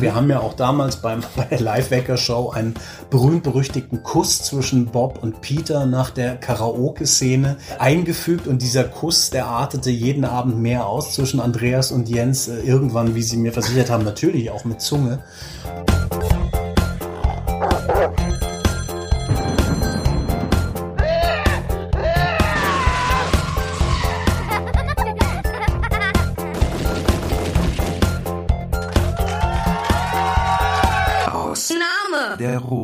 Und 0.00 0.04
wir 0.04 0.14
haben 0.14 0.30
ja 0.30 0.40
auch 0.40 0.54
damals 0.54 0.96
beim, 0.96 1.20
bei 1.36 1.44
der 1.44 1.60
Live-Wecker-Show 1.60 2.52
einen 2.52 2.72
berühmt-berüchtigten 3.10 4.02
Kuss 4.02 4.42
zwischen 4.42 4.86
Bob 4.86 5.22
und 5.22 5.42
Peter 5.42 5.84
nach 5.84 6.08
der 6.08 6.36
Karaoke-Szene 6.36 7.58
eingefügt. 7.78 8.46
Und 8.46 8.62
dieser 8.62 8.84
Kuss, 8.84 9.28
der 9.28 9.44
artete 9.44 9.90
jeden 9.90 10.24
Abend 10.24 10.56
mehr 10.56 10.86
aus 10.86 11.12
zwischen 11.12 11.38
Andreas 11.38 11.92
und 11.92 12.08
Jens. 12.08 12.48
Äh, 12.48 12.60
irgendwann, 12.62 13.14
wie 13.14 13.22
sie 13.22 13.36
mir 13.36 13.52
versichert 13.52 13.90
haben, 13.90 14.04
natürlich 14.04 14.50
auch 14.50 14.64
mit 14.64 14.80
Zunge. 14.80 15.18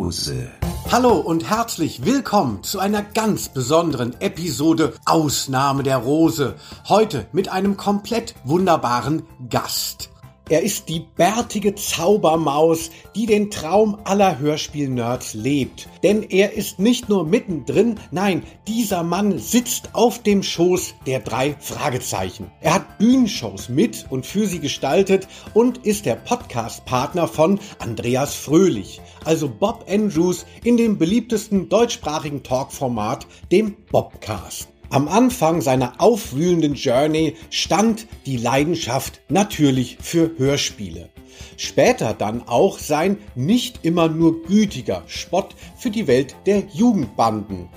Rose. 0.06 0.48
Hallo 0.92 1.16
und 1.16 1.50
herzlich 1.50 2.04
willkommen 2.04 2.62
zu 2.62 2.78
einer 2.78 3.02
ganz 3.02 3.48
besonderen 3.48 4.14
Episode 4.20 4.92
Ausnahme 5.04 5.82
der 5.82 5.96
Rose. 5.96 6.54
Heute 6.88 7.26
mit 7.32 7.48
einem 7.48 7.76
komplett 7.76 8.36
wunderbaren 8.44 9.24
Gast. 9.50 10.10
Er 10.48 10.62
ist 10.62 10.88
die 10.88 11.00
bärtige 11.00 11.74
Zaubermaus, 11.74 12.92
die 13.16 13.26
den 13.26 13.50
Traum 13.50 13.98
aller 14.04 14.38
Hörspiel-Nerds 14.38 15.34
lebt. 15.34 15.88
Denn 16.04 16.22
er 16.22 16.52
ist 16.52 16.78
nicht 16.78 17.08
nur 17.08 17.24
mittendrin, 17.24 17.98
nein, 18.12 18.44
dieser 18.68 19.02
Mann 19.02 19.40
sitzt 19.40 19.90
auf 19.94 20.22
dem 20.22 20.44
Schoß 20.44 20.94
der 21.04 21.18
drei 21.18 21.56
Fragezeichen. 21.58 22.52
Er 22.60 22.74
hat 22.74 22.98
Bühnenshows 22.98 23.68
mit 23.68 24.06
und 24.08 24.24
für 24.24 24.46
sie 24.46 24.60
gestaltet 24.60 25.26
und 25.52 25.78
ist 25.78 26.06
der 26.06 26.14
Podcast-Partner 26.14 27.26
von 27.26 27.58
Andreas 27.80 28.36
Fröhlich, 28.36 29.00
also 29.24 29.48
Bob 29.48 29.86
Andrews 29.88 30.46
in 30.62 30.76
dem 30.76 30.96
beliebtesten 30.96 31.68
deutschsprachigen 31.68 32.44
Talkformat, 32.44 33.26
dem 33.50 33.74
Bobcast. 33.90 34.68
Am 34.88 35.08
Anfang 35.08 35.62
seiner 35.62 36.00
aufwühlenden 36.00 36.74
Journey 36.74 37.34
stand 37.50 38.06
die 38.24 38.36
Leidenschaft 38.36 39.20
natürlich 39.28 39.98
für 40.00 40.30
Hörspiele. 40.38 41.10
Später 41.56 42.14
dann 42.14 42.46
auch 42.46 42.78
sein 42.78 43.18
nicht 43.34 43.80
immer 43.82 44.08
nur 44.08 44.42
gütiger 44.42 45.02
Spott 45.06 45.54
für 45.76 45.90
die 45.90 46.06
Welt 46.06 46.36
der 46.46 46.64
Jugendbanden. 46.72 47.68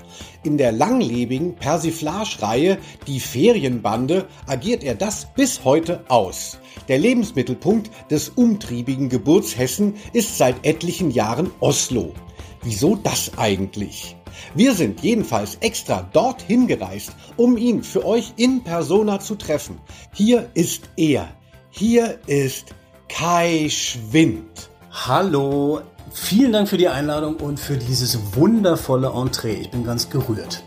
In 0.44 0.56
der 0.56 0.72
langlebigen 0.72 1.56
Persiflage-Reihe 1.56 2.78
Die 3.06 3.20
Ferienbande 3.20 4.26
agiert 4.46 4.84
er 4.84 4.94
das 4.94 5.26
bis 5.34 5.64
heute 5.64 6.04
aus. 6.08 6.58
Der 6.88 6.98
Lebensmittelpunkt 6.98 7.90
des 8.10 8.30
umtriebigen 8.30 9.08
Geburtshessen 9.08 9.94
ist 10.12 10.38
seit 10.38 10.64
etlichen 10.64 11.10
Jahren 11.10 11.50
Oslo. 11.60 12.14
Wieso 12.62 12.96
das 12.96 13.32
eigentlich? 13.36 14.16
Wir 14.54 14.74
sind 14.74 15.00
jedenfalls 15.00 15.56
extra 15.60 16.08
dorthin 16.12 16.66
gereist, 16.66 17.12
um 17.36 17.56
ihn 17.56 17.82
für 17.82 18.04
euch 18.04 18.32
in 18.36 18.62
persona 18.62 19.20
zu 19.20 19.34
treffen. 19.34 19.78
Hier 20.12 20.48
ist 20.54 20.90
er. 20.96 21.28
Hier 21.70 22.18
ist 22.26 22.74
Kai 23.08 23.68
Schwind. 23.68 24.70
Hallo, 24.90 25.80
vielen 26.12 26.52
Dank 26.52 26.68
für 26.68 26.78
die 26.78 26.88
Einladung 26.88 27.36
und 27.36 27.60
für 27.60 27.76
dieses 27.76 28.18
wundervolle 28.34 29.12
Entree. 29.14 29.54
Ich 29.54 29.70
bin 29.70 29.84
ganz 29.84 30.10
gerührt. 30.10 30.64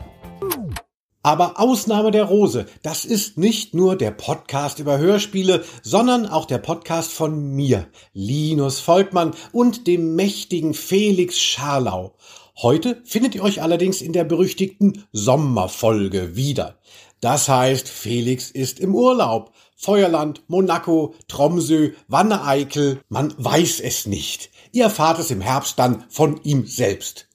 Aber 1.26 1.58
Ausnahme 1.58 2.12
der 2.12 2.26
Rose, 2.26 2.66
das 2.82 3.06
ist 3.06 3.38
nicht 3.38 3.74
nur 3.74 3.96
der 3.96 4.12
Podcast 4.12 4.80
über 4.80 4.98
Hörspiele, 4.98 5.64
sondern 5.82 6.26
auch 6.26 6.46
der 6.46 6.58
Podcast 6.58 7.14
von 7.14 7.56
mir, 7.56 7.88
Linus 8.12 8.82
Volkmann 8.82 9.32
und 9.54 9.88
dem 9.88 10.16
mächtigen 10.16 10.74
Felix 10.74 11.40
Scharlau. 11.40 12.16
Heute 12.62 13.02
findet 13.04 13.36
ihr 13.36 13.44
euch 13.44 13.62
allerdings 13.62 14.02
in 14.02 14.14
der 14.14 14.24
berüchtigten 14.24 15.06
Sommerfolge 15.12 16.36
wieder. 16.36 16.78
Das 17.20 17.50
heißt, 17.50 17.88
Felix 17.90 18.52
ist 18.52 18.80
im 18.80 18.94
Urlaub. 18.94 19.54
Feuerland, 19.76 20.44
Monaco, 20.48 21.16
Tromsø, 21.28 21.92
Wanne-Eickel, 22.08 23.02
man 23.10 23.34
weiß 23.38 23.80
es 23.80 24.06
nicht. 24.06 24.50
Ihr 24.72 24.86
erfahrt 24.86 25.20
es 25.20 25.32
im 25.32 25.42
Herbst 25.42 25.80
dann 25.80 26.06
von 26.10 26.40
ihm 26.44 26.66
selbst. 26.66 27.28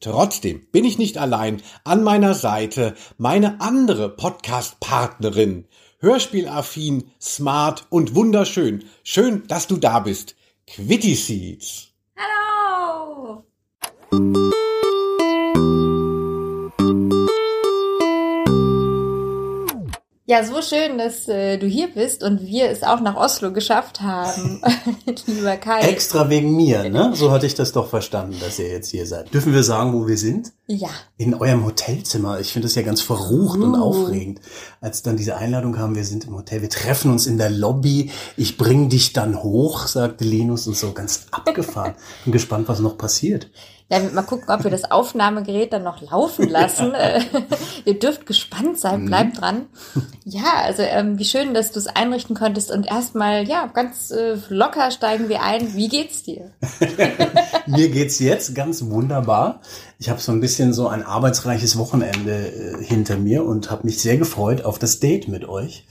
Trotzdem 0.00 0.66
bin 0.70 0.84
ich 0.84 0.98
nicht 0.98 1.18
allein. 1.18 1.62
An 1.84 2.02
meiner 2.02 2.34
Seite 2.34 2.94
meine 3.16 3.60
andere 3.60 4.08
Podcast-Partnerin. 4.08 5.66
Hörspielaffin, 5.98 7.10
smart 7.20 7.86
und 7.88 8.14
wunderschön. 8.14 8.84
Schön, 9.02 9.46
dass 9.46 9.66
du 9.66 9.76
da 9.76 10.00
bist. 10.00 10.36
Quitty 10.66 11.14
Seeds. 11.14 11.88
Hallo! 12.16 13.44
Ja, 20.26 20.42
so 20.42 20.62
schön, 20.62 20.96
dass 20.96 21.28
äh, 21.28 21.58
du 21.58 21.66
hier 21.66 21.92
bist 21.92 22.22
und 22.22 22.40
wir 22.46 22.70
es 22.70 22.82
auch 22.82 23.00
nach 23.00 23.14
Oslo 23.14 23.52
geschafft 23.52 24.00
haben, 24.00 24.62
lieber 25.26 25.58
Kai. 25.58 25.80
Extra 25.80 26.30
wegen 26.30 26.56
mir, 26.56 26.88
ne? 26.88 27.12
So 27.14 27.30
hatte 27.30 27.44
ich 27.44 27.54
das 27.54 27.72
doch 27.72 27.90
verstanden, 27.90 28.34
dass 28.40 28.58
ihr 28.58 28.68
jetzt 28.68 28.88
hier 28.88 29.04
seid. 29.06 29.34
Dürfen 29.34 29.52
wir 29.52 29.62
sagen, 29.62 29.92
wo 29.92 30.06
wir 30.06 30.16
sind? 30.16 30.52
Ja. 30.66 30.88
In 31.18 31.34
eurem 31.34 31.66
Hotelzimmer. 31.66 32.40
Ich 32.40 32.54
finde 32.54 32.68
das 32.68 32.74
ja 32.74 32.80
ganz 32.80 33.02
verrucht 33.02 33.58
uh. 33.58 33.64
und 33.64 33.74
aufregend. 33.74 34.40
Als 34.80 35.02
dann 35.02 35.18
diese 35.18 35.36
Einladung 35.36 35.74
kam, 35.74 35.94
wir 35.94 36.06
sind 36.06 36.24
im 36.24 36.34
Hotel, 36.34 36.62
wir 36.62 36.70
treffen 36.70 37.10
uns 37.10 37.26
in 37.26 37.36
der 37.36 37.50
Lobby. 37.50 38.10
Ich 38.38 38.56
bring 38.56 38.88
dich 38.88 39.12
dann 39.12 39.42
hoch, 39.42 39.86
sagte 39.88 40.24
Linus 40.24 40.66
und 40.66 40.74
so 40.74 40.92
ganz 40.92 41.26
abgefahren. 41.32 41.96
Bin 42.24 42.32
gespannt, 42.32 42.66
was 42.68 42.80
noch 42.80 42.96
passiert. 42.96 43.50
Ja, 43.90 44.00
mal 44.00 44.22
gucken, 44.22 44.48
ob 44.48 44.64
wir 44.64 44.70
das 44.70 44.90
Aufnahmegerät 44.90 45.72
dann 45.74 45.82
noch 45.82 46.00
laufen 46.00 46.48
lassen. 46.48 46.92
ja. 46.92 47.18
Ihr 47.84 47.98
dürft 47.98 48.24
gespannt 48.24 48.78
sein, 48.78 49.02
mhm. 49.02 49.06
bleibt 49.06 49.40
dran. 49.40 49.66
Ja, 50.24 50.62
also 50.64 50.82
ähm, 50.82 51.18
wie 51.18 51.24
schön, 51.26 51.52
dass 51.52 51.70
du 51.70 51.78
es 51.80 51.86
einrichten 51.86 52.34
konntest 52.34 52.70
und 52.70 52.86
erstmal, 52.86 53.46
ja, 53.46 53.66
ganz 53.66 54.10
äh, 54.10 54.38
locker 54.48 54.90
steigen 54.90 55.28
wir 55.28 55.42
ein. 55.42 55.74
Wie 55.74 55.88
geht's 55.88 56.22
dir? 56.22 56.52
Mir 57.66 57.90
geht's 57.90 58.18
jetzt 58.20 58.54
ganz 58.54 58.82
wunderbar. 58.86 59.60
Ich 59.98 60.08
habe 60.08 60.20
so 60.20 60.32
ein 60.32 60.40
bisschen 60.40 60.72
so 60.72 60.88
ein 60.88 61.02
arbeitsreiches 61.02 61.76
Wochenende 61.76 62.32
äh, 62.32 62.84
hinter 62.84 63.16
mir 63.16 63.44
und 63.44 63.70
habe 63.70 63.84
mich 63.84 64.00
sehr 64.00 64.16
gefreut 64.16 64.64
auf 64.64 64.78
das 64.78 64.98
Date 64.98 65.28
mit 65.28 65.46
euch 65.46 65.84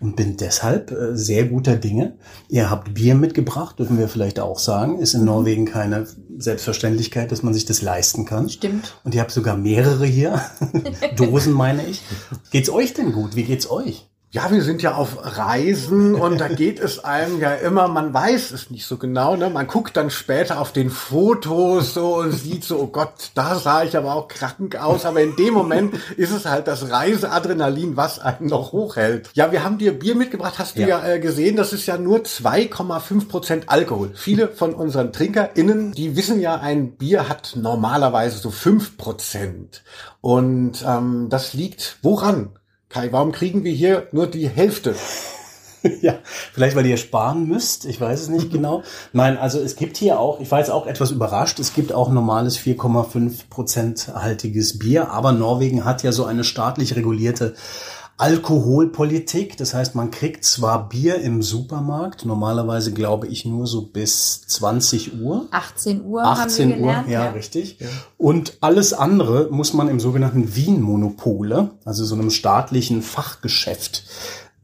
und 0.00 0.16
bin 0.16 0.36
deshalb 0.36 0.90
äh, 0.90 1.16
sehr 1.16 1.44
guter 1.44 1.76
Dinge. 1.76 2.16
Ihr 2.48 2.70
habt 2.70 2.94
Bier 2.94 3.14
mitgebracht, 3.14 3.78
dürfen 3.78 3.98
wir 3.98 4.08
vielleicht 4.08 4.40
auch 4.40 4.58
sagen. 4.58 4.98
Ist 4.98 5.14
in 5.14 5.24
Norwegen 5.24 5.66
keine 5.66 6.06
Selbstverständlichkeit, 6.38 7.30
dass 7.30 7.42
man 7.42 7.54
sich 7.54 7.66
das 7.66 7.82
leisten 7.82 8.24
kann. 8.24 8.48
Stimmt. 8.48 8.96
Und 9.04 9.14
ihr 9.14 9.20
habt 9.20 9.30
sogar 9.30 9.56
mehrere 9.56 10.06
hier. 10.06 10.40
Dosen 11.16 11.52
meine 11.52 11.86
ich. 11.86 12.02
Geht's 12.50 12.70
euch 12.70 12.94
denn 12.94 13.12
gut? 13.12 13.36
Wie 13.36 13.44
geht's 13.44 13.70
euch? 13.70 14.09
Ja, 14.32 14.48
wir 14.52 14.62
sind 14.62 14.80
ja 14.80 14.94
auf 14.94 15.38
Reisen 15.38 16.14
und 16.14 16.40
da 16.40 16.46
geht 16.46 16.78
es 16.78 17.02
einem 17.02 17.40
ja 17.40 17.52
immer, 17.52 17.88
man 17.88 18.14
weiß 18.14 18.52
es 18.52 18.70
nicht 18.70 18.86
so 18.86 18.96
genau, 18.96 19.34
ne? 19.34 19.50
Man 19.50 19.66
guckt 19.66 19.96
dann 19.96 20.08
später 20.08 20.60
auf 20.60 20.70
den 20.70 20.88
Fotos 20.88 21.94
so 21.94 22.18
und 22.18 22.30
sieht 22.30 22.62
so, 22.62 22.78
oh 22.78 22.86
Gott, 22.86 23.32
da 23.34 23.56
sah 23.56 23.82
ich 23.82 23.96
aber 23.96 24.14
auch 24.14 24.28
krank 24.28 24.76
aus, 24.76 25.04
aber 25.04 25.20
in 25.20 25.34
dem 25.34 25.52
Moment 25.52 25.94
ist 26.16 26.30
es 26.30 26.46
halt 26.46 26.68
das 26.68 26.90
Reiseadrenalin, 26.92 27.96
was 27.96 28.20
einen 28.20 28.46
noch 28.46 28.70
hochhält. 28.70 29.30
Ja, 29.34 29.50
wir 29.50 29.64
haben 29.64 29.78
dir 29.78 29.98
Bier 29.98 30.14
mitgebracht, 30.14 30.60
hast 30.60 30.76
du 30.76 30.82
ja, 30.82 30.86
ja 30.86 31.14
äh, 31.14 31.18
gesehen, 31.18 31.56
das 31.56 31.72
ist 31.72 31.86
ja 31.86 31.98
nur 31.98 32.20
2,5 32.20 33.26
Prozent 33.26 33.64
Alkohol. 33.66 34.12
Viele 34.14 34.46
von 34.46 34.74
unseren 34.74 35.12
TrinkerInnen, 35.12 35.90
die 35.90 36.14
wissen 36.14 36.40
ja, 36.40 36.54
ein 36.54 36.92
Bier 36.92 37.28
hat 37.28 37.54
normalerweise 37.56 38.38
so 38.38 38.52
5 38.52 38.96
Prozent. 38.96 39.82
Und 40.20 40.84
ähm, 40.86 41.26
das 41.30 41.52
liegt 41.52 41.96
woran? 42.02 42.50
Kai, 42.90 43.12
warum 43.12 43.30
kriegen 43.30 43.62
wir 43.62 43.70
hier 43.70 44.08
nur 44.10 44.26
die 44.26 44.48
Hälfte? 44.48 44.96
ja, 46.02 46.18
vielleicht 46.52 46.74
weil 46.74 46.86
ihr 46.86 46.96
sparen 46.96 47.46
müsst. 47.46 47.84
Ich 47.84 48.00
weiß 48.00 48.20
es 48.20 48.28
nicht 48.28 48.50
genau. 48.52 48.82
Nein, 49.12 49.38
also 49.38 49.60
es 49.60 49.76
gibt 49.76 49.96
hier 49.96 50.18
auch, 50.18 50.40
ich 50.40 50.50
war 50.50 50.58
jetzt 50.58 50.72
auch 50.72 50.88
etwas 50.88 51.12
überrascht, 51.12 51.60
es 51.60 51.72
gibt 51.72 51.92
auch 51.92 52.10
normales 52.10 52.58
4,5 52.58 53.48
Prozent 53.48 54.08
haltiges 54.12 54.80
Bier, 54.80 55.12
aber 55.12 55.30
Norwegen 55.30 55.84
hat 55.84 56.02
ja 56.02 56.10
so 56.10 56.24
eine 56.24 56.42
staatlich 56.42 56.96
regulierte 56.96 57.54
Alkoholpolitik. 58.20 59.56
Das 59.56 59.72
heißt, 59.72 59.94
man 59.94 60.10
kriegt 60.10 60.44
zwar 60.44 60.90
Bier 60.90 61.22
im 61.22 61.42
Supermarkt, 61.42 62.26
normalerweise 62.26 62.92
glaube 62.92 63.26
ich 63.26 63.46
nur 63.46 63.66
so 63.66 63.86
bis 63.86 64.42
20 64.46 65.20
Uhr. 65.20 65.48
18 65.50 66.04
Uhr 66.04 66.22
18 66.22 66.72
haben 66.72 66.78
wir 66.78 66.86
Uhr, 66.86 66.92
ja, 66.92 67.24
ja. 67.24 67.30
richtig. 67.30 67.78
Ja. 67.80 67.86
Und 68.18 68.58
alles 68.60 68.92
andere 68.92 69.48
muss 69.50 69.72
man 69.72 69.88
im 69.88 70.00
sogenannten 70.00 70.54
Wien-Monopole, 70.54 71.70
also 71.86 72.04
so 72.04 72.14
einem 72.14 72.30
staatlichen 72.30 73.00
Fachgeschäft, 73.00 74.04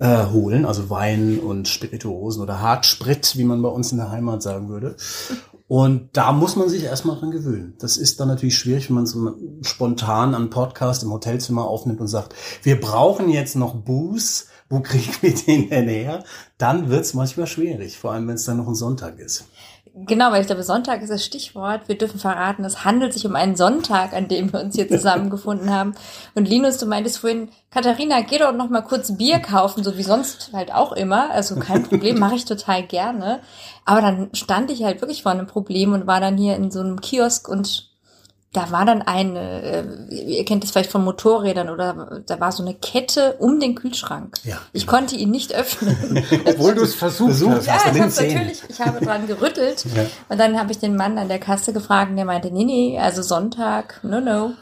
äh, 0.00 0.26
holen, 0.26 0.66
also 0.66 0.90
Wein 0.90 1.38
und 1.38 1.66
Spirituosen 1.66 2.42
oder 2.42 2.60
Hartsprit, 2.60 3.38
wie 3.38 3.44
man 3.44 3.62
bei 3.62 3.70
uns 3.70 3.90
in 3.90 3.96
der 3.96 4.10
Heimat 4.10 4.42
sagen 4.42 4.68
würde. 4.68 4.96
Und 5.68 6.10
da 6.12 6.30
muss 6.30 6.54
man 6.54 6.68
sich 6.68 6.84
erstmal 6.84 7.18
dran 7.18 7.32
gewöhnen. 7.32 7.74
Das 7.80 7.96
ist 7.96 8.20
dann 8.20 8.28
natürlich 8.28 8.56
schwierig, 8.56 8.88
wenn 8.88 8.96
man 8.96 9.06
so 9.06 9.34
spontan 9.62 10.34
einen 10.34 10.50
Podcast 10.50 11.02
im 11.02 11.12
Hotelzimmer 11.12 11.64
aufnimmt 11.64 12.00
und 12.00 12.06
sagt, 12.06 12.34
wir 12.62 12.80
brauchen 12.80 13.28
jetzt 13.28 13.56
noch 13.56 13.74
Booze, 13.74 14.44
wo 14.68 14.80
kriegen 14.80 15.12
wir 15.22 15.34
den 15.34 15.68
denn 15.68 15.88
her? 15.88 16.24
Dann 16.58 16.88
wird's 16.88 17.14
manchmal 17.14 17.48
schwierig, 17.48 17.98
vor 17.98 18.12
allem 18.12 18.28
wenn 18.28 18.36
es 18.36 18.44
dann 18.44 18.58
noch 18.58 18.68
ein 18.68 18.74
Sonntag 18.76 19.18
ist. 19.18 19.44
Genau, 19.98 20.30
weil 20.30 20.42
ich 20.42 20.46
glaube, 20.46 20.62
Sonntag 20.62 21.00
ist 21.00 21.08
das 21.08 21.24
Stichwort. 21.24 21.88
Wir 21.88 21.96
dürfen 21.96 22.20
verraten, 22.20 22.66
es 22.66 22.84
handelt 22.84 23.14
sich 23.14 23.24
um 23.24 23.34
einen 23.34 23.56
Sonntag, 23.56 24.12
an 24.12 24.28
dem 24.28 24.52
wir 24.52 24.60
uns 24.60 24.74
hier 24.74 24.86
zusammengefunden 24.90 25.70
haben. 25.70 25.94
Und 26.34 26.46
Linus, 26.46 26.76
du 26.76 26.84
meintest 26.84 27.16
vorhin, 27.16 27.48
Katharina, 27.70 28.20
geh 28.20 28.36
doch 28.36 28.52
noch 28.52 28.68
mal 28.68 28.82
kurz 28.82 29.16
Bier 29.16 29.38
kaufen, 29.38 29.82
so 29.82 29.96
wie 29.96 30.02
sonst 30.02 30.50
halt 30.52 30.70
auch 30.74 30.92
immer. 30.92 31.30
Also 31.30 31.56
kein 31.56 31.82
Problem, 31.82 32.18
mache 32.20 32.34
ich 32.34 32.44
total 32.44 32.82
gerne. 32.82 33.40
Aber 33.86 34.02
dann 34.02 34.28
stand 34.34 34.70
ich 34.70 34.84
halt 34.84 35.00
wirklich 35.00 35.22
vor 35.22 35.32
einem 35.32 35.46
Problem 35.46 35.94
und 35.94 36.06
war 36.06 36.20
dann 36.20 36.36
hier 36.36 36.56
in 36.56 36.70
so 36.70 36.80
einem 36.80 37.00
Kiosk 37.00 37.48
und 37.48 37.95
da 38.56 38.70
war 38.70 38.86
dann 38.86 39.02
eine, 39.02 39.62
äh, 40.10 40.14
ihr 40.14 40.44
kennt 40.46 40.64
das 40.64 40.70
vielleicht 40.70 40.90
von 40.90 41.04
Motorrädern 41.04 41.68
oder 41.68 42.22
da 42.24 42.40
war 42.40 42.52
so 42.52 42.62
eine 42.62 42.74
Kette 42.74 43.34
um 43.38 43.60
den 43.60 43.74
Kühlschrank. 43.74 44.36
Ja. 44.44 44.56
Ich 44.72 44.86
konnte 44.86 45.14
ihn 45.14 45.30
nicht 45.30 45.54
öffnen. 45.54 46.24
Obwohl 46.46 46.74
du 46.74 46.82
es 46.82 46.94
versucht, 46.94 47.32
Versucht 47.32 47.56
hast. 47.56 47.66
Ja, 47.66 47.74
hast. 47.74 47.84
du 47.84 47.88
ich 47.88 47.94
den 47.94 48.02
habe 48.02 48.34
natürlich, 48.34 48.62
ich 48.66 48.80
habe 48.80 49.04
dran 49.04 49.26
gerüttelt. 49.26 49.84
Ja. 49.94 50.06
Und 50.30 50.40
dann 50.40 50.58
habe 50.58 50.72
ich 50.72 50.78
den 50.78 50.96
Mann 50.96 51.18
an 51.18 51.28
der 51.28 51.38
Kasse 51.38 51.74
gefragt 51.74 52.10
und 52.10 52.16
der 52.16 52.24
meinte, 52.24 52.50
nee, 52.50 52.64
nee, 52.64 52.98
also 52.98 53.22
Sonntag, 53.22 54.00
no, 54.02 54.20
no. 54.20 54.54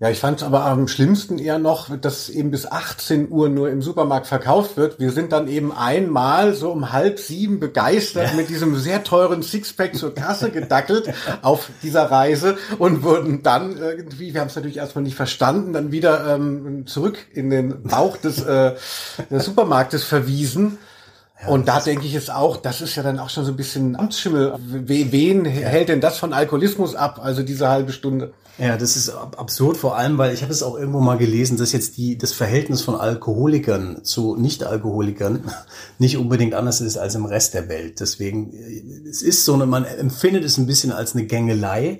Ja, 0.00 0.08
ich 0.08 0.18
fand 0.18 0.38
es 0.40 0.46
aber 0.46 0.64
am 0.64 0.88
schlimmsten 0.88 1.38
eher 1.38 1.58
noch, 1.58 1.94
dass 1.98 2.30
eben 2.30 2.50
bis 2.50 2.64
18 2.64 3.30
Uhr 3.30 3.50
nur 3.50 3.68
im 3.68 3.82
Supermarkt 3.82 4.26
verkauft 4.26 4.78
wird. 4.78 4.98
Wir 4.98 5.12
sind 5.12 5.30
dann 5.30 5.46
eben 5.46 5.72
einmal 5.76 6.54
so 6.54 6.70
um 6.72 6.90
halb 6.90 7.18
sieben 7.18 7.60
begeistert 7.60 8.34
mit 8.34 8.48
diesem 8.48 8.76
sehr 8.76 9.04
teuren 9.04 9.42
Sixpack 9.42 9.94
zur 9.94 10.14
Kasse 10.14 10.50
gedackelt 10.50 11.12
auf 11.42 11.68
dieser 11.82 12.10
Reise 12.10 12.56
und 12.78 13.02
wurden 13.02 13.42
dann 13.42 13.76
irgendwie, 13.76 14.32
wir 14.32 14.40
haben 14.40 14.48
es 14.48 14.56
natürlich 14.56 14.78
erstmal 14.78 15.04
nicht 15.04 15.16
verstanden, 15.16 15.74
dann 15.74 15.92
wieder 15.92 16.34
ähm, 16.34 16.86
zurück 16.86 17.18
in 17.34 17.50
den 17.50 17.82
Bauch 17.82 18.16
des, 18.16 18.42
äh, 18.42 18.74
des 19.30 19.44
Supermarktes 19.44 20.02
verwiesen. 20.04 20.78
Und 21.46 21.66
da 21.68 21.80
denke 21.80 22.06
ich 22.06 22.12
jetzt 22.12 22.32
auch, 22.32 22.56
das 22.56 22.80
ist 22.80 22.94
ja 22.94 23.02
dann 23.02 23.18
auch 23.18 23.28
schon 23.28 23.44
so 23.44 23.50
ein 23.52 23.56
bisschen 23.56 23.96
Amtsschimmel. 23.96 24.54
We- 24.86 25.10
Wen 25.10 25.44
hält 25.44 25.88
denn 25.88 26.00
das 26.00 26.16
von 26.16 26.32
Alkoholismus 26.32 26.94
ab? 26.94 27.20
Also 27.22 27.42
diese 27.42 27.68
halbe 27.68 27.92
Stunde. 27.92 28.32
Ja, 28.58 28.76
das 28.76 28.96
ist 28.96 29.08
ab 29.08 29.36
absurd, 29.38 29.78
vor 29.78 29.96
allem, 29.96 30.18
weil 30.18 30.34
ich 30.34 30.42
habe 30.42 30.52
es 30.52 30.62
auch 30.62 30.76
irgendwo 30.76 31.00
mal 31.00 31.16
gelesen, 31.16 31.56
dass 31.56 31.72
jetzt 31.72 31.96
die, 31.96 32.18
das 32.18 32.32
Verhältnis 32.32 32.82
von 32.82 32.96
Alkoholikern 32.96 34.04
zu 34.04 34.36
Nicht-Alkoholikern 34.36 35.50
nicht 35.98 36.18
unbedingt 36.18 36.52
anders 36.52 36.82
ist 36.82 36.98
als 36.98 37.14
im 37.14 37.24
Rest 37.24 37.54
der 37.54 37.68
Welt. 37.70 38.00
Deswegen, 38.00 38.52
äh, 38.52 39.08
es 39.08 39.22
ist 39.22 39.46
so 39.46 39.54
eine, 39.54 39.64
man 39.64 39.84
empfindet 39.84 40.44
es 40.44 40.58
ein 40.58 40.66
bisschen 40.66 40.92
als 40.92 41.14
eine 41.14 41.24
Gängelei. 41.24 41.98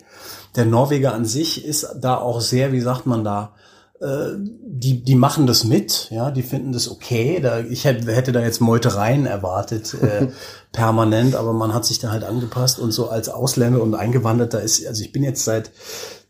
Der 0.54 0.66
Norweger 0.66 1.14
an 1.14 1.25
sich 1.25 1.64
ist 1.64 1.88
da 1.99 2.19
auch 2.19 2.43
sehr, 2.43 2.72
wie 2.72 2.81
sagt 2.81 3.06
man 3.06 3.25
da, 3.25 3.54
äh, 4.02 4.32
die, 4.37 5.02
die 5.02 5.14
machen 5.14 5.46
das 5.46 5.64
mit, 5.64 6.10
ja, 6.10 6.31
die 6.31 6.43
finden 6.43 6.72
das 6.72 6.90
okay. 6.90 7.40
Da, 7.40 7.60
ich 7.60 7.87
hätte, 7.87 8.12
hätte 8.12 8.32
da 8.32 8.40
jetzt 8.40 8.60
Meutereien 8.60 9.25
erwartet, 9.25 9.94
äh, 9.94 10.28
permanent, 10.72 11.34
aber 11.34 11.54
man 11.54 11.72
hat 11.72 11.87
sich 11.87 11.99
da 11.99 12.10
halt 12.10 12.25
angepasst 12.25 12.78
und 12.78 12.93
so 12.93 13.08
als 13.08 13.31
Ausländer 13.31 13.81
und 13.81 13.94
Eingewanderter 13.94 14.60
ist, 14.60 14.87
also 14.87 15.02
ich 15.02 15.12
bin 15.12 15.22
jetzt 15.22 15.44
seit 15.44 15.70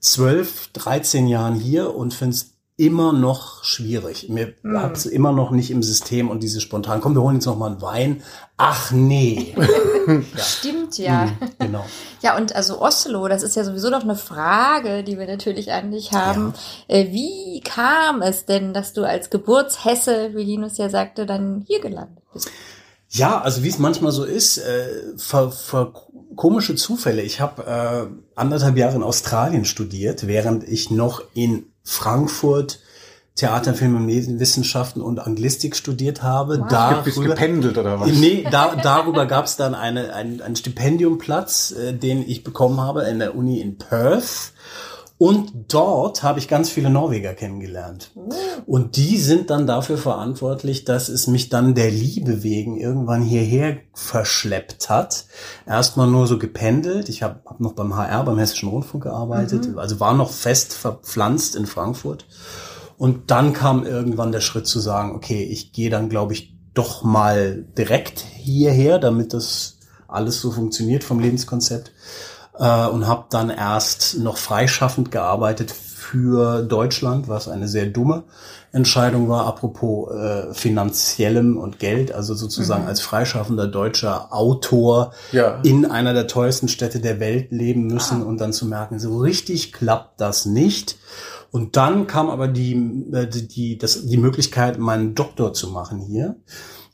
12, 0.03 0.69
13 0.73 1.29
Jahren 1.29 1.55
hier 1.55 1.95
und 1.95 2.13
finde 2.13 2.35
es 2.35 2.53
immer 2.77 3.13
noch 3.13 3.63
schwierig. 3.63 4.29
Mir 4.29 4.55
hab's 4.65 5.07
immer 5.07 5.31
noch 5.31 5.53
nicht 5.53 5.71
im 5.71 5.83
System 5.83 6.29
und 6.31 6.43
diese 6.43 6.61
spontan, 6.61 7.01
komm, 7.01 7.15
wir 7.15 7.23
holen 7.23 7.37
jetzt 7.37 7.47
noch 7.47 7.57
mal 7.57 7.71
einen 7.71 7.83
Wein. 7.83 8.23
Ach 8.57 8.91
nee. 8.91 9.55
Stimmt, 10.37 10.99
ja. 10.99 11.29
genau. 11.59 11.85
Ja, 12.23 12.37
und 12.37 12.57
also 12.57 12.81
Oslo, 12.81 13.29
das 13.29 13.45
ist 13.45 13.55
ja 13.55 13.63
sowieso 13.63 13.91
noch 13.91 14.03
eine 14.03 14.17
Frage, 14.17 15.05
die 15.05 15.19
wir 15.19 15.27
natürlich 15.27 15.71
an 15.71 15.93
dich 15.93 16.13
haben. 16.13 16.55
Äh, 16.89 17.13
Wie 17.13 17.61
kam 17.61 18.23
es 18.23 18.47
denn, 18.47 18.75
dass 18.75 18.95
du 18.95 19.05
als 19.05 19.31
Geburtshesse, 19.31 20.31
wie 20.35 20.43
Linus 20.43 20.79
ja 20.79 20.89
sagte, 20.89 21.27
dann 21.27 21.65
hier 21.67 21.81
gelandet 21.81 22.25
bist? 22.33 22.51
Ja, 23.11 23.43
also 23.43 23.63
wie 23.63 23.69
es 23.69 23.79
manchmal 23.79 24.11
so 24.11 24.25
ist, 24.25 24.57
äh, 24.57 25.19
ver, 25.19 25.53
ver, 25.53 25.93
komische 26.37 26.75
Zufälle. 26.75 27.23
Ich 27.23 27.41
habe 27.41 27.65
äh, 27.67 28.07
anderthalb 28.35 28.77
Jahre 28.77 28.97
in 28.97 29.03
Australien 29.03 29.65
studiert, 29.65 30.27
während 30.27 30.67
ich 30.69 30.91
noch 30.91 31.23
in 31.35 31.67
Frankfurt 31.85 32.81
Theater, 33.35 33.73
Film 33.73 33.97
und 33.97 34.05
Medienwissenschaften 34.05 35.01
und 35.01 35.19
Anglistik 35.19 35.75
studiert 35.75 36.23
habe. 36.23 36.59
Du 36.59 37.03
bist 37.03 37.21
gependelt 37.21 37.79
oder 37.79 37.99
was? 37.99 38.13
Nee, 38.13 38.47
da, 38.51 38.77
darüber 38.77 39.25
gab 39.25 39.47
es 39.47 39.57
dann 39.57 39.75
eine, 39.75 40.15
ein, 40.15 40.43
einen 40.43 40.55
Stipendiumplatz, 40.55 41.73
äh, 41.73 41.95
den 41.95 42.29
ich 42.29 42.45
bekommen 42.45 42.81
habe 42.81 43.05
in 43.05 43.21
der 43.21 43.35
Uni 43.35 43.61
in 43.61 43.79
Perth. 43.79 44.53
Und 45.23 45.53
dort 45.73 46.25
habe 46.25 46.41
ich 46.41 46.49
ganz 46.49 46.69
viele 46.69 46.91
Norweger 46.91 47.33
kennengelernt. 47.35 48.11
Und 48.67 48.97
die 48.97 49.19
sind 49.19 49.51
dann 49.51 49.69
dafür 49.69 49.97
verantwortlich, 49.97 50.85
dass 50.85 51.09
es 51.09 51.29
mich 51.29 51.49
dann 51.49 51.77
der 51.77 51.93
Liebe 51.93 52.43
wegen 52.43 52.77
irgendwann 52.77 53.23
hierher 53.23 53.77
verschleppt 53.95 54.91
hat. 54.91 55.27
Erstmal 55.65 56.09
nur 56.09 56.27
so 56.27 56.41
gependelt. 56.41 57.09
Ich 57.09 57.23
habe 57.23 57.41
hab 57.47 57.61
noch 57.61 57.75
beim 57.75 57.95
HR, 57.95 58.25
beim 58.25 58.37
Hessischen 58.37 58.69
Rundfunk 58.69 59.05
gearbeitet, 59.05 59.69
also 59.77 60.01
war 60.01 60.13
noch 60.13 60.33
fest 60.33 60.73
verpflanzt 60.73 61.55
in 61.55 61.67
Frankfurt. 61.67 62.27
Und 62.99 63.31
dann 63.31 63.53
kam 63.53 63.87
irgendwann 63.87 64.33
der 64.33 64.41
Schritt 64.41 64.67
zu 64.67 64.81
sagen, 64.81 65.15
okay, 65.15 65.45
ich 65.45 65.73
gehe 65.73 65.89
dann, 65.89 66.09
glaube 66.09 66.33
ich, 66.33 66.53
doch 66.75 67.05
mal 67.05 67.65
direkt 67.79 68.19
hierher, 68.19 68.99
damit 68.99 69.35
das 69.35 69.79
alles 70.09 70.41
so 70.41 70.51
funktioniert 70.51 71.05
vom 71.05 71.21
Lebenskonzept. 71.21 71.93
Äh, 72.59 72.87
und 72.89 73.07
habe 73.07 73.25
dann 73.31 73.49
erst 73.51 74.19
noch 74.19 74.37
freischaffend 74.37 75.11
gearbeitet 75.11 75.71
für 75.71 76.63
Deutschland, 76.63 77.29
was 77.29 77.49
eine 77.49 77.67
sehr 77.67 77.87
dumme 77.87 78.25
Entscheidung 78.73 79.29
war, 79.29 79.47
apropos 79.47 80.11
äh, 80.13 80.53
finanziellem 80.53 81.57
und 81.57 81.79
Geld, 81.79 82.13
also 82.13 82.35
sozusagen 82.35 82.87
als 82.87 83.01
freischaffender 83.01 83.69
deutscher 83.69 84.35
Autor 84.35 85.13
Ja. 85.31 85.61
in 85.63 85.87
einer 85.87 86.13
der 86.13 86.27
teuersten 86.27 86.69
Städte 86.69 87.01
der 87.01 87.21
Welt 87.21 87.53
leben 87.53 87.87
müssen 87.87 88.23
und 88.23 88.39
dann 88.39 88.53
zu 88.53 88.67
merken, 88.67 88.99
so 88.99 89.19
richtig 89.19 89.73
klappt 89.73 90.21
das 90.21 90.45
nicht. 90.45 90.99
Und 91.51 91.77
dann 91.77 92.07
kam 92.07 92.29
aber 92.29 92.49
die, 92.49 92.73
äh, 93.13 93.27
die, 93.27 93.49
die, 93.49 93.79
das, 93.79 94.07
die 94.07 94.19
Möglichkeit, 94.19 94.79
meinen 94.79 95.15
Doktor 95.15 95.55
zu 95.55 95.69
machen 95.69 96.01
hier 96.01 96.37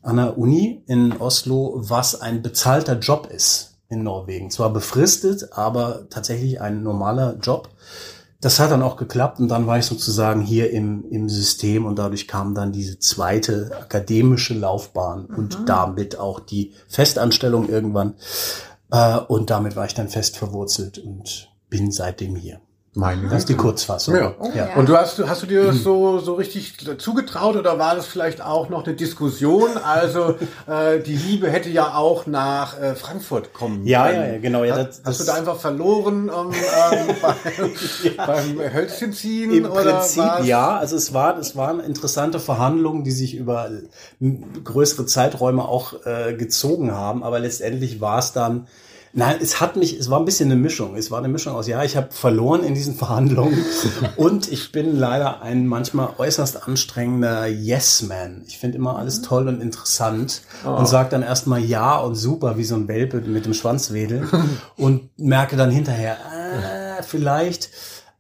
an 0.02 0.16
der 0.16 0.38
Uni 0.38 0.84
in 0.87 1.16
Oslo, 1.19 1.75
was 1.76 2.20
ein 2.20 2.43
bezahlter 2.43 2.99
Job 2.99 3.28
ist 3.34 3.77
in 3.88 4.02
Norwegen. 4.02 4.50
Zwar 4.50 4.73
befristet, 4.73 5.52
aber 5.52 6.08
tatsächlich 6.11 6.61
ein 6.61 6.82
normaler 6.82 7.37
Job. 7.40 7.70
Das 8.40 8.61
hat 8.61 8.70
dann 8.70 8.82
auch 8.82 8.96
geklappt 8.96 9.40
und 9.40 9.49
dann 9.49 9.67
war 9.67 9.79
ich 9.79 9.87
sozusagen 9.87 10.43
hier 10.43 10.70
im, 10.70 11.05
im 11.11 11.29
System 11.29 11.87
und 11.87 11.99
dadurch 11.99 12.29
kam 12.29 12.55
dann 12.55 12.70
diese 12.70 12.99
zweite 13.00 13.70
akademische 13.81 14.55
Laufbahn 14.55 15.26
und 15.26 15.69
damit 15.69 16.19
auch 16.19 16.38
die 16.38 16.73
Festanstellung 16.88 17.69
irgendwann. 17.69 18.14
Äh, 18.92 19.18
und 19.18 19.50
damit 19.50 19.75
war 19.75 19.87
ich 19.87 19.95
dann 19.95 20.09
fest 20.09 20.37
verwurzelt 20.37 20.99
und 20.99 21.50
bin 21.68 21.90
seitdem 21.90 22.37
hier. 22.37 22.61
Meine 22.99 23.28
Das 23.28 23.38
ist 23.40 23.49
die 23.49 23.55
Kurzfassung. 23.55 24.17
Ja. 24.17 24.35
ja. 24.57 24.75
Und 24.75 24.88
du 24.88 24.97
hast, 24.97 25.19
hast 25.28 25.43
du 25.43 25.47
dir 25.47 25.62
das 25.67 25.85
so, 25.85 26.19
so 26.19 26.35
richtig 26.35 26.75
zugetraut 26.99 27.55
oder 27.55 27.78
war 27.78 27.95
das 27.95 28.07
vielleicht 28.07 28.40
auch 28.43 28.69
noch 28.71 28.85
eine 28.85 28.97
Diskussion? 28.97 29.71
Also 29.85 30.35
äh, 30.67 30.99
die 31.00 31.14
Liebe 31.17 31.49
hätte 31.49 31.69
ja 31.71 31.95
auch 31.95 32.26
nach 32.26 32.76
äh, 32.81 32.97
Frankfurt 32.97 33.55
kommen 33.55 33.87
Ja, 33.87 34.07
können. 34.09 34.21
ja, 34.21 34.33
ja, 34.33 34.38
genau, 34.40 34.64
ja, 34.64 34.75
Hast, 34.76 34.87
das- 34.88 34.97
hast 35.05 35.07
das- 35.21 35.26
du 35.26 35.33
da 35.33 35.38
einfach 35.38 35.57
verloren 35.61 36.28
ähm, 36.28 36.50
ähm, 36.90 37.14
beim, 38.26 38.57
beim 38.57 38.75
Hölzchenziehen? 38.75 39.52
Im 39.52 39.71
oder 39.71 39.93
Prinzip 39.99 40.23
war's- 40.25 40.47
ja. 40.47 40.76
Also 40.76 40.97
es 40.97 41.14
war, 41.14 41.38
es 41.38 41.55
waren 41.55 41.78
interessante 41.78 42.40
Verhandlungen, 42.40 43.05
die 43.05 43.12
sich 43.12 43.37
über 43.37 43.71
größere 44.64 45.07
Zeiträume 45.07 45.62
auch 45.69 46.05
äh, 46.05 46.35
gezogen 46.35 46.90
haben. 46.93 47.23
Aber 47.23 47.38
letztendlich 47.38 48.00
war 48.00 48.19
es 48.19 48.33
dann, 48.33 48.67
nein, 49.12 49.37
es 49.41 49.61
hat 49.61 49.77
mich, 49.77 49.99
es 49.99 50.11
war 50.11 50.19
ein 50.19 50.25
bisschen 50.25 50.50
eine 50.50 50.61
Mischung. 50.61 50.97
Es 50.97 51.11
war 51.11 51.19
eine 51.19 51.29
Mischung 51.29 51.55
aus, 51.55 51.67
ja, 51.67 51.83
ich 51.83 51.97
habe 51.97 52.09
verloren 52.11 52.65
in 52.65 52.75
diesen 52.75 52.95
Verhandlungen 52.99 53.65
und 54.17 54.50
ich 54.50 54.73
bin 54.73 54.97
leider 54.97 55.43
ein 55.43 55.67
manchmal 55.67 56.11
äußerst 56.19 56.67
anstrengender 56.67 57.47
Yes-Man. 57.47 58.43
Ich 58.47 58.59
finde 58.59 58.79
immer 58.79 58.97
alles 58.97 59.23
toll 59.23 59.49
und 59.49 59.61
interessant 59.61 60.43
und 60.65 60.87
sage 60.87 61.11
dann 61.11 61.23
erstmal 61.23 61.61
ja 61.61 61.97
und 61.99 62.15
super 62.15 62.57
wie 62.57 62.65
so 62.65 62.75
ein 62.75 62.88
Welpe 62.88 63.21
mit 63.21 63.47
dem 63.47 63.55
Schwanz 63.55 63.93
wedeln 63.93 64.29
und 64.77 65.11
merke 65.19 65.57
dann 65.57 65.71
hinterher, 65.71 66.17
äh, 66.17 67.03
vielleicht. 67.03 67.71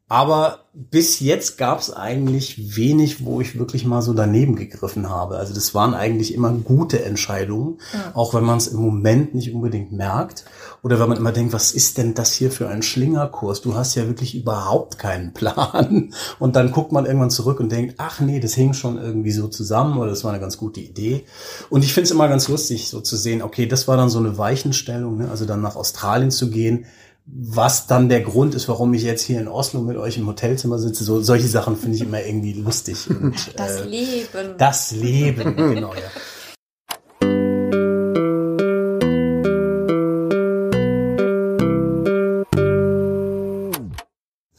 Aber 0.08 0.60
bis 0.72 1.20
jetzt 1.20 1.58
gab 1.58 1.80
es 1.80 1.92
eigentlich 1.92 2.76
wenig, 2.76 3.24
wo 3.24 3.42
ich 3.42 3.58
wirklich 3.58 3.84
mal 3.84 4.00
so 4.00 4.14
daneben 4.14 4.56
gegriffen 4.56 5.10
habe. 5.10 5.36
Also 5.36 5.52
das 5.52 5.74
waren 5.74 5.92
eigentlich 5.92 6.32
immer 6.32 6.50
gute 6.52 7.04
Entscheidungen, 7.04 7.78
auch 8.14 8.32
wenn 8.32 8.44
man 8.44 8.56
es 8.56 8.68
im 8.68 8.80
Moment 8.80 9.34
nicht 9.34 9.52
unbedingt 9.52 9.92
merkt. 9.92 10.46
Oder 10.82 10.98
wenn 10.98 11.08
man 11.08 11.18
immer 11.18 11.32
denkt, 11.32 11.52
was 11.52 11.72
ist 11.72 11.98
denn 11.98 12.14
das 12.14 12.32
hier 12.32 12.50
für 12.50 12.68
ein 12.68 12.82
Schlingerkurs? 12.82 13.60
Du 13.60 13.74
hast 13.74 13.96
ja 13.96 14.06
wirklich 14.06 14.34
überhaupt 14.34 14.98
keinen 14.98 15.34
Plan. 15.34 16.14
Und 16.38 16.56
dann 16.56 16.72
guckt 16.72 16.92
man 16.92 17.04
irgendwann 17.04 17.30
zurück 17.30 17.60
und 17.60 17.72
denkt, 17.72 17.96
ach 17.98 18.20
nee, 18.20 18.40
das 18.40 18.54
hing 18.54 18.72
schon 18.72 18.98
irgendwie 18.98 19.32
so 19.32 19.48
zusammen 19.48 19.98
oder 19.98 20.10
das 20.10 20.24
war 20.24 20.30
eine 20.30 20.40
ganz 20.40 20.56
gute 20.56 20.80
Idee. 20.80 21.24
Und 21.68 21.84
ich 21.84 21.92
finde 21.92 22.04
es 22.06 22.10
immer 22.12 22.28
ganz 22.28 22.48
lustig, 22.48 22.88
so 22.88 23.00
zu 23.00 23.16
sehen, 23.16 23.42
okay, 23.42 23.66
das 23.66 23.88
war 23.88 23.96
dann 23.96 24.08
so 24.08 24.18
eine 24.18 24.38
Weichenstellung, 24.38 25.18
ne? 25.18 25.30
also 25.30 25.44
dann 25.44 25.60
nach 25.60 25.76
Australien 25.76 26.30
zu 26.30 26.50
gehen 26.50 26.86
was 27.30 27.86
dann 27.86 28.08
der 28.08 28.20
Grund 28.22 28.54
ist, 28.54 28.68
warum 28.68 28.94
ich 28.94 29.02
jetzt 29.02 29.22
hier 29.22 29.38
in 29.40 29.48
Oslo 29.48 29.80
mit 29.80 29.96
euch 29.96 30.16
im 30.16 30.26
Hotelzimmer 30.26 30.78
sitze. 30.78 31.04
So, 31.04 31.20
solche 31.20 31.46
Sachen 31.46 31.76
finde 31.76 31.96
ich 31.96 32.02
immer 32.02 32.22
irgendwie 32.22 32.54
lustig. 32.54 33.08
Und, 33.10 33.34
Das 33.56 33.80
äh, 33.80 33.84
Leben. 33.84 34.54
das 34.56 34.90
Leben, 34.92 35.56
genau, 35.74 35.94
ja. 35.94 36.00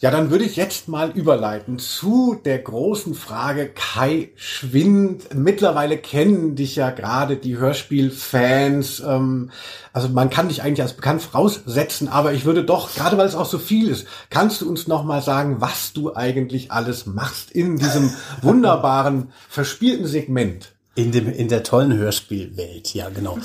Ja, 0.02 0.12
dann 0.12 0.32
würde 0.32 0.46
ich 0.46 0.56
jetzt 0.56 0.88
mal 0.88 1.12
überleiten 1.12 1.78
zu 1.78 2.40
der 2.46 2.60
großen 2.60 3.16
Frage 3.16 3.68
Kai 3.68 4.30
Schwind. 4.38 5.36
Mittlerweile 5.36 5.98
kennen 5.98 6.56
dich 6.56 6.78
ja 6.78 6.90
gerade 6.90 7.36
die 7.36 7.58
Hörspielfans. 7.58 9.02
Ähm, 9.02 9.52
also 9.92 10.08
man 10.08 10.30
kann 10.30 10.48
dich 10.48 10.64
eigentlich 10.64 10.84
als 10.84 10.94
bekannt 10.94 11.22
voraussetzen, 11.22 12.08
aber 12.08 12.32
ich 12.32 12.46
würde 12.46 12.64
doch, 12.64 12.96
gerade 12.96 13.18
weil 13.18 13.28
es 13.28 13.36
auch 13.36 13.46
so 13.46 13.60
viel 13.60 13.90
ist, 13.90 14.08
kannst 14.30 14.62
du 14.62 14.70
uns 14.70 14.88
noch 14.88 15.04
mal 15.04 15.22
sagen, 15.22 15.60
was 15.60 15.92
du 15.92 16.16
eigentlich 16.16 16.72
alles 16.72 17.06
machst 17.06 17.52
in 17.52 17.76
diesem 17.76 18.14
wunderbaren, 18.42 19.34
verspielten 19.50 20.08
Segment? 20.08 20.72
In, 20.96 21.12
dem, 21.14 21.32
in 21.32 21.48
der 21.48 21.64
tollen 21.64 21.96
Hörspielwelt, 21.96 22.94
ja, 22.94 23.08
genau. 23.10 23.38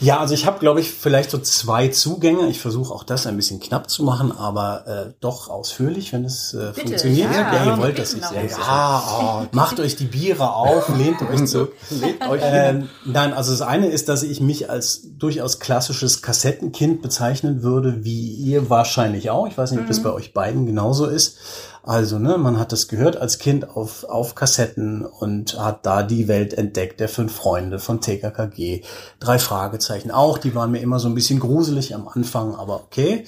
Ja, 0.00 0.20
also 0.20 0.32
ich 0.32 0.46
habe, 0.46 0.58
glaube 0.60 0.80
ich, 0.80 0.90
vielleicht 0.90 1.30
so 1.30 1.36
zwei 1.38 1.88
Zugänge. 1.88 2.48
Ich 2.48 2.60
versuche 2.60 2.94
auch 2.94 3.04
das 3.04 3.26
ein 3.26 3.36
bisschen 3.36 3.60
knapp 3.60 3.90
zu 3.90 4.04
machen, 4.04 4.32
aber 4.32 4.86
äh, 4.86 5.12
doch 5.20 5.50
ausführlich, 5.50 6.12
wenn 6.14 6.24
es 6.24 6.54
äh, 6.54 6.72
funktioniert. 6.72 7.34
ja. 7.34 7.52
Ja, 7.54 7.66
ihr 7.66 7.78
wollt 7.78 7.98
das. 7.98 8.14
Ich, 8.14 8.22
Genau. 8.22 8.32
ja, 8.32 8.42
ja, 8.48 9.42
oh, 9.42 9.46
macht 9.52 9.80
euch 9.80 9.96
die 9.96 10.04
Biere 10.06 10.54
auf, 10.54 10.88
lehnt 10.96 11.20
euch 11.20 11.44
zurück. 11.46 11.74
Legt 11.90 12.26
euch 12.26 12.40
Ähm, 12.42 12.88
nein, 13.04 13.34
also 13.34 13.50
das 13.50 13.60
eine 13.60 13.88
ist, 13.88 14.08
dass 14.08 14.22
ich 14.22 14.40
mich 14.40 14.70
als 14.70 15.02
durchaus 15.18 15.58
klassisches 15.58 16.22
Kassettenkind 16.22 17.02
bezeichnen 17.02 17.62
würde, 17.62 18.04
wie 18.04 18.30
ihr 18.30 18.70
wahrscheinlich 18.70 19.28
auch. 19.30 19.46
Ich 19.46 19.58
weiß 19.58 19.72
nicht, 19.72 19.80
ob 19.80 19.88
das 19.88 20.02
bei 20.02 20.12
euch 20.12 20.32
beiden 20.32 20.64
genauso 20.64 21.06
ist. 21.06 21.36
Also, 21.86 22.18
ne, 22.18 22.38
man 22.38 22.58
hat 22.58 22.72
das 22.72 22.88
gehört 22.88 23.18
als 23.18 23.38
Kind 23.38 23.76
auf, 23.76 24.04
auf 24.04 24.34
Kassetten 24.34 25.04
und 25.04 25.58
hat 25.58 25.84
da 25.84 26.02
die 26.02 26.28
Welt 26.28 26.54
entdeckt, 26.54 26.98
der 26.98 27.10
fünf 27.10 27.34
Freunde 27.34 27.78
von 27.78 28.00
TKKG. 28.00 28.80
Drei 29.20 29.38
Fragezeichen 29.38 30.10
auch, 30.10 30.38
die 30.38 30.54
waren 30.54 30.70
mir 30.70 30.80
immer 30.80 30.98
so 30.98 31.08
ein 31.08 31.14
bisschen 31.14 31.40
gruselig 31.40 31.94
am 31.94 32.08
Anfang, 32.08 32.54
aber 32.54 32.76
okay. 32.76 33.26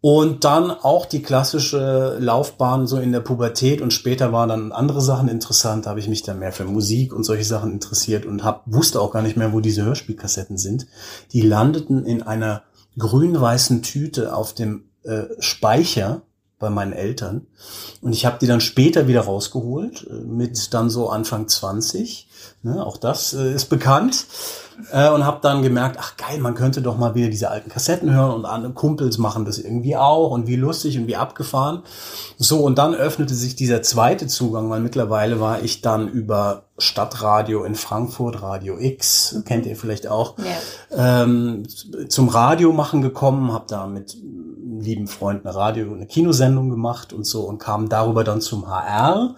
Und 0.00 0.44
dann 0.44 0.70
auch 0.70 1.04
die 1.04 1.20
klassische 1.20 2.16
Laufbahn 2.20 2.86
so 2.86 2.98
in 2.98 3.12
der 3.12 3.20
Pubertät 3.20 3.82
und 3.82 3.92
später 3.92 4.32
waren 4.32 4.48
dann 4.48 4.72
andere 4.72 5.02
Sachen 5.02 5.28
interessant, 5.28 5.84
da 5.84 5.90
habe 5.90 6.00
ich 6.00 6.08
mich 6.08 6.22
dann 6.22 6.38
mehr 6.38 6.52
für 6.52 6.64
Musik 6.64 7.12
und 7.12 7.24
solche 7.24 7.44
Sachen 7.44 7.72
interessiert 7.72 8.24
und 8.24 8.44
hab, 8.44 8.62
wusste 8.64 8.98
auch 9.00 9.10
gar 9.10 9.22
nicht 9.22 9.36
mehr, 9.36 9.52
wo 9.52 9.60
diese 9.60 9.84
Hörspielkassetten 9.84 10.56
sind. 10.56 10.86
Die 11.32 11.42
landeten 11.42 12.06
in 12.06 12.22
einer 12.22 12.62
grün-weißen 12.96 13.82
Tüte 13.82 14.34
auf 14.34 14.54
dem 14.54 14.84
äh, 15.02 15.24
Speicher 15.40 16.22
bei 16.58 16.70
meinen 16.70 16.92
Eltern 16.92 17.46
und 18.00 18.12
ich 18.12 18.26
habe 18.26 18.38
die 18.40 18.46
dann 18.46 18.60
später 18.60 19.06
wieder 19.06 19.22
rausgeholt, 19.22 20.06
äh, 20.08 20.14
mit 20.14 20.72
dann 20.74 20.90
so 20.90 21.08
Anfang 21.08 21.48
20. 21.48 22.28
Ne, 22.62 22.84
auch 22.84 22.96
das 22.96 23.34
äh, 23.34 23.54
ist 23.54 23.66
bekannt. 23.66 24.26
Äh, 24.92 25.10
und 25.10 25.26
habe 25.26 25.38
dann 25.42 25.62
gemerkt, 25.62 25.96
ach 25.98 26.16
geil, 26.16 26.38
man 26.38 26.54
könnte 26.54 26.82
doch 26.82 26.96
mal 26.96 27.14
wieder 27.16 27.28
diese 27.28 27.50
alten 27.50 27.68
Kassetten 27.68 28.12
hören 28.14 28.32
und 28.32 28.44
andere 28.44 28.72
Kumpels 28.72 29.18
machen 29.18 29.44
das 29.44 29.58
irgendwie 29.58 29.96
auch 29.96 30.30
und 30.30 30.46
wie 30.46 30.54
lustig 30.56 30.96
und 30.98 31.06
wie 31.08 31.16
abgefahren. 31.16 31.82
So, 32.38 32.60
und 32.60 32.78
dann 32.78 32.94
öffnete 32.94 33.34
sich 33.34 33.56
dieser 33.56 33.82
zweite 33.82 34.28
Zugang, 34.28 34.70
weil 34.70 34.80
mittlerweile 34.80 35.40
war 35.40 35.62
ich 35.62 35.80
dann 35.80 36.08
über 36.08 36.62
Stadtradio 36.78 37.64
in 37.64 37.74
Frankfurt, 37.74 38.40
Radio 38.40 38.78
X, 38.78 39.42
kennt 39.44 39.66
ihr 39.66 39.74
vielleicht 39.74 40.06
auch, 40.06 40.36
Ja. 40.38 41.22
ähm, 41.22 41.64
zum 42.08 42.28
Radio 42.28 42.72
machen 42.72 43.02
gekommen, 43.02 43.52
habe 43.52 43.64
da 43.68 43.86
mit 43.86 44.16
lieben 44.80 45.08
Freund 45.08 45.44
eine 45.44 45.56
Radio, 45.56 45.92
eine 45.92 46.06
Kinosendung 46.06 46.70
gemacht 46.70 47.12
und 47.12 47.26
so 47.26 47.40
und 47.42 47.58
kam 47.58 47.88
darüber 47.88 48.22
dann 48.22 48.40
zum 48.40 48.68
HR 48.70 49.34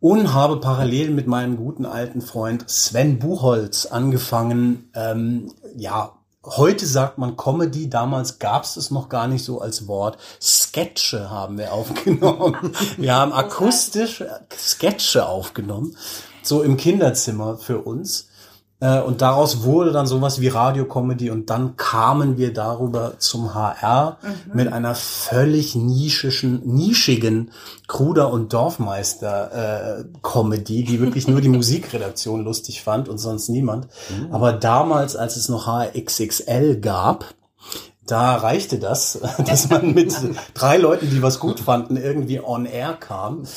und 0.00 0.32
habe 0.32 0.60
parallel 0.60 1.10
mit 1.10 1.26
meinem 1.26 1.56
guten 1.56 1.86
alten 1.86 2.20
Freund 2.20 2.68
Sven 2.68 3.18
Buchholz 3.18 3.86
angefangen, 3.86 4.90
ähm, 4.94 5.52
ja, 5.76 6.12
heute 6.44 6.86
sagt 6.86 7.18
man 7.18 7.36
Comedy, 7.36 7.90
damals 7.90 8.38
gab 8.38 8.64
es 8.64 8.76
es 8.76 8.90
noch 8.90 9.08
gar 9.08 9.26
nicht 9.26 9.44
so 9.44 9.60
als 9.60 9.86
Wort. 9.88 10.18
Sketche 10.40 11.30
haben 11.30 11.58
wir 11.58 11.72
aufgenommen. 11.72 12.72
Wir 12.96 13.14
haben 13.14 13.32
akustisch 13.32 14.24
Sketche 14.56 15.26
aufgenommen, 15.26 15.96
so 16.42 16.62
im 16.62 16.76
Kinderzimmer 16.76 17.58
für 17.58 17.78
uns. 17.78 18.27
Äh, 18.80 19.00
Und 19.00 19.22
daraus 19.22 19.64
wurde 19.64 19.90
dann 19.90 20.06
sowas 20.06 20.40
wie 20.40 20.46
Radiocomedy 20.48 21.30
und 21.30 21.50
dann 21.50 21.76
kamen 21.76 22.38
wir 22.38 22.52
darüber 22.52 23.14
zum 23.18 23.54
HR 23.54 24.18
mit 24.54 24.72
einer 24.72 24.94
völlig 24.94 25.74
nischischen, 25.74 26.60
nischigen 26.64 27.50
Kruder- 27.88 28.32
und 28.32 28.52
Dorfmeister-Comedy, 28.52 30.84
die 30.84 31.00
wirklich 31.00 31.26
nur 31.26 31.40
die 31.40 31.48
Musikredaktion 31.58 32.44
lustig 32.44 32.82
fand 32.82 33.08
und 33.08 33.18
sonst 33.18 33.48
niemand. 33.48 33.88
Aber 34.30 34.52
damals, 34.52 35.16
als 35.16 35.34
es 35.36 35.48
noch 35.48 35.66
HXXL 35.66 36.76
gab, 36.80 37.34
da 38.10 38.36
reichte 38.36 38.78
das, 38.78 39.20
dass 39.46 39.68
man 39.70 39.94
mit 39.94 40.14
drei 40.54 40.76
Leuten, 40.76 41.10
die 41.10 41.22
was 41.22 41.38
gut 41.38 41.60
fanden, 41.60 41.96
irgendwie 41.96 42.40
on 42.40 42.66
air 42.66 42.94
kam. 42.94 43.44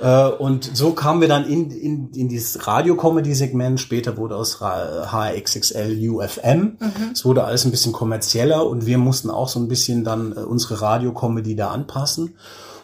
Äh, 0.00 0.26
Und 0.26 0.76
so 0.76 0.90
kamen 0.90 1.20
wir 1.20 1.28
dann 1.28 1.48
in, 1.48 1.70
in, 1.70 2.10
in 2.10 2.28
dieses 2.28 2.66
Radio-Comedy-Segment. 2.66 3.80
Später 3.80 4.16
wurde 4.16 4.34
aus 4.34 4.58
HXXL 4.60 6.10
UFM. 6.10 6.78
Es 7.12 7.24
wurde 7.24 7.44
alles 7.44 7.64
ein 7.64 7.70
bisschen 7.70 7.92
kommerzieller 7.92 8.66
und 8.66 8.86
wir 8.86 8.98
mussten 8.98 9.30
auch 9.30 9.48
so 9.48 9.60
ein 9.60 9.68
bisschen 9.68 10.02
dann 10.02 10.32
äh, 10.32 10.40
unsere 10.40 10.80
Radio-Comedy 10.80 11.54
da 11.54 11.68
anpassen. 11.70 12.34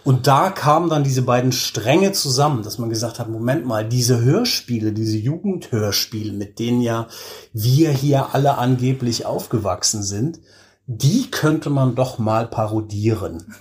Und 0.02 0.26
da 0.26 0.50
kamen 0.50 0.88
dann 0.88 1.04
diese 1.04 1.22
beiden 1.22 1.52
Stränge 1.52 2.12
zusammen, 2.12 2.62
dass 2.62 2.78
man 2.78 2.88
gesagt 2.88 3.18
hat, 3.18 3.28
Moment 3.28 3.66
mal, 3.66 3.86
diese 3.86 4.20
Hörspiele, 4.20 4.92
diese 4.92 5.18
Jugendhörspiele, 5.18 6.32
mit 6.32 6.58
denen 6.58 6.80
ja 6.80 7.06
wir 7.52 7.90
hier 7.90 8.34
alle 8.34 8.56
angeblich 8.56 9.26
aufgewachsen 9.26 10.02
sind, 10.02 10.40
die 10.92 11.30
könnte 11.30 11.70
man 11.70 11.94
doch 11.94 12.18
mal 12.18 12.48
parodieren. 12.48 13.54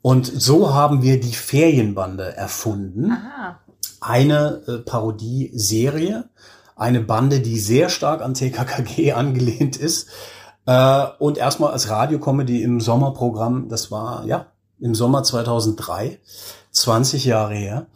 Und 0.00 0.24
so 0.26 0.72
haben 0.72 1.02
wir 1.02 1.20
die 1.20 1.34
Ferienbande 1.34 2.34
erfunden. 2.36 3.12
Aha. 3.12 3.58
Eine 4.00 4.62
äh, 4.66 4.78
Parodieserie, 4.78 6.24
eine 6.74 7.00
Bande, 7.00 7.40
die 7.40 7.58
sehr 7.58 7.90
stark 7.90 8.22
an 8.22 8.32
TKKG 8.32 9.12
angelehnt 9.12 9.76
ist. 9.76 10.08
Äh, 10.64 11.06
und 11.18 11.36
erstmal 11.36 11.72
als 11.72 11.90
Radiocomedy 11.90 12.62
im 12.62 12.80
Sommerprogramm, 12.80 13.68
das 13.68 13.90
war 13.90 14.24
ja 14.24 14.46
im 14.80 14.94
Sommer 14.94 15.24
2003, 15.24 16.18
20 16.70 17.26
Jahre 17.26 17.54
her, 17.54 17.86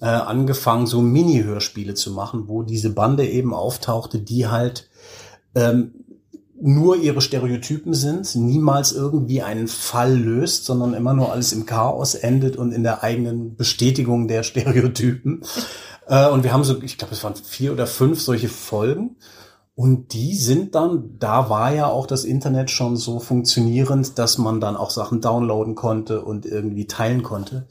äh, 0.00 0.06
angefangen, 0.06 0.86
so 0.86 1.00
Mini-Hörspiele 1.00 1.94
zu 1.94 2.12
machen, 2.12 2.46
wo 2.46 2.62
diese 2.62 2.90
Bande 2.90 3.26
eben 3.26 3.52
auftauchte, 3.52 4.20
die 4.20 4.46
halt 4.46 4.88
ähm, 5.56 6.05
nur 6.60 6.96
ihre 6.96 7.20
Stereotypen 7.20 7.94
sind, 7.94 8.34
niemals 8.34 8.92
irgendwie 8.92 9.42
einen 9.42 9.68
Fall 9.68 10.16
löst, 10.16 10.64
sondern 10.64 10.94
immer 10.94 11.12
nur 11.12 11.32
alles 11.32 11.52
im 11.52 11.66
Chaos 11.66 12.14
endet 12.14 12.56
und 12.56 12.72
in 12.72 12.82
der 12.82 13.02
eigenen 13.02 13.56
Bestätigung 13.56 14.28
der 14.28 14.42
Stereotypen. 14.42 15.42
Äh, 16.08 16.28
und 16.28 16.44
wir 16.44 16.52
haben 16.52 16.62
so, 16.62 16.80
ich 16.82 16.98
glaube, 16.98 17.14
es 17.14 17.24
waren 17.24 17.34
vier 17.34 17.72
oder 17.72 17.88
fünf 17.88 18.20
solche 18.20 18.48
Folgen. 18.48 19.16
Und 19.74 20.14
die 20.14 20.34
sind 20.34 20.74
dann, 20.74 21.18
da 21.18 21.50
war 21.50 21.74
ja 21.74 21.88
auch 21.88 22.06
das 22.06 22.24
Internet 22.24 22.70
schon 22.70 22.96
so 22.96 23.18
funktionierend, 23.18 24.18
dass 24.18 24.38
man 24.38 24.60
dann 24.60 24.76
auch 24.76 24.90
Sachen 24.90 25.20
downloaden 25.20 25.74
konnte 25.74 26.22
und 26.22 26.46
irgendwie 26.46 26.86
teilen 26.86 27.22
konnte. 27.22 27.66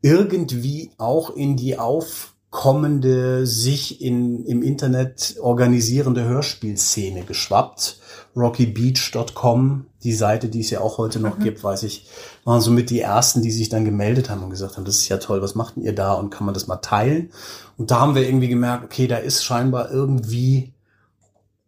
Irgendwie 0.00 0.92
auch 0.96 1.30
in 1.30 1.56
die 1.56 1.76
aufkommende, 1.78 3.46
sich 3.46 4.00
in, 4.00 4.46
im 4.46 4.62
Internet 4.62 5.36
organisierende 5.40 6.24
Hörspielszene 6.24 7.24
geschwappt. 7.24 7.98
RockyBeach.com, 8.34 9.86
die 10.02 10.12
Seite, 10.12 10.48
die 10.48 10.60
es 10.60 10.70
ja 10.70 10.80
auch 10.80 10.98
heute 10.98 11.20
noch 11.20 11.38
gibt, 11.38 11.62
weiß 11.62 11.82
ich, 11.84 12.08
waren 12.44 12.60
somit 12.60 12.90
die 12.90 13.00
ersten, 13.00 13.42
die 13.42 13.50
sich 13.50 13.68
dann 13.68 13.84
gemeldet 13.84 14.30
haben 14.30 14.42
und 14.42 14.50
gesagt 14.50 14.76
haben, 14.76 14.84
das 14.84 14.96
ist 14.96 15.08
ja 15.08 15.18
toll, 15.18 15.42
was 15.42 15.54
macht 15.54 15.76
denn 15.76 15.82
ihr 15.84 15.94
da 15.94 16.14
und 16.14 16.30
kann 16.30 16.46
man 16.46 16.54
das 16.54 16.66
mal 16.66 16.76
teilen? 16.76 17.30
Und 17.76 17.90
da 17.90 18.00
haben 18.00 18.14
wir 18.14 18.26
irgendwie 18.26 18.48
gemerkt, 18.48 18.84
okay, 18.84 19.06
da 19.06 19.16
ist 19.16 19.44
scheinbar 19.44 19.90
irgendwie 19.90 20.72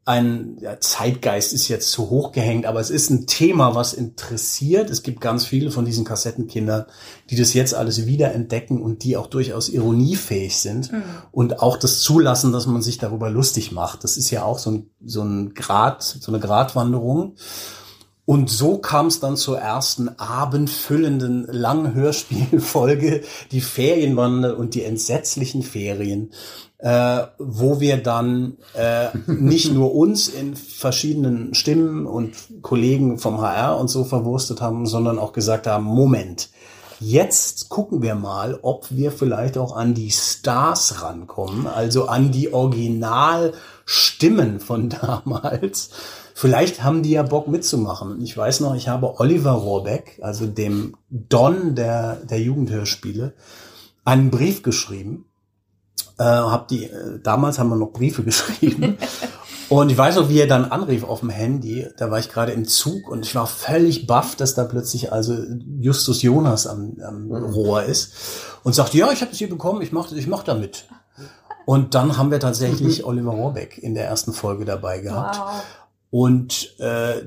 ein 0.06 0.58
ja, 0.60 0.78
Zeitgeist 0.80 1.54
ist 1.54 1.68
jetzt 1.68 1.90
zu 1.90 2.10
hoch 2.10 2.32
gehängt, 2.32 2.66
aber 2.66 2.78
es 2.78 2.90
ist 2.90 3.08
ein 3.08 3.26
Thema, 3.26 3.74
was 3.74 3.94
interessiert. 3.94 4.90
Es 4.90 5.02
gibt 5.02 5.20
ganz 5.20 5.46
viele 5.46 5.70
von 5.70 5.86
diesen 5.86 6.04
Kassettenkindern, 6.04 6.84
die 7.30 7.36
das 7.36 7.54
jetzt 7.54 7.74
alles 7.74 8.04
wiederentdecken 8.06 8.82
und 8.82 9.02
die 9.02 9.16
auch 9.16 9.28
durchaus 9.28 9.70
ironiefähig 9.70 10.58
sind 10.58 10.90
und 11.32 11.62
auch 11.62 11.78
das 11.78 12.02
zulassen, 12.02 12.52
dass 12.52 12.66
man 12.66 12.82
sich 12.82 12.98
darüber 12.98 13.30
lustig 13.30 13.72
macht. 13.72 14.04
Das 14.04 14.18
ist 14.18 14.30
ja 14.30 14.44
auch 14.44 14.58
so 14.58 14.72
ein, 14.72 14.90
so 15.02 15.22
ein 15.22 15.54
Grad, 15.54 16.02
so 16.02 16.30
eine 16.30 16.40
Gratwanderung. 16.40 17.36
Und 18.26 18.48
so 18.48 18.78
kam 18.78 19.06
es 19.06 19.20
dann 19.20 19.36
zur 19.36 19.58
ersten 19.58 20.08
abendfüllenden 20.08 21.46
langen 21.46 21.92
Hörspielfolge, 21.92 23.22
die 23.52 23.60
Ferienwande 23.60 24.56
und 24.56 24.74
die 24.74 24.82
entsetzlichen 24.82 25.62
Ferien, 25.62 26.32
äh, 26.84 27.28
wo 27.38 27.80
wir 27.80 27.96
dann 27.96 28.58
äh, 28.74 29.08
nicht 29.26 29.72
nur 29.72 29.94
uns 29.94 30.28
in 30.28 30.54
verschiedenen 30.54 31.54
Stimmen 31.54 32.06
und 32.06 32.34
Kollegen 32.60 33.18
vom 33.18 33.40
HR 33.40 33.78
und 33.78 33.88
so 33.88 34.04
verwurstet 34.04 34.60
haben, 34.60 34.86
sondern 34.86 35.18
auch 35.18 35.32
gesagt 35.32 35.66
haben, 35.66 35.84
Moment, 35.84 36.50
Jetzt 37.00 37.68
gucken 37.70 38.02
wir 38.02 38.14
mal, 38.14 38.58
ob 38.62 38.86
wir 38.90 39.10
vielleicht 39.10 39.58
auch 39.58 39.76
an 39.76 39.94
die 39.94 40.10
Stars 40.10 41.02
rankommen, 41.02 41.66
also 41.66 42.06
an 42.06 42.30
die 42.30 42.54
original 42.54 43.52
Stimmen 43.84 44.60
von 44.60 44.88
damals. 45.02 45.90
Vielleicht 46.34 46.82
haben 46.82 47.02
die 47.02 47.10
ja 47.10 47.24
Bock 47.24 47.48
mitzumachen. 47.48 48.22
Ich 48.22 48.36
weiß 48.36 48.60
noch, 48.60 48.74
ich 48.74 48.88
habe 48.88 49.18
Oliver 49.18 49.50
Rohrbeck, 49.50 50.20
also 50.22 50.46
dem 50.46 50.96
Don 51.10 51.74
der, 51.74 52.16
der 52.16 52.40
Jugendhörspiele, 52.40 53.34
einen 54.04 54.30
Brief 54.30 54.62
geschrieben. 54.62 55.26
Äh, 56.18 56.24
hab 56.24 56.68
die, 56.68 56.84
äh, 56.84 57.20
damals 57.22 57.58
haben 57.58 57.70
wir 57.70 57.76
noch 57.76 57.92
Briefe 57.92 58.22
geschrieben. 58.24 58.98
Und 59.68 59.90
ich 59.90 59.98
weiß 59.98 60.16
noch, 60.16 60.28
wie 60.28 60.38
er 60.38 60.46
dann 60.46 60.66
anrief 60.66 61.04
auf 61.04 61.20
dem 61.20 61.30
Handy. 61.30 61.88
Da 61.96 62.10
war 62.10 62.18
ich 62.18 62.28
gerade 62.28 62.52
im 62.52 62.66
Zug 62.66 63.08
und 63.08 63.24
ich 63.24 63.34
war 63.34 63.46
völlig 63.46 64.06
baff, 64.06 64.36
dass 64.36 64.54
da 64.54 64.64
plötzlich 64.64 65.12
also 65.12 65.36
Justus 65.80 66.22
Jonas 66.22 66.66
am, 66.66 66.96
am 67.02 67.32
Rohr 67.32 67.82
ist 67.82 68.12
und 68.62 68.74
sagte, 68.74 68.98
ja, 68.98 69.10
ich 69.10 69.20
habe 69.20 69.30
das 69.30 69.38
hier 69.38 69.48
bekommen, 69.48 69.82
ich 69.82 69.92
mach, 69.92 70.12
ich 70.12 70.26
mach 70.26 70.42
da 70.42 70.54
mit. 70.54 70.86
Und 71.64 71.94
dann 71.94 72.18
haben 72.18 72.30
wir 72.30 72.40
tatsächlich 72.40 73.04
Oliver 73.06 73.32
Rohrbeck 73.32 73.78
in 73.78 73.94
der 73.94 74.06
ersten 74.06 74.32
Folge 74.32 74.64
dabei 74.64 75.00
gehabt. 75.00 75.38
Wow. 75.38 75.62
Und 76.10 76.78
äh, 76.78 77.22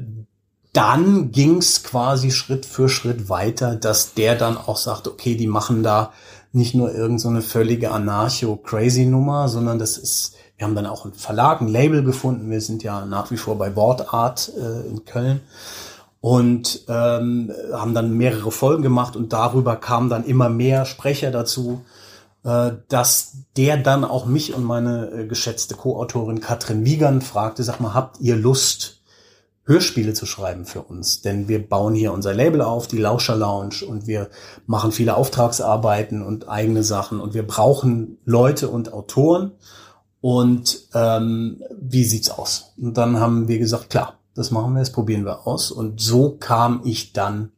dann 0.74 1.32
ging's 1.32 1.84
quasi 1.84 2.30
Schritt 2.30 2.66
für 2.66 2.88
Schritt 2.88 3.30
weiter, 3.30 3.76
dass 3.76 4.14
der 4.14 4.36
dann 4.36 4.58
auch 4.58 4.78
sagt, 4.78 5.08
okay, 5.08 5.36
die 5.36 5.48
machen 5.48 5.82
da 5.82 6.14
nicht 6.58 6.76
nur 6.76 6.94
irgend 6.94 7.22
so 7.22 7.30
völlige 7.42 7.92
Anarcho-Crazy-Nummer, 7.92 9.48
sondern 9.48 9.80
das 9.80 9.98
ist, 9.98 10.36
wir 10.58 10.66
haben 10.66 10.76
dann 10.76 10.86
auch 10.86 11.06
einen 11.06 11.14
Verlag, 11.14 11.62
ein 11.62 11.68
Label 11.68 12.04
gefunden. 12.04 12.50
Wir 12.50 12.62
sind 12.62 12.84
ja 12.84 13.06
nach 13.06 13.32
wie 13.32 13.38
vor 13.38 13.58
bei 13.58 13.76
Wortart 13.76 14.52
äh, 14.58 14.88
in 14.88 15.06
Köln 15.06 15.42
und 16.20 16.84
ähm, 16.90 17.52
haben 17.72 17.94
dann 17.94 18.18
mehrere 18.18 18.52
Folgen 18.52 18.84
gemacht 18.84 19.16
und 19.16 19.32
darüber 19.32 19.76
kamen 19.76 20.10
dann 20.10 20.26
immer 20.26 20.50
mehr 20.50 20.86
Sprecher 20.86 21.32
dazu, 21.32 21.86
äh, 22.44 22.72
dass 22.90 23.38
der 23.56 23.78
dann 23.78 24.04
auch 24.04 24.26
mich 24.26 24.54
und 24.54 24.64
meine 24.64 25.12
äh, 25.12 25.28
geschätzte 25.28 25.76
Co-Autorin 25.76 26.42
Katrin 26.42 26.86
Wiegand 26.86 27.24
fragte, 27.24 27.64
sag 27.64 27.80
mal, 27.80 27.94
habt 27.94 28.20
ihr 28.20 28.36
Lust, 28.36 28.97
Hörspiele 29.68 30.14
zu 30.14 30.26
schreiben 30.26 30.66
für 30.66 30.82
uns? 30.82 31.22
Denn 31.22 31.48
wir 31.48 31.68
bauen 31.68 31.94
hier 31.94 32.14
unser 32.14 32.34
Label 32.34 32.62
auf, 32.62 32.88
die 32.88 32.98
Lauscher 32.98 33.36
Lounge, 33.36 33.86
und 33.88 34.08
wir 34.08 34.30
machen 34.66 34.92
viele 34.92 35.16
Auftragsarbeiten 35.16 36.22
und 36.22 36.48
eigene 36.48 36.84
Sachen 36.84 37.20
und 37.20 37.34
wir 37.34 37.46
brauchen 37.46 38.18
Leute 38.26 38.70
und 38.70 38.94
Autoren. 38.94 39.52
Und 40.22 40.88
ähm, 40.94 41.62
wie 41.80 42.06
sieht's 42.06 42.30
aus? 42.30 42.74
Und 42.78 42.98
dann 42.98 43.20
haben 43.20 43.48
wir 43.48 43.60
gesagt, 43.60 43.90
klar, 43.90 44.20
das 44.34 44.52
machen 44.52 44.74
wir, 44.74 44.80
das 44.80 44.92
probieren 44.92 45.26
wir 45.26 45.46
aus. 45.46 45.70
Und 45.72 46.02
so 46.02 46.38
kam 46.40 46.82
ich 46.86 47.14
dann 47.14 47.52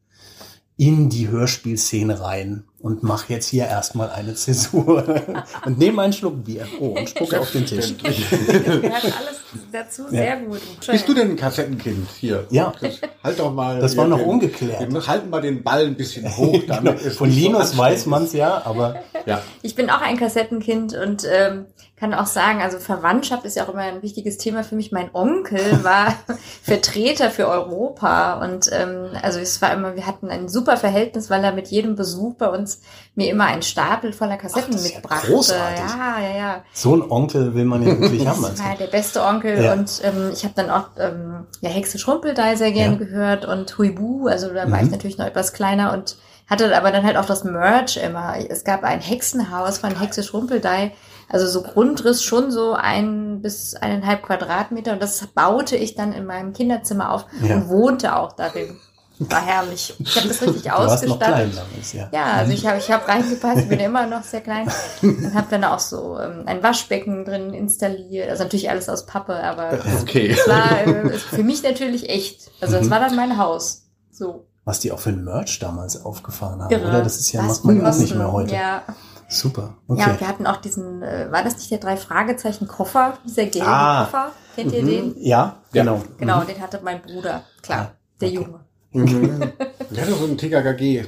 in 0.77 1.09
die 1.09 1.29
Hörspielszene 1.29 2.21
rein 2.21 2.63
und 2.81 3.03
mache 3.03 3.33
jetzt 3.33 3.47
hier 3.47 3.65
erstmal 3.65 4.09
eine 4.09 4.35
Zäsur 4.35 5.03
und 5.65 5.77
nehme 5.77 6.01
einen 6.01 6.13
Schluck 6.13 6.43
Bier. 6.45 6.65
Oh, 6.79 6.97
und 6.97 7.09
spucke 7.09 7.39
auf 7.39 7.51
den 7.51 7.65
Tisch. 7.65 7.93
Gehört 7.97 8.93
alles 8.93 9.39
dazu 9.71 10.07
sehr 10.09 10.37
gut. 10.37 10.61
Bist 10.89 11.07
du 11.07 11.13
denn 11.13 11.31
ein 11.31 11.35
Kassettenkind 11.35 12.07
hier? 12.19 12.45
Ja. 12.49 12.71
Das, 12.79 12.99
halt 13.23 13.39
doch 13.39 13.53
mal. 13.53 13.79
Das 13.79 13.97
war 13.97 14.07
noch 14.07 14.17
den- 14.19 14.27
ungeklärt. 14.29 14.91
Wir 14.93 15.07
halten 15.07 15.29
mal 15.29 15.41
den 15.41 15.63
Ball 15.63 15.85
ein 15.87 15.95
bisschen 15.95 16.25
hoch. 16.37 16.59
damit 16.67 17.01
es 17.01 17.17
Von 17.17 17.29
so 17.29 17.35
Linus 17.37 17.61
anstrengend 17.61 17.79
weiß 17.91 17.99
ist. 17.99 18.05
man's 18.07 18.33
ja, 18.33 18.61
aber 18.65 18.95
Ja. 19.25 19.41
Ich 19.61 19.75
bin 19.75 19.89
auch 19.89 20.01
ein 20.01 20.17
Kassettenkind 20.17 20.93
und 20.95 21.25
ähm, 21.29 21.65
kann 21.97 22.13
auch 22.13 22.27
sagen, 22.27 22.61
also 22.61 22.79
Verwandtschaft 22.79 23.43
ist 23.43 23.57
ja 23.57 23.65
auch 23.65 23.73
immer 23.73 23.81
ein 23.81 24.01
wichtiges 24.01 24.37
Thema 24.37 24.63
für 24.63 24.75
mich. 24.75 24.93
Mein 24.93 25.09
Onkel 25.13 25.83
war 25.83 26.15
Vertreter 26.63 27.29
für 27.29 27.47
Europa 27.47 28.41
und 28.43 28.69
ähm, 28.71 29.09
also 29.21 29.39
es 29.39 29.61
war 29.61 29.73
immer, 29.73 29.95
wir 29.95 30.05
hatten 30.07 30.29
ein 30.29 30.47
super 30.47 30.77
Verhältnis, 30.77 31.29
weil 31.29 31.43
er 31.43 31.51
mit 31.51 31.67
jedem 31.67 31.95
Besuch 31.95 32.35
bei 32.35 32.47
uns 32.47 32.68
mir 33.15 33.29
immer 33.29 33.45
einen 33.45 33.61
Stapel 33.61 34.13
voller 34.13 34.37
Kassetten 34.37 34.73
Ach, 34.73 34.79
ist 34.79 34.89
ja 34.89 34.97
mitbrachte. 34.97 35.27
großartig. 35.27 35.79
Ja, 35.97 36.19
ja, 36.19 36.37
ja. 36.37 36.63
so 36.73 36.95
ein 36.95 37.01
Onkel 37.09 37.53
will 37.55 37.65
man 37.65 37.81
ja 37.83 37.99
wirklich 37.99 38.25
haben. 38.27 38.41
Das 38.41 38.59
war 38.63 38.75
der 38.75 38.87
beste 38.87 39.23
Onkel 39.23 39.63
Ja. 39.63 39.73
und 39.73 40.01
ähm, 40.03 40.29
ich 40.33 40.43
habe 40.43 40.53
dann 40.55 40.69
auch 40.69 40.89
ähm, 40.99 41.45
ja, 41.61 41.69
Hexe 41.69 41.97
Schrumpeldeil 41.99 42.57
sehr 42.57 42.71
gerne 42.71 42.93
Ja. 42.93 42.99
gehört 42.99 43.45
und 43.45 43.77
Huibu, 43.77 44.27
also 44.27 44.47
da 44.53 44.69
war 44.71 44.79
Mhm. 44.79 44.85
ich 44.85 44.91
natürlich 44.91 45.17
noch 45.17 45.25
etwas 45.25 45.53
kleiner 45.53 45.93
und 45.93 46.17
hatte 46.49 46.75
aber 46.75 46.91
dann 46.91 47.03
halt 47.03 47.15
auch 47.15 47.25
das 47.27 47.43
Merch 47.43 47.97
immer. 47.97 48.33
Es 48.49 48.63
gab 48.63 48.83
ein 48.83 49.01
Hexenhaus 49.01 49.77
von 49.77 49.99
Hexe 49.99 50.23
Schrumpeldeil, 50.23 50.91
also 51.31 51.45
so 51.45 51.61
Grundriss 51.61 52.23
schon 52.23 52.49
so 52.49 52.73
ein 52.73 53.43
bis 53.43 53.75
eineinhalb 53.75 54.23
Quadratmeter 54.23 54.93
und 54.93 55.01
das 55.03 55.27
baute 55.27 55.75
ich 55.75 55.93
dann 55.93 56.11
in 56.11 56.25
meinem 56.25 56.53
Kinderzimmer 56.53 57.11
auf 57.11 57.25
Ja. 57.43 57.55
und 57.55 57.69
wohnte 57.69 58.15
auch 58.15 58.31
darin. 58.31 58.79
War 59.19 59.41
herrlich. 59.45 59.93
Ich 59.99 60.15
habe 60.15 60.27
das 60.29 60.41
richtig 60.41 60.71
ausgestattet. 60.71 61.53
damals, 61.55 61.93
ja. 61.93 62.07
Ja, 62.13 62.23
also 62.35 62.53
ich 62.53 62.65
habe 62.65 62.77
ich 62.77 62.89
hab 62.89 63.05
reingepasst, 63.07 63.59
ich 63.63 63.67
bin 63.69 63.79
immer 63.79 64.05
noch 64.07 64.23
sehr 64.23 64.39
klein 64.41 64.67
und 65.01 65.33
habe 65.33 65.47
dann 65.49 65.65
auch 65.65 65.79
so 65.79 66.17
ähm, 66.19 66.43
ein 66.45 66.63
Waschbecken 66.63 67.25
drin 67.25 67.53
installiert. 67.53 68.29
Also 68.29 68.43
natürlich 68.43 68.69
alles 68.69 68.87
aus 68.87 69.05
Pappe, 69.05 69.35
aber 69.43 69.77
Okay. 70.01 70.29
es 70.29 70.47
war 70.47 70.87
äh, 70.87 71.09
für 71.17 71.43
mich 71.43 71.61
natürlich 71.63 72.09
echt. 72.09 72.49
Also 72.61 72.77
Mhm. 72.77 72.83
es 72.83 72.89
war 72.89 72.99
dann 73.01 73.15
mein 73.17 73.37
Haus. 73.37 73.83
So. 74.11 74.45
Was 74.63 74.79
die 74.79 74.91
auch 74.91 74.99
für 74.99 75.09
ein 75.09 75.23
Merch 75.23 75.59
damals 75.59 76.05
aufgefahren 76.05 76.61
haben, 76.61 76.71
Irre. 76.71 76.87
oder? 76.87 77.01
Das 77.01 77.19
ist 77.19 77.31
ja, 77.31 77.41
Was 77.41 77.63
macht 77.63 77.65
man 77.65 77.81
ja 77.81 77.89
auch 77.91 77.97
nicht 77.97 78.15
mehr 78.15 78.31
heute. 78.31 78.53
Ja. 78.55 78.83
Super. 79.27 79.75
ja, 79.89 79.93
Okay. 79.95 80.09
und 80.11 80.19
wir 80.21 80.27
hatten 80.27 80.47
auch 80.47 80.57
diesen, 80.57 81.03
äh, 81.03 81.27
war 81.31 81.43
das 81.43 81.55
nicht 81.57 81.69
der 81.71 81.77
drei 81.79 81.97
Fragezeichen 81.97 82.67
Koffer, 82.67 83.17
dieser 83.25 83.45
gelbe 83.45 83.67
Ah. 83.67 84.05
Koffer? 84.05 84.31
Kennt 84.55 84.71
ihr 84.71 84.83
den? 84.83 85.13
Ja, 85.17 85.57
genau. 85.71 86.01
Genau, 86.17 86.41
den 86.45 86.59
hatte 86.61 86.79
mein 86.83 87.01
Bruder. 87.01 87.43
Klar, 87.61 87.79
Ah, 87.79 87.91
der 88.21 88.27
okay. 88.29 88.35
Junge. 88.37 88.59
Mhm. 88.91 89.51
Ich 89.91 89.99
hatte 89.99 90.13
so 90.13 90.25
ein 90.25 90.37
TKKG. 90.37 91.05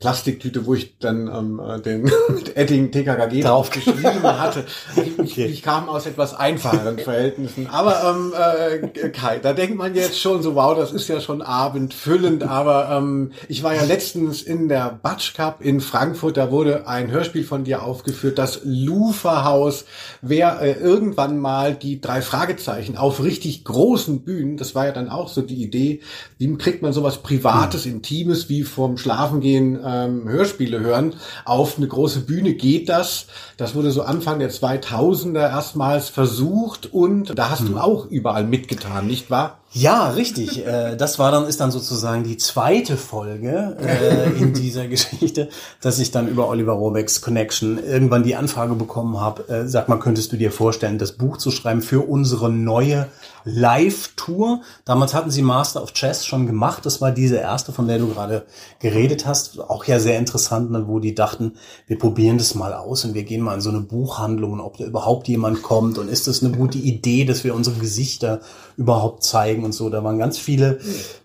Plastiktüte, 0.00 0.64
wo 0.66 0.74
ich 0.74 0.98
dann 0.98 1.28
ähm, 1.28 1.60
äh, 1.60 1.78
den 1.80 2.02
mit 2.28 2.56
Edding 2.56 2.90
TKKG 2.90 3.42
Drauf. 3.42 3.70
geschrieben 3.70 4.22
hatte. 4.24 4.64
Ich, 4.96 5.10
Okay. 5.20 5.46
ich 5.46 5.62
kam 5.62 5.88
aus 5.88 6.06
etwas 6.06 6.34
einfacheren 6.34 6.98
Verhältnissen. 7.04 7.66
Aber 7.66 8.02
ähm, 8.04 8.32
äh, 8.34 9.10
Kai, 9.10 9.38
da 9.38 9.52
denkt 9.52 9.76
man 9.76 9.94
jetzt 9.94 10.18
schon 10.18 10.42
so, 10.42 10.54
wow, 10.54 10.74
das 10.76 10.92
ist 10.92 11.08
ja 11.08 11.20
schon 11.20 11.42
abendfüllend. 11.42 12.42
Aber 12.42 12.88
ähm, 12.90 13.32
ich 13.48 13.62
war 13.62 13.74
ja 13.74 13.84
letztens 13.84 14.42
in 14.42 14.68
der 14.68 14.98
Batsch 15.02 15.34
Cup 15.34 15.60
in 15.60 15.80
Frankfurt, 15.80 16.36
da 16.38 16.50
wurde 16.50 16.88
ein 16.88 17.10
Hörspiel 17.10 17.44
von 17.44 17.64
dir 17.64 17.82
aufgeführt, 17.82 18.38
das 18.38 18.60
Luferhaus. 18.64 19.84
Wer 20.22 20.60
äh, 20.62 20.72
irgendwann 20.72 21.38
mal 21.38 21.74
die 21.74 22.00
drei 22.00 22.22
Fragezeichen 22.22 22.96
auf 22.96 23.22
richtig 23.22 23.64
großen 23.64 24.22
Bühnen, 24.22 24.56
das 24.56 24.74
war 24.74 24.86
ja 24.86 24.92
dann 24.92 25.10
auch 25.10 25.28
so 25.28 25.42
die 25.42 25.62
Idee, 25.62 26.00
wie 26.38 26.56
kriegt 26.56 26.80
man 26.82 26.92
sowas 26.94 27.18
Privates, 27.22 27.84
Intimes, 27.86 28.48
wie 28.48 28.62
vorm 28.62 28.96
Schlafengehen 28.96 29.76
ähm, 29.90 30.28
Hörspiele 30.28 30.80
hören, 30.80 31.14
auf 31.44 31.76
eine 31.76 31.88
große 31.88 32.20
Bühne 32.20 32.54
geht 32.54 32.88
das. 32.88 33.26
Das 33.56 33.74
wurde 33.74 33.90
so 33.90 34.02
Anfang 34.02 34.38
der 34.38 34.50
2000er 34.50 35.40
erstmals 35.40 36.08
versucht 36.08 36.92
und 36.92 37.38
da 37.38 37.50
hast 37.50 37.68
du 37.68 37.78
auch 37.78 38.06
überall 38.06 38.44
mitgetan, 38.44 39.06
nicht 39.06 39.30
wahr? 39.30 39.59
Ja, 39.72 40.08
richtig. 40.10 40.66
Äh, 40.66 40.96
Das 40.96 41.20
war 41.20 41.30
dann, 41.30 41.46
ist 41.46 41.60
dann 41.60 41.70
sozusagen 41.70 42.24
die 42.24 42.36
zweite 42.36 42.96
Folge 42.96 43.76
äh, 43.80 44.30
in 44.40 44.52
dieser 44.52 44.88
Geschichte, 44.88 45.48
dass 45.80 46.00
ich 46.00 46.10
dann 46.10 46.26
über 46.26 46.48
Oliver 46.48 46.72
Robecks 46.72 47.20
Connection 47.20 47.78
irgendwann 47.78 48.24
die 48.24 48.34
Anfrage 48.34 48.74
bekommen 48.74 49.20
habe, 49.20 49.48
äh, 49.48 49.68
sag 49.68 49.88
mal, 49.88 50.00
könntest 50.00 50.32
du 50.32 50.36
dir 50.36 50.50
vorstellen, 50.50 50.98
das 50.98 51.12
Buch 51.12 51.36
zu 51.36 51.52
schreiben 51.52 51.82
für 51.82 52.00
unsere 52.00 52.50
neue 52.50 53.06
Live-Tour? 53.44 54.60
Damals 54.84 55.14
hatten 55.14 55.30
sie 55.30 55.42
Master 55.42 55.82
of 55.84 55.92
Chess 55.92 56.26
schon 56.26 56.48
gemacht. 56.48 56.84
Das 56.84 57.00
war 57.00 57.12
diese 57.12 57.36
erste, 57.36 57.72
von 57.72 57.86
der 57.86 57.98
du 57.98 58.08
gerade 58.08 58.46
geredet 58.80 59.24
hast. 59.24 59.60
Auch 59.60 59.84
ja 59.84 60.00
sehr 60.00 60.18
interessant, 60.18 60.72
ne, 60.72 60.88
wo 60.88 60.98
die 60.98 61.14
dachten, 61.14 61.52
wir 61.86 61.96
probieren 61.96 62.38
das 62.38 62.56
mal 62.56 62.74
aus 62.74 63.04
und 63.04 63.14
wir 63.14 63.22
gehen 63.22 63.40
mal 63.40 63.54
in 63.54 63.60
so 63.60 63.70
eine 63.70 63.80
Buchhandlung 63.80 64.58
ob 64.60 64.78
da 64.78 64.84
überhaupt 64.84 65.28
jemand 65.28 65.62
kommt 65.62 65.96
und 65.96 66.08
ist 66.08 66.26
das 66.26 66.42
eine 66.42 66.56
gute 66.56 66.78
Idee, 66.78 67.24
dass 67.24 67.44
wir 67.44 67.54
unsere 67.54 67.76
Gesichter 67.76 68.40
überhaupt 68.80 69.22
zeigen 69.22 69.62
und 69.62 69.72
so. 69.72 69.90
Da 69.90 70.02
waren 70.02 70.18
ganz 70.18 70.38
viele 70.38 70.80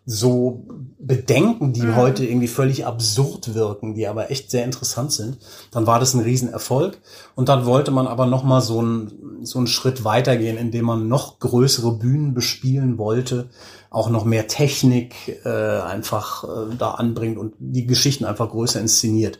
so 0.05 0.65
Bedenken, 0.99 1.71
die 1.71 1.93
heute 1.95 2.25
irgendwie 2.25 2.49
völlig 2.49 2.85
absurd 2.85 3.53
wirken, 3.53 3.95
die 3.95 4.07
aber 4.07 4.29
echt 4.29 4.51
sehr 4.51 4.65
interessant 4.65 5.13
sind. 5.13 5.37
Dann 5.71 5.87
war 5.87 5.97
das 6.01 6.13
ein 6.13 6.19
Riesenerfolg 6.19 6.97
und 7.33 7.47
dann 7.47 7.65
wollte 7.65 7.91
man 7.91 8.07
aber 8.07 8.25
noch 8.25 8.43
mal 8.43 8.59
so 8.59 8.79
einen 8.79 9.39
so 9.45 9.57
einen 9.57 9.67
Schritt 9.67 10.03
weitergehen, 10.03 10.57
indem 10.57 10.85
man 10.85 11.07
noch 11.07 11.39
größere 11.39 11.93
Bühnen 11.93 12.33
bespielen 12.33 12.97
wollte, 12.97 13.47
auch 13.89 14.09
noch 14.09 14.25
mehr 14.25 14.47
Technik 14.47 15.15
äh, 15.45 15.49
einfach 15.79 16.43
äh, 16.43 16.75
da 16.77 16.91
anbringt 16.91 17.37
und 17.37 17.53
die 17.59 17.87
Geschichten 17.87 18.25
einfach 18.25 18.49
größer 18.49 18.81
inszeniert. 18.81 19.39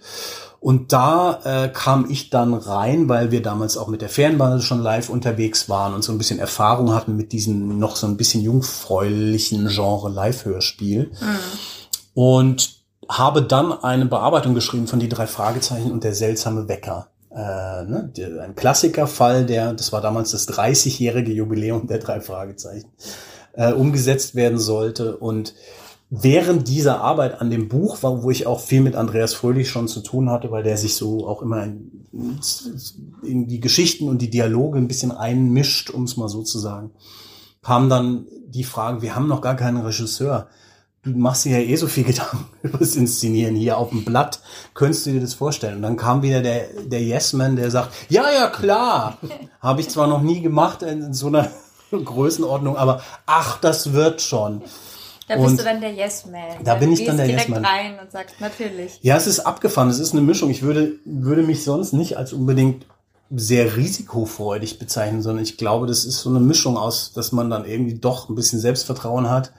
Und 0.65 0.93
da 0.93 1.41
äh, 1.43 1.69
kam 1.69 2.10
ich 2.10 2.32
dann 2.32 2.56
rein, 2.56 3.08
weil 3.08 3.30
wir 3.30 3.43
damals 3.43 3.78
auch 3.78 3.88
mit 3.88 4.01
der 4.01 4.10
Fernbahn 4.10 4.63
schon 4.63 4.82
live 4.82 5.10
unterwegs 5.10 5.69
waren 5.69 5.93
und 5.93 6.04
so 6.04 6.12
ein 6.12 6.17
bisschen 6.17 6.39
Erfahrung 6.39 6.91
hatten 6.91 7.15
mit 7.15 7.34
diesem 7.34 7.78
noch 7.78 7.95
so 7.95 8.08
ein 8.08 8.17
bisschen 8.17 8.41
jungfräulichen 8.41 9.67
Genre 9.67 10.10
Live-Hörspiel. 10.10 11.12
Und 12.15 12.80
habe 13.08 13.43
dann 13.43 13.73
eine 13.73 14.08
Bearbeitung 14.08 14.56
geschrieben 14.56 14.88
von 14.88 14.97
die 14.97 15.08
drei 15.08 15.28
Fragezeichen 15.28 15.91
und 15.91 16.04
der 16.04 16.15
seltsame 16.15 16.67
Wecker. 16.67 17.10
Äh, 17.30 17.36
ne? 17.84 18.12
Ein 18.41 18.56
Klassikerfall, 18.56 19.45
der, 19.45 19.71
das 19.73 19.93
war 19.93 20.01
damals 20.01 20.32
das 20.32 20.47
30-jährige 20.47 21.32
Jubiläum 21.32 21.86
der 21.86 21.99
drei 21.99 22.21
Fragezeichen, 22.21 22.89
äh, 23.54 23.71
umgesetzt 23.71 24.34
werden 24.34 24.58
sollte. 24.58 25.15
Und 25.17 25.54
während 26.10 26.68
dieser 26.68 27.02
Arbeit 27.02 27.41
an 27.41 27.50
dem 27.50 27.68
Buch, 27.68 27.98
wo 28.02 28.30
ich 28.30 28.48
auch 28.48 28.60
viel 28.60 28.82
mit 28.82 28.96
Andreas 28.96 29.34
Fröhlich 29.34 29.70
schon 29.70 29.88
zu 29.88 30.02
tun 30.02 30.30
hatte, 30.30 30.52
weil 30.52 30.63
der 30.63 30.78
sich 30.78 30.96
so 30.96 31.28
auch 31.28 31.41
immer 31.41 31.63
in, 31.63 32.06
in 33.24 33.48
die 33.48 33.60
Geschichten 33.60 34.08
und 34.08 34.22
die 34.22 34.30
Dialoge 34.30 34.78
ein 34.78 34.88
bisschen 34.88 35.12
einmischt, 35.12 35.89
um 35.89 36.04
es 36.04 36.18
mal 36.18 36.30
so 36.30 36.44
zu 36.44 36.60
sagen, 36.60 36.91
kam 37.62 37.89
dann 37.89 38.28
die 38.48 38.63
Frage, 38.63 39.02
wir 39.02 39.15
haben 39.15 39.28
noch 39.28 39.41
gar 39.41 39.56
keinen 39.56 39.78
Regisseur. 39.78 40.48
Du 41.02 41.12
machst 41.12 41.46
dir 41.46 41.60
ja 41.60 41.68
eh 41.68 41.76
so 41.76 41.88
viel 41.88 42.04
Gedanken 42.06 42.46
über 42.62 42.78
das 42.78 42.96
Inszenieren 42.96 43.56
hier 43.56 43.78
auf 43.78 43.89
dem 43.89 44.06
Blatt. 44.06 44.39
Könntest 44.74 45.06
du 45.06 45.12
dir 45.12 45.22
das 45.22 45.34
vorstellen? 45.34 45.78
Und 45.78 45.82
dann 45.82 45.98
kam 45.98 46.22
wieder 46.22 46.41
der, 46.41 46.68
der 46.86 47.02
Yes-Man, 47.04 47.56
der 47.56 47.72
sagt, 47.72 47.91
ja, 48.10 48.26
ja, 48.32 48.48
klar. 48.48 49.18
Habe 49.60 49.82
ich 49.82 49.89
zwar 49.89 50.08
noch 50.08 50.22
nie 50.22 50.41
gemacht 50.41 50.84
in 50.84 51.13
so 51.13 51.28
einer 51.28 51.50
Größenordnung, 51.91 52.78
aber 52.78 53.02
ach, 53.26 53.60
das 53.60 53.94
wird 53.94 54.22
schon. 54.22 54.62
Da 55.28 55.36
bist 55.36 55.48
und 55.48 55.60
du 55.60 55.64
dann 55.64 55.82
der 55.82 55.94
Yes-Man. 55.94 56.64
Da 56.64 56.76
bin 56.76 56.92
ich 56.92 57.04
dann 57.04 57.18
der 57.18 57.28
Yes-Man. 57.28 57.64
direkt 57.64 57.68
rein 57.68 58.00
und 58.00 58.12
sagst, 58.12 58.40
natürlich. 58.40 59.00
Ja, 59.02 59.18
es 59.18 59.26
ist 59.26 59.40
abgefahren. 59.40 59.90
Es 59.90 60.00
ist 60.00 60.14
eine 60.14 60.22
Mischung. 60.22 60.52
Ich 60.52 60.62
würde, 60.62 60.94
würde 61.04 61.42
mich 61.42 61.64
sonst 61.64 61.94
nicht 61.94 62.18
als 62.18 62.32
unbedingt 62.34 62.86
sehr 63.32 63.76
risikofreudig 63.76 64.78
bezeichnen, 64.78 65.22
sondern 65.22 65.44
ich 65.44 65.58
glaube, 65.58 65.88
das 65.88 66.06
ist 66.06 66.20
so 66.20 66.30
eine 66.30 66.40
Mischung 66.40 66.78
aus, 66.78 67.12
dass 67.14 67.32
man 67.32 67.50
dann 67.50 67.66
irgendwie 67.66 67.96
doch 67.96 68.30
ein 68.30 68.36
bisschen 68.36 68.60
Selbstvertrauen 68.60 69.30
hat, 69.30 69.52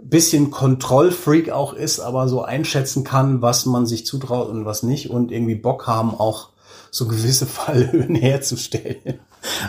bisschen 0.00 0.50
Kontrollfreak 0.50 1.50
auch 1.50 1.74
ist, 1.74 2.00
aber 2.00 2.28
so 2.28 2.42
einschätzen 2.42 3.04
kann, 3.04 3.42
was 3.42 3.66
man 3.66 3.86
sich 3.86 4.06
zutraut 4.06 4.48
und 4.48 4.64
was 4.64 4.82
nicht 4.82 5.10
und 5.10 5.30
irgendwie 5.30 5.54
Bock 5.54 5.86
haben, 5.86 6.14
auch 6.14 6.50
so 6.90 7.06
gewisse 7.06 7.46
Fallhöhen 7.46 8.14
herzustellen. 8.14 9.20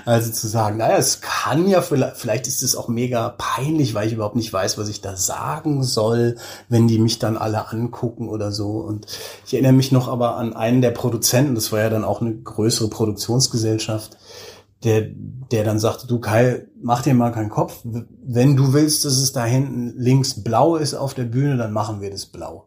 Also 0.05 0.31
zu 0.31 0.47
sagen, 0.47 0.77
naja, 0.77 0.97
es 0.97 1.21
kann 1.21 1.67
ja 1.67 1.81
vielleicht, 1.81 2.17
vielleicht 2.17 2.47
ist 2.47 2.63
es 2.63 2.75
auch 2.75 2.87
mega 2.87 3.29
peinlich, 3.37 3.93
weil 3.93 4.07
ich 4.07 4.13
überhaupt 4.13 4.35
nicht 4.35 4.51
weiß, 4.51 4.77
was 4.77 4.89
ich 4.89 5.01
da 5.01 5.15
sagen 5.15 5.83
soll, 5.83 6.37
wenn 6.69 6.87
die 6.87 6.99
mich 6.99 7.19
dann 7.19 7.37
alle 7.37 7.69
angucken 7.69 8.29
oder 8.29 8.51
so. 8.51 8.77
Und 8.77 9.07
ich 9.45 9.53
erinnere 9.53 9.73
mich 9.73 9.91
noch 9.91 10.07
aber 10.07 10.37
an 10.37 10.53
einen 10.53 10.81
der 10.81 10.91
Produzenten, 10.91 11.55
das 11.55 11.71
war 11.71 11.79
ja 11.79 11.89
dann 11.89 12.05
auch 12.05 12.21
eine 12.21 12.35
größere 12.35 12.89
Produktionsgesellschaft, 12.89 14.17
der, 14.83 15.07
der 15.51 15.63
dann 15.63 15.79
sagte, 15.79 16.07
du 16.07 16.19
Kai, 16.19 16.67
mach 16.81 17.01
dir 17.01 17.13
mal 17.13 17.31
keinen 17.31 17.49
Kopf. 17.49 17.81
Wenn 17.83 18.55
du 18.55 18.73
willst, 18.73 19.05
dass 19.05 19.17
es 19.17 19.31
da 19.31 19.43
hinten 19.43 19.93
links 19.97 20.43
blau 20.43 20.75
ist 20.75 20.93
auf 20.93 21.13
der 21.13 21.25
Bühne, 21.25 21.57
dann 21.57 21.73
machen 21.73 22.01
wir 22.01 22.11
das 22.11 22.27
blau. 22.27 22.66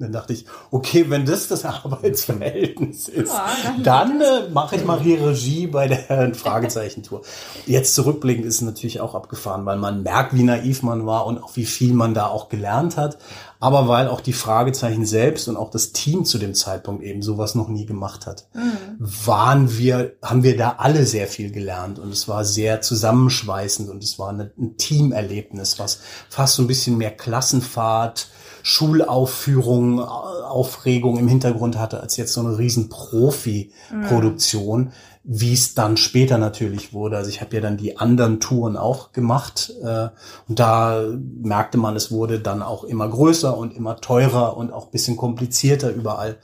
Dann 0.00 0.12
dachte 0.12 0.32
ich, 0.32 0.44
okay, 0.70 1.06
wenn 1.08 1.26
das 1.26 1.48
das 1.48 1.64
Arbeitsverhältnis 1.64 3.08
ist, 3.08 3.32
ja, 3.32 3.48
dann 3.82 4.20
äh, 4.20 4.48
mache 4.52 4.76
ich 4.76 4.84
mal 4.84 5.00
hier 5.00 5.26
Regie 5.26 5.66
bei 5.66 5.88
der 5.88 6.34
Fragezeichen-Tour. 6.34 7.22
Jetzt 7.66 7.96
zurückblickend 7.96 8.46
ist 8.46 8.56
es 8.56 8.60
natürlich 8.60 9.00
auch 9.00 9.16
abgefahren, 9.16 9.66
weil 9.66 9.76
man 9.76 10.04
merkt, 10.04 10.34
wie 10.34 10.44
naiv 10.44 10.84
man 10.84 11.04
war 11.04 11.26
und 11.26 11.42
auch 11.42 11.56
wie 11.56 11.64
viel 11.64 11.94
man 11.94 12.14
da 12.14 12.28
auch 12.28 12.48
gelernt 12.48 12.96
hat. 12.96 13.18
Aber 13.60 13.88
weil 13.88 14.06
auch 14.06 14.20
die 14.20 14.32
Fragezeichen 14.32 15.04
selbst 15.04 15.48
und 15.48 15.56
auch 15.56 15.70
das 15.70 15.90
Team 15.90 16.24
zu 16.24 16.38
dem 16.38 16.54
Zeitpunkt 16.54 17.02
eben 17.02 17.22
sowas 17.22 17.56
noch 17.56 17.68
nie 17.68 17.86
gemacht 17.86 18.26
hat, 18.26 18.46
mhm. 18.54 18.70
waren 19.00 19.76
wir, 19.76 20.12
haben 20.22 20.44
wir 20.44 20.56
da 20.56 20.76
alle 20.78 21.04
sehr 21.04 21.26
viel 21.26 21.50
gelernt 21.50 21.98
und 21.98 22.12
es 22.12 22.28
war 22.28 22.44
sehr 22.44 22.82
zusammenschweißend 22.82 23.90
und 23.90 24.04
es 24.04 24.16
war 24.16 24.28
eine, 24.28 24.52
ein 24.56 24.76
Teamerlebnis, 24.76 25.80
was 25.80 26.00
fast 26.28 26.54
so 26.54 26.62
ein 26.62 26.68
bisschen 26.68 26.98
mehr 26.98 27.10
Klassenfahrt, 27.10 28.28
Schulaufführung, 28.68 29.98
Aufregung 29.98 31.16
im 31.16 31.26
Hintergrund 31.26 31.78
hatte, 31.78 32.00
als 32.00 32.18
jetzt 32.18 32.34
so 32.34 32.42
eine 32.42 32.58
riesen 32.58 32.90
Profi-Produktion, 32.90 34.80
mhm. 34.80 34.92
wie 35.24 35.54
es 35.54 35.72
dann 35.72 35.96
später 35.96 36.36
natürlich 36.36 36.92
wurde. 36.92 37.16
Also 37.16 37.30
ich 37.30 37.40
habe 37.40 37.56
ja 37.56 37.62
dann 37.62 37.78
die 37.78 37.96
anderen 37.96 38.40
Touren 38.40 38.76
auch 38.76 39.12
gemacht 39.12 39.72
äh, 39.82 40.08
und 40.48 40.58
da 40.58 41.02
merkte 41.42 41.78
man, 41.78 41.96
es 41.96 42.10
wurde 42.10 42.40
dann 42.40 42.60
auch 42.62 42.84
immer 42.84 43.08
größer 43.08 43.56
und 43.56 43.74
immer 43.74 44.02
teurer 44.02 44.58
und 44.58 44.70
auch 44.70 44.88
bisschen 44.88 45.16
komplizierter 45.16 45.90
überall. 45.90 46.36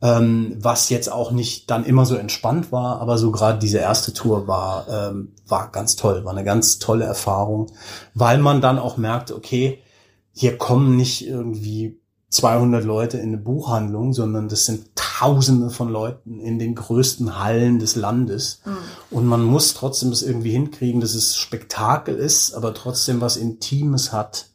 Ähm, 0.00 0.56
was 0.58 0.88
jetzt 0.88 1.12
auch 1.12 1.30
nicht 1.30 1.70
dann 1.70 1.84
immer 1.84 2.06
so 2.06 2.14
entspannt 2.14 2.72
war, 2.72 3.02
aber 3.02 3.18
so 3.18 3.30
gerade 3.30 3.58
diese 3.58 3.76
erste 3.76 4.14
Tour 4.14 4.48
war, 4.48 4.86
ähm, 4.88 5.34
war 5.46 5.70
ganz 5.70 5.94
toll, 5.94 6.24
war 6.24 6.32
eine 6.32 6.44
ganz 6.44 6.78
tolle 6.78 7.04
Erfahrung, 7.04 7.66
weil 8.14 8.38
man 8.38 8.62
dann 8.62 8.78
auch 8.78 8.96
merkte, 8.96 9.36
okay, 9.36 9.82
hier 10.40 10.56
kommen 10.56 10.96
nicht 10.96 11.26
irgendwie 11.26 12.00
200 12.30 12.82
Leute 12.82 13.18
in 13.18 13.28
eine 13.28 13.36
Buchhandlung, 13.36 14.14
sondern 14.14 14.48
das 14.48 14.64
sind 14.64 14.86
Tausende 14.94 15.68
von 15.68 15.90
Leuten 15.90 16.40
in 16.40 16.58
den 16.58 16.74
größten 16.74 17.38
Hallen 17.38 17.78
des 17.78 17.94
Landes. 17.94 18.62
Mhm. 18.64 18.78
Und 19.10 19.26
man 19.26 19.42
muss 19.44 19.74
trotzdem 19.74 20.08
das 20.08 20.22
irgendwie 20.22 20.52
hinkriegen, 20.52 21.02
dass 21.02 21.14
es 21.14 21.36
Spektakel 21.36 22.16
ist, 22.16 22.54
aber 22.54 22.72
trotzdem 22.72 23.20
was 23.20 23.36
Intimes 23.36 24.14
hat 24.14 24.46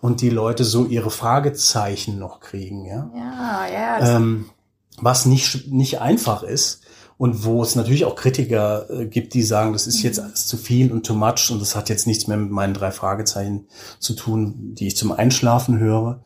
und 0.00 0.20
die 0.20 0.30
Leute 0.30 0.62
so 0.62 0.84
ihre 0.84 1.10
Fragezeichen 1.10 2.16
noch 2.16 2.38
kriegen. 2.38 2.84
Ja, 2.84 3.10
ja. 3.16 3.66
ja 3.66 4.16
ähm, 4.16 4.50
was 4.98 5.26
nicht, 5.26 5.66
nicht 5.72 6.00
einfach 6.00 6.44
ist 6.44 6.83
und 7.16 7.44
wo 7.44 7.62
es 7.62 7.76
natürlich 7.76 8.04
auch 8.04 8.16
Kritiker 8.16 8.90
äh, 8.90 9.06
gibt, 9.06 9.34
die 9.34 9.42
sagen, 9.42 9.72
das 9.72 9.86
ist 9.86 10.02
jetzt 10.02 10.18
mhm. 10.18 10.26
alles 10.26 10.46
zu 10.46 10.56
viel 10.56 10.92
und 10.92 11.06
too 11.06 11.14
much 11.14 11.50
und 11.50 11.60
das 11.60 11.76
hat 11.76 11.88
jetzt 11.88 12.06
nichts 12.06 12.26
mehr 12.26 12.36
mit 12.36 12.50
meinen 12.50 12.74
drei 12.74 12.90
Fragezeichen 12.90 13.66
zu 14.00 14.14
tun, 14.14 14.74
die 14.74 14.88
ich 14.88 14.96
zum 14.96 15.12
Einschlafen 15.12 15.78
höre. 15.78 16.22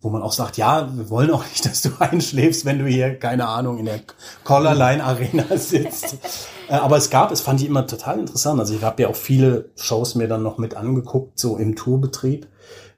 Wo 0.00 0.10
man 0.10 0.22
auch 0.22 0.32
sagt, 0.32 0.58
ja, 0.58 0.96
wir 0.96 1.10
wollen 1.10 1.32
auch 1.32 1.44
nicht, 1.44 1.64
dass 1.66 1.82
du 1.82 1.90
einschläfst, 1.98 2.64
wenn 2.64 2.78
du 2.78 2.86
hier, 2.86 3.18
keine 3.18 3.48
Ahnung, 3.48 3.78
in 3.78 3.86
der 3.86 4.00
Collarline 4.44 5.02
Arena 5.02 5.44
sitzt. 5.56 6.18
äh, 6.68 6.74
aber 6.74 6.96
es 6.96 7.10
gab, 7.10 7.32
es 7.32 7.40
fand 7.40 7.60
ich 7.60 7.66
immer 7.66 7.84
total 7.84 8.20
interessant. 8.20 8.60
Also 8.60 8.74
ich 8.74 8.82
habe 8.82 9.02
ja 9.02 9.08
auch 9.08 9.16
viele 9.16 9.70
Shows 9.74 10.14
mir 10.14 10.28
dann 10.28 10.44
noch 10.44 10.56
mit 10.56 10.74
angeguckt, 10.74 11.38
so 11.40 11.56
im 11.56 11.74
Tourbetrieb 11.74 12.46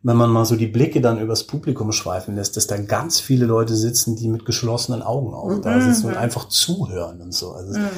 wenn 0.02 0.16
man 0.16 0.30
mal 0.30 0.46
so 0.46 0.56
die 0.56 0.66
Blicke 0.66 1.00
dann 1.00 1.20
übers 1.20 1.44
Publikum 1.44 1.92
schweifen 1.92 2.34
lässt, 2.34 2.56
dass 2.56 2.66
da 2.66 2.78
ganz 2.78 3.20
viele 3.20 3.44
Leute 3.44 3.76
sitzen, 3.76 4.16
die 4.16 4.28
mit 4.28 4.46
geschlossenen 4.46 5.02
Augen 5.02 5.34
auch 5.34 5.50
mhm. 5.50 5.62
da 5.62 5.80
sitzen 5.80 6.06
und 6.06 6.16
einfach 6.16 6.48
zuhören 6.48 7.20
und 7.20 7.34
so. 7.34 7.52
Also 7.52 7.78
mhm. 7.78 7.88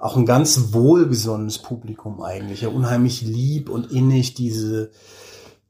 auch 0.00 0.16
ein 0.16 0.26
ganz 0.26 0.72
wohlgesonnenes 0.72 1.58
Publikum 1.58 2.20
eigentlich, 2.20 2.62
ja 2.62 2.68
unheimlich 2.68 3.22
lieb 3.22 3.68
und 3.68 3.92
innig 3.92 4.34
diese, 4.34 4.90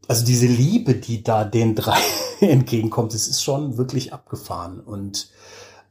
also 0.08 0.24
diese 0.24 0.46
Liebe, 0.46 0.94
die 0.94 1.22
da 1.22 1.44
den 1.44 1.74
drei 1.74 2.00
entgegenkommt, 2.40 3.12
das 3.12 3.28
ist 3.28 3.42
schon 3.42 3.76
wirklich 3.76 4.14
abgefahren 4.14 4.80
und 4.80 5.28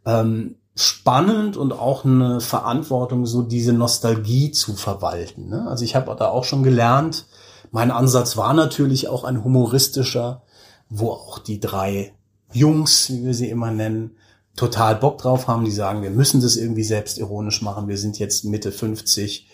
ähm, 0.05 0.55
spannend 0.73 1.57
und 1.57 1.73
auch 1.73 2.05
eine 2.05 2.41
Verantwortung, 2.41 3.27
so 3.27 3.43
diese 3.43 3.73
Nostalgie 3.73 4.51
zu 4.51 4.73
verwalten. 4.73 5.49
Ne? 5.49 5.67
Also 5.67 5.85
ich 5.85 5.95
habe 5.95 6.15
da 6.17 6.29
auch 6.29 6.45
schon 6.45 6.63
gelernt, 6.63 7.27
mein 7.71 7.89
Ansatz 7.91 8.37
war 8.37 8.53
natürlich 8.53 9.07
auch 9.07 9.23
ein 9.23 9.43
humoristischer, 9.43 10.43
wo 10.89 11.11
auch 11.11 11.39
die 11.39 11.59
drei 11.59 12.13
Jungs, 12.51 13.09
wie 13.09 13.25
wir 13.25 13.33
sie 13.33 13.49
immer 13.49 13.71
nennen, 13.71 14.11
total 14.55 14.95
Bock 14.95 15.19
drauf 15.19 15.47
haben. 15.47 15.63
Die 15.63 15.71
sagen, 15.71 16.03
wir 16.03 16.09
müssen 16.09 16.41
das 16.41 16.57
irgendwie 16.57 16.83
selbstironisch 16.83 17.61
machen. 17.61 17.87
Wir 17.87 17.97
sind 17.97 18.19
jetzt 18.19 18.43
Mitte 18.43 18.71
50. 18.71 19.47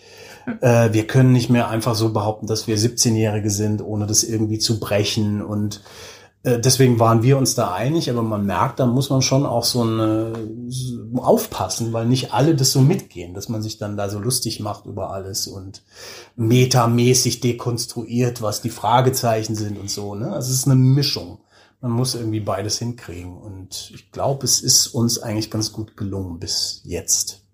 Äh, 0.60 0.92
wir 0.92 1.06
können 1.06 1.32
nicht 1.32 1.48
mehr 1.48 1.68
einfach 1.68 1.94
so 1.94 2.12
behaupten, 2.12 2.48
dass 2.48 2.66
wir 2.66 2.76
17-Jährige 2.76 3.50
sind, 3.50 3.82
ohne 3.82 4.06
das 4.06 4.24
irgendwie 4.24 4.58
zu 4.58 4.80
brechen. 4.80 5.40
Und 5.40 5.82
deswegen 6.56 6.98
waren 6.98 7.22
wir 7.22 7.36
uns 7.36 7.54
da 7.54 7.72
einig, 7.72 8.08
aber 8.10 8.22
man 8.22 8.46
merkt, 8.46 8.80
da 8.80 8.86
muss 8.86 9.10
man 9.10 9.22
schon 9.22 9.44
auch 9.44 9.64
so 9.64 9.82
eine 9.82 10.32
aufpassen, 11.16 11.92
weil 11.92 12.06
nicht 12.06 12.32
alle 12.32 12.54
das 12.54 12.72
so 12.72 12.80
mitgehen, 12.80 13.34
dass 13.34 13.48
man 13.48 13.62
sich 13.62 13.78
dann 13.78 13.96
da 13.96 14.08
so 14.08 14.18
lustig 14.18 14.60
macht 14.60 14.86
über 14.86 15.10
alles 15.10 15.46
und 15.46 15.82
metamäßig 16.36 17.40
dekonstruiert, 17.40 18.42
was 18.42 18.62
die 18.62 18.70
Fragezeichen 18.70 19.54
sind 19.54 19.78
und 19.78 19.90
so. 19.90 20.14
Ne? 20.14 20.32
Also 20.32 20.50
es 20.50 20.58
ist 20.58 20.66
eine 20.66 20.76
Mischung. 20.76 21.40
Man 21.80 21.92
muss 21.92 22.14
irgendwie 22.14 22.40
beides 22.40 22.78
hinkriegen. 22.78 23.36
Und 23.36 23.90
ich 23.94 24.10
glaube, 24.10 24.44
es 24.44 24.60
ist 24.60 24.88
uns 24.88 25.18
eigentlich 25.20 25.50
ganz 25.50 25.72
gut 25.72 25.96
gelungen 25.96 26.38
bis 26.38 26.80
jetzt. 26.84 27.47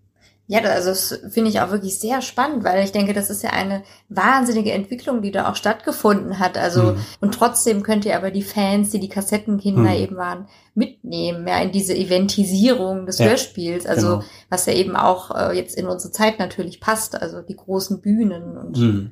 Ja, 0.47 0.61
also 0.61 0.91
das 0.91 1.21
finde 1.31 1.49
ich 1.51 1.61
auch 1.61 1.71
wirklich 1.71 1.99
sehr 1.99 2.21
spannend, 2.21 2.65
weil 2.65 2.85
ich 2.85 2.93
denke, 2.93 3.15
das 3.15 3.31
ist 3.31 3.43
ja 3.43 3.51
eine 3.51 3.83
wahnsinnige 4.11 4.73
Entwicklung, 4.73 5.23
die 5.23 5.31
da 5.31 5.51
auch 5.51 5.57
stattgefunden 5.57 6.39
hat. 6.39 6.59
Also 6.59 6.93
mhm. 6.93 7.05
und 7.21 7.33
trotzdem 7.33 7.83
könnt 7.83 8.05
ihr 8.05 8.15
aber 8.17 8.31
die 8.31 8.43
Fans, 8.43 8.91
die 8.91 9.01
die 9.01 9.09
Kassettenkinder 9.09 9.91
mhm. 9.91 9.97
eben 9.97 10.17
waren, 10.17 10.47
mitnehmen, 10.77 11.47
ja, 11.47 11.61
in 11.61 11.71
diese 11.71 11.95
Eventisierung 11.95 13.07
des 13.07 13.19
ja, 13.19 13.27
Hörspiels, 13.27 13.87
also 13.87 14.09
genau. 14.09 14.25
was 14.51 14.67
ja 14.67 14.73
eben 14.73 14.97
auch 14.97 15.31
äh, 15.31 15.57
jetzt 15.57 15.77
in 15.77 15.87
unsere 15.87 16.13
Zeit 16.13 16.41
natürlich 16.41 16.81
passt, 16.81 17.15
also 17.15 17.43
die 17.43 17.55
großen 17.55 18.01
Bühnen. 18.01 18.57
Und 18.57 18.77
mhm. 18.77 19.11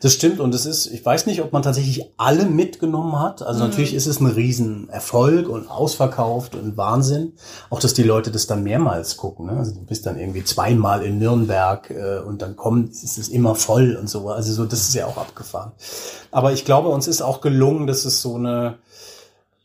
Das 0.00 0.12
stimmt 0.12 0.40
und 0.40 0.52
es 0.54 0.66
ist, 0.66 0.86
ich 0.86 1.06
weiß 1.06 1.26
nicht, 1.26 1.40
ob 1.42 1.52
man 1.52 1.62
tatsächlich 1.62 2.10
alle 2.16 2.46
mitgenommen 2.46 3.20
hat. 3.20 3.42
Also 3.42 3.62
mhm. 3.62 3.70
natürlich 3.70 3.94
ist 3.94 4.06
es 4.06 4.20
ein 4.20 4.26
Riesenerfolg 4.26 5.48
und 5.48 5.70
ausverkauft 5.70 6.56
und 6.56 6.76
Wahnsinn. 6.76 7.34
Auch, 7.70 7.78
dass 7.78 7.94
die 7.94 8.02
Leute 8.02 8.32
das 8.32 8.48
dann 8.48 8.64
mehrmals 8.64 9.16
gucken. 9.16 9.46
Ne? 9.46 9.52
Also 9.52 9.72
du 9.72 9.86
bist 9.86 10.06
dann 10.06 10.18
irgendwie 10.18 10.42
zweimal 10.42 11.04
in 11.04 11.18
Nürnberg 11.18 11.90
äh, 11.90 12.18
und 12.18 12.42
dann 12.42 12.56
kommt, 12.56 12.90
ist 12.90 13.18
es 13.18 13.28
immer 13.28 13.54
voll 13.54 13.94
und 13.94 14.08
so. 14.10 14.30
Also 14.30 14.52
so, 14.52 14.64
das 14.64 14.80
ist 14.80 14.94
ja 14.94 15.06
auch 15.06 15.16
abgefahren. 15.16 15.72
Aber 16.32 16.52
ich 16.52 16.64
glaube, 16.64 16.88
uns 16.88 17.06
ist 17.06 17.22
auch 17.22 17.40
gelungen, 17.40 17.86
dass 17.86 18.04
es 18.04 18.20
so 18.20 18.34
eine 18.34 18.78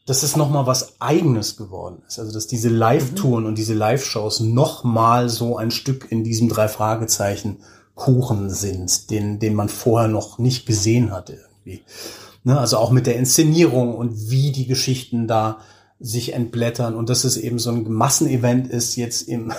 dass 0.10 0.24
es 0.24 0.36
nochmal 0.36 0.65
was 0.65 1.00
Eigenes 1.00 1.56
geworden 1.56 2.02
ist. 2.08 2.17
Also 2.17 2.34
dass 2.34 2.48
diese 2.48 2.69
Live-Touren 2.69 3.43
mhm. 3.43 3.50
und 3.50 3.58
diese 3.60 3.76
Live-Shows 3.76 4.39
nochmal 4.39 5.30
so 5.30 5.56
ein 5.56 5.69
Stück 5.69 6.08
in 6.10 6.24
diesem 6.24 6.50
drei 6.50 6.67
Fragezeichen 6.67 7.58
Kuchen 7.93 8.50
sind, 8.50 9.12
den, 9.12 9.38
den 9.38 9.54
man 9.54 9.69
vorher 9.69 10.08
noch 10.08 10.39
nicht 10.39 10.65
gesehen 10.65 11.12
hatte 11.12 11.34
irgendwie. 11.34 11.84
Ne? 12.43 12.60
Also 12.60 12.78
auch 12.78 12.89
mit 12.89 13.06
der 13.06 13.17
Inszenierung 13.17 13.93
und 13.93 14.32
wie 14.32 14.52
die 14.52 14.65
Geschichten 14.65 15.28
da 15.28 15.60
sich 16.00 16.34
entblättern 16.34 16.95
und 16.95 17.10
dass 17.10 17.24
es 17.24 17.38
eben 17.38 17.60
so 17.60 17.69
ein 17.69 17.84
Massenevent 17.91 18.67
ist 18.67 18.95
jetzt 18.95 19.28
im 19.28 19.54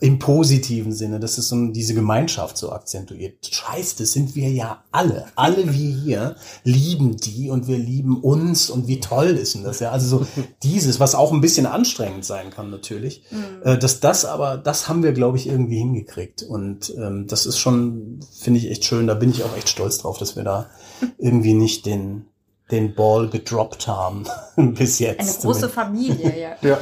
im 0.00 0.18
positiven 0.18 0.92
Sinne, 0.92 1.18
dass 1.18 1.38
es 1.38 1.48
so 1.48 1.66
diese 1.68 1.94
Gemeinschaft 1.94 2.56
so 2.56 2.70
akzentuiert. 2.70 3.44
Scheiß, 3.50 3.96
das 3.96 4.12
sind 4.12 4.36
wir 4.36 4.48
ja 4.48 4.84
alle. 4.92 5.26
Alle 5.34 5.72
wir 5.72 5.94
hier 5.94 6.36
lieben 6.62 7.16
die 7.16 7.50
und 7.50 7.66
wir 7.66 7.78
lieben 7.78 8.20
uns 8.20 8.70
und 8.70 8.86
wie 8.86 9.00
toll 9.00 9.30
ist 9.30 9.54
denn 9.54 9.64
das 9.64 9.80
ja? 9.80 9.90
Also 9.90 10.18
so 10.18 10.26
dieses, 10.62 11.00
was 11.00 11.14
auch 11.14 11.32
ein 11.32 11.40
bisschen 11.40 11.66
anstrengend 11.66 12.24
sein 12.24 12.50
kann 12.50 12.70
natürlich, 12.70 13.24
mhm. 13.30 13.62
äh, 13.64 13.78
dass 13.78 13.98
das 14.00 14.24
aber, 14.24 14.56
das 14.56 14.88
haben 14.88 15.02
wir 15.02 15.12
glaube 15.12 15.36
ich 15.36 15.48
irgendwie 15.48 15.78
hingekriegt 15.78 16.42
und 16.42 16.94
ähm, 16.96 17.26
das 17.26 17.46
ist 17.46 17.58
schon, 17.58 18.20
finde 18.38 18.60
ich 18.60 18.70
echt 18.70 18.84
schön. 18.84 19.08
Da 19.08 19.14
bin 19.14 19.30
ich 19.30 19.42
auch 19.42 19.56
echt 19.56 19.68
stolz 19.68 19.98
drauf, 19.98 20.18
dass 20.18 20.36
wir 20.36 20.44
da 20.44 20.70
irgendwie 21.18 21.54
nicht 21.54 21.86
den 21.86 22.26
den 22.70 22.94
Ball 22.94 23.28
gedroppt 23.28 23.86
haben 23.86 24.24
bis 24.56 24.98
jetzt. 24.98 25.20
Eine 25.20 25.32
große 25.32 25.68
Familie, 25.68 26.38
ja. 26.38 26.68
ja. 26.68 26.78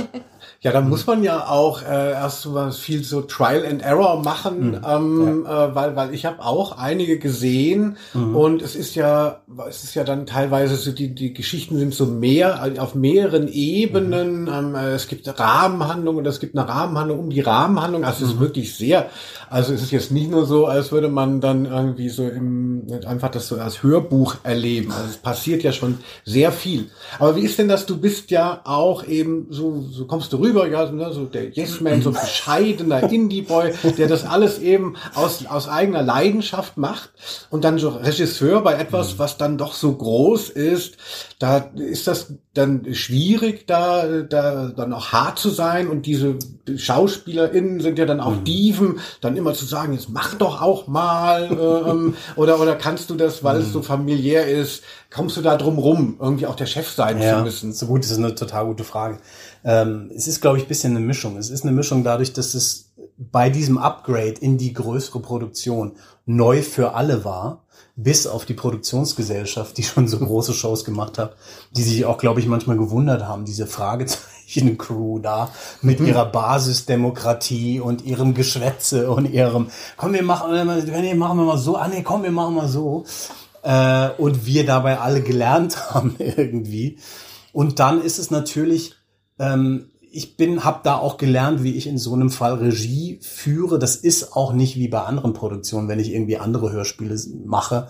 Ja, 0.66 0.72
da 0.72 0.81
muss 0.81 1.07
man 1.07 1.22
ja 1.22 1.46
auch 1.46 1.81
äh, 1.83 2.11
erst 2.11 2.44
mal 2.46 2.72
viel 2.72 3.05
so 3.05 3.20
Trial 3.20 3.64
and 3.64 3.83
Error 3.83 4.20
machen, 4.24 4.70
mhm. 4.70 4.81
ähm, 4.85 5.44
ja. 5.46 5.66
äh, 5.66 5.74
weil 5.76 5.94
weil 5.94 6.12
ich 6.12 6.26
habe 6.26 6.44
auch 6.44 6.76
einige 6.76 7.20
gesehen 7.20 7.98
mhm. 8.14 8.35
und 8.35 8.62
es 8.62 8.74
ist 8.74 8.96
ja 8.96 9.42
es 9.68 9.85
ist 9.85 9.94
ja 9.94 10.02
dann 10.02 10.26
teilweise 10.26 10.74
so 10.74 10.90
die 10.90 11.14
die 11.14 11.33
Geschichten 11.33 11.79
sind 11.79 11.94
so 11.94 12.07
mehr 12.07 12.61
also 12.61 12.81
auf 12.81 12.96
mehreren 12.96 13.46
Ebenen. 13.46 14.42
Mhm. 14.42 14.48
Ähm, 14.48 14.74
äh, 14.74 14.94
es 14.94 15.07
gibt 15.07 15.29
Rahmenhandlung 15.38 16.16
und 16.16 16.26
es 16.26 16.40
gibt 16.40 16.59
eine 16.59 16.68
Rahmenhandlung 16.68 17.20
um 17.20 17.31
die 17.31 17.42
Rahmenhandlung. 17.42 18.05
Also 18.05 18.24
es 18.24 18.33
ist 18.33 18.38
mhm. 18.38 18.40
wirklich 18.40 18.74
sehr. 18.74 19.09
Also 19.48 19.72
es 19.72 19.83
ist 19.83 19.92
jetzt 19.92 20.11
nicht 20.11 20.29
nur 20.29 20.46
so, 20.46 20.66
als 20.66 20.90
würde 20.90 21.09
man 21.09 21.40
dann 21.40 21.66
irgendwie 21.66 22.09
so 22.09 22.26
im 22.26 22.88
einfach 23.07 23.31
das 23.31 23.46
so 23.46 23.55
als 23.55 23.85
Hörbuch 23.85 24.38
erleben. 24.42 24.90
Also 24.90 25.11
es 25.11 25.16
passiert 25.18 25.62
ja 25.62 25.70
schon 25.70 25.98
sehr 26.24 26.50
viel. 26.50 26.90
Aber 27.20 27.37
wie 27.37 27.42
ist 27.42 27.57
denn 27.57 27.68
das? 27.68 27.87
Du 27.87 27.98
bist 27.98 28.33
ja 28.33 28.62
auch 28.64 29.07
eben 29.07 29.46
so 29.50 29.83
so 29.83 30.07
kommst 30.07 30.33
du 30.33 30.38
rüber, 30.38 30.56
ja, 30.64 30.87
so 31.12 31.25
der 31.25 31.51
Yes-Man, 31.51 32.01
so 32.01 32.11
ein 32.11 32.14
bescheidener 32.14 33.11
Indie-Boy, 33.11 33.75
der 33.99 34.09
das 34.09 34.25
alles 34.25 34.59
eben 34.59 34.97
aus, 35.14 35.45
aus 35.47 35.69
eigener 35.69 36.03
Leidenschaft 36.03 36.77
macht 36.77 37.11
und 37.51 37.64
dann 37.64 37.79
so 37.79 37.90
Regisseur 37.90 38.62
bei 38.62 38.75
etwas, 38.75 39.19
was 39.19 39.37
dann 39.37 39.59
doch 39.59 39.75
so 39.75 39.92
groß 39.92 40.51
ist, 40.51 40.97
da 41.38 41.59
ist 41.75 42.07
das 42.07 42.33
dann 42.55 42.94
schwierig, 42.94 43.66
da, 43.66 44.22
da 44.22 44.68
dann 44.68 44.94
auch 44.94 45.12
hart 45.12 45.38
zu 45.38 45.51
sein 45.51 45.88
und 45.88 46.07
diese 46.07 46.38
SchauspielerInnen 46.75 47.81
sind 47.81 47.99
ja 47.99 48.07
dann 48.07 48.20
auch 48.20 48.37
mhm. 48.37 48.44
Diven, 48.44 49.01
dann 49.20 49.37
immer 49.37 49.53
zu 49.53 49.66
sagen, 49.66 49.92
jetzt 49.92 50.09
mach 50.09 50.35
doch 50.35 50.62
auch 50.62 50.87
mal 50.87 51.51
ähm, 51.90 52.14
oder 52.37 52.59
oder 52.59 52.75
kannst 52.75 53.11
du 53.11 53.14
das, 53.16 53.44
weil 53.44 53.59
es 53.59 53.72
so 53.72 53.81
mhm. 53.81 53.85
familiär 53.85 54.46
ist, 54.46 54.83
kommst 55.14 55.37
du 55.37 55.42
da 55.42 55.57
drum 55.57 55.79
rum, 55.79 56.16
irgendwie 56.18 56.46
auch 56.46 56.57
der 56.57 56.66
Chef 56.66 56.88
sein 56.88 57.20
ja, 57.20 57.37
zu 57.37 57.44
müssen? 57.44 57.75
So 57.75 57.87
gut, 57.87 58.03
das 58.03 58.12
ist 58.12 58.18
eine 58.18 58.35
total 58.35 58.64
gute 58.64 58.85
Frage. 58.85 59.18
Ähm, 59.62 60.11
es 60.14 60.27
ist, 60.29 60.40
glaube 60.40 60.57
ich, 60.57 60.66
bisschen 60.66 60.96
eine 60.96 61.05
Mischung. 61.05 61.37
Es 61.37 61.51
ist 61.51 61.64
eine 61.64 61.72
Mischung 61.72 62.03
dadurch, 62.03 62.33
dass 62.33 62.55
es 62.55 62.94
bei 63.18 63.51
diesem 63.51 63.77
Upgrade 63.77 64.35
in 64.40 64.57
die 64.57 64.72
größere 64.72 65.20
Produktion 65.20 65.92
neu 66.25 66.62
für 66.62 66.94
alle 66.94 67.25
war, 67.25 67.65
bis 67.97 68.27
auf 68.27 68.45
die 68.45 68.55
Produktionsgesellschaft, 68.55 69.79
die 69.79 69.83
schon 69.83 70.07
so 70.07 70.19
große 70.19 70.53
Shows 70.53 70.85
gemacht 70.85 71.17
hat, 71.17 71.35
die 71.75 71.83
sich 71.83 72.05
auch, 72.05 72.19
glaube 72.19 72.41
ich, 72.41 72.47
manchmal 72.47 72.77
gewundert 72.77 73.25
haben, 73.25 73.47
diese 73.47 73.67
Fragezeichen-Crew 73.67 75.19
da 75.21 75.51
mit 75.81 76.01
mhm. 76.01 76.09
ihrer 76.09 76.27
Basisdemokratie 76.27 77.81
und 77.81 78.05
ihrem 78.05 78.35
Geschwätze 78.35 79.11
und 79.11 79.25
ihrem, 79.25 79.69
komm, 79.97 80.13
wir 80.13 80.23
machen, 80.23 80.53
nee, 80.53 81.15
machen 81.15 81.39
wir 81.39 81.45
mal 81.45 81.59
so, 81.59 81.77
ah 81.77 81.89
nee, 81.89 82.03
komm, 82.03 82.23
wir 82.23 82.31
machen 82.31 82.55
mal 82.55 82.69
so. 82.69 83.05
Äh, 83.63 84.11
und 84.19 84.45
wir 84.45 84.67
dabei 84.67 84.99
alle 84.99 85.23
gelernt 85.23 85.91
haben 85.95 86.17
irgendwie. 86.19 86.99
Und 87.53 87.79
dann 87.79 88.03
ist 88.03 88.19
es 88.19 88.31
natürlich 88.31 88.95
ähm, 89.39 89.91
ich 90.16 90.38
bin, 90.38 90.64
habe 90.64 90.81
da 90.83 90.96
auch 90.96 91.18
gelernt, 91.18 91.62
wie 91.62 91.74
ich 91.74 91.87
in 91.87 91.98
so 91.98 92.14
einem 92.14 92.31
Fall 92.31 92.55
Regie 92.55 93.18
führe. 93.20 93.79
Das 93.79 93.96
ist 93.96 94.35
auch 94.35 94.55
nicht 94.55 94.76
wie 94.76 94.88
bei 94.88 95.02
anderen 95.02 95.35
Produktionen, 95.35 95.88
wenn 95.88 95.98
ich 95.98 96.12
irgendwie 96.12 96.38
andere 96.38 96.72
Hörspiele 96.72 97.20
mache, 97.44 97.88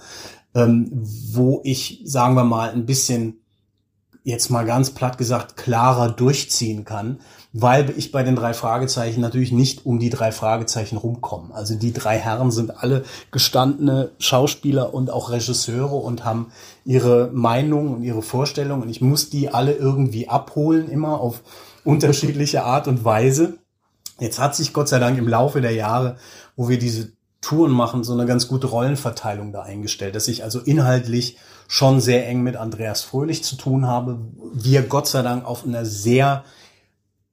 ähm, 0.52 0.90
wo 0.92 1.60
ich, 1.62 2.02
sagen 2.04 2.34
wir 2.34 2.44
mal, 2.44 2.70
ein 2.70 2.84
bisschen 2.84 3.38
jetzt 4.24 4.50
mal 4.50 4.66
ganz 4.66 4.90
platt 4.90 5.18
gesagt 5.18 5.56
klarer 5.56 6.10
durchziehen 6.10 6.84
kann, 6.84 7.20
weil 7.52 7.94
ich 7.96 8.10
bei 8.10 8.24
den 8.24 8.34
drei 8.34 8.54
Fragezeichen 8.54 9.20
natürlich 9.20 9.52
nicht 9.52 9.86
um 9.86 10.00
die 10.00 10.10
drei 10.10 10.32
Fragezeichen 10.32 10.96
rumkomme. 10.96 11.54
Also 11.54 11.76
die 11.76 11.92
drei 11.92 12.18
Herren 12.18 12.50
sind 12.50 12.82
alle 12.82 13.04
gestandene 13.30 14.10
Schauspieler 14.18 14.92
und 14.92 15.10
auch 15.10 15.30
Regisseure 15.30 15.94
und 15.94 16.24
haben 16.24 16.50
ihre 16.84 17.30
Meinung 17.32 17.94
und 17.94 18.02
ihre 18.02 18.22
Vorstellungen 18.22 18.82
und 18.82 18.88
ich 18.88 19.00
muss 19.00 19.30
die 19.30 19.48
alle 19.48 19.74
irgendwie 19.74 20.28
abholen, 20.28 20.88
immer 20.88 21.20
auf 21.20 21.42
unterschiedliche 21.86 22.64
Art 22.64 22.88
und 22.88 23.04
Weise. 23.04 23.58
Jetzt 24.18 24.38
hat 24.38 24.56
sich 24.56 24.72
Gott 24.72 24.88
sei 24.88 24.98
Dank 24.98 25.18
im 25.18 25.28
Laufe 25.28 25.60
der 25.60 25.72
Jahre, 25.72 26.16
wo 26.56 26.68
wir 26.68 26.78
diese 26.78 27.12
Touren 27.40 27.70
machen, 27.70 28.02
so 28.02 28.12
eine 28.12 28.26
ganz 28.26 28.48
gute 28.48 28.66
Rollenverteilung 28.66 29.52
da 29.52 29.62
eingestellt, 29.62 30.16
dass 30.16 30.26
ich 30.26 30.42
also 30.42 30.58
inhaltlich 30.60 31.36
schon 31.68 32.00
sehr 32.00 32.26
eng 32.26 32.42
mit 32.42 32.56
Andreas 32.56 33.02
Fröhlich 33.02 33.44
zu 33.44 33.56
tun 33.56 33.86
habe. 33.86 34.18
Wir 34.52 34.82
Gott 34.82 35.06
sei 35.06 35.22
Dank 35.22 35.44
auf 35.44 35.64
einer 35.64 35.84
sehr 35.84 36.44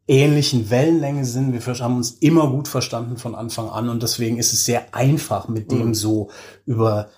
ähnlichen 0.07 0.69
Wellenlänge 0.69 1.25
sind. 1.25 1.53
Wir 1.53 1.61
haben 1.79 1.97
uns 1.97 2.11
immer 2.11 2.49
gut 2.49 2.67
verstanden 2.67 3.17
von 3.17 3.35
Anfang 3.35 3.69
an 3.69 3.89
und 3.89 4.03
deswegen 4.03 4.37
ist 4.37 4.53
es 4.53 4.65
sehr 4.65 4.93
einfach, 4.93 5.47
mit 5.47 5.71
dem 5.71 5.87
mhm. 5.87 5.93
so 5.93 6.29
über 6.65 7.09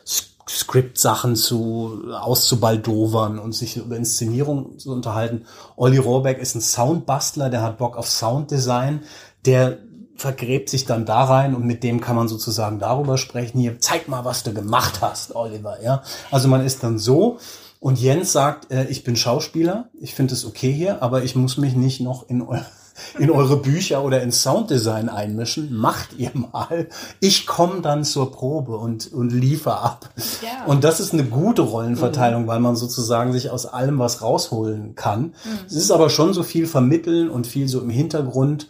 Script-Sachen 0.48 1.36
zu 1.36 2.04
auszubaldowern 2.12 3.40
und 3.40 3.54
sich 3.54 3.78
über 3.78 3.96
Inszenierung 3.96 4.78
zu 4.78 4.92
unterhalten. 4.92 5.46
Olli 5.76 5.98
Rohrbeck 5.98 6.38
ist 6.38 6.56
ein 6.56 6.62
Soundbastler, 6.62 7.50
der 7.50 7.64
hat 7.64 7.78
Bock 7.78 7.98
auf 7.98 8.08
Sounddesign, 8.08 9.02
der 9.46 9.80
vergräbt 10.16 10.70
sich 10.70 10.86
dann 10.86 11.06
da 11.06 11.26
rein 11.26 11.56
und 11.56 11.66
mit 11.66 11.84
dem 11.84 12.00
kann 12.00 12.16
man 12.16 12.28
sozusagen 12.28 12.80
darüber 12.80 13.18
sprechen. 13.18 13.60
Hier, 13.60 13.80
zeig 13.80 14.08
mal, 14.08 14.24
was 14.24 14.44
du 14.44 14.54
gemacht 14.54 15.02
hast, 15.02 15.36
Oliver. 15.36 15.82
Ja, 15.84 16.04
also 16.32 16.48
man 16.48 16.66
ist 16.66 16.84
dann 16.84 17.00
so. 17.00 17.40
Und 17.80 18.00
Jens 18.00 18.32
sagt, 18.32 18.72
äh, 18.72 18.86
ich 18.86 19.04
bin 19.04 19.16
Schauspieler, 19.16 19.90
ich 20.00 20.16
finde 20.16 20.34
es 20.34 20.46
okay 20.46 20.72
hier, 20.72 21.04
aber 21.04 21.24
ich 21.24 21.36
muss 21.36 21.58
mich 21.58 21.76
nicht 21.76 22.02
noch 22.02 22.30
in 22.30 22.42
eure, 22.42 22.66
in 23.20 23.30
eure 23.30 23.58
Bücher 23.58 24.04
oder 24.04 24.22
ins 24.22 24.42
Sounddesign 24.42 25.10
einmischen. 25.10 25.76
Macht 25.76 26.18
ihr 26.18 26.32
mal. 26.34 26.88
Ich 27.20 27.48
komme 27.48 27.82
dann 27.82 28.04
zur 28.04 28.32
Probe 28.32 28.78
und, 28.78 29.12
und 29.12 29.32
liefer 29.32 29.82
ab. 29.84 30.10
Ja. 30.42 30.66
Und 30.66 30.84
das 30.84 31.00
ist 31.00 31.14
eine 31.14 31.26
gute 31.26 31.62
Rollenverteilung, 31.62 32.44
mhm. 32.44 32.48
weil 32.48 32.60
man 32.60 32.76
sozusagen 32.76 33.34
sich 33.34 33.50
aus 33.50 33.66
allem 33.66 34.00
was 34.00 34.22
rausholen 34.22 34.96
kann. 34.96 35.22
Mhm. 35.22 35.60
Es 35.68 35.76
ist 35.76 35.92
aber 35.92 36.10
schon 36.10 36.34
so 36.34 36.44
viel 36.44 36.68
vermitteln 36.68 37.30
und 37.30 37.48
viel 37.48 37.68
so 37.68 37.82
im 37.82 37.90
Hintergrund 37.90 38.68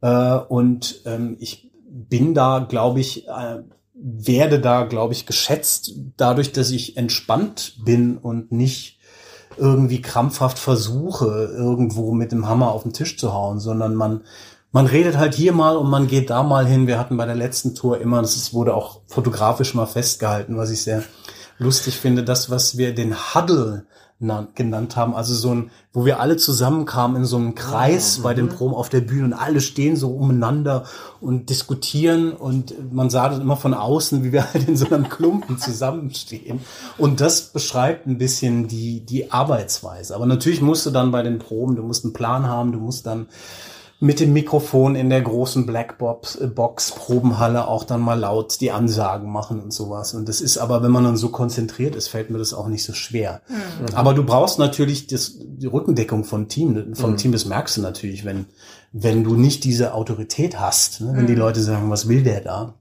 äh, 0.00 0.36
und 0.48 1.02
ähm, 1.04 1.36
ich 1.40 1.70
bin 1.88 2.34
da, 2.34 2.60
glaube 2.68 3.00
ich, 3.00 3.26
äh, 3.28 3.62
werde 3.94 4.60
da, 4.60 4.84
glaube 4.84 5.14
ich, 5.14 5.26
geschätzt 5.26 5.94
dadurch, 6.16 6.52
dass 6.52 6.70
ich 6.70 6.96
entspannt 6.96 7.76
bin 7.84 8.18
und 8.18 8.52
nicht 8.52 8.95
irgendwie 9.56 10.02
krampfhaft 10.02 10.58
versuche, 10.58 11.50
irgendwo 11.56 12.12
mit 12.12 12.32
dem 12.32 12.48
Hammer 12.48 12.72
auf 12.72 12.82
den 12.82 12.92
Tisch 12.92 13.18
zu 13.18 13.32
hauen, 13.32 13.60
sondern 13.60 13.94
man, 13.94 14.22
man 14.72 14.86
redet 14.86 15.16
halt 15.16 15.34
hier 15.34 15.52
mal 15.52 15.76
und 15.76 15.90
man 15.90 16.06
geht 16.06 16.30
da 16.30 16.42
mal 16.42 16.66
hin. 16.66 16.86
Wir 16.86 16.98
hatten 16.98 17.16
bei 17.16 17.26
der 17.26 17.34
letzten 17.34 17.74
Tour 17.74 18.00
immer, 18.00 18.20
das 18.20 18.52
wurde 18.52 18.74
auch 18.74 19.00
fotografisch 19.06 19.74
mal 19.74 19.86
festgehalten, 19.86 20.56
was 20.56 20.70
ich 20.70 20.82
sehr 20.82 21.02
lustig 21.58 21.96
finde, 21.96 22.22
das, 22.22 22.50
was 22.50 22.76
wir 22.76 22.94
den 22.94 23.14
Huddle 23.34 23.86
genannt 24.18 24.96
haben. 24.96 25.14
Also 25.14 25.34
so 25.34 25.54
ein, 25.54 25.70
wo 25.92 26.06
wir 26.06 26.20
alle 26.20 26.38
zusammenkamen 26.38 27.18
in 27.18 27.24
so 27.26 27.36
einem 27.36 27.54
Kreis 27.54 28.18
oh, 28.18 28.22
bei 28.22 28.32
den 28.32 28.48
Proben 28.48 28.74
auf 28.74 28.88
der 28.88 29.02
Bühne 29.02 29.26
und 29.26 29.32
alle 29.34 29.60
stehen 29.60 29.96
so 29.96 30.10
umeinander 30.10 30.84
und 31.20 31.50
diskutieren 31.50 32.32
und 32.32 32.92
man 32.92 33.10
sah 33.10 33.28
das 33.28 33.40
immer 33.40 33.58
von 33.58 33.74
außen, 33.74 34.24
wie 34.24 34.32
wir 34.32 34.52
halt 34.52 34.68
in 34.68 34.76
so 34.76 34.86
einem 34.86 35.10
Klumpen 35.10 35.58
zusammenstehen. 35.58 36.60
Und 36.96 37.20
das 37.20 37.52
beschreibt 37.52 38.06
ein 38.06 38.16
bisschen 38.16 38.68
die, 38.68 39.00
die 39.00 39.32
Arbeitsweise. 39.32 40.14
Aber 40.14 40.24
natürlich 40.24 40.62
musst 40.62 40.86
du 40.86 40.90
dann 40.90 41.10
bei 41.10 41.22
den 41.22 41.38
Proben, 41.38 41.76
du 41.76 41.82
musst 41.82 42.04
einen 42.04 42.14
Plan 42.14 42.46
haben, 42.46 42.72
du 42.72 42.80
musst 42.80 43.06
dann 43.06 43.26
mit 43.98 44.20
dem 44.20 44.34
Mikrofon 44.34 44.94
in 44.94 45.08
der 45.08 45.22
großen 45.22 45.64
Blackbox 45.64 46.36
äh, 46.36 46.46
Box 46.48 46.92
Probenhalle 46.92 47.66
auch 47.66 47.84
dann 47.84 48.02
mal 48.02 48.18
laut 48.18 48.60
die 48.60 48.70
Ansagen 48.70 49.30
machen 49.30 49.60
und 49.60 49.72
sowas. 49.72 50.12
Und 50.12 50.28
das 50.28 50.40
ist 50.40 50.58
aber, 50.58 50.82
wenn 50.82 50.90
man 50.90 51.04
dann 51.04 51.16
so 51.16 51.30
konzentriert 51.30 51.96
ist, 51.96 52.08
fällt 52.08 52.30
mir 52.30 52.38
das 52.38 52.52
auch 52.52 52.68
nicht 52.68 52.84
so 52.84 52.92
schwer. 52.92 53.40
Mhm. 53.48 53.94
Aber 53.94 54.12
du 54.12 54.22
brauchst 54.22 54.58
natürlich 54.58 55.06
das, 55.06 55.36
die 55.38 55.66
Rückendeckung 55.66 56.24
vom 56.24 56.48
Team. 56.48 56.94
Vom 56.94 57.12
mhm. 57.12 57.16
Team, 57.16 57.32
das 57.32 57.46
merkst 57.46 57.78
du 57.78 57.80
natürlich, 57.80 58.26
wenn, 58.26 58.46
wenn 58.92 59.24
du 59.24 59.34
nicht 59.34 59.64
diese 59.64 59.94
Autorität 59.94 60.60
hast, 60.60 61.00
ne? 61.00 61.12
wenn 61.14 61.22
mhm. 61.22 61.28
die 61.28 61.34
Leute 61.34 61.62
sagen, 61.62 61.90
was 61.90 62.06
will 62.06 62.22
der 62.22 62.42
da? 62.42 62.74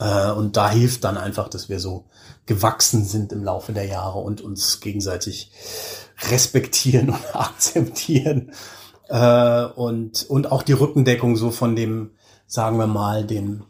Äh, 0.00 0.32
und 0.32 0.56
da 0.56 0.68
hilft 0.68 1.04
dann 1.04 1.16
einfach, 1.16 1.48
dass 1.48 1.68
wir 1.68 1.78
so 1.78 2.06
gewachsen 2.46 3.04
sind 3.04 3.30
im 3.30 3.44
Laufe 3.44 3.72
der 3.72 3.86
Jahre 3.86 4.18
und 4.18 4.40
uns 4.40 4.80
gegenseitig 4.80 5.52
respektieren 6.28 7.10
und 7.10 7.20
akzeptieren 7.36 8.50
äh, 9.10 9.64
und, 9.64 10.24
und 10.30 10.50
auch 10.50 10.62
die 10.62 10.72
Rückendeckung 10.72 11.36
so 11.36 11.50
von 11.50 11.76
dem, 11.76 12.12
sagen 12.46 12.78
wir 12.78 12.86
mal, 12.86 13.24
dem 13.24 13.64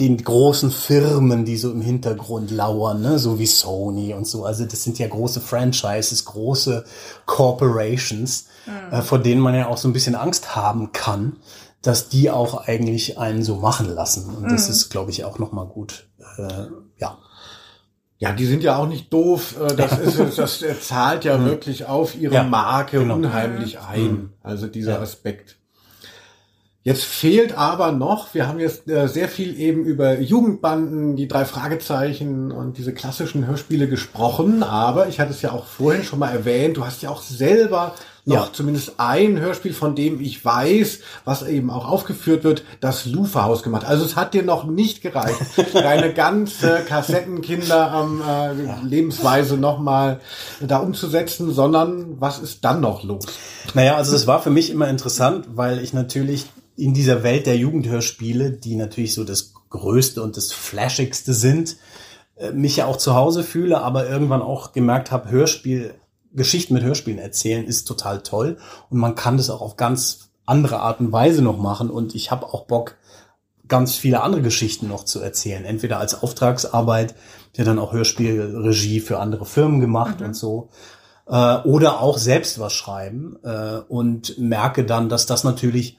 den 0.00 0.16
großen 0.16 0.70
Firmen, 0.70 1.44
die 1.44 1.56
so 1.56 1.70
im 1.70 1.82
Hintergrund 1.82 2.50
lauern, 2.50 3.02
ne? 3.02 3.18
so 3.18 3.38
wie 3.38 3.46
Sony 3.46 4.14
und 4.14 4.26
so. 4.26 4.44
Also 4.44 4.64
das 4.64 4.82
sind 4.82 4.98
ja 4.98 5.06
große 5.06 5.40
Franchises, 5.40 6.24
große 6.24 6.84
Corporations, 7.26 8.46
mhm. 8.66 8.94
äh, 8.94 9.02
vor 9.02 9.18
denen 9.18 9.40
man 9.40 9.54
ja 9.54 9.68
auch 9.68 9.76
so 9.76 9.88
ein 9.88 9.92
bisschen 9.92 10.14
Angst 10.14 10.56
haben 10.56 10.92
kann, 10.92 11.36
dass 11.82 12.08
die 12.08 12.30
auch 12.30 12.66
eigentlich 12.66 13.18
einen 13.18 13.42
so 13.42 13.56
machen 13.56 13.94
lassen. 13.94 14.34
Und 14.34 14.44
mhm. 14.44 14.48
das 14.48 14.68
ist, 14.70 14.88
glaube 14.88 15.10
ich, 15.10 15.24
auch 15.24 15.38
nochmal 15.38 15.66
gut. 15.66 16.08
Äh, 16.38 16.66
ja. 16.98 17.18
Ja, 18.22 18.30
die 18.30 18.46
sind 18.46 18.62
ja 18.62 18.76
auch 18.76 18.86
nicht 18.86 19.12
doof. 19.12 19.56
Äh, 19.60 19.74
das, 19.74 19.98
ist, 19.98 20.38
das 20.38 20.62
zahlt 20.86 21.24
ja 21.24 21.44
wirklich 21.44 21.86
auf 21.86 22.14
ihre 22.14 22.34
ja, 22.34 22.44
Marke 22.44 23.00
genau. 23.00 23.16
unheimlich 23.16 23.80
ein. 23.80 24.10
Mhm. 24.10 24.30
Also 24.44 24.68
dieser 24.68 24.92
ja. 24.92 25.00
Aspekt. 25.00 25.56
Jetzt 26.84 27.02
fehlt 27.02 27.58
aber 27.58 27.90
noch, 27.90 28.32
wir 28.32 28.46
haben 28.46 28.60
jetzt 28.60 28.88
äh, 28.88 29.08
sehr 29.08 29.28
viel 29.28 29.58
eben 29.58 29.84
über 29.84 30.20
Jugendbanden, 30.20 31.16
die 31.16 31.26
drei 31.26 31.44
Fragezeichen 31.44 32.52
und 32.52 32.78
diese 32.78 32.94
klassischen 32.94 33.48
Hörspiele 33.48 33.88
gesprochen, 33.88 34.62
aber 34.62 35.08
ich 35.08 35.18
hatte 35.18 35.32
es 35.32 35.42
ja 35.42 35.50
auch 35.50 35.66
vorhin 35.66 36.04
schon 36.04 36.20
mal 36.20 36.30
erwähnt, 36.30 36.76
du 36.76 36.84
hast 36.84 37.02
ja 37.02 37.10
auch 37.10 37.22
selber 37.22 37.96
noch 38.24 38.46
ja. 38.46 38.52
zumindest 38.52 38.94
ein 38.98 39.40
Hörspiel, 39.40 39.72
von 39.72 39.96
dem 39.96 40.20
ich 40.20 40.44
weiß, 40.44 41.00
was 41.24 41.42
eben 41.42 41.70
auch 41.70 41.88
aufgeführt 41.88 42.44
wird, 42.44 42.62
das 42.80 43.04
Luferhaus 43.04 43.64
gemacht. 43.64 43.84
Also 43.84 44.04
es 44.04 44.14
hat 44.14 44.32
dir 44.32 44.44
noch 44.44 44.64
nicht 44.64 45.02
gereicht, 45.02 45.40
deine 45.72 46.12
ganze 46.14 46.84
Kassettenkinder 46.86 47.90
am 47.90 48.20
äh, 48.20 48.64
ja. 48.64 48.80
Lebensweise 48.84 49.56
nochmal 49.56 50.20
da 50.60 50.78
umzusetzen, 50.78 51.52
sondern 51.52 52.20
was 52.20 52.38
ist 52.38 52.64
dann 52.64 52.80
noch 52.80 53.02
los? 53.02 53.26
Naja, 53.74 53.96
also 53.96 54.14
es 54.14 54.28
war 54.28 54.40
für 54.40 54.50
mich 54.50 54.70
immer 54.70 54.88
interessant, 54.88 55.46
weil 55.54 55.82
ich 55.82 55.92
natürlich 55.92 56.46
in 56.76 56.94
dieser 56.94 57.24
Welt 57.24 57.46
der 57.46 57.56
Jugendhörspiele, 57.56 58.52
die 58.52 58.76
natürlich 58.76 59.14
so 59.14 59.24
das 59.24 59.52
Größte 59.70 60.22
und 60.22 60.36
das 60.36 60.52
Flashigste 60.52 61.34
sind, 61.34 61.76
äh, 62.36 62.52
mich 62.52 62.76
ja 62.76 62.86
auch 62.86 62.96
zu 62.96 63.14
Hause 63.14 63.42
fühle, 63.42 63.80
aber 63.80 64.08
irgendwann 64.08 64.42
auch 64.42 64.72
gemerkt 64.72 65.10
habe, 65.10 65.30
Hörspiel, 65.30 65.94
Geschichten 66.34 66.74
mit 66.74 66.82
Hörspielen 66.82 67.18
erzählen 67.18 67.66
ist 67.66 67.86
total 67.86 68.22
toll. 68.22 68.58
Und 68.90 68.98
man 68.98 69.14
kann 69.14 69.36
das 69.36 69.50
auch 69.50 69.60
auf 69.60 69.76
ganz 69.76 70.30
andere 70.46 70.80
Art 70.80 71.00
und 71.00 71.12
Weise 71.12 71.42
noch 71.42 71.58
machen. 71.58 71.90
Und 71.90 72.14
ich 72.14 72.30
habe 72.30 72.46
auch 72.46 72.66
Bock, 72.66 72.96
ganz 73.68 73.94
viele 73.94 74.22
andere 74.22 74.42
Geschichten 74.42 74.88
noch 74.88 75.04
zu 75.04 75.20
erzählen, 75.20 75.64
entweder 75.64 75.98
als 75.98 76.22
Auftragsarbeit, 76.22 77.14
der 77.56 77.64
dann 77.64 77.78
auch 77.78 77.94
Hörspielregie 77.94 79.00
für 79.00 79.18
andere 79.18 79.46
Firmen 79.46 79.80
gemacht 79.80 80.20
mhm. 80.20 80.26
und 80.26 80.36
so, 80.36 80.68
äh, 81.26 81.56
oder 81.62 82.00
auch 82.00 82.18
selbst 82.18 82.58
was 82.58 82.74
schreiben 82.74 83.38
äh, 83.42 83.78
und 83.88 84.38
merke 84.38 84.84
dann, 84.84 85.08
dass 85.08 85.24
das 85.24 85.42
natürlich 85.42 85.98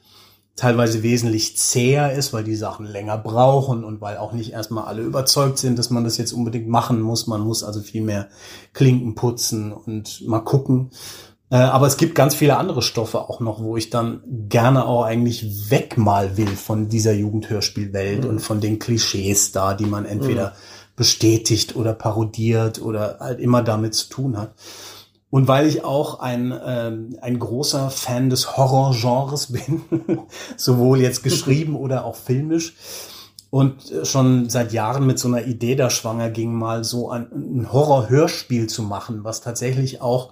teilweise 0.56 1.02
wesentlich 1.02 1.56
zäher 1.56 2.12
ist, 2.12 2.32
weil 2.32 2.44
die 2.44 2.54
Sachen 2.54 2.86
länger 2.86 3.18
brauchen 3.18 3.82
und 3.82 4.00
weil 4.00 4.18
auch 4.18 4.32
nicht 4.32 4.52
erstmal 4.52 4.84
alle 4.84 5.02
überzeugt 5.02 5.58
sind, 5.58 5.78
dass 5.78 5.90
man 5.90 6.04
das 6.04 6.16
jetzt 6.16 6.32
unbedingt 6.32 6.68
machen 6.68 7.00
muss. 7.00 7.26
Man 7.26 7.40
muss 7.40 7.64
also 7.64 7.80
viel 7.80 8.02
mehr 8.02 8.28
Klinken 8.72 9.14
putzen 9.14 9.72
und 9.72 10.26
mal 10.26 10.40
gucken. 10.40 10.90
Äh, 11.50 11.56
aber 11.56 11.86
es 11.86 11.96
gibt 11.96 12.14
ganz 12.14 12.34
viele 12.36 12.56
andere 12.56 12.82
Stoffe 12.82 13.20
auch 13.20 13.40
noch, 13.40 13.62
wo 13.62 13.76
ich 13.76 13.90
dann 13.90 14.22
gerne 14.48 14.86
auch 14.86 15.02
eigentlich 15.02 15.70
weg 15.70 15.98
mal 15.98 16.36
will 16.36 16.48
von 16.48 16.88
dieser 16.88 17.12
Jugendhörspielwelt 17.12 18.24
mhm. 18.24 18.30
und 18.30 18.38
von 18.40 18.60
den 18.60 18.78
Klischees 18.78 19.50
da, 19.50 19.74
die 19.74 19.86
man 19.86 20.04
entweder 20.04 20.50
mhm. 20.50 20.54
bestätigt 20.94 21.74
oder 21.74 21.94
parodiert 21.94 22.80
oder 22.80 23.18
halt 23.18 23.40
immer 23.40 23.62
damit 23.62 23.94
zu 23.94 24.08
tun 24.08 24.38
hat. 24.38 24.54
Und 25.34 25.48
weil 25.48 25.66
ich 25.66 25.82
auch 25.82 26.20
ein, 26.20 26.56
ähm, 26.64 27.18
ein 27.20 27.40
großer 27.40 27.90
Fan 27.90 28.30
des 28.30 28.56
Horrorgenres 28.56 29.46
bin, 29.52 29.82
sowohl 30.56 31.00
jetzt 31.00 31.24
geschrieben 31.24 31.74
oder 31.74 32.04
auch 32.04 32.14
filmisch, 32.14 32.76
und 33.50 33.90
äh, 33.90 34.04
schon 34.04 34.48
seit 34.48 34.72
Jahren 34.72 35.08
mit 35.08 35.18
so 35.18 35.26
einer 35.26 35.44
Idee 35.44 35.74
da 35.74 35.90
schwanger 35.90 36.30
ging, 36.30 36.54
mal 36.54 36.84
so 36.84 37.10
ein, 37.10 37.26
ein 37.32 37.72
Horror-Hörspiel 37.72 38.68
zu 38.68 38.84
machen, 38.84 39.24
was 39.24 39.40
tatsächlich 39.40 40.00
auch 40.00 40.30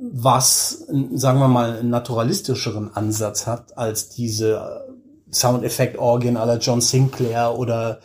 was, 0.00 0.86
sagen 1.12 1.40
wir 1.40 1.48
mal, 1.48 1.78
einen 1.78 1.90
naturalistischeren 1.90 2.94
Ansatz 2.94 3.48
hat 3.48 3.76
als 3.76 4.10
diese 4.10 4.86
Soundeffekt-Orgien 5.32 6.36
aller 6.36 6.58
John 6.58 6.80
Sinclair 6.80 7.58
oder 7.58 7.98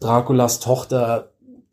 Draculas 0.00 0.58
Tochter 0.58 1.28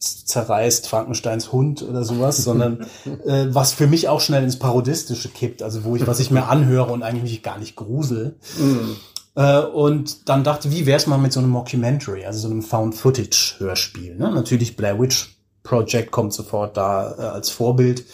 zerreißt 0.06 0.88
Frankensteins 0.88 1.52
Hund 1.52 1.82
oder 1.82 2.04
sowas, 2.04 2.38
sondern 2.38 2.86
äh, 3.26 3.48
was 3.50 3.74
für 3.74 3.88
mich 3.88 4.08
auch 4.10 4.22
schnell 4.22 4.44
ins 4.44 4.60
Parodistische 4.60 5.30
kippt, 5.30 5.64
also 5.64 5.84
wo 5.84 5.96
ich, 5.96 6.06
was 6.08 6.20
ich 6.20 6.32
mir 6.32 6.48
anhöre 6.48 6.92
und 6.92 7.04
eigentlich 7.04 7.24
mich 7.24 7.44
gar 7.44 7.58
nicht 7.58 7.76
grusel. 7.76 8.36
Mm. 8.58 9.40
Äh, 9.40 9.60
und 9.62 10.30
dann 10.30 10.44
dachte, 10.44 10.72
wie 10.72 10.86
wär's 10.86 11.08
mal 11.08 11.18
mit 11.18 11.34
so 11.34 11.40
einem 11.40 11.50
Mockumentary, 11.50 12.26
also 12.26 12.40
so 12.40 12.48
einem 12.48 12.62
Found-Footage-Hörspiel. 12.62 14.16
Ne? 14.16 14.32
Natürlich 14.32 14.76
Blair 14.76 15.00
Witch 15.00 15.36
Project 15.64 16.12
kommt 16.12 16.34
sofort 16.34 16.78
da 16.78 17.16
äh, 17.18 17.22
als 17.22 17.50
Vorbild. 17.50 18.06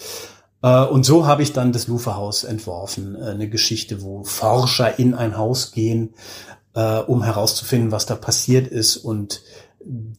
Äh, 0.63 0.83
und 0.85 1.05
so 1.05 1.27
habe 1.27 1.43
ich 1.43 1.53
dann 1.53 1.71
das 1.71 1.87
Luferhaus 1.87 2.43
entworfen, 2.43 3.15
äh, 3.15 3.25
eine 3.25 3.49
Geschichte, 3.49 4.01
wo 4.01 4.23
Forscher 4.23 4.97
in 4.97 5.13
ein 5.13 5.37
Haus 5.37 5.71
gehen, 5.71 6.15
äh, 6.73 6.99
um 6.99 7.23
herauszufinden, 7.23 7.91
was 7.91 8.05
da 8.05 8.15
passiert 8.15 8.67
ist 8.67 8.97
und 8.97 9.41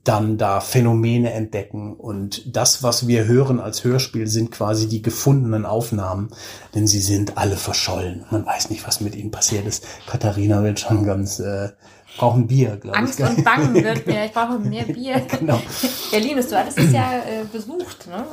dann 0.05 0.39
da 0.39 0.61
Phänomene 0.61 1.33
entdecken. 1.33 1.95
Und 1.95 2.57
das, 2.57 2.83
was 2.83 3.07
wir 3.07 3.27
hören 3.27 3.61
als 3.61 3.85
Hörspiel, 3.85 4.27
sind 4.27 4.51
quasi 4.51 4.89
die 4.89 5.03
gefundenen 5.03 5.67
Aufnahmen, 5.67 6.31
denn 6.75 6.87
sie 6.87 7.01
sind 7.01 7.39
alle 7.39 7.57
verschollen. 7.57 8.25
Man 8.31 8.45
weiß 8.45 8.71
nicht, 8.71 8.87
was 8.87 9.01
mit 9.01 9.15
ihnen 9.15 9.31
passiert 9.31 9.67
ist. 9.67 9.87
Katharina 10.07 10.63
wird 10.63 10.81
schon 10.81 11.05
ganz 11.05 11.39
äh, 11.39 11.71
brauchen 12.17 12.47
Bier, 12.47 12.77
glaube 12.77 12.97
ich. 12.97 13.03
Angst 13.03 13.21
und 13.21 13.45
Bangen 13.45 13.75
wird 13.85 14.07
mir. 14.07 14.27
Ich 14.27 14.33
brauche 14.33 14.59
mehr 14.59 14.85
Bier. 14.85 15.21
genau. 15.39 15.61
Ja, 16.11 16.19
Linus, 16.19 16.49
du 16.49 16.59
hattest 16.59 16.79
es 16.79 16.93
ja 16.93 17.19
äh, 17.19 17.45
besucht, 17.51 18.07
ne? 18.07 18.25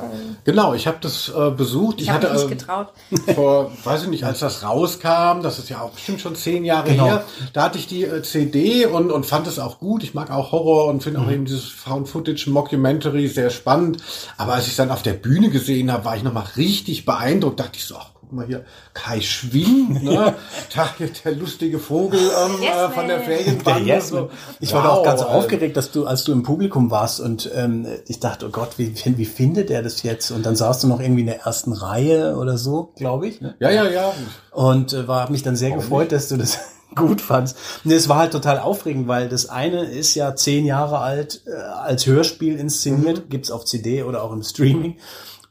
Genau, 0.44 0.74
ich 0.74 0.86
habe 0.86 0.98
das 1.00 1.28
äh, 1.28 1.50
besucht. 1.50 1.96
Ich, 2.00 2.04
ich 2.04 2.10
hatte 2.10 2.30
mich 2.30 2.42
nicht 2.42 2.52
äh, 2.52 2.54
getraut. 2.54 2.88
Vor, 3.34 3.72
weiß 3.84 4.04
ich 4.04 4.08
nicht, 4.08 4.24
als 4.24 4.40
das 4.40 4.62
rauskam, 4.62 5.42
das 5.42 5.58
ist 5.58 5.68
ja 5.70 5.80
auch 5.80 5.90
bestimmt 5.90 6.20
schon 6.20 6.34
zehn 6.34 6.64
Jahre 6.64 6.90
genau. 6.90 7.06
her, 7.06 7.24
da 7.52 7.64
hatte 7.64 7.78
ich 7.78 7.86
die 7.86 8.04
äh, 8.04 8.22
CD 8.22 8.86
und, 8.86 9.10
und 9.10 9.26
fand 9.26 9.46
es 9.46 9.58
auch 9.58 9.78
gut. 9.78 10.02
Ich 10.02 10.14
mag 10.14 10.30
auch 10.30 10.52
Horror 10.52 10.86
und 10.86 11.02
finde 11.02 11.20
mhm. 11.20 11.26
auch 11.26 11.30
eben 11.30 11.44
dieses 11.44 11.68
Found-Footage 11.68 12.50
Mockumentary 12.50 13.28
sehr 13.28 13.50
spannend. 13.50 14.02
Aber 14.36 14.54
als 14.54 14.64
ich 14.64 14.72
es 14.72 14.76
dann 14.76 14.90
auf 14.90 15.02
der 15.02 15.14
Bühne 15.14 15.50
gesehen 15.50 15.90
habe, 15.90 16.04
war 16.04 16.16
ich 16.16 16.22
nochmal 16.22 16.46
richtig 16.56 17.04
beeindruckt. 17.04 17.60
Dachte 17.60 17.76
ich 17.76 17.84
so, 17.84 17.96
ach, 17.96 18.10
guck 18.30 18.38
mal 18.38 18.46
hier, 18.46 18.64
Kai 18.94 19.20
Schwing, 19.20 20.04
ne? 20.04 20.34
der, 20.76 21.08
der 21.24 21.32
lustige 21.32 21.80
Vogel 21.80 22.20
ähm, 22.20 22.62
yes, 22.62 22.76
äh, 22.76 22.90
von 22.90 23.08
der 23.08 23.20
Ferienbande. 23.20 23.88
Yes, 23.88 24.08
so. 24.08 24.30
Ich 24.60 24.72
wow, 24.72 24.84
war 24.84 24.92
auch 24.92 25.04
ganz 25.04 25.22
aufgeregt, 25.22 25.76
dass 25.76 25.90
du, 25.90 26.06
als 26.06 26.22
du 26.22 26.32
im 26.32 26.44
Publikum 26.44 26.92
warst 26.92 27.20
und 27.20 27.50
ähm, 27.54 27.86
ich 28.06 28.20
dachte, 28.20 28.46
oh 28.46 28.50
Gott, 28.50 28.78
wie, 28.78 28.94
wie 28.94 29.24
findet 29.24 29.70
er 29.70 29.82
das 29.82 30.04
jetzt? 30.04 30.30
Und 30.30 30.46
dann 30.46 30.54
saßt 30.54 30.84
du 30.84 30.86
noch 30.86 31.00
irgendwie 31.00 31.22
in 31.22 31.26
der 31.26 31.40
ersten 31.40 31.72
Reihe 31.72 32.36
oder 32.36 32.56
so, 32.56 32.92
glaube 32.96 33.26
ich. 33.26 33.40
Ne? 33.40 33.56
Ja, 33.58 33.70
ja, 33.70 33.88
ja. 33.88 34.12
Und 34.52 34.92
äh, 34.92 35.08
war 35.08 35.28
mich 35.30 35.42
dann 35.42 35.56
sehr 35.56 35.70
Warum 35.70 35.82
gefreut, 35.82 36.02
nicht? 36.02 36.12
dass 36.12 36.28
du 36.28 36.36
das 36.36 36.58
gut 36.94 37.20
fandst. 37.20 37.56
Und 37.84 37.90
es 37.90 38.08
war 38.08 38.18
halt 38.18 38.32
total 38.32 38.60
aufregend, 38.60 39.08
weil 39.08 39.28
das 39.28 39.48
eine 39.48 39.84
ist 39.84 40.14
ja 40.14 40.36
zehn 40.36 40.66
Jahre 40.66 40.98
alt, 40.98 41.42
äh, 41.46 41.50
als 41.60 42.06
Hörspiel 42.06 42.56
inszeniert, 42.56 43.24
mhm. 43.24 43.28
gibt's 43.28 43.50
auf 43.50 43.64
CD 43.64 44.04
oder 44.04 44.22
auch 44.22 44.32
im 44.32 44.44
Streaming 44.44 44.98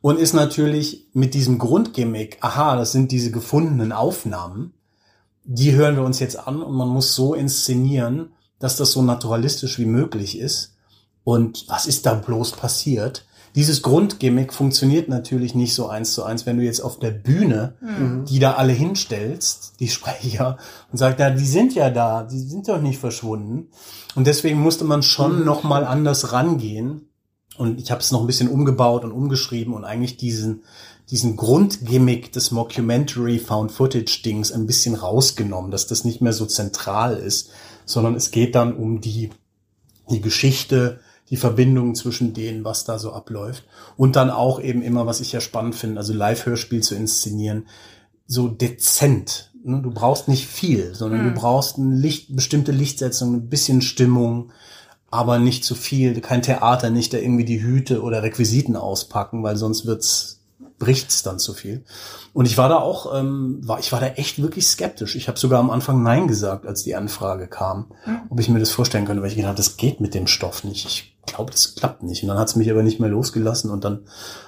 und 0.02 0.20
ist 0.20 0.34
natürlich 0.34 1.08
mit 1.14 1.34
diesem 1.34 1.58
Grundgimmick, 1.58 2.38
aha, 2.42 2.76
das 2.76 2.92
sind 2.92 3.12
diese 3.12 3.32
gefundenen 3.32 3.92
Aufnahmen, 3.92 4.74
die 5.44 5.74
hören 5.74 5.96
wir 5.96 6.04
uns 6.04 6.20
jetzt 6.20 6.48
an 6.48 6.62
und 6.62 6.76
man 6.76 6.88
muss 6.88 7.16
so 7.16 7.34
inszenieren, 7.34 8.32
dass 8.60 8.78
das 8.78 8.92
so 8.92 9.02
naturalistisch 9.02 9.80
wie 9.80 9.86
möglich 9.86 10.38
ist. 10.38 10.76
Und 11.24 11.66
was 11.68 11.86
ist 11.86 12.06
da 12.06 12.14
bloß 12.14 12.52
passiert? 12.54 13.26
Dieses 13.56 13.82
Grundgimmick 13.82 14.54
funktioniert 14.54 15.10
natürlich 15.10 15.56
nicht 15.56 15.74
so 15.74 15.88
eins 15.88 16.14
zu 16.14 16.24
eins, 16.24 16.46
wenn 16.46 16.58
du 16.58 16.64
jetzt 16.64 16.82
auf 16.82 17.00
der 17.00 17.12
Bühne 17.12 17.74
mhm. 17.82 18.26
die 18.26 18.40
da 18.40 18.54
alle 18.54 18.74
hinstellst, 18.74 19.80
die 19.80 19.88
Sprecher, 19.88 20.58
und 20.92 20.98
sagst, 20.98 21.20
ja, 21.20 21.32
die 21.32 21.48
sind 21.48 21.74
ja 21.74 21.90
da, 21.90 22.24
die 22.24 22.40
sind 22.40 22.70
doch 22.70 22.80
nicht 22.80 23.00
verschwunden. 23.00 23.70
Und 24.16 24.28
deswegen 24.28 24.60
musste 24.60 24.86
man 24.86 25.02
schon 25.02 25.40
mhm. 25.40 25.46
noch 25.46 25.64
mal 25.64 25.84
anders 25.84 26.32
rangehen 26.32 27.09
und 27.60 27.82
ich 27.82 27.92
habe 27.92 28.00
es 28.00 28.12
noch 28.14 28.22
ein 28.22 28.28
bisschen 28.28 28.48
umgebaut 28.48 29.04
und 29.04 29.12
umgeschrieben 29.12 29.74
und 29.74 29.84
eigentlich 29.84 30.16
diesen, 30.16 30.64
diesen 31.10 31.36
Grundgimmick 31.36 32.32
des 32.32 32.52
Mockumentary 32.52 33.38
Found 33.38 33.74
Footage 33.74 34.22
Dings 34.24 34.54
ein 34.54 34.66
bisschen 34.66 34.96
rausgenommen, 34.96 35.70
dass 35.70 35.86
das 35.86 36.06
nicht 36.06 36.22
mehr 36.22 36.32
so 36.32 36.46
zentral 36.46 37.18
ist, 37.18 37.50
sondern 37.84 38.16
es 38.16 38.32
geht 38.32 38.56
dann 38.56 38.74
um 38.74 39.02
die, 39.02 39.32
die 40.10 40.22
Geschichte, 40.22 41.02
die 41.30 41.36
Verbindung 41.36 41.96
zwischen 41.96 42.34
denen, 42.34 42.64
was 42.64 42.86
da 42.86 42.98
so 42.98 43.12
abläuft. 43.12 43.66
Und 43.98 44.16
dann 44.16 44.30
auch 44.30 44.62
eben 44.62 44.82
immer, 44.82 45.06
was 45.06 45.20
ich 45.20 45.34
ja 45.34 45.42
spannend 45.42 45.76
finde, 45.76 46.00
also 46.00 46.14
Live-Hörspiel 46.14 46.82
zu 46.82 46.96
inszenieren, 46.96 47.68
so 48.26 48.48
dezent. 48.48 49.52
Ne? 49.66 49.82
Du 49.82 49.92
brauchst 49.92 50.30
nicht 50.30 50.48
viel, 50.48 50.96
sondern 50.96 51.26
hm. 51.26 51.34
du 51.34 51.42
brauchst 51.42 51.78
ein 51.78 51.92
Licht, 51.92 52.34
bestimmte 52.34 52.72
Lichtsetzung, 52.72 53.34
ein 53.34 53.50
bisschen 53.50 53.82
Stimmung, 53.82 54.54
aber 55.12 55.40
nicht 55.40 55.64
zu 55.64 55.76
viel, 55.76 56.20
kein 56.22 56.42
Theater, 56.42 56.90
nicht 56.90 57.14
da 57.14 57.18
irgendwie 57.18 57.46
die 57.46 57.62
Hüte 57.62 58.02
oder 58.02 58.24
Requisiten 58.24 58.76
auspacken, 58.76 59.44
weil 59.44 59.56
sonst 59.56 59.86
wird's 59.86 60.40
bricht's 60.80 61.24
dann 61.24 61.40
zu 61.40 61.54
viel. 61.54 61.84
Und 62.34 62.46
ich 62.46 62.58
war 62.58 62.70
da 62.70 62.78
auch, 62.78 63.14
ähm, 63.14 63.60
war, 63.68 63.80
ich 63.80 63.92
war 63.92 64.00
da 64.00 64.08
echt 64.08 64.42
wirklich 64.42 64.66
skeptisch. 64.66 65.16
Ich 65.16 65.28
habe 65.28 65.38
sogar 65.38 65.60
am 65.60 65.70
Anfang 65.70 66.02
Nein 66.02 66.28
gesagt, 66.28 66.66
als 66.66 66.84
die 66.84 66.96
Anfrage 66.96 67.48
kam, 67.48 67.92
mhm. 68.06 68.22
ob 68.30 68.40
ich 68.40 68.50
mir 68.50 68.60
das 68.60 68.72
vorstellen 68.72 69.06
könnte, 69.06 69.22
weil 69.22 69.30
ich 69.30 69.36
gedacht 69.36 69.50
habe, 69.50 69.58
das 69.58 69.78
geht 69.78 70.00
mit 70.00 70.14
dem 70.14 70.26
Stoff 70.26 70.64
nicht. 70.64 70.86
Ich 70.86 71.18
glaube, 71.26 71.52
das 71.52 71.76
klappt 71.76 72.04
nicht. 72.04 72.24
Und 72.24 72.30
dann 72.30 72.40
hat's 72.40 72.56
mich 72.56 72.72
aber 72.72 72.82
nicht 72.82 73.00
mehr 73.00 73.10
losgelassen 73.10 73.70
und 73.70 73.84
dann 73.84 74.06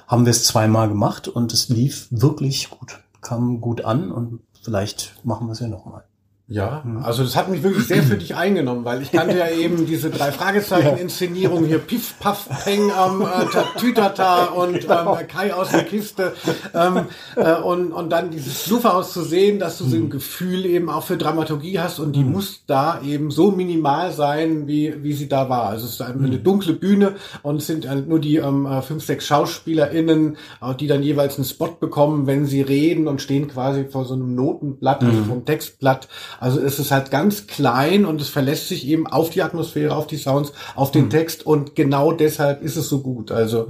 haben 0.07 0.25
wir 0.25 0.31
es 0.31 0.45
zweimal 0.45 0.87
gemacht 0.87 1.27
und 1.27 1.53
es 1.53 1.69
lief 1.69 2.07
wirklich 2.11 2.69
gut, 2.69 2.99
kam 3.21 3.61
gut 3.61 3.83
an 3.83 4.11
und 4.11 4.39
vielleicht 4.63 5.13
machen 5.23 5.47
wir 5.47 5.53
es 5.53 5.59
ja 5.59 5.67
nochmal. 5.67 6.05
Ja, 6.51 6.81
mhm. 6.83 6.97
also 6.97 7.23
das 7.23 7.37
hat 7.37 7.47
mich 7.47 7.63
wirklich 7.63 7.87
sehr 7.87 8.03
für 8.03 8.17
dich 8.17 8.35
eingenommen, 8.35 8.83
weil 8.83 9.01
ich 9.01 9.13
kannte 9.13 9.37
ja 9.37 9.47
eben 9.57 9.85
diese 9.85 10.09
drei 10.09 10.33
Fragezeichen-Inszenierung 10.33 11.63
hier 11.63 11.79
Piff, 11.79 12.15
Paff, 12.19 12.49
Peng, 12.65 12.89
ähm, 12.89 13.21
äh, 13.21 13.79
Tütata 13.79 14.47
und 14.47 14.83
ähm, 14.83 15.27
Kai 15.29 15.53
aus 15.53 15.69
der 15.69 15.85
Kiste 15.85 16.33
ähm, 16.73 17.05
äh, 17.37 17.55
und, 17.55 17.93
und 17.93 18.09
dann 18.09 18.31
dieses 18.31 18.63
Flughaus 18.63 19.13
zu 19.13 19.23
sehen, 19.23 19.59
dass 19.59 19.77
du 19.77 19.85
so 19.85 19.95
ein 19.95 20.03
mhm. 20.03 20.09
Gefühl 20.09 20.65
eben 20.65 20.89
auch 20.89 21.03
für 21.03 21.15
Dramaturgie 21.15 21.79
hast 21.79 21.99
und 21.99 22.17
die 22.17 22.23
mhm. 22.23 22.33
muss 22.33 22.63
da 22.67 22.99
eben 23.01 23.31
so 23.31 23.51
minimal 23.51 24.11
sein, 24.11 24.67
wie, 24.67 24.93
wie 25.03 25.13
sie 25.13 25.29
da 25.29 25.47
war. 25.47 25.69
Also 25.69 25.85
es 25.85 25.93
ist 25.93 26.01
eine 26.01 26.37
dunkle 26.37 26.73
Bühne 26.73 27.15
und 27.43 27.61
es 27.61 27.67
sind 27.67 27.87
nur 28.09 28.19
die 28.19 28.37
ähm, 28.37 28.65
äh, 28.65 28.81
fünf, 28.81 29.05
sechs 29.05 29.25
SchauspielerInnen, 29.27 30.35
die 30.81 30.87
dann 30.87 31.01
jeweils 31.01 31.37
einen 31.37 31.45
Spot 31.45 31.77
bekommen, 31.79 32.27
wenn 32.27 32.45
sie 32.45 32.61
reden 32.61 33.07
und 33.07 33.21
stehen 33.21 33.47
quasi 33.47 33.85
vor 33.85 34.03
so 34.03 34.15
einem 34.15 34.35
Notenblatt, 34.35 35.01
also 35.01 35.23
vom 35.23 35.45
Textblatt 35.45 36.09
also 36.41 36.59
es 36.59 36.79
ist 36.79 36.89
halt 36.89 37.11
ganz 37.11 37.45
klein 37.45 38.03
und 38.03 38.19
es 38.19 38.29
verlässt 38.29 38.67
sich 38.67 38.87
eben 38.87 39.05
auf 39.05 39.29
die 39.29 39.43
Atmosphäre, 39.43 39.95
auf 39.95 40.07
die 40.07 40.17
Sounds, 40.17 40.53
auf 40.75 40.89
den 40.89 41.05
mhm. 41.05 41.09
Text 41.11 41.45
und 41.45 41.75
genau 41.75 42.11
deshalb 42.13 42.63
ist 42.63 42.77
es 42.77 42.89
so 42.89 43.01
gut. 43.01 43.31
Also 43.31 43.67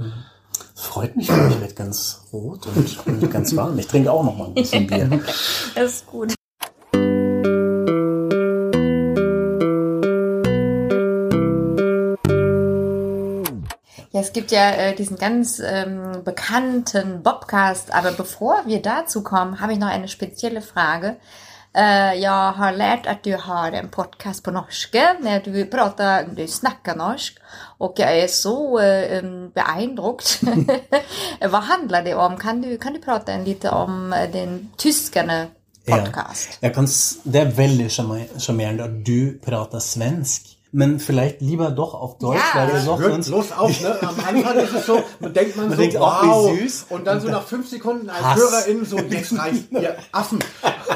das 0.74 0.86
freut 0.86 1.14
mich, 1.14 1.28
ich 1.28 1.60
werde 1.60 1.74
ganz 1.74 2.22
rot 2.32 2.66
und 3.04 3.30
ganz 3.30 3.54
warm. 3.54 3.78
Ich 3.78 3.88
trinke 3.88 4.10
auch 4.10 4.24
noch 4.24 4.38
mal 4.38 4.46
ein 4.46 4.54
bisschen 4.54 4.86
Bier. 4.86 5.06
das 5.74 5.92
ist 5.92 6.06
gut. 6.06 6.32
Ja, 14.12 14.20
es 14.20 14.32
gibt 14.32 14.50
ja 14.50 14.70
äh, 14.70 14.94
diesen 14.94 15.18
ganz 15.18 15.60
ähm, 15.62 16.24
bekannten 16.24 17.22
Bobcast, 17.22 17.92
aber 17.92 18.12
bevor 18.12 18.62
wir 18.64 18.80
dazu 18.80 19.22
kommen, 19.22 19.60
habe 19.60 19.74
ich 19.74 19.78
noch 19.78 19.88
eine 19.88 20.08
spezielle 20.08 20.62
Frage. 20.62 21.18
Eh, 21.72 22.18
jeg 22.20 22.56
har 22.58 22.74
lært 22.76 23.06
at 23.08 23.22
du 23.24 23.32
har 23.40 23.72
en 23.72 23.88
podkast 23.88 24.42
på 24.44 24.52
norsk. 24.52 24.96
Når 25.24 25.46
du, 25.46 25.54
du 26.36 26.42
snakker 26.44 26.98
norsk, 27.00 27.38
og 27.80 27.96
jeg 27.98 28.26
er 28.26 28.28
så 28.28 28.56
eh, 28.82 29.14
um, 29.24 29.48
beeindret. 29.54 30.36
Hva 31.40 31.62
handler 31.72 32.04
det 32.04 32.14
om? 32.14 32.36
Kan 32.36 32.60
du, 32.60 32.74
kan 32.76 32.92
du 32.92 33.00
prate 33.00 33.38
litt 33.46 33.64
om 33.72 34.12
eh, 34.12 34.28
din 34.32 34.58
tyskende 34.76 35.46
podkast? 35.88 36.60
Ja, 36.60 36.74
det 37.24 37.40
er 37.40 37.56
veldig 37.56 37.88
sjarmerende 37.88 38.90
at 38.90 39.00
du 39.08 39.40
prater 39.42 39.80
svensk. 39.80 40.51
Men 40.72 40.98
vielleicht 40.98 41.42
lieber 41.42 41.70
doch 41.70 41.92
auf 41.92 42.16
Deutsch, 42.16 42.40
ja. 42.54 42.60
weil 42.60 42.76
ihr 42.76 42.82
noch 42.84 42.98
Hört 42.98 43.12
sonst... 43.12 43.28
Los 43.28 43.52
auf, 43.52 43.80
ne? 43.82 43.98
Am 44.00 44.18
Anfang 44.18 44.56
ist 44.56 44.74
es 44.74 44.86
so, 44.86 45.02
man 45.20 45.32
denkt 45.34 45.56
man, 45.56 45.68
man 45.68 45.76
so, 45.76 45.82
denkt 45.82 45.98
wow, 45.98 46.22
auch, 46.22 46.50
wie 46.50 46.60
süß. 46.60 46.86
Und 46.88 47.06
dann 47.06 47.20
so 47.20 47.28
nach 47.28 47.44
fünf 47.44 47.68
Sekunden 47.68 48.08
als 48.08 48.24
Hass. 48.24 48.36
HörerInnen 48.38 48.84
so, 48.86 48.98
jetzt 48.98 49.38
reicht 49.38 49.70
ihr 49.70 49.96
Affen. 50.12 50.38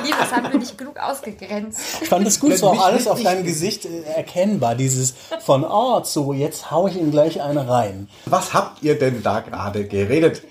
Liebe, 0.03 0.17
das 0.19 0.33
haben 0.33 0.51
wir 0.51 0.59
nicht 0.59 0.79
genug 0.79 0.99
ausgegrenzt. 0.99 1.79
Ich 2.01 2.09
fand 2.09 2.27
es 2.27 2.41
gut, 2.41 2.57
so 2.57 2.69
auch 2.69 2.87
alles 2.87 3.07
auf 3.07 3.23
deinem 3.23 3.45
Gesicht 3.45 3.85
äh, 3.85 4.03
erkennbar, 4.17 4.75
dieses 4.75 5.15
von 5.41 5.63
oh, 5.63 6.03
so, 6.05 6.33
jetzt 6.33 6.71
hau 6.71 6.89
ich 6.89 6.97
ihm 6.97 7.11
gleich 7.11 7.43
eine 7.43 7.69
rein. 7.69 8.09
Was 8.25 8.55
habt 8.55 8.83
ihr 8.83 8.99
denn 8.99 9.23
da 9.23 9.41
gerade 9.41 9.87
geredet? 9.87 10.43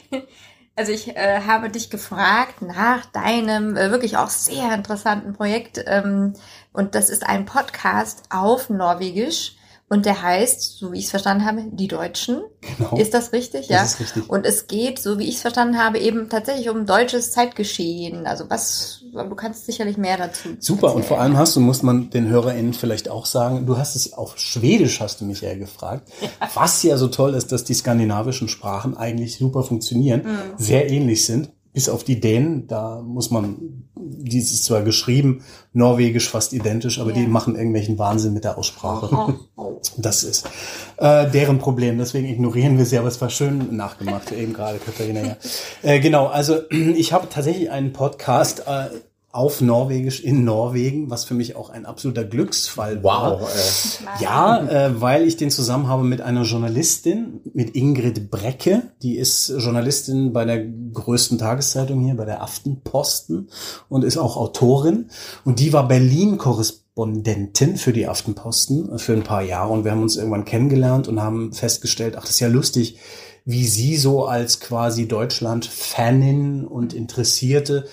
Also 0.77 0.91
ich 0.91 1.15
äh, 1.15 1.41
habe 1.47 1.69
dich 1.69 1.89
gefragt 1.89 2.61
nach 2.61 3.05
deinem 3.05 3.77
äh, 3.77 3.91
wirklich 3.91 4.17
auch 4.17 4.27
sehr 4.27 4.73
interessanten 4.73 5.33
Projekt. 5.33 5.81
Ähm, 5.87 6.33
und 6.75 6.95
das 6.95 7.09
ist 7.09 7.25
ein 7.25 7.45
Podcast 7.45 8.23
auf 8.29 8.69
Norwegisch. 8.69 9.55
Und 9.87 10.07
der 10.07 10.23
heißt, 10.23 10.79
so 10.79 10.91
wie 10.91 10.97
ich 10.97 11.05
es 11.05 11.11
verstanden 11.11 11.45
habe, 11.45 11.63
die 11.71 11.87
Deutschen. 11.87 12.41
Genau. 12.61 12.97
Ist 12.97 13.13
das 13.13 13.33
richtig? 13.33 13.67
Ja. 13.67 13.81
Das 13.81 13.93
ist 13.93 13.99
richtig. 13.99 14.27
Und 14.27 14.43
es 14.43 14.65
geht, 14.65 14.97
so 14.97 15.19
wie 15.19 15.29
ich 15.29 15.35
es 15.35 15.41
verstanden 15.41 15.77
habe, 15.77 15.99
eben 15.99 16.27
tatsächlich 16.27 16.69
um 16.69 16.87
deutsches 16.87 17.29
Zeitgeschehen. 17.29 18.25
Also 18.25 18.49
was, 18.49 19.03
du 19.13 19.35
kannst 19.35 19.67
sicherlich 19.67 19.97
mehr 19.97 20.17
dazu. 20.17 20.49
Super. 20.59 20.87
Erzählen. 20.87 20.95
Und 20.95 21.05
vor 21.05 21.21
allem 21.21 21.37
hast 21.37 21.55
du, 21.55 21.59
muss 21.59 21.83
man 21.83 22.09
den 22.09 22.27
HörerInnen 22.27 22.73
vielleicht 22.73 23.09
auch 23.09 23.27
sagen, 23.27 23.67
du 23.67 23.77
hast 23.77 23.95
es 23.95 24.13
auf 24.13 24.39
Schwedisch 24.39 25.01
hast 25.01 25.21
du 25.21 25.25
mich 25.25 25.41
ja 25.41 25.55
gefragt. 25.55 26.09
Ja. 26.19 26.29
Was 26.55 26.81
ja 26.81 26.97
so 26.97 27.07
toll 27.07 27.35
ist, 27.35 27.51
dass 27.51 27.63
die 27.63 27.75
skandinavischen 27.75 28.47
Sprachen 28.47 28.97
eigentlich 28.97 29.37
super 29.37 29.61
funktionieren, 29.61 30.23
mhm. 30.23 30.57
sehr 30.57 30.89
ähnlich 30.89 31.25
sind 31.27 31.51
bis 31.75 31.89
auf 31.89 32.05
die 32.05 32.21
Dänen, 32.21 32.67
da 32.67 33.01
muss 33.01 33.31
man, 33.31 33.83
die 33.97 34.37
ist 34.37 34.63
zwar 34.63 34.81
geschrieben, 34.81 35.43
norwegisch 35.73 36.29
fast 36.29 36.53
identisch, 36.53 36.99
aber 36.99 37.09
ja. 37.09 37.17
die 37.17 37.27
machen 37.27 37.55
irgendwelchen 37.55 37.99
Wahnsinn 37.99 38.33
mit 38.33 38.45
der 38.45 38.57
Aussprache. 38.57 39.09
Oh, 39.13 39.33
oh. 39.61 39.81
Das 39.97 40.23
ist 40.23 40.49
äh, 40.95 41.29
deren 41.29 41.59
Problem, 41.59 41.97
deswegen 41.97 42.29
ignorieren 42.29 42.77
wir 42.77 42.85
sie, 42.85 42.97
aber 42.97 43.09
es 43.09 43.19
war 43.19 43.29
schön 43.29 43.75
nachgemacht, 43.75 44.31
eben 44.31 44.53
gerade, 44.53 44.79
Katharina. 44.79 45.21
Ja. 45.21 45.37
Äh, 45.83 45.99
genau, 45.99 46.27
also 46.27 46.67
ich 46.69 47.13
habe 47.13 47.27
tatsächlich 47.29 47.69
einen 47.69 47.93
Podcast, 47.93 48.63
äh, 48.65 48.87
auf 49.35 49.59
Norwegisch 49.59 50.23
in 50.23 50.45
Norwegen, 50.45 51.09
was 51.09 51.25
für 51.25 51.33
mich 51.33 51.57
auch 51.57 51.69
ein 51.69 51.85
absoluter 51.85 52.23
Glücksfall 52.23 53.03
war. 53.03 53.41
Wow. 53.41 53.49
Äh. 53.49 54.23
Ja, 54.23 54.65
äh, 54.65 55.01
weil 55.01 55.27
ich 55.27 55.35
den 55.35 55.51
zusammen 55.51 55.87
habe 55.87 56.03
mit 56.05 56.21
einer 56.21 56.43
Journalistin, 56.43 57.41
mit 57.53 57.75
Ingrid 57.75 58.31
Brecke, 58.31 58.83
die 59.03 59.17
ist 59.17 59.49
Journalistin 59.49 60.31
bei 60.31 60.45
der 60.45 60.65
größten 60.65 61.37
Tageszeitung 61.37 62.01
hier, 62.01 62.15
bei 62.15 62.23
der 62.23 62.41
Aftenposten 62.41 63.49
und 63.89 64.05
ist 64.05 64.17
auch 64.17 64.37
Autorin. 64.37 65.09
Und 65.43 65.59
die 65.59 65.73
war 65.73 65.87
Berlin-Korrespondentin 65.87 67.75
für 67.75 67.91
die 67.91 68.07
Aftenposten 68.07 68.97
für 68.97 69.13
ein 69.13 69.23
paar 69.23 69.41
Jahre 69.41 69.73
und 69.73 69.83
wir 69.83 69.91
haben 69.91 70.01
uns 70.01 70.15
irgendwann 70.15 70.45
kennengelernt 70.45 71.09
und 71.09 71.21
haben 71.21 71.51
festgestellt, 71.51 72.15
ach, 72.17 72.21
das 72.21 72.31
ist 72.31 72.39
ja 72.39 72.47
lustig, 72.47 72.99
wie 73.45 73.67
sie 73.67 73.95
so 73.95 74.25
als 74.25 74.59
quasi 74.59 75.07
Deutschland-Fanin 75.07 76.65
und 76.65 76.93
Interessierte 76.93 77.85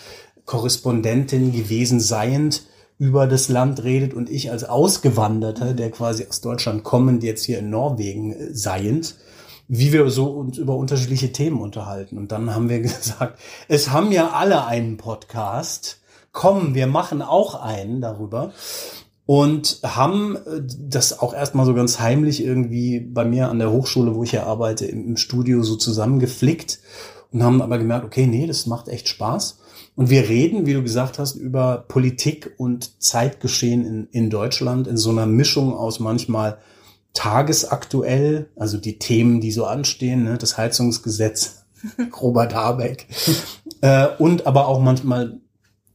Korrespondentin 0.44 1.52
gewesen 1.52 2.00
seiend 2.00 2.62
über 2.98 3.26
das 3.26 3.48
Land 3.48 3.82
redet 3.82 4.14
und 4.14 4.30
ich 4.30 4.50
als 4.50 4.64
Ausgewanderter, 4.64 5.74
der 5.74 5.90
quasi 5.90 6.24
aus 6.28 6.40
Deutschland 6.40 6.84
kommend, 6.84 7.24
jetzt 7.24 7.44
hier 7.44 7.58
in 7.58 7.70
Norwegen 7.70 8.32
äh, 8.32 8.54
seiend, 8.54 9.16
wie 9.66 9.92
wir 9.92 10.08
so 10.10 10.26
uns 10.26 10.58
über 10.58 10.76
unterschiedliche 10.76 11.32
Themen 11.32 11.60
unterhalten. 11.60 12.16
Und 12.16 12.30
dann 12.30 12.54
haben 12.54 12.68
wir 12.68 12.80
gesagt, 12.82 13.40
es 13.66 13.90
haben 13.90 14.12
ja 14.12 14.30
alle 14.30 14.66
einen 14.66 14.98
Podcast. 14.98 16.00
Komm, 16.30 16.74
wir 16.74 16.86
machen 16.86 17.22
auch 17.22 17.60
einen 17.60 18.00
darüber. 18.00 18.52
Und 19.26 19.80
haben 19.82 20.36
äh, 20.36 20.62
das 20.78 21.18
auch 21.18 21.34
erstmal 21.34 21.66
so 21.66 21.74
ganz 21.74 21.98
heimlich 21.98 22.44
irgendwie 22.44 23.00
bei 23.00 23.24
mir 23.24 23.48
an 23.48 23.58
der 23.58 23.72
Hochschule, 23.72 24.14
wo 24.14 24.22
ich 24.22 24.32
ja 24.32 24.44
arbeite, 24.44 24.86
im 24.86 25.16
Studio 25.16 25.62
so 25.62 25.76
zusammengeflickt 25.76 26.78
und 27.32 27.42
haben 27.42 27.62
aber 27.62 27.78
gemerkt, 27.78 28.04
okay, 28.04 28.26
nee, 28.26 28.46
das 28.46 28.66
macht 28.66 28.88
echt 28.88 29.08
Spaß. 29.08 29.58
Und 29.94 30.10
wir 30.10 30.28
reden, 30.28 30.66
wie 30.66 30.72
du 30.72 30.82
gesagt 30.82 31.18
hast, 31.18 31.34
über 31.34 31.84
Politik 31.86 32.54
und 32.56 33.02
Zeitgeschehen 33.02 33.84
in, 33.84 34.08
in 34.10 34.30
Deutschland 34.30 34.86
in 34.86 34.96
so 34.96 35.10
einer 35.10 35.26
Mischung 35.26 35.74
aus 35.74 36.00
manchmal 36.00 36.58
tagesaktuell, 37.12 38.50
also 38.56 38.78
die 38.78 38.98
Themen, 38.98 39.40
die 39.40 39.52
so 39.52 39.66
anstehen, 39.66 40.24
ne, 40.24 40.38
das 40.38 40.56
Heizungsgesetz, 40.56 41.64
Robert 42.22 42.54
Habeck, 42.54 43.06
äh, 43.82 44.08
und 44.18 44.46
aber 44.46 44.66
auch 44.66 44.80
manchmal 44.80 45.40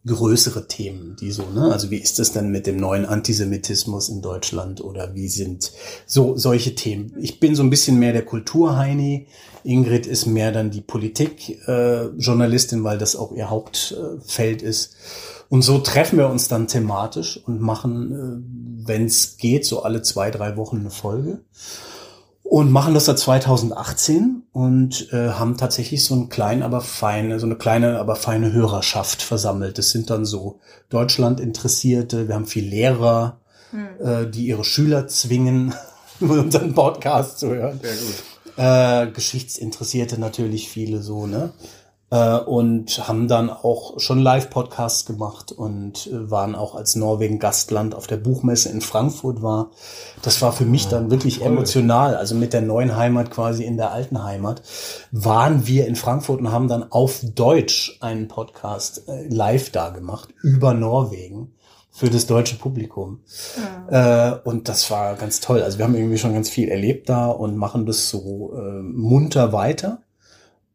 größere 0.06 0.68
Themen, 0.68 1.16
die 1.20 1.32
so, 1.32 1.43
ne, 1.50 1.72
also 1.72 1.91
wie 1.91 1.98
ist 1.98 2.20
es 2.20 2.32
denn 2.32 2.50
mit 2.50 2.66
dem 2.66 2.78
neuen 2.78 3.06
Antisemitismus 3.06 4.10
in 4.10 4.22
Deutschland 4.22 4.82
oder 4.82 5.16
wie 5.16 5.28
sind 5.28 5.72
so 6.06 6.38
solche 6.38 6.76
Themen? 6.76 7.14
Ich 7.20 7.39
bin 7.39 7.56
so 7.56 7.64
ein 7.64 7.70
bisschen 7.70 8.00
mehr 8.00 8.14
der 8.14 8.26
Kulturheini. 8.26 9.28
Ingrid 9.68 10.05
ist 10.07 10.26
mehr 10.26 10.51
dann 10.51 10.72
die 10.72 10.82
Politikjournalistin, 10.82 12.80
äh, 12.80 12.84
weil 12.84 12.97
das 12.97 13.15
auch 13.15 13.32
ihr 13.32 13.49
Hauptfeld 13.49 14.61
ist. 14.61 14.95
Und 15.49 15.61
so 15.61 15.78
treffen 15.80 16.18
wir 16.18 16.30
uns 16.30 16.47
dann 16.47 16.68
thematisch 16.68 17.39
und 17.45 17.61
machen, 17.61 18.11
äh, 18.11 18.88
wenn 18.88 19.05
es 19.05 19.38
geht, 19.38 19.65
so 19.65 19.84
alle 19.84 20.01
zwei, 20.01 20.32
drei 20.32 20.57
Wochen 20.57 20.80
eine 20.80 20.89
Folge 20.89 21.41
und 22.49 22.72
machen 22.72 22.93
das 22.93 23.05
seit 23.05 23.20
2018 23.20 24.43
und 24.53 25.11
äh, 25.11 25.32
haben 25.32 25.57
tatsächlich 25.57 26.05
so 26.05 26.15
einen 26.15 26.30
kleinen, 26.30 26.63
aber 26.63 26.82
feine, 26.82 27.39
so 27.39 27.45
eine 27.45 27.55
kleine, 27.55 27.99
aber 27.99 28.15
feine 28.15 28.53
Hörerschaft 28.53 29.22
versammelt. 29.22 29.78
Das 29.78 29.89
sind 29.89 30.09
dann 30.09 30.26
so 30.26 30.59
Deutschland 30.89 31.39
Interessierte. 31.39 32.28
Wir 32.28 32.36
haben 32.36 32.45
viel 32.45 32.65
Lehrer, 32.65 33.41
hm. 33.72 33.88
äh, 33.99 34.30
die 34.30 34.47
ihre 34.47 34.63
Schüler 34.63 35.07
zwingen, 35.07 35.74
unseren 36.22 36.74
Podcast 36.74 37.39
zu 37.39 37.49
hören. 37.49 37.80
Sehr 37.82 37.95
gut. 37.95 38.36
Äh, 38.58 39.08
Geschichtsinteressierte 39.12 40.20
natürlich 40.20 40.70
viele 40.70 41.01
so, 41.01 41.28
ne? 41.28 41.53
äh, 42.10 42.38
und 42.38 43.08
haben 43.08 43.28
dann 43.28 43.49
auch 43.49 43.99
schon 43.99 44.20
Live-Podcasts 44.20 45.05
gemacht 45.05 45.51
und 45.51 46.08
äh, 46.08 46.32
waren 46.32 46.55
auch 46.55 46.76
als 46.76 46.95
Norwegen 46.95 47.39
Gastland 47.39 47.95
auf 47.95 48.08
der 48.08 48.18
Buchmesse 48.18 48.70
in 48.70 48.82
Frankfurt 48.82 49.41
war. 49.41 49.72
Das 50.22 50.41
war 50.41 50.53
für 50.53 50.66
mich 50.66 50.88
dann 50.88 51.12
wirklich 51.12 51.43
emotional. 51.43 52.16
Also 52.16 52.36
mit 52.36 52.53
der 52.53 52.62
neuen 52.62 52.95
Heimat 52.95 53.32
quasi 53.32 53.64
in 53.64 53.78
der 53.78 53.91
alten 53.91 54.24
Heimat 54.24 54.62
waren 55.12 55.68
wir 55.68 55.88
in 55.88 55.95
Frankfurt 55.95 56.39
und 56.39 56.51
haben 56.51 56.68
dann 56.68 56.91
auf 56.91 57.22
Deutsch 57.24 57.97
einen 58.01 58.28
Podcast 58.28 59.08
äh, 59.08 59.28
live 59.28 59.72
da 59.72 59.89
gemacht 59.89 60.30
über 60.41 60.74
Norwegen 60.74 61.53
für 61.98 62.12
das 62.12 62.28
deutsche 62.28 62.58
Publikum. 62.58 63.22
Ja. 63.89 64.36
Äh, 64.36 64.39
und 64.43 64.70
das 64.70 64.91
war 64.91 65.16
ganz 65.16 65.39
toll. 65.39 65.64
Also 65.64 65.80
wir 65.80 65.86
haben 65.86 65.95
irgendwie 65.95 66.20
schon 66.20 66.32
ganz 66.32 66.48
viel 66.48 66.70
erlebt 66.70 67.10
da 67.10 67.26
und 67.26 67.58
machen 67.58 67.88
das 67.88 68.10
so 68.10 68.54
äh, 68.56 68.84
munter 68.84 69.52
weiter 69.52 70.04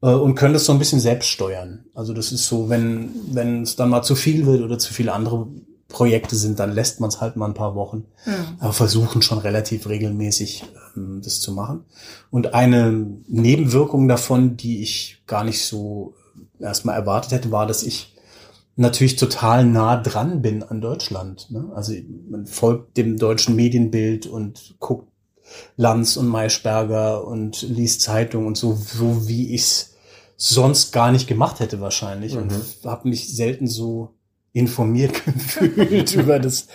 äh, 0.03 0.09
und 0.09 0.35
können 0.35 0.53
das 0.53 0.65
so 0.65 0.73
ein 0.73 0.81
bisschen 0.81 0.99
selbst 0.99 1.29
steuern. 1.29 1.85
Also 1.95 2.13
das 2.13 2.33
ist 2.33 2.49
so, 2.49 2.69
wenn 2.69 3.13
wenn 3.31 3.63
es 3.63 3.77
dann 3.77 3.91
mal 3.91 4.03
zu 4.03 4.17
viel 4.17 4.47
wird 4.47 4.63
oder 4.63 4.81
zu 4.81 4.93
viele 4.93 5.13
andere 5.13 5.47
Projekte 5.87 6.35
sind, 6.35 6.59
dann 6.59 6.73
lässt 6.73 6.99
man 6.99 7.09
es 7.09 7.21
halt 7.21 7.37
mal 7.37 7.47
ein 7.47 7.55
paar 7.55 7.77
Wochen. 7.77 8.07
Mhm. 8.27 8.57
Aber 8.59 8.73
versuchen 8.73 9.23
schon 9.23 9.39
relativ 9.39 9.89
regelmäßig 9.89 10.65
ähm, 10.97 11.21
das 11.23 11.41
zu 11.41 11.53
machen. 11.53 11.85
Und 12.33 12.53
eine 12.53 13.07
Nebenwirkung 13.29 14.09
davon, 14.09 14.57
die 14.57 14.83
ich 14.83 15.23
gar 15.29 15.45
nicht 15.45 15.65
so 15.65 16.15
erstmal 16.59 16.97
erwartet 16.97 17.31
hätte, 17.31 17.53
war, 17.53 17.69
dass 17.69 17.85
ich 17.85 18.13
natürlich 18.77 19.17
total 19.17 19.65
nah 19.65 19.97
dran 19.97 20.43
bin 20.43 20.63
an 20.63 20.81
Deutschland. 20.81 21.51
Ne? 21.51 21.71
Also 21.75 21.93
man 22.31 22.47
folgt 22.47 22.97
dem 22.97 23.19
deutschen 23.19 23.55
Medienbild 23.57 24.27
und 24.27 24.77
guckt 24.79 25.09
Lanz 25.77 26.17
und 26.17 26.29
Maischberger 26.29 27.27
und 27.27 27.63
liest 27.63 28.01
Zeitung 28.01 28.47
und 28.47 28.57
so, 28.57 28.75
so 28.75 29.29
wie 29.29 29.55
ich's 29.55 29.95
sonst 30.37 30.93
gar 30.93 31.13
nicht 31.13 31.29
gemacht 31.29 31.61
hätte 31.61 31.81
wahrscheinlich 31.81 32.35
mhm. 32.35 32.43
und 32.43 32.53
habe 32.85 33.09
mich 33.09 33.35
selten 33.35 33.67
so 33.67 34.15
informiert 34.55 35.25
gefühlt 35.25 36.15
über 36.15 36.39
das, 36.39 36.69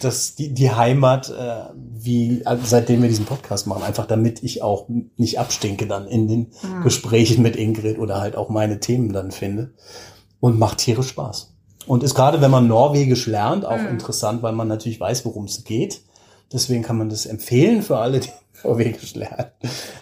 das 0.00 0.34
die, 0.34 0.52
die 0.54 0.70
Heimat, 0.70 1.30
äh, 1.30 1.72
wie 1.74 2.42
seitdem 2.64 3.02
wir 3.02 3.08
diesen 3.08 3.26
Podcast 3.26 3.66
machen, 3.66 3.82
einfach 3.82 4.06
damit 4.06 4.42
ich 4.42 4.62
auch 4.62 4.88
nicht 5.16 5.38
abstinke 5.38 5.86
dann 5.86 6.06
in 6.06 6.28
den 6.28 6.52
mhm. 6.62 6.82
Gesprächen 6.82 7.42
mit 7.42 7.56
Ingrid 7.56 7.98
oder 7.98 8.20
halt 8.20 8.36
auch 8.36 8.48
meine 8.48 8.80
Themen 8.80 9.12
dann 9.12 9.30
finde 9.30 9.72
und 10.42 10.58
macht 10.58 10.78
tierisch 10.78 11.10
Spaß. 11.10 11.54
Und 11.86 12.02
ist 12.02 12.16
gerade, 12.16 12.40
wenn 12.40 12.50
man 12.50 12.66
Norwegisch 12.66 13.26
lernt, 13.26 13.64
auch 13.64 13.78
mhm. 13.78 13.88
interessant, 13.88 14.42
weil 14.42 14.52
man 14.52 14.66
natürlich 14.66 14.98
weiß, 14.98 15.24
worum 15.24 15.44
es 15.44 15.62
geht. 15.62 16.02
Deswegen 16.52 16.82
kann 16.82 16.98
man 16.98 17.08
das 17.08 17.26
empfehlen 17.26 17.82
für 17.82 17.98
alle, 17.98 18.18
die 18.18 18.28
Norwegisch 18.64 19.14
lernen, 19.14 19.46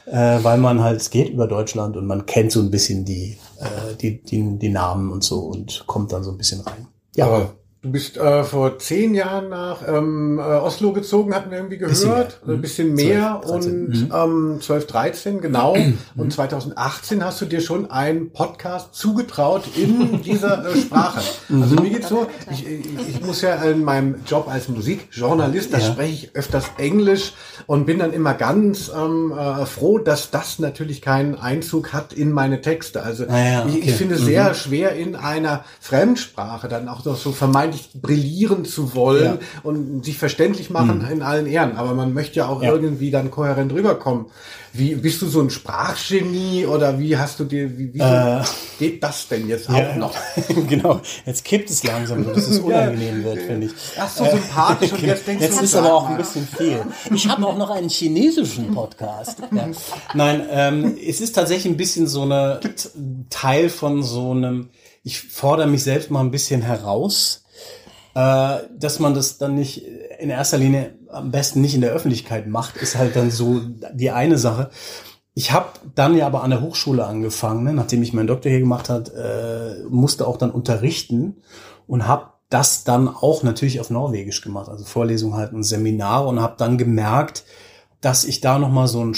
äh, 0.06 0.42
weil 0.42 0.58
man 0.58 0.82
halt, 0.82 1.00
es 1.00 1.10
geht 1.10 1.28
über 1.28 1.46
Deutschland 1.46 1.96
und 1.96 2.06
man 2.06 2.24
kennt 2.24 2.52
so 2.52 2.60
ein 2.60 2.70
bisschen 2.70 3.04
die, 3.04 3.36
äh, 3.58 3.94
die, 4.00 4.22
die, 4.22 4.58
die 4.58 4.68
Namen 4.70 5.12
und 5.12 5.22
so 5.22 5.40
und 5.40 5.84
kommt 5.86 6.12
dann 6.12 6.24
so 6.24 6.30
ein 6.30 6.38
bisschen 6.38 6.62
rein. 6.62 6.88
Ja. 7.16 7.26
Aber 7.26 7.52
Du 7.82 7.90
bist 7.90 8.18
äh, 8.18 8.44
vor 8.44 8.78
zehn 8.78 9.14
Jahren 9.14 9.48
nach 9.48 9.78
ähm, 9.88 10.38
äh, 10.38 10.42
Oslo 10.42 10.92
gezogen, 10.92 11.34
hatten 11.34 11.50
wir 11.50 11.56
irgendwie 11.56 11.78
gehört. 11.78 12.42
Bisschen 12.44 12.44
mehr, 12.44 12.46
ein 12.46 12.56
mhm. 12.56 12.60
bisschen 12.60 12.94
mehr 12.94 13.40
12, 13.42 13.54
und 13.54 13.88
mhm. 13.88 14.12
ähm, 14.14 14.60
12, 14.60 14.86
13, 14.86 15.40
genau. 15.40 15.76
Mhm. 15.90 15.98
Und 16.16 16.32
2018 16.32 17.24
hast 17.24 17.40
du 17.40 17.46
dir 17.46 17.60
schon 17.60 17.90
einen 17.90 18.32
Podcast 18.32 18.94
zugetraut 18.94 19.62
in 19.76 20.20
dieser 20.24 20.66
äh, 20.68 20.76
Sprache. 20.76 21.20
Also 21.48 21.76
mir 21.76 21.90
geht's 21.90 22.08
so, 22.08 22.26
ich, 22.50 22.66
ich, 22.66 23.08
ich 23.08 23.24
muss 23.24 23.40
ja 23.40 23.54
in 23.54 23.82
meinem 23.82 24.16
Job 24.26 24.48
als 24.48 24.68
Musikjournalist, 24.68 25.72
da 25.72 25.78
ja. 25.78 25.84
spreche 25.86 26.12
ich 26.12 26.36
öfters 26.36 26.66
Englisch 26.76 27.32
und 27.66 27.86
bin 27.86 27.98
dann 27.98 28.12
immer 28.12 28.34
ganz 28.34 28.90
ähm, 28.94 29.32
äh, 29.32 29.64
froh, 29.64 29.98
dass 29.98 30.30
das 30.30 30.58
natürlich 30.58 31.00
keinen 31.00 31.36
Einzug 31.36 31.92
hat 31.92 32.12
in 32.12 32.32
meine 32.32 32.60
Texte. 32.60 33.02
Also 33.02 33.24
ah 33.28 33.38
ja, 33.38 33.64
okay. 33.64 33.78
ich, 33.78 33.88
ich 33.88 33.94
finde 33.94 34.16
es 34.16 34.22
sehr 34.22 34.50
mhm. 34.50 34.54
schwer 34.54 34.92
in 34.96 35.16
einer 35.16 35.64
Fremdsprache 35.80 36.68
dann 36.68 36.88
auch 36.88 37.04
noch 37.04 37.16
so 37.16 37.32
vermeintlich 37.32 37.69
eigentlich 37.70 37.90
brillieren 38.00 38.64
zu 38.64 38.94
wollen 38.94 39.24
ja. 39.24 39.38
und 39.62 40.04
sich 40.04 40.18
verständlich 40.18 40.70
machen 40.70 40.98
mhm. 40.98 41.10
in 41.10 41.22
allen 41.22 41.46
Ehren. 41.46 41.76
Aber 41.76 41.94
man 41.94 42.12
möchte 42.12 42.36
ja 42.36 42.48
auch 42.48 42.62
ja. 42.62 42.72
irgendwie 42.72 43.10
dann 43.10 43.30
kohärent 43.30 43.72
rüberkommen. 43.72 44.26
Wie 44.72 44.94
bist 44.94 45.20
du 45.20 45.26
so 45.26 45.40
ein 45.40 45.50
Sprachgenie 45.50 46.64
oder 46.64 47.00
wie 47.00 47.16
hast 47.16 47.40
du 47.40 47.44
dir, 47.44 47.76
wie, 47.76 47.92
wie 47.92 47.98
äh, 47.98 48.40
geht 48.78 49.02
das 49.02 49.26
denn 49.26 49.48
jetzt 49.48 49.68
auch 49.68 49.76
ja, 49.76 49.96
noch? 49.96 50.14
genau, 50.68 51.00
jetzt 51.26 51.44
kippt 51.44 51.70
es 51.70 51.82
langsam, 51.82 52.24
dass 52.24 52.46
es 52.46 52.58
unangenehm 52.60 53.24
wird, 53.24 53.38
finde 53.38 53.66
ich. 53.66 53.72
Ach 53.98 54.08
so 54.08 54.24
sympathisch 54.24 54.92
und 54.92 55.02
jetzt 55.02 55.26
denkst 55.26 55.42
jetzt 55.42 55.58
du, 55.58 55.64
ist 55.64 55.74
aber 55.74 55.92
auch 55.92 56.08
ein 56.08 56.16
bisschen 56.16 56.46
viel. 56.46 56.82
Ich 57.12 57.28
habe 57.28 57.44
auch 57.46 57.58
noch 57.58 57.70
einen 57.70 57.88
chinesischen 57.88 58.72
Podcast. 58.72 59.38
Nein, 60.14 60.46
ähm, 60.50 60.96
es 61.04 61.20
ist 61.20 61.32
tatsächlich 61.32 61.72
ein 61.72 61.76
bisschen 61.76 62.06
so 62.06 62.22
eine 62.22 62.60
Teil 63.28 63.70
von 63.70 64.04
so 64.04 64.30
einem, 64.30 64.70
ich 65.02 65.20
fordere 65.20 65.66
mich 65.66 65.82
selbst 65.82 66.12
mal 66.12 66.20
ein 66.20 66.30
bisschen 66.30 66.62
heraus 66.62 67.38
äh, 67.38 67.49
dass 68.14 68.98
man 68.98 69.14
das 69.14 69.38
dann 69.38 69.54
nicht 69.54 69.84
in 70.18 70.30
erster 70.30 70.58
Linie 70.58 70.94
am 71.08 71.30
besten 71.30 71.60
nicht 71.60 71.74
in 71.74 71.80
der 71.80 71.92
Öffentlichkeit 71.92 72.46
macht, 72.46 72.76
ist 72.76 72.96
halt 72.96 73.16
dann 73.16 73.30
so 73.30 73.60
die 73.92 74.10
eine 74.10 74.38
Sache. 74.38 74.70
Ich 75.34 75.52
habe 75.52 75.68
dann 75.94 76.16
ja 76.16 76.26
aber 76.26 76.42
an 76.42 76.50
der 76.50 76.60
Hochschule 76.60 77.06
angefangen, 77.06 77.64
ne, 77.64 77.72
nachdem 77.72 78.02
ich 78.02 78.12
meinen 78.12 78.26
Doktor 78.26 78.50
hier 78.50 78.60
gemacht 78.60 78.88
hat, 78.88 79.12
äh, 79.14 79.84
musste 79.88 80.26
auch 80.26 80.36
dann 80.36 80.50
unterrichten 80.50 81.36
und 81.86 82.06
habe 82.06 82.32
das 82.48 82.82
dann 82.82 83.08
auch 83.08 83.44
natürlich 83.44 83.80
auf 83.80 83.90
Norwegisch 83.90 84.42
gemacht, 84.42 84.68
also 84.68 84.84
Vorlesungen 84.84 85.36
halt 85.36 85.52
und 85.52 85.62
Seminare 85.62 86.26
und 86.26 86.40
habe 86.40 86.56
dann 86.58 86.78
gemerkt, 86.78 87.44
dass 88.00 88.24
ich 88.24 88.40
da 88.40 88.58
noch 88.58 88.70
mal 88.70 88.88
so 88.88 89.04
ein 89.04 89.14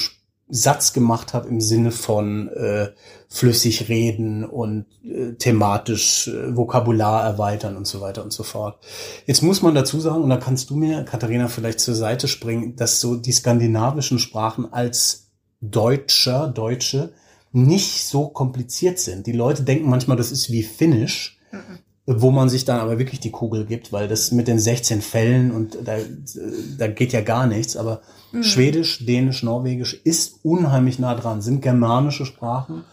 Satz 0.54 0.92
gemacht 0.92 1.32
habe 1.32 1.48
im 1.48 1.62
Sinne 1.62 1.90
von 1.92 2.48
äh, 2.48 2.90
flüssig 3.26 3.88
reden 3.88 4.44
und 4.44 4.84
äh, 5.02 5.32
thematisch 5.32 6.28
äh, 6.28 6.54
Vokabular 6.54 7.24
erweitern 7.24 7.74
und 7.78 7.86
so 7.86 8.02
weiter 8.02 8.22
und 8.22 8.34
so 8.34 8.42
fort. 8.42 8.78
Jetzt 9.26 9.42
muss 9.42 9.62
man 9.62 9.74
dazu 9.74 9.98
sagen, 9.98 10.22
und 10.22 10.28
da 10.28 10.36
kannst 10.36 10.68
du 10.68 10.76
mir, 10.76 11.04
Katharina, 11.04 11.48
vielleicht 11.48 11.80
zur 11.80 11.94
Seite 11.94 12.28
springen, 12.28 12.76
dass 12.76 13.00
so 13.00 13.16
die 13.16 13.32
skandinavischen 13.32 14.18
Sprachen 14.18 14.70
als 14.70 15.30
Deutscher, 15.62 16.48
Deutsche 16.48 17.14
nicht 17.52 18.04
so 18.04 18.28
kompliziert 18.28 18.98
sind. 18.98 19.26
Die 19.26 19.32
Leute 19.32 19.62
denken 19.62 19.88
manchmal, 19.88 20.18
das 20.18 20.32
ist 20.32 20.52
wie 20.52 20.62
Finnisch. 20.62 21.38
Mhm 21.50 21.78
wo 22.04 22.32
man 22.32 22.48
sich 22.48 22.64
dann 22.64 22.80
aber 22.80 22.98
wirklich 22.98 23.20
die 23.20 23.30
Kugel 23.30 23.64
gibt, 23.64 23.92
weil 23.92 24.08
das 24.08 24.32
mit 24.32 24.48
den 24.48 24.58
16 24.58 25.02
Fällen 25.02 25.52
und 25.52 25.78
da, 25.84 25.98
da 26.76 26.88
geht 26.88 27.12
ja 27.12 27.20
gar 27.20 27.46
nichts, 27.46 27.76
aber 27.76 28.02
mhm. 28.32 28.42
Schwedisch, 28.42 29.04
Dänisch, 29.04 29.42
Norwegisch 29.42 30.00
ist 30.04 30.40
unheimlich 30.42 30.98
nah 30.98 31.14
dran, 31.14 31.42
sind 31.42 31.62
germanische 31.62 32.26
Sprachen. 32.26 32.84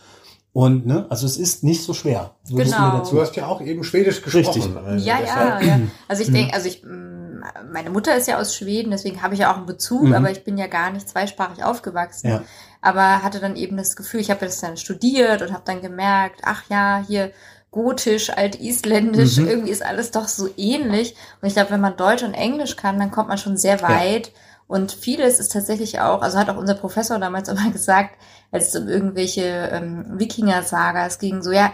Und 0.51 0.85
ne, 0.85 1.05
also 1.09 1.25
es 1.25 1.37
ist 1.37 1.63
nicht 1.63 1.83
so 1.83 1.93
schwer. 1.93 2.31
Genau. 2.49 3.03
Du 3.09 3.21
hast 3.21 3.35
ja 3.35 3.45
auch 3.45 3.61
eben 3.61 3.83
Schwedisch 3.83 4.21
gesprochen. 4.21 4.61
Richtig. 4.61 4.75
Also 4.75 5.05
ja, 5.05 5.19
ja, 5.21 5.61
ja. 5.61 5.79
Also 6.07 6.23
ich 6.23 6.31
denke, 6.31 6.53
also 6.53 6.67
ich, 6.67 6.83
mm, 6.83 7.41
meine 7.71 7.91
Mutter 7.91 8.15
ist 8.15 8.27
ja 8.27 8.39
aus 8.39 8.55
Schweden, 8.55 8.91
deswegen 8.91 9.21
habe 9.21 9.35
ich 9.35 9.41
ja 9.41 9.51
auch 9.51 9.57
einen 9.57 9.67
Bezug, 9.67 10.03
mhm. 10.03 10.13
aber 10.13 10.31
ich 10.31 10.43
bin 10.43 10.57
ja 10.57 10.67
gar 10.67 10.91
nicht 10.91 11.07
zweisprachig 11.07 11.63
aufgewachsen. 11.63 12.29
Ja. 12.29 12.43
Aber 12.81 13.21
hatte 13.21 13.39
dann 13.39 13.55
eben 13.55 13.77
das 13.77 13.95
Gefühl, 13.95 14.21
ich 14.21 14.31
habe 14.31 14.45
das 14.45 14.59
dann 14.59 14.77
studiert 14.77 15.41
und 15.41 15.53
habe 15.53 15.63
dann 15.65 15.81
gemerkt, 15.81 16.41
ach 16.43 16.63
ja, 16.69 17.03
hier 17.05 17.31
Gotisch, 17.71 18.31
Altisländisch, 18.31 19.37
mhm. 19.37 19.47
irgendwie 19.47 19.71
ist 19.71 19.85
alles 19.85 20.09
doch 20.09 20.27
so 20.27 20.49
ähnlich. 20.57 21.15
Und 21.41 21.47
ich 21.47 21.53
glaube, 21.53 21.69
wenn 21.69 21.81
man 21.81 21.97
Deutsch 21.97 22.23
und 22.23 22.33
Englisch 22.33 22.75
kann, 22.75 22.97
dann 22.97 23.11
kommt 23.11 23.29
man 23.29 23.37
schon 23.37 23.57
sehr 23.57 23.81
weit. 23.83 24.27
Ja. 24.27 24.33
Und 24.69 24.91
vieles 24.91 25.39
ist 25.39 25.51
tatsächlich 25.51 25.99
auch, 25.99 26.21
also 26.21 26.37
hat 26.37 26.47
auch 26.47 26.55
unser 26.55 26.75
Professor 26.75 27.17
damals 27.17 27.49
immer 27.49 27.71
gesagt, 27.71 28.15
als 28.51 28.67
es 28.67 28.79
um 28.79 28.87
irgendwelche 28.87 29.41
ähm, 29.41 30.05
Wikinger-Sagas 30.19 31.17
ging, 31.17 31.41
so 31.41 31.51
ja, 31.51 31.71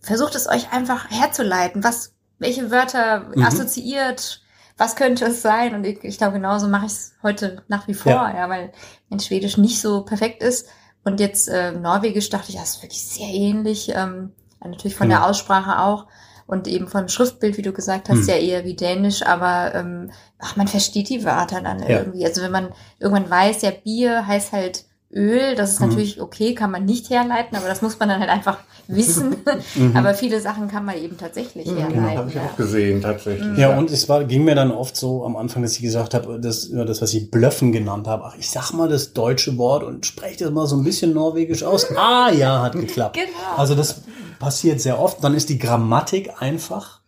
versucht 0.00 0.34
es 0.34 0.48
euch 0.48 0.72
einfach 0.72 1.10
herzuleiten, 1.10 1.84
was, 1.84 2.14
welche 2.38 2.70
Wörter 2.70 3.30
mhm. 3.36 3.44
assoziiert, 3.44 4.40
was 4.78 4.96
könnte 4.96 5.26
es 5.26 5.42
sein? 5.42 5.74
Und 5.74 5.84
ich, 5.84 6.02
ich 6.04 6.16
glaube, 6.16 6.32
genauso 6.32 6.68
mache 6.68 6.86
ich 6.86 6.92
es 6.92 7.12
heute 7.22 7.62
nach 7.68 7.86
wie 7.86 7.92
vor, 7.92 8.12
ja. 8.12 8.34
ja, 8.34 8.48
weil 8.48 8.72
mein 9.10 9.20
Schwedisch 9.20 9.58
nicht 9.58 9.78
so 9.78 10.02
perfekt 10.02 10.42
ist. 10.42 10.68
Und 11.04 11.20
jetzt 11.20 11.48
äh, 11.48 11.72
Norwegisch 11.72 12.30
dachte 12.30 12.50
ich, 12.50 12.56
das 12.56 12.76
ist 12.76 12.82
wirklich 12.82 13.06
sehr 13.06 13.28
ähnlich. 13.28 13.90
Ähm, 13.90 14.32
natürlich 14.64 14.96
von 14.96 15.10
genau. 15.10 15.20
der 15.20 15.28
Aussprache 15.28 15.80
auch 15.80 16.06
und 16.46 16.68
eben 16.68 16.88
vom 16.88 17.08
Schriftbild, 17.08 17.56
wie 17.56 17.62
du 17.62 17.72
gesagt 17.72 18.08
hast, 18.08 18.20
hm. 18.20 18.28
ja 18.28 18.36
eher 18.36 18.64
wie 18.64 18.74
Dänisch, 18.74 19.22
aber 19.22 19.74
ähm, 19.74 20.10
ach, 20.38 20.56
man 20.56 20.68
versteht 20.68 21.08
die 21.08 21.24
Wörter 21.24 21.60
dann 21.60 21.80
ja. 21.80 22.00
irgendwie. 22.00 22.24
Also 22.24 22.42
wenn 22.42 22.52
man 22.52 22.68
irgendwann 22.98 23.30
weiß, 23.30 23.62
ja, 23.62 23.70
Bier 23.70 24.26
heißt 24.26 24.52
halt 24.52 24.84
Öl, 25.14 25.54
das 25.56 25.72
ist 25.72 25.80
mhm. 25.80 25.88
natürlich 25.88 26.20
okay, 26.22 26.54
kann 26.54 26.70
man 26.70 26.86
nicht 26.86 27.10
herleiten, 27.10 27.56
aber 27.56 27.68
das 27.68 27.82
muss 27.82 27.98
man 27.98 28.08
dann 28.08 28.20
halt 28.20 28.30
einfach 28.30 28.58
wissen. 28.88 29.36
mhm. 29.74 29.94
Aber 29.94 30.14
viele 30.14 30.40
Sachen 30.40 30.68
kann 30.68 30.86
man 30.86 30.96
eben 30.96 31.18
tatsächlich 31.18 31.66
mhm, 31.66 31.76
herleiten. 31.76 32.02
Genau, 32.02 32.16
habe 32.16 32.30
ich 32.30 32.40
auch 32.40 32.56
gesehen, 32.56 33.02
tatsächlich. 33.02 33.46
Mhm. 33.46 33.58
Ja, 33.58 33.76
und 33.76 33.90
es 33.90 34.08
war, 34.08 34.24
ging 34.24 34.44
mir 34.44 34.54
dann 34.54 34.70
oft 34.70 34.96
so 34.96 35.24
am 35.26 35.36
Anfang, 35.36 35.62
dass 35.62 35.76
ich 35.76 35.82
gesagt 35.82 36.14
habe, 36.14 36.40
das, 36.40 36.70
das, 36.70 37.02
was 37.02 37.12
ich 37.12 37.30
Blöffen 37.30 37.72
genannt 37.72 38.08
habe, 38.08 38.24
ach, 38.24 38.36
ich 38.38 38.50
sag 38.50 38.72
mal 38.72 38.88
das 38.88 39.12
deutsche 39.12 39.58
Wort 39.58 39.84
und 39.84 40.06
spreche 40.06 40.44
das 40.44 40.50
mal 40.50 40.66
so 40.66 40.76
ein 40.76 40.84
bisschen 40.84 41.12
norwegisch 41.12 41.62
aus. 41.62 41.86
Ah, 42.04 42.30
ja, 42.32 42.62
hat 42.62 42.72
geklappt. 42.72 43.16
Genau. 43.16 43.56
Also 43.56 43.74
das 43.74 44.02
passiert 44.42 44.80
sehr 44.82 44.98
oft. 45.00 45.22
Dann 45.24 45.34
ist 45.34 45.48
die 45.48 45.58
Grammatik 45.58 46.42
einfach 46.42 47.00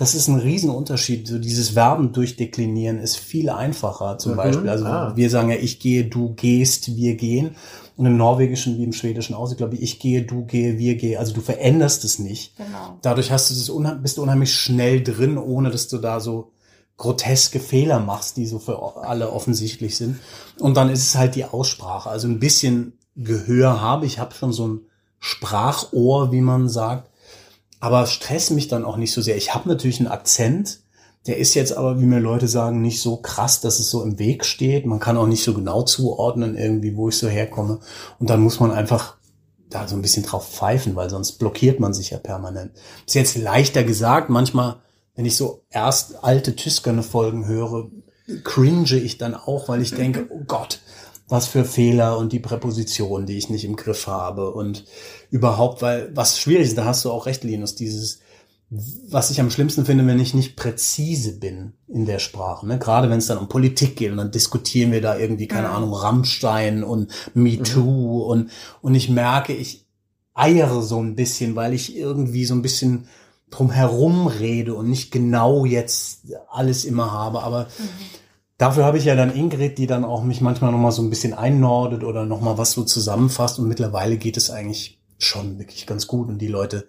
das 0.00 0.14
ist 0.14 0.28
ein 0.28 0.38
Riesenunterschied. 0.38 1.26
So 1.26 1.40
dieses 1.40 1.70
Verben 1.70 2.12
durchdeklinieren 2.12 3.00
ist 3.00 3.16
viel 3.16 3.50
einfacher 3.50 4.16
zum 4.18 4.32
Mhm. 4.34 4.36
Beispiel. 4.36 4.68
Also 4.68 4.84
Ah. 4.84 5.12
wir 5.16 5.28
sagen 5.28 5.48
ja, 5.50 5.56
ich 5.56 5.80
gehe, 5.80 6.04
du 6.04 6.34
gehst, 6.34 6.94
wir 6.94 7.16
gehen. 7.16 7.56
Und 7.96 8.06
im 8.06 8.16
Norwegischen 8.16 8.78
wie 8.78 8.84
im 8.84 8.92
Schwedischen 8.92 9.34
auch, 9.34 9.50
ich 9.50 9.56
glaube, 9.56 9.74
ich 9.74 9.98
gehe, 9.98 10.22
du 10.22 10.44
gehe, 10.44 10.78
wir 10.78 10.94
gehe. 10.94 11.18
Also 11.18 11.32
du 11.34 11.40
veränderst 11.40 12.04
es 12.04 12.20
nicht. 12.20 12.56
Genau. 12.56 12.96
Dadurch 13.02 13.32
hast 13.32 13.50
du 13.50 13.54
das 13.56 13.68
unheim- 13.70 14.00
bist 14.00 14.18
du 14.18 14.22
unheimlich 14.22 14.54
schnell 14.54 15.02
drin, 15.02 15.36
ohne 15.36 15.70
dass 15.72 15.88
du 15.88 15.98
da 15.98 16.20
so 16.20 16.52
groteske 16.96 17.58
Fehler 17.58 17.98
machst, 17.98 18.36
die 18.36 18.46
so 18.46 18.60
für 18.60 18.80
alle 19.04 19.32
offensichtlich 19.32 19.96
sind. 19.96 20.20
Und 20.60 20.76
dann 20.76 20.90
ist 20.90 21.02
es 21.02 21.16
halt 21.16 21.34
die 21.34 21.44
Aussprache. 21.44 22.08
Also 22.08 22.28
ein 22.28 22.38
bisschen 22.38 22.92
Gehör 23.16 23.80
habe 23.80 24.06
ich, 24.06 24.20
habe 24.20 24.32
schon 24.32 24.52
so 24.52 24.68
ein 24.68 24.80
Sprachohr, 25.20 26.32
wie 26.32 26.40
man 26.40 26.68
sagt, 26.68 27.10
aber 27.80 28.06
stress 28.06 28.50
mich 28.50 28.68
dann 28.68 28.84
auch 28.84 28.96
nicht 28.96 29.12
so 29.12 29.20
sehr. 29.20 29.36
Ich 29.36 29.54
habe 29.54 29.68
natürlich 29.68 30.00
einen 30.00 30.08
Akzent, 30.08 30.80
der 31.26 31.36
ist 31.36 31.54
jetzt 31.54 31.76
aber, 31.76 32.00
wie 32.00 32.06
mir 32.06 32.20
Leute 32.20 32.48
sagen, 32.48 32.80
nicht 32.80 33.02
so 33.02 33.18
krass, 33.18 33.60
dass 33.60 33.78
es 33.78 33.90
so 33.90 34.02
im 34.02 34.18
Weg 34.18 34.44
steht. 34.44 34.86
Man 34.86 35.00
kann 35.00 35.16
auch 35.16 35.26
nicht 35.26 35.44
so 35.44 35.52
genau 35.52 35.82
zuordnen 35.82 36.56
irgendwie, 36.56 36.96
wo 36.96 37.08
ich 37.08 37.18
so 37.18 37.28
herkomme. 37.28 37.80
Und 38.18 38.30
dann 38.30 38.40
muss 38.40 38.60
man 38.60 38.70
einfach 38.70 39.16
da 39.68 39.86
so 39.86 39.94
ein 39.94 40.02
bisschen 40.02 40.22
drauf 40.22 40.48
pfeifen, 40.48 40.96
weil 40.96 41.10
sonst 41.10 41.32
blockiert 41.32 41.80
man 41.80 41.92
sich 41.92 42.10
ja 42.10 42.18
permanent. 42.18 42.72
Ist 43.06 43.14
jetzt 43.14 43.36
leichter 43.36 43.84
gesagt. 43.84 44.30
Manchmal, 44.30 44.76
wenn 45.14 45.26
ich 45.26 45.36
so 45.36 45.64
erst 45.68 46.24
alte 46.24 46.56
Tüskerne-Folgen 46.56 47.46
höre, 47.46 47.90
cringe 48.44 48.96
ich 48.96 49.18
dann 49.18 49.34
auch, 49.34 49.68
weil 49.68 49.82
ich 49.82 49.94
denke, 49.94 50.26
oh 50.30 50.44
Gott, 50.46 50.80
was 51.28 51.46
für 51.46 51.64
Fehler 51.64 52.16
und 52.16 52.32
die 52.32 52.40
Präpositionen, 52.40 53.26
die 53.26 53.36
ich 53.36 53.50
nicht 53.50 53.64
im 53.64 53.76
Griff 53.76 54.06
habe 54.06 54.50
und 54.52 54.84
überhaupt, 55.30 55.82
weil 55.82 56.10
was 56.14 56.40
schwierig 56.40 56.68
ist, 56.68 56.78
da 56.78 56.86
hast 56.86 57.04
du 57.04 57.10
auch 57.10 57.26
recht, 57.26 57.44
Linus, 57.44 57.74
dieses, 57.74 58.20
was 58.70 59.30
ich 59.30 59.40
am 59.40 59.50
schlimmsten 59.50 59.84
finde, 59.84 60.06
wenn 60.06 60.20
ich 60.20 60.34
nicht 60.34 60.56
präzise 60.56 61.38
bin 61.38 61.74
in 61.86 62.06
der 62.06 62.18
Sprache. 62.18 62.66
Ne? 62.66 62.78
Gerade 62.78 63.10
wenn 63.10 63.18
es 63.18 63.26
dann 63.26 63.38
um 63.38 63.48
Politik 63.48 63.96
geht 63.96 64.10
und 64.10 64.16
dann 64.16 64.30
diskutieren 64.30 64.90
wir 64.92 65.02
da 65.02 65.18
irgendwie, 65.18 65.48
keine 65.48 65.70
Ahnung, 65.70 65.92
Rammstein 65.92 66.82
und 66.82 67.12
MeToo 67.34 68.22
und, 68.22 68.50
und 68.80 68.94
ich 68.94 69.08
merke, 69.08 69.54
ich 69.54 69.86
eiere 70.34 70.82
so 70.82 71.02
ein 71.02 71.14
bisschen, 71.14 71.56
weil 71.56 71.74
ich 71.74 71.96
irgendwie 71.96 72.44
so 72.44 72.54
ein 72.54 72.62
bisschen 72.62 73.06
drum 73.50 73.70
herum 73.70 74.26
rede 74.26 74.74
und 74.74 74.88
nicht 74.88 75.10
genau 75.10 75.64
jetzt 75.64 76.26
alles 76.50 76.84
immer 76.84 77.10
habe. 77.10 77.42
Aber 77.42 77.68
dafür 78.58 78.84
habe 78.84 78.98
ich 78.98 79.04
ja 79.04 79.14
dann 79.16 79.34
Ingrid, 79.34 79.78
die 79.78 79.86
dann 79.86 80.04
auch 80.04 80.22
mich 80.22 80.40
manchmal 80.40 80.72
nochmal 80.72 80.92
so 80.92 81.02
ein 81.02 81.10
bisschen 81.10 81.32
einnordet 81.34 82.04
oder 82.04 82.26
nochmal 82.26 82.58
was 82.58 82.72
so 82.72 82.84
zusammenfasst. 82.84 83.58
Und 83.58 83.68
mittlerweile 83.68 84.16
geht 84.16 84.36
es 84.36 84.50
eigentlich 84.50 84.98
schon 85.18 85.58
wirklich 85.58 85.86
ganz 85.86 86.06
gut. 86.06 86.28
Und 86.28 86.38
die 86.38 86.48
Leute 86.48 86.86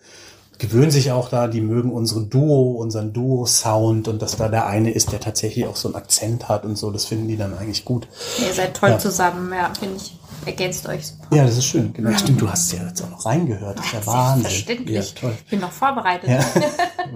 gewöhnen 0.58 0.92
sich 0.92 1.12
auch 1.12 1.30
da, 1.30 1.48
die 1.48 1.62
mögen 1.62 1.92
unsere 1.92 2.26
Duo, 2.26 2.74
unseren 2.74 3.14
Duo-Sound 3.14 4.08
und 4.10 4.22
dass 4.22 4.36
da 4.36 4.50
der 4.50 4.68
eine 4.68 4.92
ist, 4.92 5.14
der 5.14 5.22
tatsächlich 5.22 5.66
auch 5.68 5.78
so 5.78 5.88
einen 5.88 5.96
Akzent 5.96 6.50
hat 6.50 6.66
und 6.66 6.78
so, 6.78 6.92
das 6.92 7.06
finden 7.06 7.30
die 7.30 7.38
dann 7.38 7.58
eigentlich 7.58 7.86
gut. 7.86 8.08
Ihr 8.46 8.54
seid 8.54 8.76
toll 8.76 8.90
Ja. 8.90 9.00
zusammen, 9.00 9.54
ja, 9.54 9.72
finde 9.80 9.96
ich. 9.96 10.18
Ergänzt 10.46 10.88
euch 10.88 11.08
super. 11.08 11.36
Ja, 11.36 11.44
das 11.46 11.58
ist 11.58 11.66
schön. 11.66 11.94
Genau. 11.94 12.18
Stimmt, 12.18 12.42
du 12.42 12.50
hast 12.50 12.72
ja 12.72 12.86
jetzt 12.88 13.02
auch 13.04 13.10
noch 13.10 13.26
reingehört. 13.26 13.78
Das 13.78 13.86
ist 13.86 13.94
ja 13.94 14.06
Wahnsinn. 14.06 14.44
Selbstverständlich. 14.44 15.14
Ja, 15.16 15.22
toll. 15.22 15.38
Ich 15.44 15.50
bin 15.50 15.60
noch 15.60 15.72
vorbereitet. 15.72 16.30
Ja, 16.30 16.44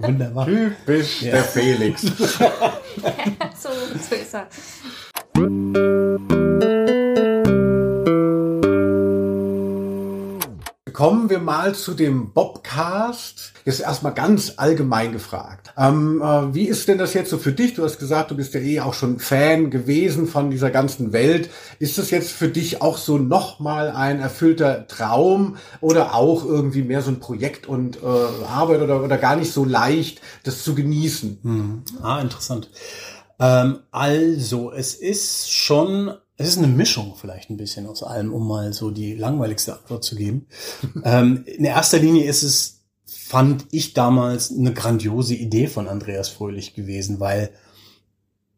wunderbar. 0.00 0.46
Typisch 0.46 1.20
der 1.20 1.42
Felix. 1.44 2.02
so, 2.02 2.10
so 4.08 4.14
ist 4.14 4.34
er. 4.34 4.46
Kommen 10.92 11.28
wir 11.28 11.40
mal 11.40 11.74
zu 11.74 11.94
dem 11.94 12.32
Bobcast. 12.32 13.53
Jetzt 13.64 13.80
erstmal 13.80 14.12
ganz 14.12 14.54
allgemein 14.56 15.12
gefragt. 15.12 15.72
Ähm, 15.78 16.20
äh, 16.22 16.54
wie 16.54 16.66
ist 16.68 16.86
denn 16.86 16.98
das 16.98 17.14
jetzt 17.14 17.30
so 17.30 17.38
für 17.38 17.52
dich? 17.52 17.74
Du 17.74 17.82
hast 17.82 17.98
gesagt, 17.98 18.30
du 18.30 18.36
bist 18.36 18.52
ja 18.52 18.60
eh 18.60 18.80
auch 18.80 18.92
schon 18.92 19.18
Fan 19.18 19.70
gewesen 19.70 20.26
von 20.26 20.50
dieser 20.50 20.70
ganzen 20.70 21.12
Welt. 21.12 21.48
Ist 21.78 21.96
das 21.96 22.10
jetzt 22.10 22.30
für 22.30 22.48
dich 22.48 22.82
auch 22.82 22.98
so 22.98 23.16
nochmal 23.16 23.90
ein 23.90 24.20
erfüllter 24.20 24.86
Traum 24.86 25.56
oder 25.80 26.14
auch 26.14 26.44
irgendwie 26.44 26.82
mehr 26.82 27.00
so 27.00 27.10
ein 27.10 27.20
Projekt 27.20 27.66
und 27.66 27.96
äh, 28.02 28.46
Arbeit 28.46 28.82
oder, 28.82 29.02
oder 29.02 29.16
gar 29.16 29.36
nicht 29.36 29.52
so 29.52 29.64
leicht, 29.64 30.20
das 30.42 30.62
zu 30.62 30.74
genießen? 30.74 31.38
Ah, 32.02 32.20
interessant. 32.20 32.70
Ähm, 33.40 33.78
also, 33.90 34.72
es 34.72 34.94
ist 34.94 35.50
schon, 35.50 36.12
es 36.36 36.48
ist 36.48 36.58
eine 36.58 36.68
Mischung 36.68 37.14
vielleicht 37.18 37.50
ein 37.50 37.56
bisschen 37.56 37.86
aus 37.86 38.02
allem, 38.02 38.32
um 38.32 38.46
mal 38.46 38.72
so 38.72 38.90
die 38.90 39.14
langweiligste 39.14 39.74
Antwort 39.74 40.04
zu 40.04 40.16
geben. 40.16 40.46
ähm, 41.04 41.44
in 41.46 41.64
erster 41.64 41.98
Linie 41.98 42.24
ist 42.24 42.42
es, 42.42 42.83
fand 43.26 43.66
ich 43.70 43.94
damals 43.94 44.52
eine 44.52 44.74
grandiose 44.74 45.34
Idee 45.34 45.66
von 45.66 45.88
Andreas 45.88 46.28
Fröhlich 46.28 46.74
gewesen, 46.74 47.20
weil 47.20 47.50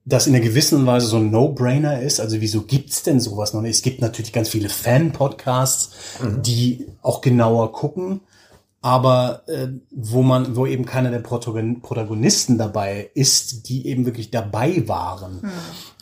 das 0.05 0.27
in 0.27 0.35
einer 0.35 0.45
gewissen 0.45 0.85
Weise 0.87 1.07
so 1.07 1.19
ein 1.19 1.31
No-Brainer 1.31 2.01
ist. 2.01 2.19
Also 2.21 2.41
wieso 2.41 2.63
gibt's 2.63 3.03
denn 3.05 3.21
sowas 3.21 3.55
noch 3.55 3.63
nicht? 3.63 3.77
Es 3.77 3.83
gibt 3.83 4.01
natürlich 4.01 4.33
ganz 4.33 4.49
viele 4.49 4.69
Fan-Podcasts, 4.69 5.91
die 6.45 6.87
auch 7.03 7.21
genauer 7.21 7.73
gucken 7.73 8.21
aber 8.83 9.43
äh, 9.49 9.67
wo 9.91 10.23
man, 10.23 10.55
wo 10.55 10.65
eben 10.65 10.85
keiner 10.85 11.11
der 11.11 11.19
Protagon 11.19 11.81
Protagonisten 11.81 12.57
dabei 12.57 13.11
ist, 13.15 13.69
die 13.69 13.89
eben 13.89 14.07
wirklich 14.07 14.31
dabei 14.31 14.87
waren. 14.87 15.41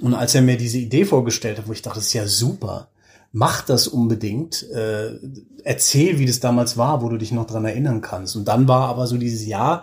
Und 0.02 0.12
als 0.12 0.34
er 0.34 0.42
mir 0.42 0.58
diese 0.58 0.76
Idee 0.76 1.06
vorgestellt 1.06 1.56
hat, 1.56 1.66
wo 1.66 1.72
ich 1.72 1.80
dachte, 1.80 2.00
das 2.00 2.08
ist 2.08 2.12
ja 2.12 2.26
super, 2.26 2.88
mach 3.34 3.62
das 3.62 3.88
unbedingt, 3.88 4.62
äh, 4.70 5.18
erzähl, 5.64 6.20
wie 6.20 6.26
das 6.26 6.38
damals 6.38 6.76
war, 6.76 7.02
wo 7.02 7.08
du 7.08 7.18
dich 7.18 7.32
noch 7.32 7.48
dran 7.48 7.64
erinnern 7.64 8.00
kannst. 8.00 8.36
Und 8.36 8.46
dann 8.46 8.68
war 8.68 8.88
aber 8.88 9.08
so 9.08 9.16
dieses 9.18 9.44
Jahr, 9.44 9.82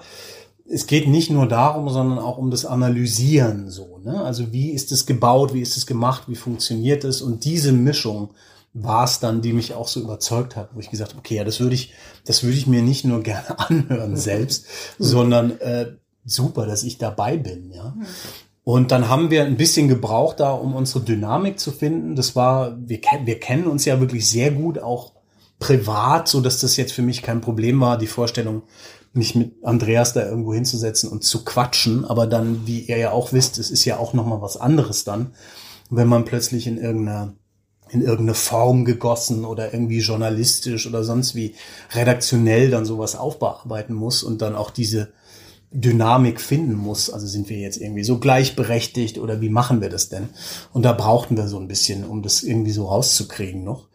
es 0.69 0.87
geht 0.87 1.09
nicht 1.09 1.29
nur 1.29 1.49
darum, 1.49 1.89
sondern 1.89 2.17
auch 2.17 2.37
um 2.37 2.49
das 2.49 2.65
Analysieren 2.65 3.69
so. 3.69 3.99
Ne? 4.05 4.23
Also 4.23 4.53
wie 4.53 4.71
ist 4.71 4.93
es 4.93 5.05
gebaut, 5.05 5.53
wie 5.53 5.61
ist 5.61 5.75
es 5.75 5.85
gemacht, 5.85 6.23
wie 6.27 6.35
funktioniert 6.35 7.03
es? 7.03 7.21
Und 7.21 7.43
diese 7.43 7.73
Mischung 7.73 8.29
war 8.73 9.03
es 9.03 9.19
dann, 9.19 9.41
die 9.41 9.51
mich 9.51 9.73
auch 9.73 9.89
so 9.89 9.99
überzeugt 9.99 10.55
hat, 10.55 10.69
wo 10.73 10.79
ich 10.79 10.89
gesagt 10.89 11.11
habe, 11.11 11.19
okay, 11.19 11.35
ja, 11.35 11.43
das 11.43 11.59
würde 11.59 11.75
ich, 11.75 11.93
das 12.25 12.43
würde 12.43 12.55
ich 12.55 12.67
mir 12.67 12.81
nicht 12.81 13.03
nur 13.03 13.21
gerne 13.23 13.59
anhören 13.59 14.15
selbst, 14.15 14.65
sondern 14.97 15.59
äh, 15.59 15.97
super, 16.23 16.65
dass 16.65 16.83
ich 16.83 16.99
dabei 16.99 17.35
bin, 17.35 17.69
ja. 17.71 17.93
Und 18.63 18.91
dann 18.91 19.09
haben 19.09 19.31
wir 19.31 19.43
ein 19.43 19.57
bisschen 19.57 19.87
gebraucht 19.87 20.39
da, 20.39 20.51
um 20.51 20.75
unsere 20.75 21.03
Dynamik 21.03 21.59
zu 21.59 21.71
finden. 21.71 22.15
Das 22.15 22.35
war, 22.35 22.77
wir, 22.79 22.99
wir 23.25 23.39
kennen 23.39 23.65
uns 23.65 23.85
ja 23.85 23.99
wirklich 23.99 24.29
sehr 24.29 24.51
gut, 24.51 24.77
auch 24.77 25.13
privat, 25.59 26.27
so 26.27 26.41
dass 26.41 26.59
das 26.59 26.77
jetzt 26.77 26.93
für 26.93 27.01
mich 27.01 27.23
kein 27.23 27.41
Problem 27.41 27.79
war, 27.79 27.97
die 27.97 28.07
Vorstellung, 28.07 28.63
mich 29.13 29.35
mit 29.35 29.55
Andreas 29.63 30.13
da 30.13 30.25
irgendwo 30.25 30.53
hinzusetzen 30.53 31.09
und 31.09 31.23
zu 31.23 31.43
quatschen. 31.43 32.05
Aber 32.05 32.27
dann, 32.27 32.65
wie 32.65 32.81
ihr 32.81 32.97
ja 32.97 33.11
auch 33.11 33.33
wisst, 33.33 33.57
es 33.57 33.71
ist 33.71 33.83
ja 33.85 33.97
auch 33.97 34.13
noch 34.13 34.25
mal 34.25 34.41
was 34.41 34.57
anderes 34.57 35.03
dann, 35.03 35.33
wenn 35.89 36.07
man 36.07 36.25
plötzlich 36.25 36.67
in 36.67 36.77
irgendeiner 36.77 37.33
in 37.89 38.01
irgendeine 38.01 38.35
Form 38.35 38.85
gegossen 38.85 39.43
oder 39.43 39.73
irgendwie 39.73 39.99
journalistisch 39.99 40.87
oder 40.87 41.03
sonst 41.03 41.35
wie 41.35 41.55
redaktionell 41.93 42.69
dann 42.69 42.85
sowas 42.85 43.17
aufbearbeiten 43.17 43.93
muss 43.93 44.23
und 44.23 44.41
dann 44.41 44.55
auch 44.55 44.71
diese 44.71 45.11
Dynamik 45.71 46.41
finden 46.41 46.75
muss. 46.75 47.09
Also 47.09 47.27
sind 47.27 47.49
wir 47.49 47.57
jetzt 47.57 47.77
irgendwie 47.77 48.03
so 48.03 48.19
gleichberechtigt 48.19 49.17
oder 49.17 49.41
wie 49.41 49.49
machen 49.49 49.81
wir 49.81 49.89
das 49.89 50.09
denn? 50.09 50.29
Und 50.73 50.83
da 50.83 50.93
brauchten 50.93 51.37
wir 51.37 51.47
so 51.47 51.59
ein 51.59 51.67
bisschen, 51.67 52.03
um 52.03 52.21
das 52.21 52.43
irgendwie 52.43 52.71
so 52.71 52.87
rauszukriegen 52.87 53.63
noch. 53.63 53.87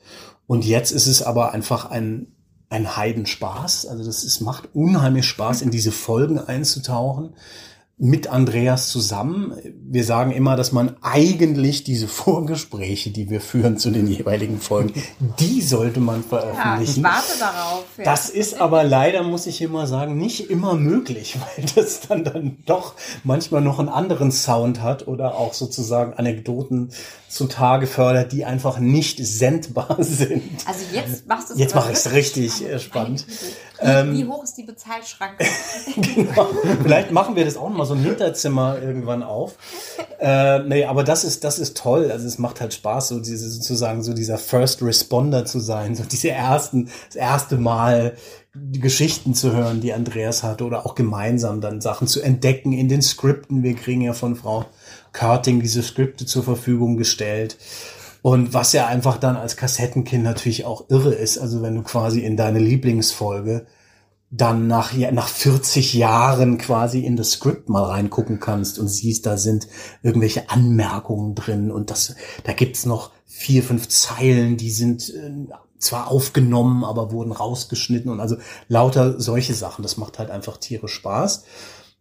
Und 0.46 0.64
jetzt 0.64 0.90
ist 0.92 1.06
es 1.06 1.22
aber 1.22 1.52
einfach 1.52 1.90
ein, 1.90 2.28
ein 2.70 2.96
Heidenspaß. 2.96 3.86
Also 3.86 4.04
das 4.04 4.24
ist, 4.24 4.40
macht 4.40 4.68
unheimlich 4.74 5.26
Spaß, 5.26 5.62
in 5.62 5.70
diese 5.70 5.92
Folgen 5.92 6.38
einzutauchen 6.38 7.34
mit 7.98 8.28
Andreas 8.28 8.88
zusammen. 8.90 9.54
Wir 9.88 10.04
sagen 10.04 10.30
immer, 10.30 10.54
dass 10.54 10.70
man 10.70 10.96
eigentlich 11.00 11.82
diese 11.82 12.08
Vorgespräche, 12.26 13.10
die 13.10 13.30
wir 13.30 13.40
führen 13.40 13.78
zu 13.78 13.90
den 13.90 14.06
jeweiligen 14.06 14.60
Folgen, 14.60 14.92
die 15.40 15.62
sollte 15.62 16.00
man 16.00 16.16
Ja, 16.16 16.20
ich 16.20 16.28
veröffentlichen. 16.28 17.04
warte 17.04 17.38
darauf. 17.38 17.84
Ja. 17.96 18.04
Das 18.04 18.28
ist 18.28 18.60
aber 18.60 18.84
leider, 18.84 19.22
muss 19.22 19.46
ich 19.46 19.62
immer 19.62 19.86
sagen, 19.86 20.18
nicht 20.18 20.50
immer 20.50 20.74
möglich, 20.74 21.38
weil 21.56 21.64
das 21.74 22.00
dann 22.00 22.24
dann 22.24 22.58
doch 22.66 22.94
manchmal 23.24 23.62
noch 23.62 23.78
einen 23.78 23.88
anderen 23.88 24.30
Sound 24.30 24.82
hat 24.82 25.08
oder 25.08 25.36
auch 25.36 25.54
sozusagen 25.54 26.12
Anekdoten 26.14 26.90
zutage 27.28 27.86
fördert, 27.86 28.30
die 28.32 28.44
einfach 28.44 28.78
nicht 28.78 29.18
sendbar 29.24 29.96
sind. 30.00 30.42
also 30.66 30.80
jetzt 30.92 31.26
machst 31.26 31.48
du 31.48 31.54
es 31.54 31.60
Jetzt 31.60 31.74
mache 31.74 31.92
ich 31.92 31.98
es 31.98 32.12
richtig 32.12 32.62
spannend. 32.78 33.26
Äh, 33.78 34.04
Güte. 34.04 34.12
Wie, 34.12 34.24
hoch 34.26 34.44
ist 34.44 34.56
die 34.56 34.62
Bezahlschranke? 34.62 35.44
Genau. 36.16 36.48
Vielleicht 36.82 37.10
machen 37.10 37.36
wir 37.36 37.44
das 37.44 37.56
auch 37.56 37.68
noch 37.68 37.76
mal 37.76 37.84
so 37.84 37.94
ein 37.94 38.00
Hinterzimmer 38.00 38.78
irgendwann 38.80 39.22
auf. 39.22 39.54
Äh, 40.18 40.60
nee, 40.60 40.84
aber 40.84 41.04
das 41.04 41.24
ist, 41.24 41.44
das 41.44 41.58
ist 41.58 41.76
toll. 41.76 42.10
Also 42.10 42.26
es 42.26 42.38
macht 42.38 42.60
halt 42.60 42.74
Spaß, 42.74 43.08
so 43.08 43.20
diese, 43.20 43.48
sozusagen 43.50 44.02
so 44.02 44.12
dieser 44.14 44.38
First 44.38 44.82
Responder 44.82 45.44
zu 45.44 45.60
sein, 45.60 45.94
so 45.94 46.04
diese 46.04 46.30
ersten, 46.30 46.90
das 47.08 47.16
erste 47.16 47.56
Mal 47.56 48.16
die 48.54 48.80
Geschichten 48.80 49.34
zu 49.34 49.52
hören, 49.52 49.80
die 49.80 49.92
Andreas 49.92 50.42
hatte 50.42 50.64
oder 50.64 50.86
auch 50.86 50.94
gemeinsam 50.94 51.60
dann 51.60 51.80
Sachen 51.80 52.06
zu 52.06 52.22
entdecken 52.22 52.72
in 52.72 52.88
den 52.88 53.02
Skripten. 53.02 53.62
Wir 53.62 53.74
kriegen 53.74 54.00
ja 54.00 54.12
von 54.12 54.36
Frau 54.36 54.64
Körting 55.12 55.60
diese 55.60 55.82
Skripte 55.82 56.26
zur 56.26 56.42
Verfügung 56.42 56.96
gestellt. 56.96 57.56
Und 58.26 58.54
was 58.54 58.72
ja 58.72 58.88
einfach 58.88 59.18
dann 59.18 59.36
als 59.36 59.56
Kassettenkind 59.56 60.24
natürlich 60.24 60.64
auch 60.64 60.90
irre 60.90 61.14
ist, 61.14 61.38
also 61.38 61.62
wenn 61.62 61.76
du 61.76 61.82
quasi 61.84 62.22
in 62.22 62.36
deine 62.36 62.58
Lieblingsfolge 62.58 63.68
dann 64.30 64.66
nach, 64.66 64.92
nach 65.12 65.28
40 65.28 65.94
Jahren 65.94 66.58
quasi 66.58 67.04
in 67.04 67.14
das 67.14 67.30
Skript 67.30 67.68
mal 67.68 67.84
reingucken 67.84 68.40
kannst 68.40 68.80
und 68.80 68.88
siehst, 68.88 69.26
da 69.26 69.36
sind 69.36 69.68
irgendwelche 70.02 70.50
Anmerkungen 70.50 71.36
drin 71.36 71.70
und 71.70 71.92
das, 71.92 72.16
da 72.42 72.52
gibt's 72.52 72.84
noch 72.84 73.12
vier, 73.26 73.62
fünf 73.62 73.86
Zeilen, 73.86 74.56
die 74.56 74.72
sind 74.72 75.08
äh, 75.10 75.46
zwar 75.78 76.10
aufgenommen, 76.10 76.82
aber 76.82 77.12
wurden 77.12 77.30
rausgeschnitten 77.30 78.10
und 78.10 78.18
also 78.18 78.38
lauter 78.66 79.20
solche 79.20 79.54
Sachen. 79.54 79.84
Das 79.84 79.98
macht 79.98 80.18
halt 80.18 80.32
einfach 80.32 80.56
Tiere 80.56 80.88
Spaß. 80.88 81.44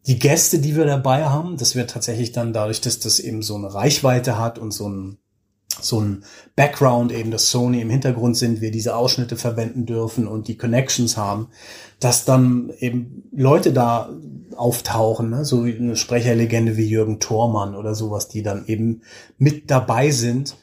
Die 0.08 0.18
Gäste, 0.18 0.58
die 0.58 0.76
wir 0.76 0.86
dabei 0.86 1.26
haben, 1.26 1.58
das 1.58 1.76
wird 1.76 1.92
tatsächlich 1.92 2.32
dann 2.32 2.52
dadurch, 2.52 2.82
dass 2.82 2.98
das 2.98 3.20
eben 3.20 3.44
so 3.44 3.54
eine 3.58 3.72
Reichweite 3.72 4.40
hat 4.40 4.58
und 4.58 4.72
so 4.72 4.90
ein 4.90 5.20
so 5.82 6.00
ein 6.00 6.24
Background 6.56 7.12
eben, 7.12 7.32
dass 7.32 7.52
Sony 7.52 7.82
im 7.82 7.90
Hintergrund 7.90 8.38
sind, 8.38 8.62
wir 8.62 8.72
diese 8.72 8.96
Ausschnitte 8.96 9.36
verwenden 9.36 9.86
dürfen 9.86 10.28
und 10.28 10.48
die 10.48 10.58
Connections 10.58 11.18
haben, 11.18 11.48
dass 12.00 12.26
dann 12.26 12.72
eben 12.80 13.24
Leute 13.32 13.74
da 13.74 14.10
auftauchen, 14.56 15.30
ne? 15.30 15.46
so 15.46 15.66
wie 15.66 15.76
eine 15.76 15.96
Sprecherlegende 15.96 16.78
wie 16.78 16.88
Jürgen 16.88 17.20
Thormann 17.20 17.76
oder 17.76 17.96
sowas, 17.96 18.28
die 18.28 18.44
dann 18.44 18.66
eben 18.68 19.02
mit 19.38 19.70
dabei 19.70 20.12
sind 20.12 20.56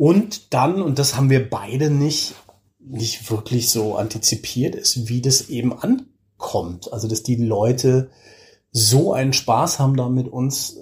und 0.00 0.54
dann, 0.54 0.80
und 0.80 0.98
das 0.98 1.14
haben 1.14 1.28
wir 1.28 1.50
beide 1.50 1.90
nicht, 1.90 2.34
nicht 2.78 3.30
wirklich 3.30 3.68
so 3.68 3.96
antizipiert, 3.96 4.74
ist, 4.74 5.10
wie 5.10 5.20
das 5.20 5.50
eben 5.50 5.74
ankommt. 5.74 6.90
Also, 6.90 7.06
dass 7.06 7.22
die 7.22 7.36
Leute 7.36 8.08
so 8.72 9.12
einen 9.12 9.34
Spaß 9.34 9.78
haben, 9.78 9.98
da 9.98 10.08
mit 10.08 10.26
uns 10.26 10.78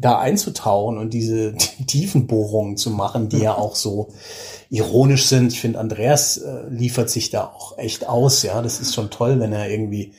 da 0.00 0.18
einzutauchen 0.18 0.98
und 0.98 1.12
diese 1.12 1.54
Tiefenbohrungen 1.86 2.76
zu 2.76 2.90
machen, 2.90 3.28
die 3.28 3.38
ja 3.38 3.54
auch 3.54 3.76
so 3.76 4.08
ironisch 4.70 5.26
sind. 5.26 5.52
Ich 5.52 5.60
finde, 5.60 5.78
Andreas 5.78 6.38
äh, 6.38 6.68
liefert 6.68 7.10
sich 7.10 7.30
da 7.30 7.44
auch 7.44 7.76
echt 7.78 8.08
aus. 8.08 8.42
Ja, 8.42 8.62
das 8.62 8.80
ist 8.80 8.94
schon 8.94 9.10
toll, 9.10 9.40
wenn 9.40 9.52
er 9.52 9.68
irgendwie 9.68 10.12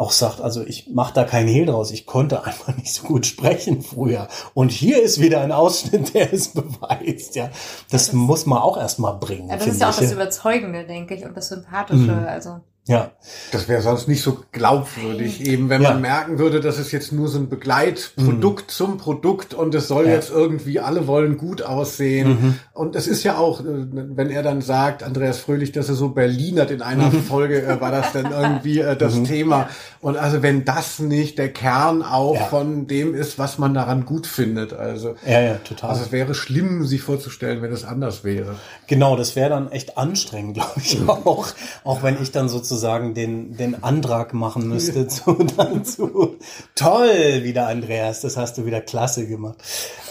auch 0.00 0.12
sagt, 0.12 0.40
also 0.40 0.62
ich 0.64 0.88
mache 0.88 1.12
da 1.12 1.24
keinen 1.24 1.48
Hehl 1.48 1.66
draus. 1.66 1.90
Ich 1.90 2.06
konnte 2.06 2.44
einfach 2.44 2.74
nicht 2.78 2.92
so 2.92 3.06
gut 3.06 3.26
sprechen 3.26 3.82
früher. 3.82 4.28
Und 4.54 4.70
hier 4.70 5.02
ist 5.02 5.20
wieder 5.20 5.42
ein 5.42 5.52
Ausschnitt, 5.52 6.14
der 6.14 6.32
es 6.32 6.48
beweist. 6.48 7.36
Ja, 7.36 7.50
das, 7.90 8.06
das 8.06 8.12
muss 8.14 8.46
man 8.46 8.58
auch 8.58 8.78
erstmal 8.78 9.14
bringen. 9.14 9.50
Ja, 9.50 9.56
das 9.56 9.66
ist 9.66 9.80
ja 9.80 9.90
auch 9.90 9.96
das 9.96 10.12
Überzeugende, 10.12 10.86
denke 10.86 11.14
ich, 11.14 11.24
und 11.24 11.36
das 11.36 11.48
Sympathische. 11.48 12.12
Mhm. 12.12 12.26
Also 12.26 12.60
ja. 12.90 13.12
Das 13.52 13.68
wäre 13.68 13.82
sonst 13.82 14.08
nicht 14.08 14.20
so 14.20 14.38
glaubwürdig, 14.50 15.46
eben 15.46 15.68
wenn 15.68 15.80
man 15.80 16.00
merken 16.00 16.40
würde, 16.40 16.58
dass 16.58 16.78
es 16.78 16.90
jetzt 16.90 17.12
nur 17.12 17.28
so 17.28 17.38
ein 17.38 17.48
Begleitprodukt 17.48 18.64
mhm. 18.64 18.68
zum 18.68 18.98
Produkt 18.98 19.54
und 19.54 19.76
es 19.76 19.86
soll 19.86 20.06
ja. 20.06 20.14
jetzt 20.14 20.30
irgendwie, 20.30 20.80
alle 20.80 21.06
wollen 21.06 21.36
gut 21.36 21.62
aussehen. 21.62 22.28
Mhm. 22.28 22.54
Und 22.72 22.96
es 22.96 23.06
ist 23.06 23.22
ja 23.22 23.36
auch, 23.36 23.60
äh, 23.60 23.64
wenn 23.64 24.30
er 24.30 24.42
dann 24.42 24.60
sagt, 24.60 25.04
Andreas 25.04 25.38
Fröhlich, 25.38 25.70
dass 25.70 25.88
er 25.88 25.94
so 25.94 26.08
Berlinert 26.08 26.72
in 26.72 26.82
einer 26.82 27.10
mhm. 27.10 27.22
Folge, 27.22 27.62
äh, 27.62 27.80
war 27.80 27.92
das 27.92 28.12
dann 28.12 28.32
irgendwie 28.32 28.80
äh, 28.80 28.96
das 28.96 29.14
mhm. 29.14 29.24
Thema. 29.24 29.68
Und 30.00 30.16
also 30.16 30.42
wenn 30.42 30.64
das 30.64 30.98
nicht 30.98 31.38
der 31.38 31.52
Kern 31.52 32.02
auch 32.02 32.34
ja. 32.34 32.44
von 32.46 32.88
dem 32.88 33.14
ist, 33.14 33.38
was 33.38 33.58
man 33.58 33.72
daran 33.72 34.04
gut 34.04 34.26
findet. 34.26 34.72
Also, 34.72 35.14
ja, 35.24 35.40
ja, 35.40 35.54
total. 35.58 35.90
Also 35.90 36.02
es 36.02 36.10
wäre 36.10 36.34
schlimm, 36.34 36.84
sich 36.84 37.02
vorzustellen, 37.02 37.62
wenn 37.62 37.70
es 37.70 37.84
anders 37.84 38.24
wäre. 38.24 38.56
Genau, 38.88 39.16
das 39.16 39.36
wäre 39.36 39.50
dann 39.50 39.70
echt 39.70 39.96
anstrengend, 39.96 40.54
glaube 40.54 40.80
ich 40.82 40.98
auch. 41.06 41.46
Auch 41.84 42.02
wenn 42.02 42.20
ich 42.20 42.32
dann 42.32 42.48
sozusagen 42.48 42.79
den, 42.80 43.56
den 43.56 43.82
Antrag 43.82 44.34
machen 44.34 44.68
müsste 44.68 45.06
zu, 45.08 45.34
dann 45.56 45.84
zu, 45.84 46.36
toll, 46.74 47.42
wieder 47.42 47.68
Andreas, 47.68 48.20
das 48.20 48.36
hast 48.36 48.58
du 48.58 48.66
wieder 48.66 48.80
klasse 48.80 49.26
gemacht. 49.26 49.58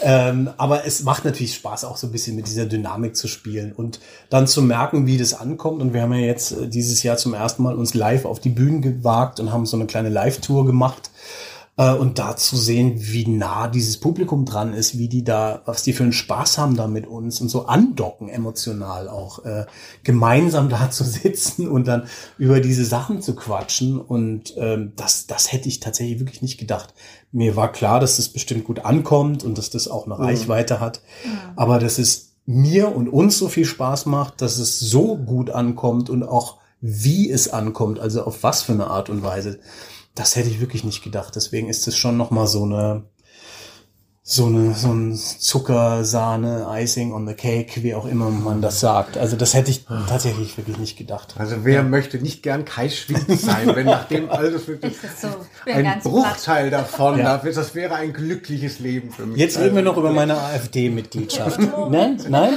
Ähm, 0.02 0.50
aber 0.56 0.86
es 0.86 1.02
macht 1.02 1.24
natürlich 1.24 1.54
Spaß, 1.54 1.84
auch 1.84 1.96
so 1.96 2.06
ein 2.06 2.12
bisschen 2.12 2.36
mit 2.36 2.46
dieser 2.46 2.66
Dynamik 2.66 3.16
zu 3.16 3.28
spielen 3.28 3.72
und 3.72 4.00
dann 4.28 4.46
zu 4.46 4.62
merken, 4.62 5.06
wie 5.06 5.18
das 5.18 5.34
ankommt. 5.34 5.82
Und 5.82 5.92
wir 5.92 6.02
haben 6.02 6.12
ja 6.14 6.20
jetzt 6.20 6.52
äh, 6.52 6.68
dieses 6.68 7.02
Jahr 7.02 7.16
zum 7.16 7.34
ersten 7.34 7.62
Mal 7.62 7.74
uns 7.74 7.94
live 7.94 8.24
auf 8.24 8.40
die 8.40 8.50
Bühnen 8.50 8.82
gewagt 8.82 9.40
und 9.40 9.52
haben 9.52 9.66
so 9.66 9.76
eine 9.76 9.86
kleine 9.86 10.08
Live-Tour 10.08 10.66
gemacht 10.66 11.10
äh, 11.80 11.94
und 11.94 12.18
da 12.18 12.36
zu 12.36 12.58
sehen, 12.58 12.92
wie 12.96 13.26
nah 13.26 13.66
dieses 13.66 13.98
Publikum 13.98 14.44
dran 14.44 14.74
ist, 14.74 14.98
wie 14.98 15.08
die 15.08 15.24
da, 15.24 15.62
was 15.64 15.82
die 15.82 15.94
für 15.94 16.02
einen 16.02 16.12
Spaß 16.12 16.58
haben 16.58 16.76
da 16.76 16.86
mit 16.86 17.06
uns 17.06 17.40
und 17.40 17.48
so 17.48 17.66
andocken 17.66 18.28
emotional 18.28 19.08
auch, 19.08 19.44
äh, 19.46 19.64
gemeinsam 20.04 20.68
da 20.68 20.90
zu 20.90 21.04
sitzen 21.04 21.68
und 21.68 21.88
dann 21.88 22.06
über 22.36 22.60
diese 22.60 22.84
Sachen 22.84 23.22
zu 23.22 23.34
quatschen 23.34 23.98
und 23.98 24.54
ähm, 24.58 24.92
das, 24.96 25.26
das 25.26 25.52
hätte 25.52 25.68
ich 25.68 25.80
tatsächlich 25.80 26.20
wirklich 26.20 26.42
nicht 26.42 26.58
gedacht. 26.58 26.92
Mir 27.32 27.56
war 27.56 27.72
klar, 27.72 27.98
dass 27.98 28.18
das 28.18 28.28
bestimmt 28.28 28.64
gut 28.64 28.84
ankommt 28.84 29.42
und 29.42 29.56
dass 29.56 29.70
das 29.70 29.88
auch 29.88 30.04
eine 30.04 30.16
mhm. 30.16 30.24
Reichweite 30.24 30.80
hat, 30.80 31.00
ja. 31.24 31.30
aber 31.56 31.78
dass 31.78 31.98
es 31.98 32.32
mir 32.44 32.94
und 32.94 33.08
uns 33.08 33.38
so 33.38 33.48
viel 33.48 33.64
Spaß 33.64 34.04
macht, 34.04 34.42
dass 34.42 34.58
es 34.58 34.80
so 34.80 35.16
gut 35.16 35.48
ankommt 35.48 36.10
und 36.10 36.24
auch 36.24 36.58
wie 36.82 37.30
es 37.30 37.48
ankommt, 37.48 38.00
also 38.00 38.24
auf 38.24 38.42
was 38.42 38.62
für 38.62 38.72
eine 38.72 38.88
Art 38.88 39.08
und 39.08 39.22
Weise. 39.22 39.60
Das 40.14 40.36
hätte 40.36 40.48
ich 40.48 40.60
wirklich 40.60 40.84
nicht 40.84 41.02
gedacht. 41.02 41.36
Deswegen 41.36 41.68
ist 41.68 41.86
es 41.88 41.96
schon 41.96 42.16
noch 42.16 42.30
mal 42.30 42.46
so 42.46 42.64
eine 42.64 43.04
so 44.30 44.46
eine 44.46 44.74
so 44.74 44.92
ein 44.92 45.16
Zucker, 45.16 46.04
Sahne, 46.04 46.68
Icing 46.70 47.12
on 47.12 47.26
the 47.26 47.34
Cake, 47.34 47.82
wie 47.82 47.96
auch 47.96 48.06
immer 48.06 48.30
man 48.30 48.62
das 48.62 48.78
sagt. 48.78 49.18
Also 49.18 49.36
das 49.36 49.54
hätte 49.54 49.72
ich 49.72 49.86
tatsächlich 50.08 50.56
wirklich 50.56 50.78
nicht 50.78 50.96
gedacht. 50.96 51.34
Also 51.36 51.56
wer 51.64 51.74
ja. 51.74 51.82
möchte 51.82 52.18
nicht 52.18 52.40
gern 52.44 52.64
Kaischwind 52.64 53.28
sein, 53.40 53.74
wenn 53.74 53.86
nachdem 53.86 54.30
alles 54.30 54.68
wirklich 54.68 54.94
so, 55.20 55.26
ein 55.66 56.00
Bruchteil 56.00 56.68
platt. 56.68 56.80
davon, 56.80 57.18
ja. 57.18 57.38
das 57.38 57.74
wäre 57.74 57.96
ein 57.96 58.12
glückliches 58.12 58.78
Leben 58.78 59.10
für 59.10 59.26
mich. 59.26 59.36
Jetzt 59.36 59.58
reden 59.58 59.74
wir 59.74 59.82
noch 59.82 59.96
über 59.96 60.12
meine 60.12 60.38
AfD-Mitgliedschaft. 60.38 61.58
Nein? 61.90 62.22
Nein? 62.28 62.52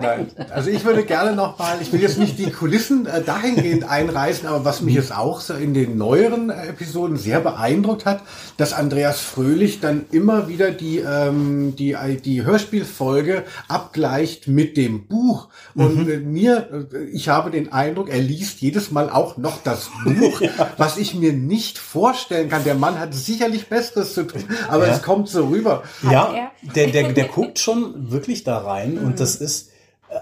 Nein. 0.00 0.30
Also 0.50 0.70
ich 0.70 0.84
würde 0.84 1.04
gerne 1.04 1.34
noch 1.34 1.58
mal, 1.58 1.78
ich 1.80 1.92
will 1.92 2.00
jetzt 2.00 2.18
nicht 2.18 2.38
die 2.38 2.52
Kulissen 2.52 3.06
äh, 3.06 3.22
dahingehend 3.22 3.82
einreißen, 3.90 4.46
aber 4.46 4.64
was 4.64 4.82
mich 4.82 4.94
jetzt 4.94 5.12
auch 5.12 5.40
so 5.40 5.54
in 5.54 5.74
den 5.74 5.98
neueren 5.98 6.50
Episoden 6.50 7.16
sehr 7.16 7.40
beeindruckt 7.40 8.06
hat, 8.06 8.20
dass 8.56 8.72
Andreas 8.72 9.18
Fröhlich 9.18 9.80
dann 9.80 10.06
immer 10.12 10.46
wieder 10.46 10.75
die, 10.80 10.98
ähm, 10.98 11.74
die, 11.76 11.96
die 12.24 12.44
Hörspielfolge 12.44 13.44
abgleicht 13.68 14.48
mit 14.48 14.76
dem 14.76 15.06
Buch. 15.06 15.48
Und 15.74 16.06
mhm. 16.06 16.32
mir, 16.32 16.86
äh, 16.92 17.04
ich 17.06 17.28
habe 17.28 17.50
den 17.50 17.72
Eindruck, 17.72 18.08
er 18.08 18.20
liest 18.20 18.60
jedes 18.60 18.90
Mal 18.90 19.10
auch 19.10 19.36
noch 19.36 19.62
das 19.62 19.90
Buch, 20.04 20.40
ja. 20.40 20.50
was 20.76 20.98
ich 20.98 21.14
mir 21.14 21.32
nicht 21.32 21.78
vorstellen 21.78 22.48
kann. 22.48 22.64
Der 22.64 22.74
Mann 22.74 22.98
hat 22.98 23.14
sicherlich 23.14 23.68
Besseres 23.68 24.14
zu 24.14 24.24
tun, 24.24 24.44
aber 24.68 24.86
ja. 24.86 24.94
es 24.94 25.02
kommt 25.02 25.28
so 25.28 25.46
rüber. 25.46 25.82
Ja, 26.10 26.50
der, 26.74 26.88
der, 26.88 27.12
der 27.12 27.24
guckt 27.28 27.58
schon 27.58 28.10
wirklich 28.10 28.44
da 28.44 28.58
rein 28.58 28.94
mhm. 28.94 29.06
und 29.06 29.20
das 29.20 29.36
ist 29.36 29.70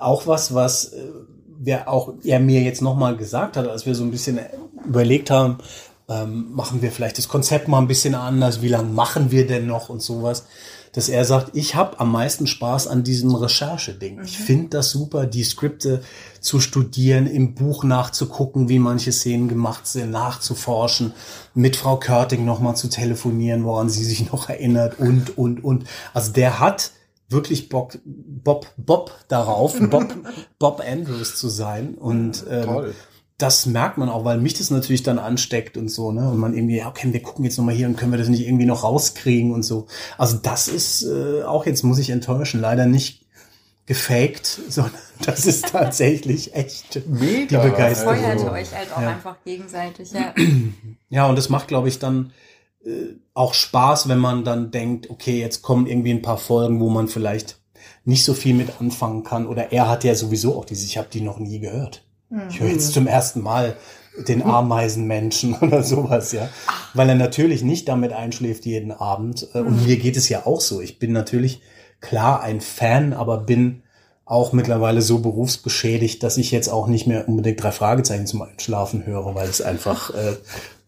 auch 0.01 0.27
was, 0.27 0.55
was 0.55 0.93
äh, 0.93 1.03
wer 1.59 1.89
auch 1.89 2.15
er 2.25 2.41
mir 2.41 2.63
jetzt 2.63 2.83
nochmal 2.83 3.17
gesagt 3.17 3.57
hat, 3.57 3.69
als 3.69 3.87
wir 3.87 3.95
so 3.95 4.05
ein 4.05 4.11
bisschen 4.11 4.39
überlegt 4.85 5.31
haben, 5.31 5.59
ähm, 6.09 6.53
machen 6.53 6.83
wir 6.83 6.93
vielleicht 6.93 7.19
das 7.19 7.29
Konzept 7.29 7.69
mal 7.69 7.79
ein 7.79 7.89
bisschen 7.89 8.15
anders, 8.15 8.61
wie 8.63 8.69
lange 8.69 8.91
machen 8.91 9.31
wir 9.31 9.47
denn 9.47 9.67
noch 9.67 9.89
und 9.89 10.03
sowas, 10.03 10.45
dass 10.93 11.09
er 11.09 11.25
sagt, 11.25 11.57
ich 11.57 11.75
habe 11.75 11.99
am 11.99 12.13
meisten 12.13 12.47
Spaß 12.47 12.87
an 12.87 13.03
diesem 13.03 13.35
Recherche-Ding. 13.35 14.17
Mhm. 14.17 14.25
Ich 14.25 14.39
finde 14.39 14.69
das 14.69 14.91
super, 14.91 15.27
die 15.27 15.43
Skripte 15.43 16.03
zu 16.41 16.61
studieren, 16.61 17.27
im 17.27 17.55
Buch 17.55 17.85
nachzugucken, 17.85 18.69
wie 18.69 18.79
manche 18.79 19.11
Szenen 19.11 19.49
gemacht 19.49 19.87
sind, 19.87 20.11
nachzuforschen, 20.11 21.13
mit 21.55 21.77
Frau 21.77 21.97
Körting 21.97 22.45
nochmal 22.45 22.77
zu 22.77 22.89
telefonieren, 22.89 23.65
woran 23.65 23.89
sie 23.89 24.05
sich 24.05 24.31
noch 24.31 24.49
erinnert 24.49 25.01
und, 25.01 25.37
und, 25.37 25.65
und. 25.65 25.85
Also 26.13 26.33
der 26.33 26.61
hat 26.61 26.93
wirklich 27.29 27.71
Bock, 27.71 27.99
Bob, 28.05 28.71
Bob 28.77 29.11
darauf, 29.29 29.77
Bob, 29.91 30.15
Bob 30.61 30.83
Andrews 30.87 31.37
zu 31.37 31.49
sein 31.49 31.95
und 31.95 32.45
ähm, 32.49 32.65
Toll 32.65 32.95
das 33.45 33.67
merkt 33.67 33.99
man 33.99 34.09
auch, 34.09 34.25
weil 34.25 34.39
mich 34.39 34.55
das 34.55 34.71
natürlich 34.71 35.03
dann 35.03 35.19
ansteckt 35.19 35.77
und 35.77 35.91
so, 35.91 36.13
ne? 36.13 36.31
Und 36.31 36.39
man 36.39 36.55
irgendwie, 36.55 36.79
ja, 36.79 36.89
okay, 36.89 37.13
wir 37.13 37.21
gucken 37.21 37.45
jetzt 37.45 37.59
nochmal 37.59 37.75
hier 37.75 37.87
und 37.87 37.97
können 37.99 38.11
wir 38.11 38.17
das 38.17 38.29
nicht 38.29 38.47
irgendwie 38.47 38.65
noch 38.65 38.85
rauskriegen 38.85 39.53
und 39.53 39.65
so. 39.65 39.87
Also 40.17 40.39
das 40.39 40.67
ist 40.67 41.03
äh, 41.03 41.43
auch 41.43 41.67
jetzt 41.67 41.83
muss 41.83 41.99
ich 41.99 42.09
enttäuschen, 42.09 42.63
leider 42.63 42.87
nicht 42.87 43.27
gefaked, 43.85 44.47
sondern 44.71 44.95
das 45.27 45.45
ist 45.45 45.69
tatsächlich 45.73 46.55
echt 46.55 47.07
Mega. 47.07 47.61
die 47.61 47.69
Begeisterung. 47.69 48.17
Feuert 48.17 48.51
euch 48.51 48.75
halt 48.75 48.91
auch 48.97 49.03
ja. 49.03 49.11
einfach 49.11 49.37
gegenseitig, 49.45 50.11
ja. 50.13 50.33
Ja, 51.11 51.27
und 51.27 51.37
das 51.37 51.51
macht, 51.51 51.69
glaube 51.69 51.89
ich, 51.89 51.99
dann 51.99 52.33
äh, 52.83 53.09
auch 53.35 53.53
Spaß, 53.53 54.09
wenn 54.09 54.21
man 54.21 54.45
dann 54.45 54.71
denkt, 54.71 55.11
okay, 55.11 55.39
jetzt 55.39 55.61
kommen 55.61 55.87
irgendwie 55.87 56.13
ein 56.13 56.23
paar 56.23 56.39
Folgen, 56.39 56.81
wo 56.81 56.89
man 56.89 57.09
vielleicht 57.09 57.59
nicht 58.07 58.25
so 58.25 58.33
viel 58.33 58.55
mit 58.55 58.81
anfangen 58.81 59.23
kann. 59.23 59.47
Oder 59.47 59.71
er 59.71 59.91
hat 59.91 60.03
ja 60.03 60.15
sowieso 60.15 60.57
auch 60.57 60.65
diese, 60.65 60.87
ich 60.87 60.97
habe 60.97 61.09
die 61.13 61.21
noch 61.21 61.39
nie 61.39 61.61
gehört. 61.61 62.07
Ich 62.49 62.61
höre 62.61 62.71
jetzt 62.71 62.93
zum 62.93 63.07
ersten 63.07 63.41
Mal 63.41 63.77
den 64.29 64.43
Ameisenmenschen 64.43 65.55
oder 65.61 65.83
sowas, 65.83 66.33
ja. 66.33 66.49
Weil 66.95 67.09
er 67.09 67.15
natürlich 67.15 67.63
nicht 67.63 67.89
damit 67.89 68.13
einschläft 68.13 68.65
jeden 68.67 68.93
Abend. 68.93 69.49
Äh, 69.55 69.61
und 69.61 69.87
mir 69.87 69.97
geht 69.97 70.17
es 70.17 70.29
ja 70.29 70.47
auch 70.47 70.61
so. 70.61 70.81
Ich 70.81 70.99
bin 70.99 71.13
natürlich 71.13 71.63
klar 72.01 72.43
ein 72.43 72.61
Fan, 72.61 73.13
aber 73.13 73.39
bin 73.39 73.83
auch 74.25 74.53
mittlerweile 74.53 75.03
so 75.03 75.19
berufsbeschädigt, 75.19 76.23
dass 76.23 76.39
ich 76.39 76.51
jetzt 76.51 76.69
auch 76.69 76.87
nicht 76.87 77.07
mehr 77.07 77.29
unbedingt 77.29 77.63
drei 77.63 77.73
Fragezeichen 77.73 78.27
zum 78.27 78.43
Einschlafen 78.43 79.05
höre, 79.05 79.35
weil 79.35 79.49
es 79.49 79.61
einfach 79.61 80.15
äh, 80.15 80.37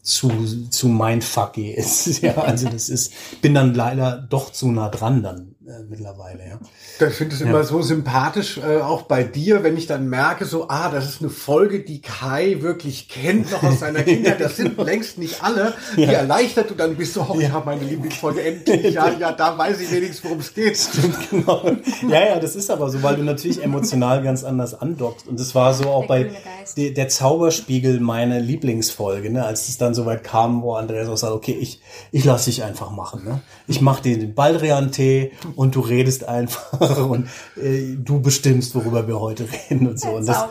zu, 0.00 0.30
zu 0.70 0.88
mindfucky 0.88 1.70
ist. 1.70 2.06
ja, 2.22 2.36
also 2.36 2.68
das 2.68 2.88
ist, 2.88 3.12
bin 3.42 3.54
dann 3.54 3.74
leider 3.74 4.16
doch 4.16 4.52
zu 4.52 4.70
nah 4.70 4.88
dran 4.88 5.22
dann 5.22 5.55
äh, 5.66 5.82
mittlerweile, 5.88 6.46
ja. 6.46 7.08
Ich 7.08 7.14
finde 7.14 7.34
es 7.34 7.40
immer 7.40 7.64
so 7.64 7.82
sympathisch, 7.82 8.58
äh, 8.58 8.80
auch 8.80 9.02
bei 9.02 9.24
dir, 9.24 9.64
wenn 9.64 9.76
ich 9.76 9.88
dann 9.88 10.08
merke, 10.08 10.44
so, 10.44 10.68
ah, 10.68 10.90
das 10.90 11.08
ist 11.08 11.20
eine 11.20 11.30
Folge, 11.30 11.80
die 11.80 12.00
Kai 12.00 12.58
wirklich 12.60 13.08
kennt, 13.08 13.50
noch 13.50 13.64
aus 13.64 13.80
seiner 13.80 14.02
Kindheit. 14.04 14.40
Das 14.40 14.56
sind 14.56 14.78
längst 14.78 15.18
nicht 15.18 15.42
alle. 15.42 15.74
Wie 15.96 16.04
erleichtert 16.04 16.70
du 16.70 16.74
dann 16.74 16.94
bist, 16.94 17.14
so, 17.14 17.26
oh, 17.28 17.40
ich 17.40 17.50
habe 17.50 17.66
meine 17.66 17.82
Lieblingsfolge 17.82 18.42
endlich. 18.42 18.94
Ja, 18.94 19.10
ja, 19.10 19.32
da 19.32 19.58
weiß 19.58 19.80
ich 19.80 19.90
wenigstens, 19.90 20.22
worum 20.24 20.38
es 20.38 20.54
geht. 20.54 20.76
Stimmt, 20.76 21.30
genau. 21.30 21.68
Ja, 22.08 22.24
ja, 22.24 22.38
das 22.38 22.54
ist 22.54 22.70
aber 22.70 22.88
so, 22.88 23.02
weil 23.02 23.16
du 23.16 23.24
natürlich 23.24 23.60
emotional 23.60 24.22
ganz 24.22 24.44
anders 24.44 24.80
andockst. 24.80 25.26
Und 25.26 25.40
das 25.40 25.54
war 25.56 25.74
so 25.74 25.88
auch 25.90 26.02
Der 26.02 26.08
bei 26.08 26.30
der, 26.76 26.90
der 26.90 27.08
Zauberspiegel 27.08 28.00
meine 28.00 28.40
Lieblingsfolge, 28.40 29.30
ne? 29.30 29.44
als 29.44 29.68
es 29.68 29.78
dann 29.78 29.94
soweit 29.94 30.22
kam, 30.24 30.62
wo 30.62 30.74
Andreas 30.74 31.08
auch 31.08 31.16
sagt, 31.16 31.32
okay, 31.32 31.56
ich, 31.60 31.80
ich 32.12 32.24
lasse 32.24 32.50
dich 32.50 32.62
einfach 32.62 32.90
machen. 32.90 33.24
Ne? 33.24 33.40
Ich 33.66 33.80
mache 33.80 34.02
dir 34.02 34.18
den 34.18 34.34
Baldrian-Tee 34.34 35.32
und 35.56 35.74
du 35.74 35.80
redest 35.80 36.28
einfach 36.28 36.98
und 37.08 37.28
äh, 37.56 37.96
du 37.96 38.20
bestimmst, 38.20 38.74
worüber 38.76 39.08
wir 39.08 39.18
heute 39.18 39.48
reden 39.70 39.88
und 39.88 39.98
so. 39.98 40.10
Und 40.10 40.26
das, 40.26 40.44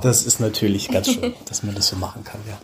das 0.00 0.22
ist 0.24 0.40
natürlich 0.40 0.88
ganz 0.90 1.10
schön, 1.10 1.34
dass 1.48 1.62
man 1.62 1.74
das 1.74 1.88
so 1.88 1.96
machen 1.96 2.24
kann, 2.24 2.40
ja. 2.48 2.56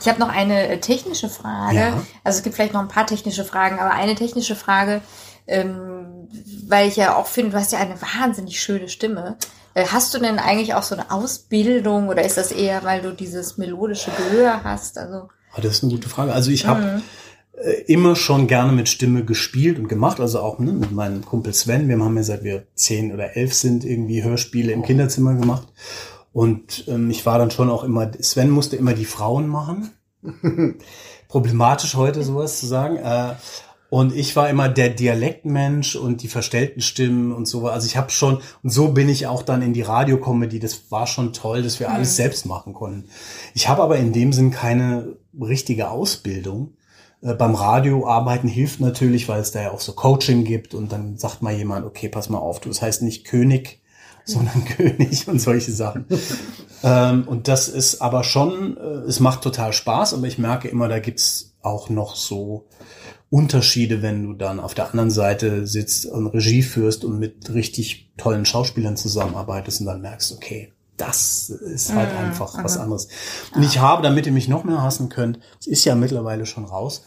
Ich 0.00 0.08
habe 0.08 0.20
noch 0.20 0.28
eine 0.28 0.68
äh, 0.68 0.78
technische 0.80 1.28
Frage. 1.28 1.76
Ja. 1.76 2.02
Also 2.24 2.38
es 2.38 2.42
gibt 2.42 2.54
vielleicht 2.56 2.72
noch 2.72 2.80
ein 2.80 2.88
paar 2.88 3.06
technische 3.06 3.44
Fragen, 3.44 3.78
aber 3.78 3.92
eine 3.92 4.14
technische 4.14 4.54
Frage, 4.54 5.02
ähm, 5.46 6.28
weil 6.68 6.88
ich 6.88 6.96
ja 6.96 7.16
auch 7.16 7.26
finde, 7.26 7.50
du 7.52 7.58
hast 7.58 7.72
ja 7.72 7.80
eine 7.80 7.96
wahnsinnig 8.00 8.60
schöne 8.60 8.88
Stimme. 8.88 9.36
Äh, 9.74 9.86
hast 9.86 10.14
du 10.14 10.18
denn 10.18 10.38
eigentlich 10.38 10.74
auch 10.74 10.82
so 10.82 10.94
eine 10.94 11.10
Ausbildung 11.10 12.08
oder 12.08 12.22
ist 12.24 12.36
das 12.38 12.50
eher, 12.52 12.82
weil 12.84 13.02
du 13.02 13.12
dieses 13.12 13.58
melodische 13.58 14.10
Gehör 14.10 14.62
hast? 14.64 14.96
Also 14.96 15.28
Ah, 15.52 15.60
Das 15.60 15.72
ist 15.76 15.82
eine 15.82 15.92
gute 15.92 16.08
Frage. 16.08 16.32
Also 16.32 16.50
ich 16.50 16.66
habe 16.66 16.82
äh, 16.82 17.00
immer 17.86 18.16
schon 18.16 18.46
gerne 18.46 18.72
mit 18.72 18.88
Stimme 18.88 19.24
gespielt 19.24 19.78
und 19.78 19.88
gemacht, 19.88 20.20
also 20.20 20.40
auch 20.40 20.58
ne, 20.58 20.72
mit 20.72 20.92
meinem 20.92 21.24
Kumpel 21.24 21.52
Sven. 21.52 21.88
Wir 21.88 21.98
haben 21.98 22.16
ja 22.16 22.22
seit 22.22 22.42
wir 22.42 22.66
zehn 22.74 23.12
oder 23.12 23.36
elf 23.36 23.52
sind 23.54 23.84
irgendwie 23.84 24.22
Hörspiele 24.22 24.72
im 24.72 24.82
Kinderzimmer 24.82 25.34
gemacht. 25.34 25.68
Und 26.32 26.84
ähm, 26.88 27.10
ich 27.10 27.26
war 27.26 27.38
dann 27.38 27.50
schon 27.50 27.70
auch 27.70 27.84
immer, 27.84 28.10
Sven 28.20 28.50
musste 28.50 28.76
immer 28.76 28.94
die 28.94 29.04
Frauen 29.04 29.48
machen. 29.48 29.90
Problematisch 31.28 31.96
heute 31.96 32.22
sowas 32.22 32.60
zu 32.60 32.66
sagen. 32.66 32.96
Äh, 32.96 33.34
und 33.90 34.14
ich 34.14 34.36
war 34.36 34.48
immer 34.48 34.68
der 34.68 34.90
Dialektmensch 34.90 35.96
und 35.96 36.22
die 36.22 36.28
verstellten 36.28 36.80
Stimmen 36.80 37.32
und 37.32 37.46
so. 37.46 37.66
Also 37.66 37.86
ich 37.86 37.96
habe 37.96 38.10
schon, 38.10 38.40
und 38.62 38.70
so 38.70 38.92
bin 38.92 39.08
ich 39.08 39.26
auch 39.26 39.42
dann 39.42 39.62
in 39.62 39.72
die 39.72 39.82
Radiokomödie. 39.82 40.60
Das 40.60 40.92
war 40.92 41.08
schon 41.08 41.32
toll, 41.32 41.62
dass 41.62 41.80
wir 41.80 41.90
alles 41.90 42.14
selbst 42.14 42.46
machen 42.46 42.72
konnten. 42.72 43.08
Ich 43.52 43.68
habe 43.68 43.82
aber 43.82 43.96
in 43.96 44.12
dem 44.12 44.32
Sinn 44.32 44.52
keine 44.52 45.16
richtige 45.38 45.90
Ausbildung. 45.90 46.74
Äh, 47.22 47.34
beim 47.34 47.54
Radio 47.54 48.06
arbeiten 48.06 48.48
hilft 48.48 48.80
natürlich, 48.80 49.28
weil 49.28 49.40
es 49.40 49.52
da 49.52 49.62
ja 49.62 49.70
auch 49.70 49.80
so 49.80 49.92
Coaching 49.92 50.44
gibt 50.44 50.74
und 50.74 50.92
dann 50.92 51.18
sagt 51.18 51.42
mal 51.42 51.54
jemand, 51.54 51.86
okay, 51.86 52.08
pass 52.08 52.28
mal 52.28 52.38
auf, 52.38 52.60
du, 52.60 52.68
das 52.68 52.82
heißt 52.82 53.02
nicht 53.02 53.24
König, 53.24 53.80
sondern 54.24 54.64
König 54.64 55.26
und 55.28 55.40
solche 55.40 55.72
Sachen. 55.72 56.06
ähm, 56.82 57.26
und 57.26 57.48
das 57.48 57.68
ist 57.68 58.00
aber 58.00 58.24
schon, 58.24 58.76
äh, 58.76 58.80
es 59.08 59.20
macht 59.20 59.42
total 59.42 59.72
Spaß, 59.72 60.14
aber 60.14 60.26
ich 60.26 60.38
merke 60.38 60.68
immer, 60.68 60.88
da 60.88 60.98
gibt's 60.98 61.54
auch 61.62 61.90
noch 61.90 62.16
so 62.16 62.66
Unterschiede, 63.28 64.02
wenn 64.02 64.24
du 64.24 64.32
dann 64.32 64.58
auf 64.58 64.74
der 64.74 64.88
anderen 64.90 65.10
Seite 65.10 65.66
sitzt 65.66 66.06
und 66.06 66.26
Regie 66.28 66.62
führst 66.62 67.04
und 67.04 67.18
mit 67.18 67.52
richtig 67.52 68.10
tollen 68.16 68.44
Schauspielern 68.44 68.96
zusammenarbeitest 68.96 69.80
und 69.80 69.86
dann 69.86 70.00
merkst, 70.00 70.32
okay, 70.32 70.72
das 71.00 71.50
ist 71.50 71.94
halt 71.94 72.14
einfach 72.14 72.62
was 72.62 72.76
anderes. 72.76 73.08
Und 73.54 73.62
ich 73.62 73.78
habe, 73.78 74.02
damit 74.02 74.26
ihr 74.26 74.32
mich 74.32 74.48
noch 74.48 74.64
mehr 74.64 74.82
hassen 74.82 75.08
könnt, 75.08 75.38
es 75.58 75.66
ist 75.66 75.84
ja 75.84 75.94
mittlerweile 75.94 76.46
schon 76.46 76.64
raus, 76.64 77.02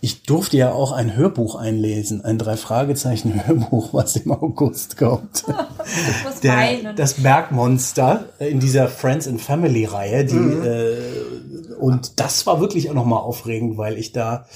ich 0.00 0.22
durfte 0.24 0.58
ja 0.58 0.70
auch 0.70 0.92
ein 0.92 1.16
Hörbuch 1.16 1.54
einlesen, 1.54 2.22
ein 2.22 2.36
Drei-Fragezeichen-Hörbuch, 2.36 3.94
was 3.94 4.16
im 4.16 4.32
August 4.32 4.98
kommt. 4.98 5.44
Der, 6.42 6.92
das 6.92 7.14
Bergmonster 7.14 8.26
in 8.38 8.60
dieser 8.60 8.88
Friends 8.88 9.26
and 9.26 9.40
Family 9.40 9.86
Reihe, 9.86 10.26
die 10.26 10.36
äh, 10.36 11.74
und 11.80 12.20
das 12.20 12.46
war 12.46 12.60
wirklich 12.60 12.90
auch 12.90 12.94
nochmal 12.94 13.20
aufregend, 13.20 13.78
weil 13.78 13.96
ich 13.96 14.12
da 14.12 14.46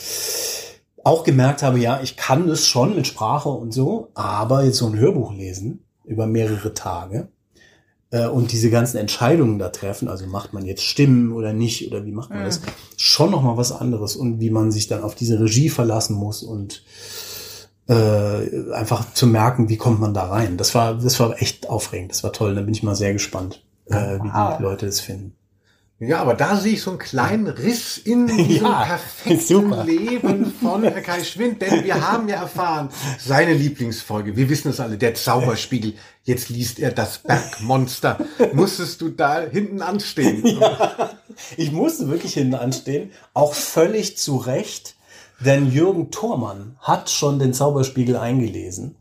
auch 1.02 1.24
gemerkt 1.24 1.62
habe, 1.62 1.78
ja, 1.78 2.00
ich 2.02 2.16
kann 2.16 2.46
es 2.50 2.66
schon 2.66 2.94
mit 2.94 3.06
Sprache 3.06 3.48
und 3.48 3.72
so, 3.72 4.08
aber 4.12 4.64
jetzt 4.64 4.76
so 4.76 4.86
ein 4.86 4.98
Hörbuch 4.98 5.32
lesen 5.32 5.82
über 6.04 6.26
mehrere 6.26 6.74
Tage 6.74 7.28
und 8.10 8.52
diese 8.52 8.70
ganzen 8.70 8.96
Entscheidungen 8.96 9.58
da 9.58 9.68
treffen, 9.68 10.08
also 10.08 10.26
macht 10.26 10.52
man 10.54 10.64
jetzt 10.64 10.82
Stimmen 10.82 11.32
oder 11.32 11.52
nicht 11.52 11.86
oder 11.90 12.04
wie 12.06 12.12
macht 12.12 12.30
man 12.30 12.44
das, 12.44 12.60
schon 12.96 13.30
nochmal 13.30 13.56
was 13.56 13.70
anderes 13.72 14.16
und 14.16 14.40
wie 14.40 14.50
man 14.50 14.72
sich 14.72 14.86
dann 14.88 15.02
auf 15.02 15.14
diese 15.14 15.38
Regie 15.40 15.68
verlassen 15.68 16.14
muss 16.16 16.42
und 16.42 16.82
äh, 17.88 18.72
einfach 18.72 19.12
zu 19.14 19.26
merken, 19.26 19.68
wie 19.68 19.76
kommt 19.76 20.00
man 20.00 20.14
da 20.14 20.24
rein. 20.28 20.56
Das 20.56 20.74
war, 20.74 20.94
das 20.94 21.18
war 21.20 21.40
echt 21.40 21.68
aufregend, 21.68 22.10
das 22.12 22.22
war 22.24 22.32
toll. 22.32 22.54
Da 22.54 22.60
bin 22.62 22.74
ich 22.74 22.82
mal 22.82 22.94
sehr 22.94 23.12
gespannt, 23.12 23.62
äh, 23.86 24.18
wie 24.22 24.28
Wow. 24.32 24.56
die 24.58 24.62
Leute 24.62 24.86
es 24.86 25.00
finden. 25.00 25.34
Ja, 26.00 26.20
aber 26.20 26.34
da 26.34 26.56
sehe 26.56 26.74
ich 26.74 26.82
so 26.82 26.90
einen 26.90 27.00
kleinen 27.00 27.48
Riss 27.48 27.98
in 27.98 28.26
diesem 28.36 28.66
Ja, 28.66 28.84
perfekten 28.84 29.40
super. 29.40 29.84
Leben 29.84 30.52
von 30.60 30.82
Kai 30.82 31.24
Schwind, 31.24 31.60
denn 31.60 31.84
wir 31.84 32.08
haben 32.08 32.28
ja 32.28 32.36
erfahren, 32.36 32.88
seine 33.18 33.54
Lieblingsfolge, 33.54 34.36
wir 34.36 34.48
wissen 34.48 34.70
es 34.70 34.78
alle, 34.78 34.96
der 34.96 35.14
Zauberspiegel. 35.14 35.94
Jetzt 36.22 36.50
liest 36.50 36.78
er 36.78 36.92
das 36.92 37.18
Bergmonster. 37.18 38.18
Musstest 38.52 39.00
du 39.00 39.08
da 39.08 39.40
hinten 39.40 39.82
anstehen? 39.82 40.60
Ich 41.56 41.70
musste 41.70 42.08
wirklich 42.08 42.34
hinten 42.34 42.56
anstehen, 42.56 43.12
auch 43.32 43.54
völlig 43.54 44.18
zu 44.18 44.38
Recht, 44.38 44.96
denn 45.38 45.70
Jürgen 45.70 46.10
Thormann 46.10 46.76
hat 46.80 47.10
schon 47.10 47.38
den 47.38 47.54
Zauberspiegel 47.54 48.16
eingelesen. 48.16 48.96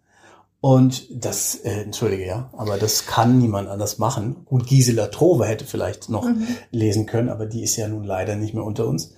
Und 0.59 1.07
das, 1.11 1.55
äh, 1.55 1.83
entschuldige 1.83 2.25
ja, 2.25 2.49
aber 2.57 2.77
das 2.77 3.05
kann 3.05 3.37
niemand 3.37 3.69
anders 3.69 3.99
machen. 3.99 4.37
Gut, 4.45 4.65
Gisela 4.65 5.07
Trove 5.07 5.45
hätte 5.45 5.65
vielleicht 5.65 6.09
noch 6.09 6.27
lesen 6.71 7.05
können, 7.05 7.29
aber 7.29 7.45
die 7.45 7.63
ist 7.63 7.75
ja 7.75 7.87
nun 7.87 8.03
leider 8.03 8.35
nicht 8.35 8.55
mehr 8.55 8.63
unter 8.63 8.87
uns. 8.87 9.13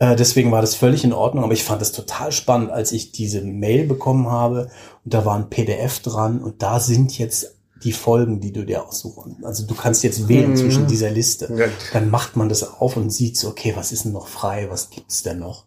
Äh, 0.00 0.16
deswegen 0.16 0.50
war 0.50 0.62
das 0.62 0.74
völlig 0.74 1.04
in 1.04 1.12
Ordnung, 1.12 1.44
aber 1.44 1.52
ich 1.52 1.62
fand 1.62 1.80
es 1.80 1.92
total 1.92 2.32
spannend, 2.32 2.70
als 2.70 2.90
ich 2.90 3.12
diese 3.12 3.42
Mail 3.42 3.86
bekommen 3.86 4.28
habe 4.28 4.70
und 5.04 5.14
da 5.14 5.24
war 5.24 5.36
ein 5.36 5.48
PDF 5.48 6.00
dran 6.00 6.40
und 6.40 6.62
da 6.62 6.80
sind 6.80 7.16
jetzt 7.18 7.54
die 7.84 7.92
Folgen, 7.92 8.40
die 8.40 8.52
du 8.52 8.64
dir 8.64 8.86
aussuchen. 8.86 9.38
Also 9.42 9.66
du 9.66 9.74
kannst 9.74 10.02
jetzt 10.02 10.28
wählen 10.28 10.56
zwischen 10.56 10.86
dieser 10.86 11.10
Liste. 11.10 11.52
Ja. 11.56 11.66
Dann 11.92 12.10
macht 12.10 12.36
man 12.36 12.48
das 12.48 12.62
auf 12.62 12.96
und 12.96 13.10
sieht 13.10 13.38
so, 13.38 13.48
okay, 13.48 13.72
was 13.74 13.92
ist 13.92 14.04
denn 14.04 14.12
noch 14.12 14.28
frei, 14.28 14.66
was 14.70 14.90
gibt's 14.90 15.22
denn 15.22 15.38
noch? 15.38 15.64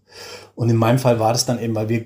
Und 0.53 0.69
in 0.69 0.75
meinem 0.75 0.99
Fall 0.99 1.19
war 1.19 1.33
das 1.33 1.45
dann 1.45 1.59
eben, 1.59 1.73
weil 1.73 1.89
wir 1.89 2.05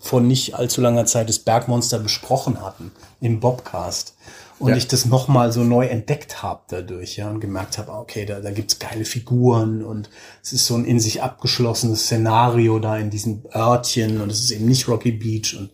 vor 0.00 0.20
nicht 0.20 0.54
allzu 0.54 0.80
langer 0.80 1.06
Zeit 1.06 1.28
das 1.28 1.38
Bergmonster 1.38 1.98
besprochen 1.98 2.60
hatten 2.60 2.92
im 3.20 3.40
Bobcast. 3.40 4.14
Und 4.58 4.70
Ja. 4.70 4.76
ich 4.76 4.86
das 4.86 5.06
nochmal 5.06 5.50
so 5.52 5.64
neu 5.64 5.86
entdeckt 5.86 6.42
habe 6.44 6.60
dadurch, 6.68 7.16
ja, 7.16 7.28
und 7.28 7.40
gemerkt 7.40 7.78
habe, 7.78 7.90
okay, 7.92 8.24
da, 8.26 8.38
da 8.38 8.52
gibt's 8.52 8.78
geile 8.78 9.04
Figuren 9.04 9.84
und 9.84 10.08
es 10.40 10.52
ist 10.52 10.66
so 10.66 10.76
ein 10.76 10.84
in 10.84 11.00
sich 11.00 11.20
abgeschlossenes 11.20 12.04
Szenario 12.04 12.78
da 12.78 12.96
in 12.96 13.10
diesem 13.10 13.42
Örtchen 13.52 14.20
und 14.20 14.30
es 14.30 14.40
ist 14.40 14.52
eben 14.52 14.66
nicht 14.66 14.86
Rocky 14.86 15.10
Beach. 15.10 15.56
Und 15.58 15.70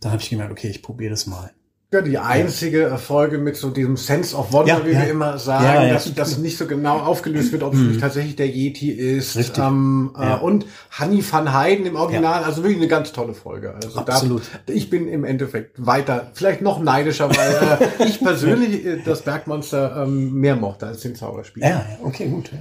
dann 0.00 0.12
habe 0.12 0.22
ich 0.22 0.30
gemerkt, 0.30 0.50
okay, 0.50 0.68
ich 0.68 0.82
probiere 0.82 1.10
das 1.10 1.26
mal. 1.26 1.50
Ja, 1.92 2.00
die 2.00 2.16
einzige 2.16 2.84
Erfolge 2.84 3.36
mit 3.36 3.56
so 3.56 3.68
diesem 3.68 3.98
Sense 3.98 4.34
of 4.34 4.50
Wonder, 4.50 4.78
Ja, 4.78 4.86
wie 4.86 4.92
ja. 4.92 5.02
wir 5.02 5.10
immer 5.10 5.38
sagen, 5.38 5.64
Ja, 5.64 5.92
dass, 5.92 6.12
dass 6.14 6.38
nicht 6.38 6.56
so 6.56 6.66
genau 6.66 6.98
aufgelöst 7.00 7.52
wird, 7.52 7.62
ob 7.62 7.74
es 7.74 7.80
wirklich 7.80 8.00
tatsächlich 8.00 8.34
der 8.36 8.48
Yeti 8.48 8.90
ist. 8.90 9.36
Richtig. 9.36 9.62
Ähm, 9.62 10.10
äh. 10.18 10.36
Und 10.36 10.64
Honey 10.98 11.22
van 11.30 11.52
Heiden 11.52 11.84
im 11.84 11.96
Original, 11.96 12.44
also 12.44 12.62
wirklich 12.62 12.78
eine 12.78 12.88
ganz 12.88 13.12
tolle 13.12 13.34
Folge. 13.34 13.74
Also 13.74 13.98
Absolut. 13.98 14.42
Da, 14.64 14.72
ich 14.72 14.88
bin 14.88 15.06
im 15.06 15.24
Endeffekt 15.24 15.84
weiter, 15.84 16.30
vielleicht 16.32 16.62
noch 16.62 16.80
neidischer, 16.80 17.28
weil 17.28 17.78
äh, 18.00 18.04
ich 18.08 18.20
persönlich 18.20 18.86
äh, 18.86 18.98
das 19.04 19.20
Bergmonster 19.20 20.04
ähm, 20.04 20.32
mehr 20.32 20.56
mochte 20.56 20.86
als 20.86 21.00
den 21.02 21.14
Zauberspiel. 21.14 21.62
Ja, 21.62 21.68
ja, 21.68 21.86
okay, 22.02 22.26
gut, 22.26 22.50
ja. 22.52 22.58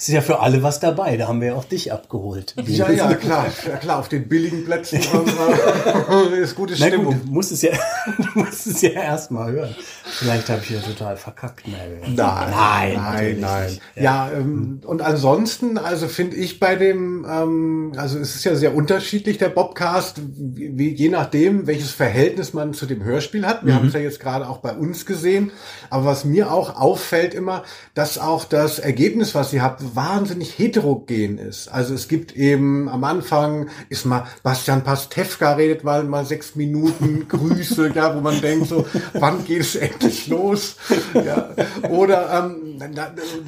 Es 0.00 0.06
ist 0.06 0.14
ja 0.14 0.20
für 0.20 0.38
alle 0.38 0.62
was 0.62 0.78
dabei, 0.78 1.16
da 1.16 1.26
haben 1.26 1.40
wir 1.40 1.48
ja 1.48 1.54
auch 1.56 1.64
dich 1.64 1.92
abgeholt. 1.92 2.54
Ja, 2.66 2.88
ja, 2.88 3.14
klar, 3.14 3.46
ja, 3.68 3.76
klar, 3.78 3.98
auf 3.98 4.08
den 4.08 4.28
billigen 4.28 4.64
Plätzen 4.64 5.00
ist 6.40 6.54
gute 6.54 6.74
Na 6.78 6.86
Stimmung. 6.86 7.14
gut, 7.14 7.26
du 7.26 7.32
musst 7.32 7.50
es 7.50 7.62
ja, 7.62 7.72
du 8.16 8.38
musst 8.38 8.68
es 8.68 8.80
ja 8.80 8.90
erst 8.90 9.32
mal 9.32 9.50
hören. 9.50 9.74
Vielleicht 10.04 10.50
habe 10.50 10.60
ich 10.62 10.70
ja 10.70 10.78
total 10.78 11.16
verkackt. 11.16 11.66
Nein, 11.66 12.14
Nein, 12.14 12.94
nein, 12.94 13.40
nein. 13.40 13.66
nicht. 13.66 13.82
Ja, 13.96 14.30
ähm, 14.30 14.80
und 14.86 15.02
ansonsten, 15.02 15.78
also 15.78 16.06
finde 16.06 16.36
ich 16.36 16.60
bei 16.60 16.76
dem, 16.76 17.26
ähm, 17.28 17.92
also 17.96 18.20
es 18.20 18.36
ist 18.36 18.44
ja 18.44 18.54
sehr 18.54 18.76
unterschiedlich, 18.76 19.38
der 19.38 19.48
Bobcast, 19.48 20.20
wie, 20.24 20.94
je 20.94 21.08
nachdem, 21.08 21.66
welches 21.66 21.90
Verhältnis 21.90 22.54
man 22.54 22.72
zu 22.72 22.86
dem 22.86 23.02
Hörspiel 23.02 23.44
hat. 23.44 23.66
Wir 23.66 23.74
haben 23.74 23.88
es 23.88 23.94
ja 23.94 24.00
jetzt 24.00 24.20
gerade 24.20 24.48
auch 24.48 24.58
bei 24.58 24.74
uns 24.74 25.06
gesehen. 25.06 25.50
Aber 25.90 26.04
was 26.04 26.24
mir 26.24 26.52
auch 26.52 26.76
auffällt 26.76 27.34
immer, 27.34 27.64
dass 27.94 28.16
auch 28.18 28.44
das 28.44 28.78
Ergebnis, 28.78 29.34
was 29.34 29.52
ihr 29.52 29.62
habt, 29.62 29.82
wahnsinnig 29.94 30.58
heterogen 30.58 31.38
ist. 31.38 31.68
Also 31.68 31.94
es 31.94 32.08
gibt 32.08 32.36
eben 32.36 32.88
am 32.88 33.04
Anfang 33.04 33.68
ist 33.88 34.04
mal 34.06 34.26
Bastian 34.42 34.84
Pastewka 34.84 35.52
redet 35.52 35.84
mal, 35.84 36.04
mal 36.04 36.24
sechs 36.24 36.54
Minuten 36.54 37.26
Grüße, 37.28 37.92
ja, 37.94 38.14
wo 38.14 38.20
man 38.20 38.40
denkt 38.40 38.68
so, 38.68 38.86
wann 39.14 39.44
geht 39.44 39.60
es 39.60 39.76
endlich 39.76 40.28
los? 40.28 40.76
Ja. 41.14 41.50
Oder 41.88 42.50
ähm, 42.52 42.67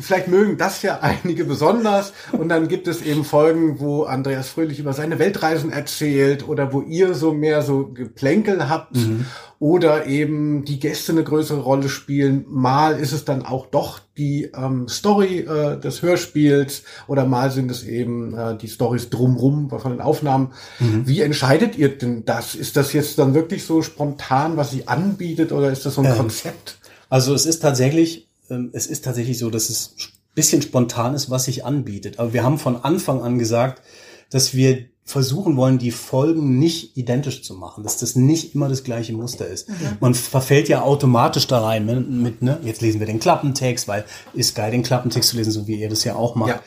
vielleicht 0.01 0.29
mögen 0.29 0.57
das 0.57 0.83
ja 0.83 0.99
einige 1.03 1.45
besonders. 1.45 2.13
Und 2.33 2.49
dann 2.49 2.69
gibt 2.69 2.89
es 2.89 3.03
eben 3.03 3.25
Folgen, 3.25 3.81
wo 3.81 4.05
Andreas 4.05 4.49
Fröhlich 4.49 4.79
über 4.79 4.93
seine 4.93 5.19
Weltreisen 5.19 5.73
erzählt 5.73 6.49
oder 6.49 6.73
wo 6.73 6.83
ihr 6.83 7.15
so 7.15 7.33
mehr 7.33 7.63
so 7.63 7.89
Geplänkel 7.89 8.69
habt. 8.69 8.97
Mhm 8.97 9.27
oder 9.61 10.07
eben 10.07 10.65
die 10.65 10.81
Gäste 10.81 11.13
eine 11.13 11.23
größere 11.23 11.61
Rolle 11.61 11.91
spielen. 11.91 12.47
Mal 12.49 12.99
ist 12.99 13.13
es 13.13 13.27
dann 13.27 13.45
auch 13.45 13.67
doch 13.67 14.01
die 14.17 14.51
ähm, 14.57 14.89
Story 14.89 15.41
äh, 15.41 15.79
des 15.79 16.01
Hörspiels 16.01 16.83
oder 17.07 17.27
mal 17.27 17.51
sind 17.51 17.71
es 17.71 17.85
eben 17.85 18.35
äh, 18.35 18.57
die 18.57 18.69
Stories 18.69 19.11
drumrum 19.11 19.69
von 19.69 19.93
den 19.93 20.01
Aufnahmen. 20.01 20.53
Mhm. 20.79 21.07
Wie 21.07 21.21
entscheidet 21.21 21.77
ihr 21.77 21.91
denn 21.97 22.25
das? 22.25 22.55
Ist 22.55 22.79
das 22.79 22.95
jetzt 22.95 23.19
dann 23.19 23.35
wirklich 23.35 23.67
so 23.67 23.83
spontan, 23.83 24.57
was 24.57 24.71
sie 24.71 24.89
anbietet 24.89 25.53
oder 25.53 25.71
ist 25.71 25.85
das 25.85 25.97
so 25.97 26.01
ein 26.01 26.11
ähm, 26.11 26.17
Konzept? 26.17 26.79
Also 27.11 27.35
es 27.35 27.45
ist 27.45 27.61
tatsächlich, 27.61 28.30
es 28.73 28.87
ist 28.87 29.05
tatsächlich 29.05 29.39
so, 29.39 29.51
dass 29.51 29.71
es 29.71 29.97
bisschen 30.35 30.63
spontan 30.63 31.15
ist, 31.15 31.31
was 31.31 31.45
sich 31.45 31.65
anbietet. 31.65 32.19
Aber 32.19 32.33
wir 32.33 32.45
haben 32.45 32.59
von 32.59 32.77
Anfang 32.77 33.23
an 33.23 33.39
gesagt, 33.39 33.83
dass 34.31 34.55
wir 34.55 34.87
versuchen 35.11 35.57
wollen, 35.57 35.79
die 35.79 35.91
Folgen 35.91 36.59
nicht 36.59 36.97
identisch 36.97 37.43
zu 37.43 37.55
machen, 37.55 37.83
dass 37.83 37.99
das 37.99 38.17
nicht 38.17 38.55
immer 38.55 38.69
das 38.69 38.85
gleiche 38.85 39.13
Muster 39.13 39.47
ist. 39.47 39.69
Mhm. 39.69 39.75
Man 40.01 40.15
verfällt 40.15 40.69
ja 40.69 40.83
automatisch 40.83 41.47
da 41.47 41.61
rein 41.61 41.85
mit, 41.87 42.11
mit, 42.11 42.43
ne, 42.43 42.59
jetzt 42.63 42.81
lesen 42.81 43.01
wir 43.01 43.07
den 43.07 43.21
Klappentext, 43.21 43.89
weil 43.89 44.05
ist 44.35 44.55
geil, 44.55 44.71
den 44.71 44.83
Klappentext 44.83 45.31
zu 45.31 45.37
lesen, 45.37 45.51
so 45.51 45.67
wie 45.67 45.77
ihr 45.77 45.89
das 45.89 46.05
ja 46.05 46.15
auch 46.15 46.35
macht. 46.35 46.61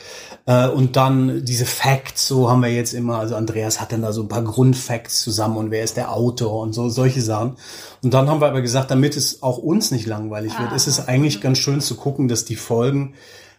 Ja. 0.45 0.67
Äh, 0.67 0.69
und 0.69 0.95
dann 0.95 1.45
diese 1.45 1.65
Facts, 1.65 2.27
so 2.27 2.49
haben 2.49 2.61
wir 2.61 2.73
jetzt 2.73 2.93
immer, 2.93 3.19
also 3.19 3.35
Andreas 3.35 3.79
hat 3.79 3.91
dann 3.91 4.01
da 4.01 4.11
so 4.11 4.21
ein 4.23 4.27
paar 4.27 4.43
Grundfacts 4.43 5.21
zusammen 5.21 5.57
und 5.57 5.71
wer 5.71 5.83
ist 5.83 5.97
der 5.97 6.11
Autor 6.11 6.61
und 6.61 6.73
so, 6.73 6.89
solche 6.89 7.21
Sachen. 7.21 7.55
Und 8.01 8.13
dann 8.13 8.29
haben 8.29 8.41
wir 8.41 8.47
aber 8.47 8.61
gesagt, 8.61 8.91
damit 8.91 9.15
es 9.15 9.41
auch 9.41 9.57
uns 9.57 9.91
nicht 9.91 10.05
langweilig 10.05 10.53
ah. 10.57 10.63
wird, 10.63 10.73
ist 10.73 10.87
es 10.87 11.07
eigentlich 11.07 11.39
ganz 11.39 11.59
schön 11.59 11.81
zu 11.81 11.95
gucken, 11.95 12.27
dass 12.27 12.45
die 12.45 12.57
Folgen 12.57 13.13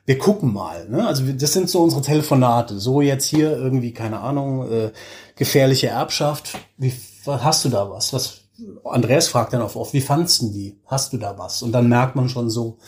wir 0.07 0.19
gucken 0.19 0.53
mal. 0.53 0.89
Ne? 0.89 1.07
Also 1.07 1.25
das 1.33 1.53
sind 1.53 1.71
so 1.71 1.83
unsere 1.83 2.03
Telefonate. 2.03 2.79
So 2.79 3.01
jetzt 3.01 3.27
hier 3.27 3.57
irgendwie, 3.57 3.93
keine 3.93 4.21
Ahnung, 4.21 4.71
äh, 4.71 4.93
gefährliche 5.37 5.89
Erbschaft. 5.89 6.59
Wie 6.77 6.93
hast 7.27 7.65
du 7.65 7.69
da 7.71 7.91
was? 7.91 8.13
Was 8.13 8.41
Andreas 8.85 9.29
fragt 9.29 9.53
dann 9.53 9.63
oft, 9.63 9.77
oft, 9.77 9.95
wie 9.95 10.01
fandst 10.01 10.43
du 10.43 10.51
die? 10.51 10.79
Hast 10.87 11.13
du 11.13 11.19
da 11.19 11.39
was? 11.39 11.63
Und 11.63 11.73
dann 11.73 11.89
merkt 11.89 12.17
man 12.17 12.29
schon 12.29 12.51
so, 12.51 12.79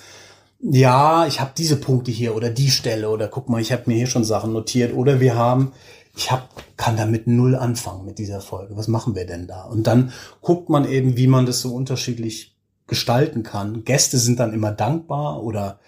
ja, 0.60 1.26
ich 1.26 1.40
habe 1.40 1.52
diese 1.56 1.76
Punkte 1.76 2.10
hier 2.10 2.34
oder 2.34 2.50
die 2.50 2.70
Stelle 2.70 3.10
oder 3.10 3.28
guck 3.28 3.48
mal, 3.48 3.60
ich 3.60 3.72
habe 3.72 3.84
mir 3.86 3.96
hier 3.96 4.06
schon 4.06 4.24
Sachen 4.24 4.52
notiert 4.52 4.94
oder 4.94 5.20
wir 5.20 5.34
haben, 5.34 5.72
ich 6.16 6.30
hab, 6.30 6.48
kann 6.76 6.96
damit 6.96 7.26
null 7.26 7.54
anfangen 7.56 8.04
mit 8.04 8.18
dieser 8.18 8.40
Folge. 8.40 8.76
Was 8.76 8.88
machen 8.88 9.14
wir 9.14 9.26
denn 9.26 9.46
da? 9.46 9.64
Und 9.64 9.86
dann 9.86 10.12
guckt 10.40 10.68
man 10.68 10.88
eben, 10.88 11.16
wie 11.16 11.26
man 11.26 11.46
das 11.46 11.60
so 11.60 11.74
unterschiedlich 11.74 12.55
gestalten 12.86 13.42
kann. 13.42 13.84
Gäste 13.84 14.18
sind 14.18 14.38
dann 14.38 14.52
immer 14.52 14.70
dankbar 14.70 15.42
oder 15.42 15.80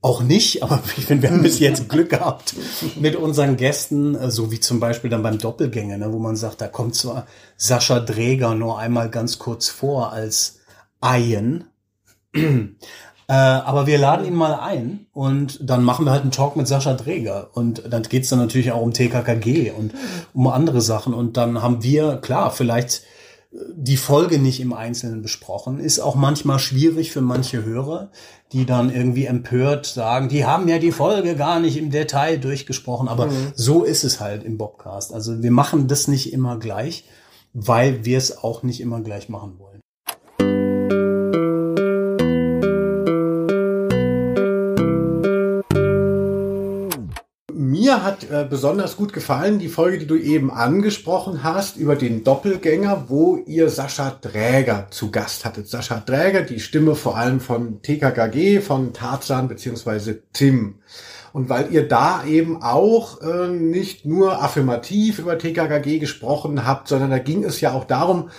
auch 0.00 0.22
nicht, 0.22 0.62
aber 0.62 0.80
ich 0.96 1.06
finde, 1.06 1.24
wir 1.24 1.30
haben 1.30 1.42
bis 1.42 1.58
jetzt 1.58 1.88
Glück 1.88 2.10
gehabt 2.10 2.54
mit 2.98 3.16
unseren 3.16 3.56
Gästen, 3.56 4.14
äh, 4.14 4.30
so 4.30 4.50
wie 4.50 4.60
zum 4.60 4.80
Beispiel 4.80 5.10
dann 5.10 5.22
beim 5.22 5.38
Doppelgänger, 5.38 5.98
ne, 5.98 6.12
wo 6.12 6.18
man 6.18 6.36
sagt, 6.36 6.60
da 6.60 6.68
kommt 6.68 6.94
zwar 6.94 7.26
Sascha 7.56 8.00
Dräger 8.00 8.54
nur 8.54 8.78
einmal 8.78 9.10
ganz 9.10 9.38
kurz 9.38 9.68
vor 9.68 10.12
als 10.12 10.60
Eien, 11.00 11.64
äh, 12.34 12.76
aber 13.28 13.86
wir 13.86 13.98
laden 13.98 14.26
ihn 14.26 14.34
mal 14.34 14.54
ein 14.54 15.06
und 15.12 15.58
dann 15.62 15.84
machen 15.84 16.06
wir 16.06 16.12
halt 16.12 16.22
einen 16.22 16.30
Talk 16.30 16.56
mit 16.56 16.68
Sascha 16.68 16.94
Dräger 16.94 17.50
und 17.52 17.82
dann 17.90 18.02
geht's 18.04 18.30
dann 18.30 18.38
natürlich 18.38 18.72
auch 18.72 18.82
um 18.82 18.92
TKKG 18.92 19.72
und 19.72 19.92
um 20.32 20.46
andere 20.46 20.80
Sachen 20.80 21.12
und 21.12 21.36
dann 21.36 21.62
haben 21.62 21.82
wir, 21.82 22.16
klar, 22.16 22.50
vielleicht 22.50 23.02
die 23.52 23.96
Folge 23.96 24.38
nicht 24.38 24.60
im 24.60 24.72
Einzelnen 24.72 25.22
besprochen. 25.22 25.80
Ist 25.80 25.98
auch 25.98 26.14
manchmal 26.14 26.60
schwierig 26.60 27.10
für 27.10 27.20
manche 27.20 27.64
Hörer, 27.64 28.10
die 28.52 28.64
dann 28.64 28.94
irgendwie 28.94 29.24
empört 29.24 29.86
sagen, 29.86 30.28
die 30.28 30.44
haben 30.44 30.68
ja 30.68 30.78
die 30.78 30.92
Folge 30.92 31.34
gar 31.34 31.58
nicht 31.58 31.76
im 31.76 31.90
Detail 31.90 32.38
durchgesprochen. 32.38 33.08
Aber 33.08 33.26
mhm. 33.26 33.52
so 33.54 33.82
ist 33.82 34.04
es 34.04 34.20
halt 34.20 34.44
im 34.44 34.56
Bobcast. 34.56 35.12
Also 35.12 35.42
wir 35.42 35.50
machen 35.50 35.88
das 35.88 36.06
nicht 36.06 36.32
immer 36.32 36.58
gleich, 36.58 37.04
weil 37.52 38.04
wir 38.04 38.18
es 38.18 38.38
auch 38.38 38.62
nicht 38.62 38.80
immer 38.80 39.00
gleich 39.00 39.28
machen 39.28 39.58
wollen. 39.58 39.69
Mir 47.90 48.04
hat 48.04 48.30
äh, 48.30 48.46
besonders 48.48 48.96
gut 48.96 49.12
gefallen 49.12 49.58
die 49.58 49.66
Folge, 49.66 49.98
die 49.98 50.06
du 50.06 50.14
eben 50.14 50.52
angesprochen 50.52 51.42
hast, 51.42 51.76
über 51.76 51.96
den 51.96 52.22
Doppelgänger, 52.22 53.06
wo 53.08 53.42
ihr 53.46 53.68
Sascha 53.68 54.16
Dräger 54.22 54.86
zu 54.90 55.10
Gast 55.10 55.44
hattet. 55.44 55.66
Sascha 55.66 55.98
Dräger, 55.98 56.42
die 56.42 56.60
Stimme 56.60 56.94
vor 56.94 57.16
allem 57.16 57.40
von 57.40 57.82
TKKG, 57.82 58.60
von 58.60 58.92
Tarzan 58.92 59.48
beziehungsweise 59.48 60.22
Tim. 60.32 60.76
Und 61.32 61.48
weil 61.48 61.72
ihr 61.72 61.88
da 61.88 62.22
eben 62.24 62.62
auch 62.62 63.22
äh, 63.22 63.48
nicht 63.48 64.04
nur 64.04 64.40
affirmativ 64.40 65.18
über 65.18 65.36
TKKG 65.36 65.98
gesprochen 65.98 66.64
habt, 66.64 66.86
sondern 66.86 67.10
da 67.10 67.18
ging 67.18 67.42
es 67.42 67.60
ja 67.60 67.72
auch 67.72 67.86
darum, 67.86 68.30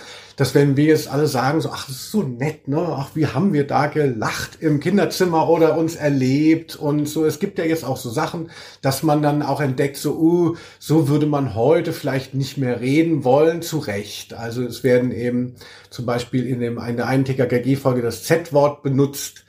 dass 0.42 0.56
wenn 0.56 0.76
wir 0.76 0.86
jetzt 0.86 1.06
alle 1.06 1.28
sagen, 1.28 1.60
so, 1.60 1.70
ach, 1.70 1.86
das 1.86 1.94
ist 1.94 2.10
so 2.10 2.24
nett, 2.24 2.66
ne? 2.66 2.84
Ach, 2.84 3.10
wie 3.14 3.28
haben 3.28 3.52
wir 3.52 3.64
da 3.64 3.86
gelacht 3.86 4.58
im 4.58 4.80
Kinderzimmer 4.80 5.48
oder 5.48 5.78
uns 5.78 5.94
erlebt 5.94 6.74
und 6.74 7.06
so. 7.06 7.24
Es 7.24 7.38
gibt 7.38 7.60
ja 7.60 7.64
jetzt 7.64 7.84
auch 7.84 7.96
so 7.96 8.10
Sachen, 8.10 8.50
dass 8.80 9.04
man 9.04 9.22
dann 9.22 9.42
auch 9.42 9.60
entdeckt, 9.60 9.98
so, 9.98 10.16
uh, 10.18 10.56
so 10.80 11.06
würde 11.06 11.26
man 11.26 11.54
heute 11.54 11.92
vielleicht 11.92 12.34
nicht 12.34 12.58
mehr 12.58 12.80
reden 12.80 13.22
wollen, 13.22 13.62
zu 13.62 13.78
Recht. 13.78 14.34
Also 14.34 14.64
es 14.64 14.82
werden 14.82 15.12
eben 15.12 15.54
zum 15.90 16.06
Beispiel 16.06 16.44
in 16.48 16.58
dem, 16.58 16.76
in 16.76 16.96
der 16.96 17.06
einen 17.06 17.24
TKKG-Folge 17.24 18.02
das 18.02 18.24
Z-Wort 18.24 18.82
benutzt 18.82 19.44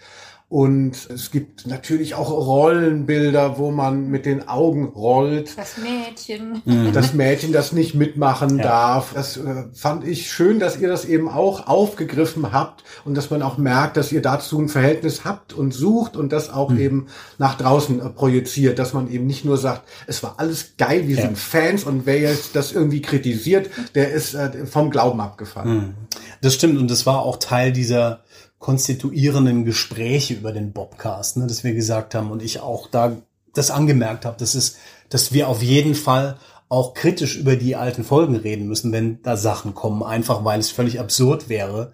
und 0.54 1.10
es 1.10 1.32
gibt 1.32 1.66
natürlich 1.66 2.14
auch 2.14 2.30
Rollenbilder, 2.30 3.58
wo 3.58 3.72
man 3.72 4.10
mit 4.12 4.28
den 4.28 4.48
Augen 4.48 4.86
rollt. 4.86 5.58
Das 5.58 5.78
Mädchen. 5.78 6.62
Mhm. 6.64 6.94
Das 6.94 7.16
Mädchen, 7.16 7.52
das 7.52 7.72
nicht 7.72 7.96
mitmachen 7.96 8.60
ja. 8.60 8.64
darf. 8.64 9.14
Das 9.16 9.36
äh, 9.38 9.64
fand 9.74 10.06
ich 10.06 10.32
schön, 10.32 10.60
dass 10.60 10.78
ihr 10.78 10.90
das 10.90 11.06
eben 11.06 11.28
auch 11.28 11.66
aufgegriffen 11.66 12.52
habt 12.52 12.84
und 13.04 13.18
dass 13.18 13.32
man 13.32 13.42
auch 13.42 13.58
merkt, 13.58 13.98
dass 13.98 14.12
ihr 14.12 14.22
dazu 14.22 14.60
ein 14.60 14.70
Verhältnis 14.70 15.26
habt 15.26 15.54
und 15.54 15.74
sucht 15.74 16.16
und 16.16 16.32
das 16.32 16.54
auch 16.54 16.70
mhm. 16.70 16.80
eben 16.80 17.08
nach 17.40 17.58
draußen 17.58 18.00
äh, 18.00 18.10
projiziert, 18.10 18.78
dass 18.78 18.94
man 18.94 19.10
eben 19.10 19.26
nicht 19.26 19.46
nur 19.46 19.58
sagt, 19.58 19.90
es 20.06 20.22
war 20.22 20.36
alles 20.38 20.78
geil, 20.78 21.08
wir 21.08 21.16
ja. 21.16 21.24
sind 21.24 21.40
Fans 21.40 21.84
und 21.84 22.06
wer 22.06 22.20
jetzt 22.20 22.56
das 22.56 22.74
irgendwie 22.74 23.02
kritisiert, 23.02 23.72
der 23.96 24.12
ist 24.12 24.36
äh, 24.36 24.68
vom 24.68 24.92
Glauben 24.92 25.20
abgefallen. 25.20 25.76
Mhm. 25.76 25.94
Das 26.42 26.54
stimmt 26.54 26.78
und 26.78 26.92
das 26.92 27.08
war 27.08 27.24
auch 27.24 27.38
Teil 27.38 27.72
dieser 27.72 28.23
konstituierenden 28.64 29.66
Gespräche 29.66 30.36
über 30.36 30.54
den 30.54 30.72
Bobcast, 30.72 31.36
ne, 31.36 31.48
dass 31.48 31.66
wir 31.66 31.74
gesagt 31.74 32.16
haben 32.16 32.32
und 32.32 32.42
ich 32.42 32.62
auch 32.62 32.88
da 32.88 33.18
das 33.54 33.72
angemerkt 33.72 34.24
habe, 34.26 34.38
dass 34.40 34.56
es, 34.56 34.78
dass 35.10 35.34
wir 35.34 35.50
auf 35.50 35.62
jeden 35.62 35.96
Fall 35.96 36.38
auch 36.70 36.94
kritisch 36.94 37.36
über 37.36 37.58
die 37.58 37.76
alten 37.76 38.06
Folgen 38.06 38.38
reden 38.38 38.70
müssen, 38.70 38.94
wenn 38.94 39.22
da 39.22 39.36
Sachen 39.36 39.76
kommen, 39.76 40.02
einfach 40.02 40.46
weil 40.46 40.62
es 40.62 40.72
völlig 40.72 41.02
absurd 41.02 41.50
wäre, 41.50 41.92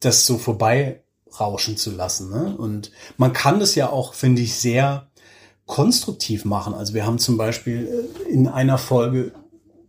das 0.00 0.24
so 0.24 0.38
vorbei 0.38 1.02
rauschen 1.38 1.76
zu 1.76 1.90
lassen. 1.90 2.30
Ne? 2.30 2.56
Und 2.56 2.92
man 3.18 3.34
kann 3.34 3.60
das 3.60 3.74
ja 3.74 3.90
auch, 3.90 4.14
finde 4.14 4.40
ich, 4.40 4.56
sehr 4.56 5.08
konstruktiv 5.66 6.46
machen. 6.46 6.72
Also 6.72 6.94
wir 6.94 7.04
haben 7.04 7.18
zum 7.18 7.36
Beispiel 7.36 8.08
äh, 8.26 8.32
in 8.32 8.48
einer 8.48 8.78
Folge 8.78 9.32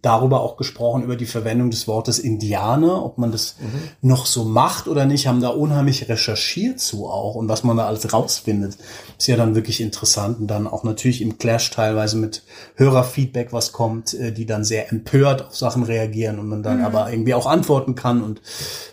darüber 0.02 0.42
auch 0.42 0.58
gesprochen, 0.58 1.04
über 1.04 1.16
die 1.16 1.26
Verwendung 1.26 1.72
des 1.72 1.88
Wortes 1.88 2.20
Indianer, 2.20 3.04
ob 3.04 3.18
man 3.18 3.32
das 3.32 3.56
mhm. 3.60 4.08
noch 4.08 4.26
so 4.26 4.46
macht 4.46 4.88
oder 4.88 5.06
nicht, 5.06 5.28
haben 5.28 5.42
da 5.42 5.50
unheimlich 5.50 6.08
recherchiert 6.08 6.80
zu 6.80 7.08
auch 7.08 7.36
und 7.36 7.50
was 7.50 7.64
man 7.64 7.78
da 7.78 7.88
alles 7.88 8.14
rausfindet, 8.14 8.78
ist 9.18 9.28
ja 9.28 9.36
dann 9.36 9.56
wirklich 9.56 9.82
interessant 9.82 10.40
und 10.40 10.48
dann 10.48 10.68
auch 10.68 10.84
natürlich 10.84 11.22
im 11.22 11.38
Clash 11.38 11.72
teilweise 11.72 12.18
mit 12.18 12.44
Hörerfeedback 12.76 13.54
was 13.54 13.72
kommt, 13.72 14.14
äh, 14.14 14.32
die 14.32 14.46
dann 14.46 14.64
sehr 14.64 14.92
empört 14.92 15.48
auf 15.48 15.56
Sachen 15.56 15.84
reagieren 15.84 16.40
und 16.40 16.48
man 16.48 16.64
dann 16.64 16.80
mhm. 16.80 16.86
aber 16.86 17.12
irgendwie 17.12 17.34
auch 17.34 17.48
antworten 17.48 17.96
kann 17.96 18.24
und 18.24 18.42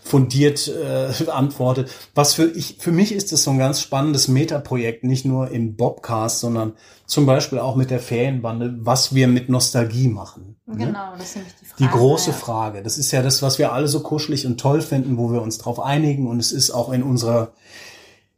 fundiert 0.03 0.69
äh, 0.69 1.31
antwortet. 1.31 1.91
Was 2.15 2.35
für 2.35 2.47
ich, 2.47 2.77
für 2.79 2.93
mich 2.93 3.13
ist 3.13 3.33
das 3.33 3.43
so 3.43 3.51
ein 3.51 3.59
ganz 3.59 3.81
spannendes 3.81 4.29
Metaprojekt, 4.29 5.05
nicht 5.05 5.25
nur 5.25 5.51
im 5.51 5.77
Bobcast, 5.77 6.41
sondern 6.41 6.75
zum 7.07 7.27
Beispiel 7.27 7.59
auch 7.59 7.77
mit 7.77 7.91
der 7.91 8.01
Ferienbande, 8.01 8.77
was 8.81 9.15
wir 9.15 9.29
mit 9.29 9.49
Nostalgie 9.49 10.09
machen. 10.09 10.57
Ne? 10.67 10.87
Genau, 10.87 11.13
das 11.17 11.29
ist 11.29 11.37
nämlich 11.37 11.55
die 11.61 11.67
Frage. 11.67 11.83
Die 11.85 11.99
große 11.99 12.31
ja. 12.31 12.37
Frage. 12.37 12.83
Das 12.83 12.97
ist 12.97 13.11
ja 13.13 13.23
das, 13.23 13.43
was 13.43 13.59
wir 13.59 13.73
alle 13.73 13.89
so 13.89 14.01
kuschelig 14.01 14.47
und 14.47 14.59
toll 14.59 14.81
finden, 14.81 15.19
wo 15.19 15.31
wir 15.31 15.43
uns 15.43 15.59
drauf 15.59 15.81
einigen. 15.81 16.27
Und 16.27 16.41
es 16.41 16.53
ist 16.53 16.71
auch 16.71 16.91
in 16.93 17.03
unserer, 17.03 17.53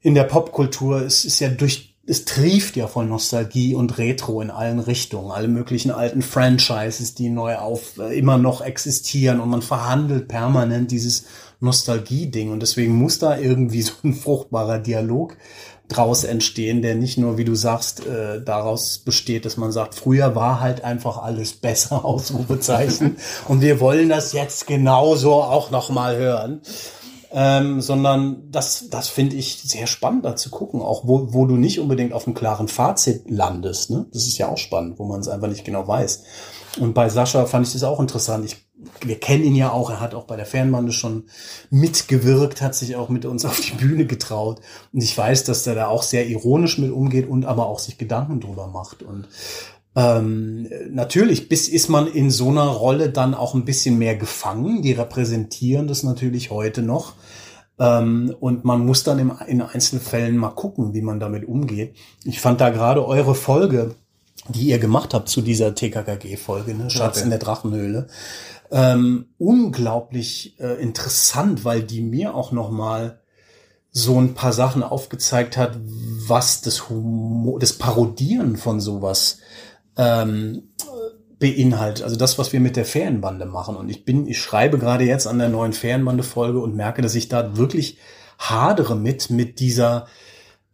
in 0.00 0.14
der 0.14 0.24
Popkultur, 0.24 1.02
es 1.02 1.24
ist 1.24 1.38
ja 1.38 1.48
durch, 1.48 1.94
es 2.06 2.24
trieft 2.24 2.76
ja 2.76 2.88
von 2.88 3.08
Nostalgie 3.08 3.74
und 3.74 3.98
Retro 3.98 4.40
in 4.40 4.50
allen 4.50 4.80
Richtungen. 4.80 5.30
Alle 5.30 5.48
möglichen 5.48 5.92
alten 5.92 6.22
Franchises, 6.22 7.14
die 7.14 7.28
neu 7.28 7.56
auf, 7.56 7.98
äh, 7.98 8.18
immer 8.18 8.36
noch 8.36 8.62
existieren. 8.62 9.38
Und 9.38 9.48
man 9.48 9.62
verhandelt 9.62 10.26
permanent 10.26 10.90
dieses 10.90 11.26
Nostalgie-Ding. 11.60 12.50
Und 12.50 12.60
deswegen 12.60 12.96
muss 12.96 13.20
da 13.20 13.38
irgendwie 13.38 13.82
so 13.82 13.92
ein 14.02 14.14
fruchtbarer 14.14 14.80
Dialog 14.80 15.36
draus 15.88 16.24
entstehen, 16.24 16.82
der 16.82 16.94
nicht 16.94 17.18
nur, 17.18 17.38
wie 17.38 17.44
du 17.44 17.54
sagst, 17.54 18.04
äh, 18.06 18.42
daraus 18.42 18.98
besteht, 18.98 19.44
dass 19.44 19.56
man 19.56 19.72
sagt, 19.72 19.94
früher 19.94 20.34
war 20.34 20.60
halt 20.60 20.82
einfach 20.84 21.18
alles 21.18 21.52
besser, 21.60 22.04
Ausrufezeichen. 22.04 23.16
und 23.48 23.60
wir 23.60 23.80
wollen 23.80 24.08
das 24.08 24.32
jetzt 24.32 24.66
genauso 24.66 25.34
auch 25.34 25.70
nochmal 25.70 26.16
hören. 26.16 26.60
ähm, 27.32 27.80
sondern 27.80 28.50
das, 28.50 28.88
das 28.88 29.08
finde 29.08 29.36
ich 29.36 29.60
sehr 29.62 29.86
spannend 29.88 30.24
da 30.24 30.36
zu 30.36 30.48
gucken, 30.48 30.80
auch 30.80 31.06
wo, 31.06 31.34
wo 31.34 31.44
du 31.44 31.56
nicht 31.56 31.80
unbedingt 31.80 32.12
auf 32.12 32.26
einem 32.26 32.34
klaren 32.34 32.68
Fazit 32.68 33.28
landest. 33.28 33.90
Ne? 33.90 34.06
Das 34.12 34.26
ist 34.26 34.38
ja 34.38 34.48
auch 34.48 34.56
spannend, 34.58 34.98
wo 34.98 35.04
man 35.04 35.20
es 35.20 35.28
einfach 35.28 35.48
nicht 35.48 35.64
genau 35.64 35.86
weiß. 35.86 36.22
Und 36.78 36.94
bei 36.94 37.08
Sascha 37.08 37.46
fand 37.46 37.66
ich 37.66 37.72
das 37.72 37.82
auch 37.82 38.00
interessant. 38.00 38.44
Ich, 38.44 38.65
wir 39.04 39.18
kennen 39.18 39.44
ihn 39.44 39.54
ja 39.54 39.70
auch, 39.70 39.90
er 39.90 40.00
hat 40.00 40.14
auch 40.14 40.24
bei 40.24 40.36
der 40.36 40.46
Fernbande 40.46 40.92
schon 40.92 41.24
mitgewirkt, 41.70 42.60
hat 42.60 42.74
sich 42.74 42.96
auch 42.96 43.08
mit 43.08 43.24
uns 43.24 43.44
auf 43.44 43.60
die 43.60 43.72
Bühne 43.72 44.06
getraut. 44.06 44.60
Und 44.92 45.02
ich 45.02 45.16
weiß, 45.16 45.44
dass 45.44 45.66
er 45.66 45.74
da 45.74 45.88
auch 45.88 46.02
sehr 46.02 46.26
ironisch 46.26 46.78
mit 46.78 46.90
umgeht 46.90 47.28
und 47.28 47.46
aber 47.46 47.66
auch 47.66 47.78
sich 47.78 47.98
Gedanken 47.98 48.40
drüber 48.40 48.66
macht. 48.66 49.02
Und 49.02 49.28
ähm, 49.94 50.68
natürlich 50.90 51.48
bis 51.48 51.68
ist 51.68 51.88
man 51.88 52.06
in 52.06 52.30
so 52.30 52.50
einer 52.50 52.66
Rolle 52.66 53.08
dann 53.08 53.34
auch 53.34 53.54
ein 53.54 53.64
bisschen 53.64 53.96
mehr 53.96 54.14
gefangen. 54.14 54.82
Die 54.82 54.92
repräsentieren 54.92 55.88
das 55.88 56.02
natürlich 56.02 56.50
heute 56.50 56.82
noch. 56.82 57.14
Ähm, 57.78 58.34
und 58.40 58.64
man 58.64 58.84
muss 58.84 59.04
dann 59.04 59.18
im, 59.18 59.32
in 59.46 59.62
Einzelfällen 59.62 60.36
mal 60.36 60.50
gucken, 60.50 60.92
wie 60.92 61.02
man 61.02 61.18
damit 61.18 61.48
umgeht. 61.48 61.94
Ich 62.24 62.40
fand 62.40 62.60
da 62.60 62.68
gerade 62.68 63.06
eure 63.06 63.34
Folge, 63.34 63.94
die 64.48 64.68
ihr 64.68 64.78
gemacht 64.78 65.14
habt 65.14 65.28
zu 65.28 65.40
dieser 65.40 65.74
TKKG-Folge, 65.74 66.74
ne? 66.74 66.90
Schatz 66.90 67.20
in 67.20 67.30
der 67.30 67.38
Drachenhöhle, 67.38 68.06
ähm, 68.70 69.26
unglaublich 69.38 70.58
äh, 70.60 70.80
interessant, 70.80 71.64
weil 71.64 71.82
die 71.82 72.00
mir 72.00 72.34
auch 72.34 72.52
noch 72.52 72.70
mal 72.70 73.20
so 73.90 74.20
ein 74.20 74.34
paar 74.34 74.52
Sachen 74.52 74.82
aufgezeigt 74.82 75.56
hat, 75.56 75.78
was 75.80 76.60
das 76.60 76.90
Humor, 76.90 77.58
das 77.58 77.72
Parodieren 77.72 78.56
von 78.56 78.80
sowas 78.80 79.38
ähm, 79.96 80.64
beinhaltet. 81.38 82.04
Also 82.04 82.16
das, 82.16 82.38
was 82.38 82.52
wir 82.52 82.60
mit 82.60 82.76
der 82.76 82.84
Ferienbande 82.84 83.46
machen. 83.46 83.76
Und 83.76 83.88
ich 83.88 84.04
bin, 84.04 84.26
ich 84.26 84.38
schreibe 84.38 84.78
gerade 84.78 85.04
jetzt 85.04 85.26
an 85.26 85.38
der 85.38 85.48
neuen 85.48 85.72
Ferienbande-Folge 85.72 86.58
und 86.58 86.76
merke, 86.76 87.02
dass 87.02 87.14
ich 87.14 87.28
da 87.28 87.56
wirklich 87.56 87.98
hadere 88.38 88.96
mit, 88.96 89.30
mit 89.30 89.60
dieser 89.60 90.06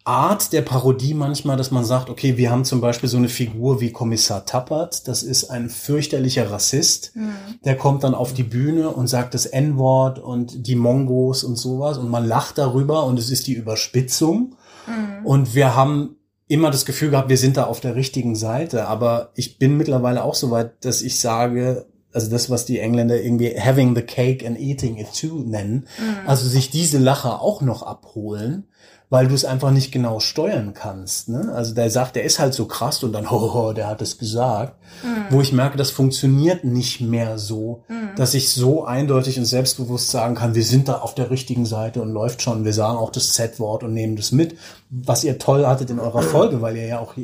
Art 0.05 0.53
der 0.53 0.63
Parodie 0.63 1.15
manchmal, 1.15 1.57
dass 1.57 1.71
man 1.71 1.85
sagt, 1.85 2.11
okay, 2.11 2.37
wir 2.37 2.51
haben 2.51 2.65
zum 2.65 2.81
Beispiel 2.81 3.09
so 3.09 3.19
eine 3.19 3.29
Figur 3.29 3.81
wie 3.81 3.93
Kommissar 3.93 4.45
Tappert, 4.45 5.07
das 5.07 5.23
ist 5.23 5.51
ein 5.51 5.71
fürchterlicher 5.71 6.51
Rassist, 6.51 7.13
mhm. 7.15 7.33
der 7.65 7.77
kommt 7.77 8.03
dann 8.03 8.15
auf 8.15 8.33
die 8.33 8.43
Bühne 8.43 8.91
und 8.91 9.07
sagt 9.07 9.35
das 9.35 9.47
N-Wort 9.47 10.19
und 10.19 10.67
die 10.67 10.75
Mongos 10.75 11.45
und 11.45 11.57
sowas 11.57 11.99
und 11.99 12.11
man 12.11 12.27
lacht 12.27 12.59
darüber 12.59 13.05
und 13.05 13.19
es 13.19 13.31
ist 13.31 13.47
die 13.47 13.55
Überspitzung. 13.55 14.57
Mhm. 14.87 15.25
Und 15.25 15.55
wir 15.55 15.77
haben 15.77 16.17
immer 16.49 16.71
das 16.71 16.85
Gefühl 16.85 17.11
gehabt, 17.11 17.29
wir 17.29 17.39
sind 17.39 17.57
da 17.57 17.65
auf 17.65 17.81
der 17.81 17.95
richtigen 17.95 18.37
Seite. 18.37 18.87
Aber 18.87 19.31
ich 19.35 19.59
bin 19.59 19.77
mittlerweile 19.77 20.23
auch 20.23 20.35
so 20.35 20.51
weit, 20.51 20.85
dass 20.85 21.01
ich 21.01 21.19
sage, 21.19 21.87
also 22.13 22.31
das, 22.31 22.51
was 22.51 22.67
die 22.67 22.79
Engländer 22.79 23.23
irgendwie 23.23 23.59
having 23.59 23.95
the 23.95 24.03
cake 24.03 24.47
and 24.47 24.61
eating 24.61 24.99
it 24.99 25.09
too 25.19 25.45
nennen, 25.47 25.87
mhm. 25.99 26.29
also 26.29 26.47
sich 26.47 26.71
diese 26.71 26.99
Lacher 26.99 27.41
auch 27.41 27.63
noch 27.63 27.83
abholen 27.83 28.69
weil 29.13 29.29
du 29.29 29.35
es 29.35 29.45
einfach 29.45 29.73
nicht 29.73 29.93
genau 29.93 30.21
steuern 30.21 30.73
kannst. 30.73 31.29
Ne? 31.29 31.53
Also 31.55 31.75
der 31.75 31.91
sagt, 31.91 32.17
der 32.17 32.25
ist 32.25 32.39
halt 32.39 32.55
so 32.55 32.65
krass 32.65 33.05
und 33.05 33.13
dann, 33.13 33.27
oh, 33.31 33.75
der 33.75 33.87
hat 33.87 34.01
es 34.01 34.17
gesagt. 34.17 34.75
Mhm. 35.05 35.27
Wo 35.29 35.43
ich 35.43 35.53
merke, 35.53 35.77
das 35.77 35.91
funktioniert 35.91 36.65
nicht 36.65 37.03
mehr 37.03 37.39
so, 37.39 37.85
mhm. 37.89 38.17
dass 38.17 38.33
ich 38.33 38.49
so 38.49 38.87
eindeutig 38.87 39.39
und 39.39 39.45
selbstbewusst 39.45 40.09
sagen 40.09 40.35
kann, 40.35 40.55
wir 40.55 40.65
sind 40.65 40.89
da 40.89 41.01
auf 41.01 41.15
der 41.15 41.31
richtigen 41.31 41.67
Seite 41.67 42.01
und 42.01 42.11
läuft 42.11 42.41
schon. 42.41 42.65
Wir 42.65 42.73
sagen 42.73 42.97
auch 42.97 43.11
das 43.11 43.35
Z-Wort 43.35 43.83
und 43.83 43.93
nehmen 43.93 44.17
das 44.17 44.33
mit, 44.33 44.57
was 44.89 45.25
ihr 45.25 45.39
toll 45.39 45.67
hattet 45.67 45.91
in 45.91 46.01
eurer 46.01 46.23
Folge, 46.23 46.63
weil 46.63 46.79
ihr 46.79 46.87
ja 46.87 46.99
auch 46.99 47.15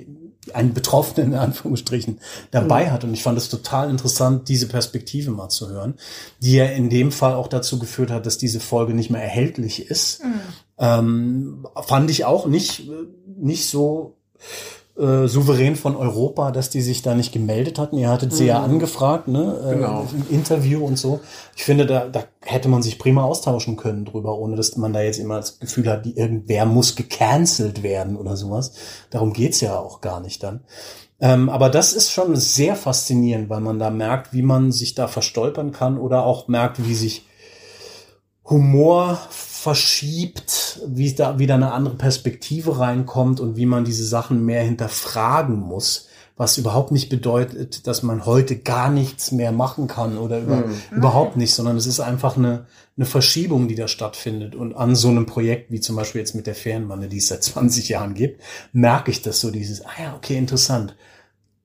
einen 0.52 0.74
Betroffenen 0.74 1.32
in 1.32 1.38
Anführungsstrichen 1.38 2.20
dabei 2.50 2.84
mhm. 2.84 2.90
hat. 2.90 3.04
Und 3.04 3.14
ich 3.14 3.22
fand 3.22 3.38
es 3.38 3.48
total 3.48 3.88
interessant, 3.88 4.50
diese 4.50 4.68
Perspektive 4.68 5.30
mal 5.30 5.48
zu 5.48 5.70
hören, 5.70 5.94
die 6.40 6.52
ja 6.52 6.66
in 6.66 6.90
dem 6.90 7.12
Fall 7.12 7.32
auch 7.32 7.48
dazu 7.48 7.78
geführt 7.78 8.10
hat, 8.10 8.26
dass 8.26 8.36
diese 8.36 8.60
Folge 8.60 8.92
nicht 8.92 9.08
mehr 9.08 9.22
erhältlich 9.22 9.90
ist, 9.90 10.22
mhm. 10.22 10.40
Ähm, 10.78 11.66
fand 11.86 12.10
ich 12.10 12.24
auch 12.24 12.46
nicht, 12.46 12.88
nicht 13.36 13.68
so 13.68 14.18
äh, 14.98 15.28
souverän 15.28 15.76
von 15.76 15.94
Europa, 15.94 16.50
dass 16.50 16.70
die 16.70 16.80
sich 16.80 17.02
da 17.02 17.14
nicht 17.14 17.32
gemeldet 17.32 17.78
hatten. 17.78 17.96
Ihr 17.98 18.10
hattet 18.10 18.32
sie 18.32 18.44
mhm. 18.44 18.48
ja 18.48 18.62
angefragt, 18.64 19.28
ne? 19.28 19.56
Äh, 19.64 19.74
genau. 19.76 20.08
Im 20.12 20.34
Interview 20.34 20.84
und 20.84 20.98
so. 20.98 21.20
Ich 21.54 21.62
finde, 21.62 21.86
da, 21.86 22.08
da 22.08 22.24
hätte 22.40 22.68
man 22.68 22.82
sich 22.82 22.98
prima 22.98 23.22
austauschen 23.22 23.76
können 23.76 24.06
drüber, 24.06 24.36
ohne 24.36 24.56
dass 24.56 24.76
man 24.76 24.92
da 24.92 25.00
jetzt 25.00 25.20
immer 25.20 25.36
das 25.36 25.60
Gefühl 25.60 25.88
hat, 25.88 26.04
die, 26.04 26.16
irgendwer 26.16 26.66
muss 26.66 26.96
gecancelt 26.96 27.84
werden 27.84 28.16
oder 28.16 28.36
sowas. 28.36 28.72
Darum 29.10 29.32
geht's 29.32 29.60
ja 29.60 29.78
auch 29.78 30.00
gar 30.00 30.20
nicht 30.20 30.42
dann. 30.42 30.64
Ähm, 31.20 31.48
aber 31.48 31.68
das 31.68 31.92
ist 31.92 32.10
schon 32.10 32.34
sehr 32.34 32.74
faszinierend, 32.74 33.48
weil 33.48 33.60
man 33.60 33.78
da 33.78 33.90
merkt, 33.90 34.32
wie 34.32 34.42
man 34.42 34.72
sich 34.72 34.96
da 34.96 35.06
verstolpern 35.06 35.70
kann 35.70 35.96
oder 35.96 36.24
auch 36.24 36.48
merkt, 36.48 36.84
wie 36.84 36.94
sich 36.94 37.27
Humor 38.50 39.18
verschiebt, 39.30 40.80
wie 40.86 41.12
da 41.14 41.38
wieder 41.38 41.54
eine 41.54 41.72
andere 41.72 41.96
Perspektive 41.96 42.78
reinkommt 42.78 43.40
und 43.40 43.56
wie 43.56 43.66
man 43.66 43.84
diese 43.84 44.06
Sachen 44.06 44.44
mehr 44.44 44.62
hinterfragen 44.62 45.58
muss, 45.58 46.08
was 46.36 46.56
überhaupt 46.56 46.92
nicht 46.92 47.08
bedeutet, 47.08 47.86
dass 47.86 48.02
man 48.02 48.24
heute 48.24 48.56
gar 48.56 48.90
nichts 48.90 49.32
mehr 49.32 49.50
machen 49.50 49.88
kann 49.88 50.16
oder 50.16 50.38
über, 50.38 50.56
mhm. 50.58 50.74
überhaupt 50.92 51.36
nicht, 51.36 51.52
sondern 51.52 51.76
es 51.76 51.86
ist 51.86 51.98
einfach 51.98 52.36
eine, 52.36 52.66
eine 52.96 53.06
Verschiebung, 53.06 53.66
die 53.66 53.74
da 53.74 53.88
stattfindet. 53.88 54.54
Und 54.54 54.74
an 54.74 54.94
so 54.94 55.08
einem 55.08 55.26
Projekt 55.26 55.72
wie 55.72 55.80
zum 55.80 55.96
Beispiel 55.96 56.20
jetzt 56.20 56.36
mit 56.36 56.46
der 56.46 56.54
Fernwanne, 56.54 57.08
die 57.08 57.18
es 57.18 57.28
seit 57.28 57.42
20 57.42 57.88
Jahren 57.88 58.14
gibt, 58.14 58.40
merke 58.72 59.10
ich 59.10 59.20
das 59.20 59.40
so 59.40 59.50
dieses, 59.50 59.84
ah 59.84 60.02
ja, 60.02 60.14
okay, 60.14 60.38
interessant 60.38 60.94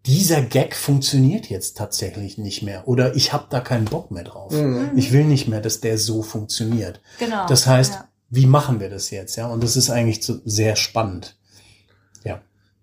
dieser 0.06 0.42
Gag 0.42 0.76
funktioniert 0.76 1.50
jetzt 1.50 1.78
tatsächlich 1.78 2.38
nicht 2.38 2.62
mehr 2.62 2.88
oder 2.88 3.16
ich 3.16 3.32
habe 3.32 3.46
da 3.50 3.62
keinen 3.62 3.86
Bock 3.86 4.12
mehr 4.12 4.26
drauf. 4.26 4.52
Mhm. 4.52 4.92
Ich 4.96 5.14
will 5.14 5.24
nicht 5.24 5.48
mehr, 5.48 5.62
dass 5.62 5.80
der 5.80 5.98
so 5.98 6.24
funktioniert. 6.24 7.00
Genau. 7.20 7.48
Das 7.48 7.68
heißt, 7.68 7.94
ja. 7.94 8.08
wie 8.30 8.46
machen 8.46 8.82
wir 8.82 8.90
das 8.90 9.12
jetzt? 9.12 9.38
Ja, 9.38 9.48
und 9.48 9.64
das 9.64 9.78
ist 9.78 9.90
eigentlich 9.90 10.24
so 10.24 10.40
sehr 10.44 10.76
spannend. 10.76 11.38
Ja. 12.26 12.42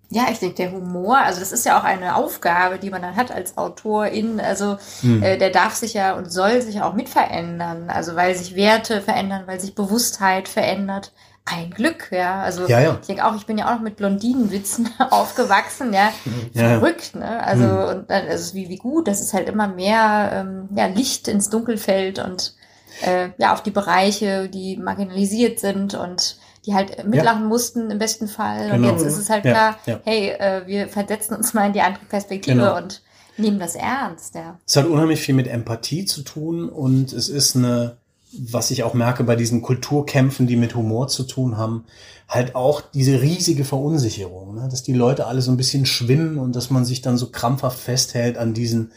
Ja, 0.08 0.28
ich 0.32 0.38
denke, 0.38 0.56
der 0.56 0.72
Humor, 0.72 1.18
also 1.18 1.40
das 1.40 1.52
ist 1.52 1.66
ja 1.66 1.78
auch 1.78 1.84
eine 1.84 2.16
Aufgabe, 2.16 2.78
die 2.78 2.88
man 2.88 3.02
dann 3.02 3.16
hat 3.16 3.30
als 3.30 3.58
Autorin. 3.58 4.40
Also 4.40 4.78
mhm. 5.02 5.22
äh, 5.22 5.36
der 5.36 5.50
darf 5.50 5.74
sich 5.74 5.92
ja 5.92 6.16
und 6.16 6.32
soll 6.32 6.62
sich 6.62 6.80
auch 6.80 6.94
mit 6.94 7.10
verändern. 7.10 7.90
Also 7.90 8.16
weil 8.16 8.34
sich 8.34 8.56
Werte 8.56 9.02
verändern, 9.02 9.42
weil 9.44 9.60
sich 9.60 9.74
Bewusstheit 9.74 10.48
verändert 10.48 11.12
ein 11.50 11.70
Glück, 11.70 12.08
ja. 12.10 12.42
Also 12.42 12.66
ja, 12.66 12.80
ja. 12.80 12.98
ich 13.00 13.06
denke 13.06 13.24
auch, 13.24 13.34
ich 13.36 13.46
bin 13.46 13.58
ja 13.58 13.66
auch 13.68 13.74
noch 13.74 13.82
mit 13.82 13.96
Blondinenwitzen 13.96 14.88
aufgewachsen, 15.10 15.92
ja. 15.94 16.12
ja 16.52 16.78
Verrückt, 16.78 17.14
ne? 17.16 17.42
Also 17.42 17.64
mhm. 17.64 17.88
und 17.88 18.10
dann 18.10 18.28
also 18.28 18.54
wie, 18.54 18.68
wie 18.68 18.76
gut, 18.76 19.08
dass 19.08 19.20
es 19.20 19.32
halt 19.32 19.48
immer 19.48 19.68
mehr 19.68 20.30
ähm, 20.32 20.68
ja, 20.74 20.86
Licht 20.86 21.28
ins 21.28 21.50
Dunkel 21.50 21.76
fällt 21.76 22.18
und 22.18 22.54
äh, 23.02 23.30
ja 23.38 23.52
auf 23.52 23.62
die 23.62 23.70
Bereiche, 23.70 24.48
die 24.48 24.76
marginalisiert 24.76 25.60
sind 25.60 25.94
und 25.94 26.36
die 26.66 26.74
halt 26.74 27.06
mitlachen 27.06 27.46
mussten 27.46 27.90
im 27.90 27.98
besten 27.98 28.28
Fall. 28.28 28.70
Genau. 28.70 28.74
Und 28.74 28.84
jetzt 28.84 29.06
ist 29.06 29.16
es 29.16 29.30
halt 29.30 29.44
klar, 29.44 29.78
hey, 30.04 30.30
äh, 30.30 30.66
wir 30.66 30.88
versetzen 30.88 31.34
uns 31.34 31.54
mal 31.54 31.66
in 31.66 31.72
die 31.72 31.80
andere 31.80 32.04
Perspektive 32.04 32.58
genau. 32.58 32.76
und 32.76 33.02
nehmen 33.38 33.58
das 33.58 33.74
ernst, 33.74 34.34
ja. 34.34 34.58
Es 34.66 34.76
hat 34.76 34.86
unheimlich 34.86 35.20
viel 35.20 35.34
mit 35.34 35.46
Empathie 35.46 36.04
zu 36.04 36.22
tun 36.22 36.68
und 36.68 37.12
es 37.12 37.30
ist 37.30 37.56
eine 37.56 37.96
was 38.32 38.70
ich 38.70 38.82
auch 38.82 38.94
merke 38.94 39.24
bei 39.24 39.36
diesen 39.36 39.62
Kulturkämpfen, 39.62 40.46
die 40.46 40.56
mit 40.56 40.74
Humor 40.74 41.08
zu 41.08 41.24
tun 41.24 41.56
haben, 41.56 41.84
halt 42.28 42.54
auch 42.54 42.80
diese 42.80 43.20
riesige 43.22 43.64
Verunsicherung, 43.64 44.54
ne? 44.54 44.68
dass 44.70 44.82
die 44.82 44.92
Leute 44.92 45.26
alle 45.26 45.42
so 45.42 45.50
ein 45.50 45.56
bisschen 45.56 45.86
schwimmen 45.86 46.38
und 46.38 46.54
dass 46.54 46.70
man 46.70 46.84
sich 46.84 47.02
dann 47.02 47.16
so 47.18 47.30
krampfhaft 47.30 47.78
festhält 47.78 48.38
an 48.38 48.54
diesen 48.54 48.92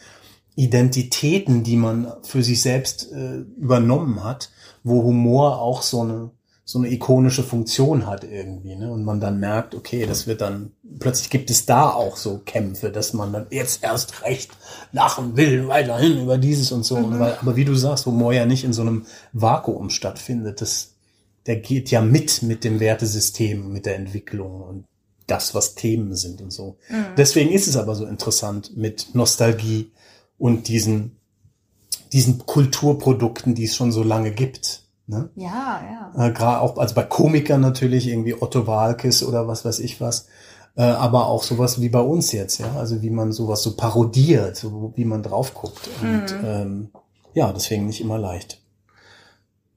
Identitäten, 0.54 1.64
die 1.64 1.76
man 1.76 2.12
für 2.22 2.44
sich 2.44 2.62
selbst 2.62 3.10
äh, 3.10 3.38
übernommen 3.58 4.22
hat, 4.22 4.50
wo 4.84 5.02
Humor 5.02 5.60
auch 5.60 5.82
so 5.82 6.02
eine 6.02 6.30
so 6.64 6.78
eine 6.78 6.90
ikonische 6.90 7.42
Funktion 7.42 8.06
hat 8.06 8.24
irgendwie, 8.24 8.74
ne? 8.74 8.90
Und 8.90 9.04
man 9.04 9.20
dann 9.20 9.38
merkt, 9.38 9.74
okay, 9.74 10.06
das 10.06 10.26
wird 10.26 10.40
dann, 10.40 10.72
plötzlich 10.98 11.30
gibt 11.30 11.50
es 11.50 11.66
da 11.66 11.90
auch 11.90 12.16
so 12.16 12.38
Kämpfe, 12.44 12.90
dass 12.90 13.12
man 13.12 13.32
dann 13.32 13.46
jetzt 13.50 13.82
erst 13.82 14.22
recht 14.22 14.50
lachen 14.92 15.36
will, 15.36 15.68
weiterhin 15.68 16.22
über 16.22 16.38
dieses 16.38 16.72
und 16.72 16.84
so. 16.84 16.98
Mhm. 16.98 17.18
weil, 17.18 17.38
aber 17.40 17.56
wie 17.56 17.64
du 17.64 17.74
sagst, 17.74 18.06
Humor 18.06 18.32
ja 18.32 18.46
nicht 18.46 18.64
in 18.64 18.72
so 18.72 18.82
einem 18.82 19.06
Vakuum 19.32 19.90
stattfindet, 19.90 20.60
das, 20.60 20.94
der 21.46 21.56
geht 21.56 21.90
ja 21.90 22.00
mit, 22.00 22.42
mit 22.42 22.64
dem 22.64 22.80
Wertesystem, 22.80 23.72
mit 23.72 23.86
der 23.86 23.96
Entwicklung 23.96 24.62
und 24.62 24.84
das, 25.26 25.54
was 25.54 25.74
Themen 25.74 26.14
sind 26.14 26.42
und 26.42 26.52
so. 26.52 26.76
Mhm. 26.88 27.04
Deswegen 27.16 27.50
ist 27.50 27.66
es 27.66 27.76
aber 27.76 27.94
so 27.94 28.06
interessant 28.06 28.76
mit 28.76 29.14
Nostalgie 29.14 29.90
und 30.38 30.68
diesen, 30.68 31.16
diesen 32.12 32.44
Kulturprodukten, 32.44 33.54
die 33.54 33.64
es 33.64 33.74
schon 33.74 33.90
so 33.90 34.02
lange 34.02 34.32
gibt 34.32 34.84
Ne? 35.06 35.28
Ja, 35.34 35.82
ja. 36.16 36.26
Äh, 36.26 36.32
Gerade 36.32 36.60
auch, 36.60 36.78
also 36.78 36.94
bei 36.94 37.02
Komikern 37.02 37.60
natürlich, 37.60 38.08
irgendwie 38.08 38.34
Otto 38.34 38.66
Walkes 38.66 39.22
oder 39.22 39.46
was 39.46 39.64
weiß 39.64 39.80
ich 39.80 40.00
was. 40.00 40.26
Äh, 40.76 40.82
aber 40.82 41.26
auch 41.28 41.42
sowas 41.42 41.80
wie 41.80 41.88
bei 41.88 42.00
uns 42.00 42.32
jetzt, 42.32 42.58
ja. 42.58 42.74
Also 42.76 43.02
wie 43.02 43.10
man 43.10 43.32
sowas 43.32 43.62
so 43.62 43.76
parodiert, 43.76 44.56
so 44.56 44.92
wie 44.96 45.04
man 45.04 45.22
drauf 45.22 45.54
guckt. 45.54 45.88
Und 46.02 46.40
mhm. 46.40 46.44
ähm, 46.44 46.88
ja, 47.34 47.52
deswegen 47.52 47.86
nicht 47.86 48.00
immer 48.00 48.18
leicht. 48.18 48.63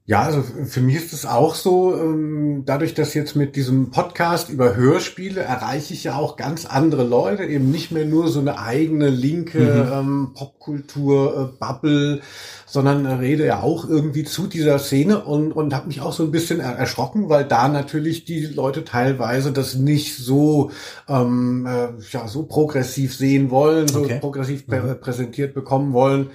Ja, 0.08 0.22
also 0.22 0.42
für 0.42 0.80
mich 0.80 0.96
ist 0.96 1.12
es 1.12 1.26
auch 1.26 1.54
so, 1.54 1.94
ähm, 1.94 2.62
dadurch, 2.64 2.94
dass 2.94 3.12
jetzt 3.12 3.36
mit 3.36 3.56
diesem 3.56 3.90
Podcast 3.90 4.48
über 4.48 4.74
Hörspiele 4.74 5.42
erreiche 5.42 5.92
ich 5.92 6.04
ja 6.04 6.16
auch 6.16 6.36
ganz 6.36 6.64
andere 6.64 7.04
Leute, 7.04 7.44
eben 7.44 7.70
nicht 7.70 7.92
mehr 7.92 8.06
nur 8.06 8.28
so 8.28 8.40
eine 8.40 8.58
eigene 8.58 9.10
linke 9.10 9.58
mhm. 9.58 9.92
ähm, 9.92 10.30
Popkultur-Bubble, 10.34 12.14
äh, 12.14 12.20
sondern 12.64 13.04
rede 13.04 13.44
ja 13.44 13.60
auch 13.60 13.86
irgendwie 13.86 14.24
zu 14.24 14.46
dieser 14.46 14.78
Szene 14.78 15.22
und, 15.26 15.52
und 15.52 15.74
habe 15.74 15.88
mich 15.88 16.00
auch 16.00 16.14
so 16.14 16.22
ein 16.22 16.30
bisschen 16.30 16.60
erschrocken, 16.60 17.28
weil 17.28 17.44
da 17.44 17.68
natürlich 17.68 18.24
die 18.24 18.46
Leute 18.46 18.86
teilweise 18.86 19.52
das 19.52 19.74
nicht 19.74 20.16
so, 20.16 20.70
ähm, 21.06 21.66
äh, 21.66 21.88
ja, 22.12 22.28
so 22.28 22.44
progressiv 22.44 23.14
sehen 23.14 23.50
wollen, 23.50 23.88
so 23.88 24.00
okay. 24.00 24.20
progressiv 24.20 24.66
mhm. 24.68 25.00
präsentiert 25.02 25.52
bekommen 25.52 25.92
wollen. 25.92 26.30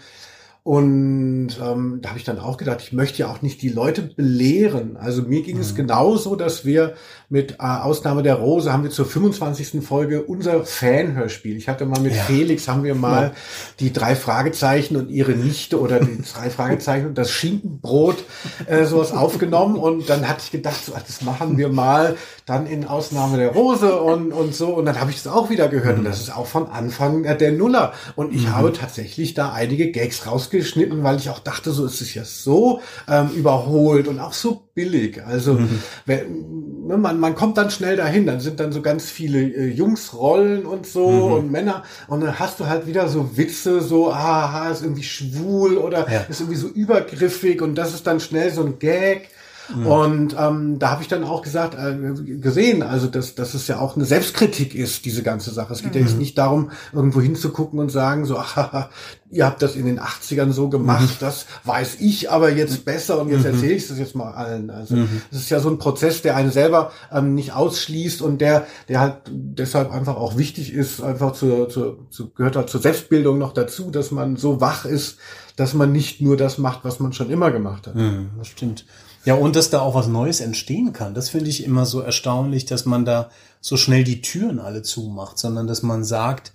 Und 0.63 1.59
ähm, 1.61 1.99
da 2.01 2.09
habe 2.09 2.19
ich 2.19 2.23
dann 2.23 2.39
auch 2.39 2.55
gedacht, 2.55 2.79
ich 2.81 2.93
möchte 2.93 3.19
ja 3.19 3.29
auch 3.29 3.41
nicht 3.41 3.61
die 3.61 3.69
Leute 3.69 4.01
belehren. 4.01 4.95
Also 4.95 5.23
mir 5.23 5.41
ging 5.41 5.55
mhm. 5.55 5.61
es 5.61 5.75
genauso, 5.75 6.37
dass 6.37 6.63
wir 6.63 6.93
mit 7.33 7.53
äh, 7.53 7.63
Ausnahme 7.63 8.21
der 8.21 8.35
Rose 8.35 8.71
haben 8.71 8.83
wir 8.83 8.91
zur 8.91 9.07
25. 9.07 9.83
Folge 9.83 10.21
unser 10.21 10.63
Fanhörspiel. 10.65 11.57
Ich 11.57 11.67
hatte 11.67 11.87
mal 11.87 11.99
mit 11.99 12.13
ja. 12.13 12.21
Felix, 12.21 12.67
haben 12.67 12.83
wir 12.83 12.93
mal 12.93 13.23
ja. 13.23 13.31
die 13.79 13.91
drei 13.91 14.15
Fragezeichen 14.15 14.95
und 14.97 15.09
ihre 15.09 15.31
Nichte 15.31 15.79
oder 15.79 15.99
die 15.99 16.21
drei 16.33 16.51
Fragezeichen 16.51 17.07
und 17.07 17.17
das 17.17 17.31
Schinkenbrot 17.31 18.23
äh, 18.67 18.85
sowas 18.85 19.13
aufgenommen. 19.13 19.77
Und 19.77 20.09
dann 20.11 20.29
hatte 20.29 20.41
ich 20.43 20.51
gedacht, 20.51 20.85
so, 20.85 20.93
das 20.93 21.23
machen 21.23 21.57
wir 21.57 21.69
mal 21.69 22.17
dann 22.45 22.67
in 22.67 22.85
Ausnahme 22.85 23.37
der 23.37 23.49
Rose 23.49 23.99
und, 23.99 24.31
und 24.31 24.53
so. 24.53 24.67
Und 24.67 24.85
dann 24.85 24.99
habe 24.99 25.09
ich 25.09 25.23
das 25.23 25.33
auch 25.33 25.49
wieder 25.49 25.69
gehört. 25.69 25.95
Mhm. 25.95 25.99
Und 25.99 26.05
das 26.05 26.21
ist 26.21 26.35
auch 26.35 26.45
von 26.45 26.69
Anfang 26.69 27.23
der 27.23 27.51
Nuller. 27.51 27.93
Und 28.15 28.31
ich 28.31 28.43
mhm. 28.43 28.55
habe 28.55 28.73
tatsächlich 28.73 29.33
da 29.33 29.51
einige 29.51 29.89
Gags 29.89 30.27
raus 30.27 30.43
rausgeschnitten, 30.43 31.03
weil 31.03 31.17
ich 31.17 31.29
auch 31.29 31.39
dachte, 31.39 31.71
so 31.71 31.85
ist 31.85 32.01
es 32.01 32.13
ja 32.13 32.23
so 32.25 32.81
ähm, 33.07 33.29
überholt 33.29 34.07
und 34.07 34.19
auch 34.19 34.33
so 34.33 34.67
billig. 34.73 35.23
Also 35.25 35.53
mhm. 35.53 35.79
wenn, 36.05 36.87
ne, 36.87 36.97
man, 36.97 37.19
man 37.23 37.35
kommt 37.35 37.57
dann 37.57 37.71
schnell 37.71 37.95
dahin, 37.95 38.25
dann 38.25 38.41
sind 38.41 38.59
dann 38.59 38.73
so 38.73 38.81
ganz 38.81 39.09
viele 39.09 39.39
äh, 39.39 39.67
Jungsrollen 39.69 40.65
und 40.65 40.85
so 40.85 41.09
mhm. 41.09 41.33
und 41.33 41.51
Männer 41.51 41.83
und 42.07 42.19
dann 42.19 42.37
hast 42.37 42.59
du 42.59 42.67
halt 42.67 42.85
wieder 42.85 43.07
so 43.07 43.37
Witze, 43.37 43.79
so 43.79 44.11
aha, 44.11 44.69
ist 44.69 44.81
irgendwie 44.81 45.03
schwul 45.03 45.77
oder 45.77 46.05
ja. 46.11 46.25
ist 46.27 46.41
irgendwie 46.41 46.59
so 46.59 46.67
übergriffig 46.67 47.61
und 47.61 47.75
das 47.75 47.93
ist 47.93 48.05
dann 48.07 48.19
schnell 48.19 48.51
so 48.51 48.65
ein 48.65 48.77
Gag. 48.77 49.29
Mhm. 49.73 49.87
Und 49.87 50.35
ähm, 50.37 50.79
da 50.79 50.91
habe 50.91 51.01
ich 51.01 51.07
dann 51.07 51.23
auch 51.23 51.41
gesagt, 51.41 51.75
äh, 51.75 51.95
gesehen, 52.37 52.83
also 52.83 53.07
dass, 53.07 53.35
dass 53.35 53.53
es 53.53 53.67
ja 53.67 53.79
auch 53.79 53.95
eine 53.95 54.05
Selbstkritik 54.05 54.75
ist, 54.75 55.05
diese 55.05 55.23
ganze 55.23 55.51
Sache. 55.51 55.73
Es 55.73 55.81
geht 55.81 55.93
mhm. 55.93 55.99
ja 55.99 56.05
jetzt 56.05 56.17
nicht 56.17 56.37
darum, 56.37 56.71
irgendwo 56.91 57.21
hinzugucken 57.21 57.79
und 57.79 57.89
sagen, 57.89 58.25
so, 58.25 58.37
ach, 58.39 58.89
ihr 59.29 59.45
habt 59.45 59.61
das 59.61 59.75
in 59.75 59.85
den 59.85 59.99
80ern 59.99 60.51
so 60.51 60.69
gemacht, 60.69 61.09
mhm. 61.09 61.17
das 61.19 61.45
weiß 61.63 61.97
ich 61.99 62.29
aber 62.29 62.51
jetzt 62.51 62.85
besser 62.85 63.19
und 63.21 63.29
jetzt 63.29 63.45
mhm. 63.45 63.53
erzähle 63.53 63.73
ich 63.73 63.87
das 63.87 63.97
jetzt 63.97 64.15
mal 64.15 64.31
allen. 64.31 64.69
Also 64.69 64.95
mhm. 64.95 65.21
es 65.31 65.39
ist 65.39 65.49
ja 65.49 65.59
so 65.59 65.69
ein 65.69 65.77
Prozess, 65.77 66.21
der 66.21 66.35
einen 66.35 66.51
selber 66.51 66.91
ähm, 67.11 67.33
nicht 67.33 67.53
ausschließt 67.53 68.21
und 68.21 68.39
der, 68.39 68.67
der 68.89 68.99
halt 68.99 69.17
deshalb 69.29 69.91
einfach 69.91 70.15
auch 70.15 70.37
wichtig 70.37 70.73
ist, 70.73 71.01
einfach 71.01 71.33
zur, 71.33 71.69
zur, 71.69 72.09
zu, 72.09 72.31
gehört 72.31 72.55
halt 72.55 72.69
zur 72.69 72.81
Selbstbildung 72.81 73.37
noch 73.37 73.53
dazu, 73.53 73.89
dass 73.91 74.11
man 74.11 74.35
so 74.35 74.61
wach 74.61 74.85
ist, 74.85 75.17
dass 75.55 75.73
man 75.73 75.91
nicht 75.91 76.21
nur 76.21 76.37
das 76.37 76.57
macht, 76.57 76.79
was 76.83 76.99
man 76.99 77.13
schon 77.13 77.29
immer 77.29 77.51
gemacht 77.51 77.87
hat. 77.87 77.95
Mhm, 77.95 78.31
das 78.37 78.47
stimmt. 78.47 78.85
Ja, 79.25 79.35
und 79.35 79.55
dass 79.55 79.69
da 79.69 79.79
auch 79.79 79.95
was 79.95 80.07
Neues 80.07 80.41
entstehen 80.41 80.91
kann. 80.91 81.13
Das 81.13 81.29
finde 81.29 81.49
ich 81.49 81.63
immer 81.63 81.85
so 81.85 82.01
erstaunlich, 82.01 82.65
dass 82.65 82.85
man 82.85 83.05
da 83.05 83.29
so 83.61 83.77
schnell 83.77 84.03
die 84.03 84.21
Türen 84.21 84.59
alle 84.59 84.81
zumacht, 84.81 85.37
sondern 85.37 85.67
dass 85.67 85.81
man 85.81 86.03
sagt, 86.03 86.51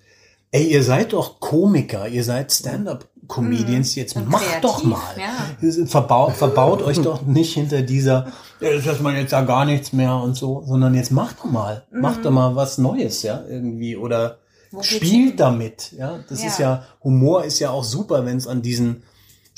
ey, 0.51 0.67
ihr 0.67 0.83
seid 0.83 1.13
doch 1.13 1.41
Komiker, 1.41 2.09
ihr 2.09 2.25
seid 2.25 2.53
Stand-up-Comedians, 2.53 3.97
mhm. 3.97 4.01
jetzt 4.01 4.17
und 4.17 4.29
macht 4.29 4.45
kreativ, 4.45 4.63
doch 4.63 4.85
mal. 4.85 5.17
Ja. 5.19 5.87
Verbaut, 5.87 6.35
verbaut 6.35 6.83
euch 6.83 7.01
doch 7.01 7.23
nicht 7.23 7.55
hinter 7.55 7.83
dieser, 7.83 8.27
dass 8.61 9.01
man 9.01 9.17
jetzt 9.17 9.33
da 9.33 9.43
gar 9.43 9.65
nichts 9.65 9.93
mehr 9.93 10.15
und 10.17 10.35
so, 10.35 10.63
sondern 10.67 10.95
jetzt 10.95 11.11
macht 11.11 11.39
doch 11.39 11.51
mal, 11.51 11.85
mhm. 11.91 12.01
macht 12.01 12.25
doch 12.25 12.31
mal 12.31 12.55
was 12.55 12.77
Neues, 12.79 13.23
ja, 13.23 13.43
irgendwie, 13.49 13.97
oder 13.97 14.39
Wo 14.71 14.83
spielt 14.83 15.41
damit, 15.41 15.93
ja. 15.93 16.19
Das 16.29 16.43
ja. 16.43 16.49
ist 16.49 16.59
ja, 16.59 16.85
Humor 17.03 17.45
ist 17.45 17.59
ja 17.59 17.71
auch 17.71 17.85
super, 17.85 18.27
wenn 18.27 18.37
es 18.37 18.47
an 18.47 18.61
diesen 18.63 19.03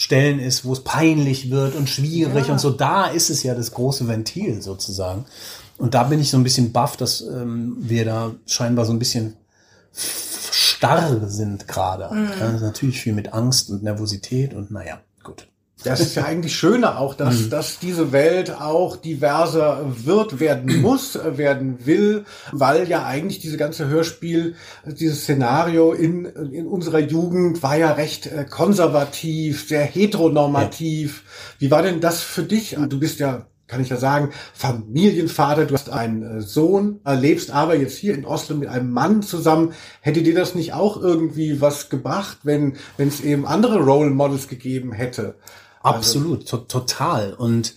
Stellen 0.01 0.41
ist, 0.41 0.65
wo 0.65 0.73
es 0.73 0.83
peinlich 0.83 1.51
wird 1.51 1.77
und 1.77 1.91
schwierig 1.91 2.47
ja. 2.47 2.53
und 2.55 2.59
so. 2.59 2.71
Da 2.71 3.09
ist 3.09 3.29
es 3.29 3.43
ja 3.43 3.55
das 3.55 3.73
große 3.73 4.09
Ventil 4.09 4.63
sozusagen. 4.63 5.27
Und 5.77 5.93
da 5.93 6.05
bin 6.05 6.21
ich 6.21 6.31
so 6.31 6.39
ein 6.39 6.43
bisschen 6.43 6.73
baff, 6.73 6.97
dass 6.97 7.21
ähm, 7.21 7.77
wir 7.81 8.07
da 8.07 8.31
scheinbar 8.47 8.87
so 8.87 8.95
ein 8.95 8.99
bisschen 8.99 9.37
starr 9.93 11.29
sind 11.29 11.69
gerade. 11.69 12.15
Mhm. 12.15 12.31
Ja, 12.41 12.51
natürlich 12.53 12.99
viel 12.99 13.13
mit 13.13 13.35
Angst 13.35 13.69
und 13.69 13.83
Nervosität 13.83 14.55
und 14.55 14.71
naja, 14.71 15.03
gut. 15.23 15.49
Das 15.85 16.01
ist 16.01 16.15
ja 16.15 16.25
eigentlich 16.25 16.55
schöner 16.55 16.99
auch, 16.99 17.15
dass, 17.15 17.41
mhm. 17.41 17.51
dass 17.51 17.79
diese 17.79 18.13
Welt 18.13 18.51
auch 18.61 18.97
diverser 18.97 19.85
wird, 20.05 20.41
werden 20.41 20.81
muss, 20.83 21.19
werden 21.25 21.87
will, 21.87 22.25
weil 22.53 22.89
ja 22.89 23.05
eigentlich 23.05 23.39
diese 23.39 23.57
ganze 23.57 23.89
Hörspiel, 23.89 24.57
dieses 24.85 25.23
Szenario 25.23 25.93
in, 25.93 26.25
in 26.25 26.67
unserer 26.67 27.01
Jugend 27.01 27.63
war 27.63 27.77
ja 27.77 27.93
recht 27.93 28.27
äh, 28.27 28.45
konservativ, 28.45 29.69
sehr 29.69 29.85
heteronormativ. 29.85 31.23
Ja. 31.25 31.55
Wie 31.61 31.71
war 31.71 31.83
denn 31.83 32.01
das 32.01 32.21
für 32.23 32.43
dich? 32.43 32.77
Du 32.89 32.99
bist 32.99 33.19
ja 33.21 33.47
kann 33.71 33.81
ich 33.81 33.89
ja 33.89 33.97
sagen, 33.97 34.31
Familienvater, 34.53 35.65
du 35.65 35.75
hast 35.75 35.91
einen 35.91 36.23
äh, 36.23 36.43
Sohn, 36.43 37.01
lebst 37.07 37.53
aber 37.53 37.77
jetzt 37.77 37.97
hier 37.97 38.15
in 38.15 38.25
Oslo 38.27 38.57
mit 38.57 38.69
einem 38.69 38.91
Mann 38.91 39.23
zusammen. 39.23 39.73
Hätte 40.01 40.23
dir 40.23 40.35
das 40.35 40.57
nicht 40.57 40.73
auch 40.73 41.01
irgendwie 41.01 41.61
was 41.61 41.89
gebracht, 41.89 42.39
wenn 42.43 42.75
wenn 42.97 43.09
es 43.09 43.21
eben 43.21 43.47
andere 43.47 43.79
Role 43.79 44.11
Models 44.11 44.49
gegeben 44.49 44.93
hätte? 44.93 45.37
Also 45.81 45.97
Absolut, 45.97 46.47
to 46.47 46.59
total. 46.59 47.33
Und 47.35 47.75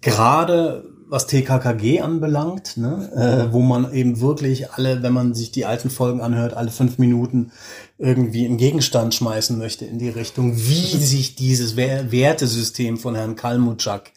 gerade 0.00 0.84
was 1.10 1.26
TKKG 1.26 2.00
anbelangt, 2.02 2.76
ne, 2.76 3.10
äh, 3.50 3.52
wo 3.52 3.60
man 3.60 3.92
eben 3.92 4.20
wirklich 4.20 4.70
alle, 4.70 5.02
wenn 5.02 5.12
man 5.12 5.34
sich 5.34 5.50
die 5.50 5.66
alten 5.66 5.90
Folgen 5.90 6.20
anhört, 6.20 6.54
alle 6.54 6.70
fünf 6.70 6.98
Minuten 6.98 7.50
irgendwie 7.98 8.46
im 8.46 8.56
Gegenstand 8.56 9.12
schmeißen 9.12 9.58
möchte 9.58 9.84
in 9.84 9.98
die 9.98 10.08
Richtung, 10.08 10.56
wie 10.56 10.96
sich 11.04 11.34
dieses 11.34 11.76
Wertesystem 11.76 12.96
von 12.96 13.16
Herrn 13.16 13.34
Kalmutschak 13.34 14.12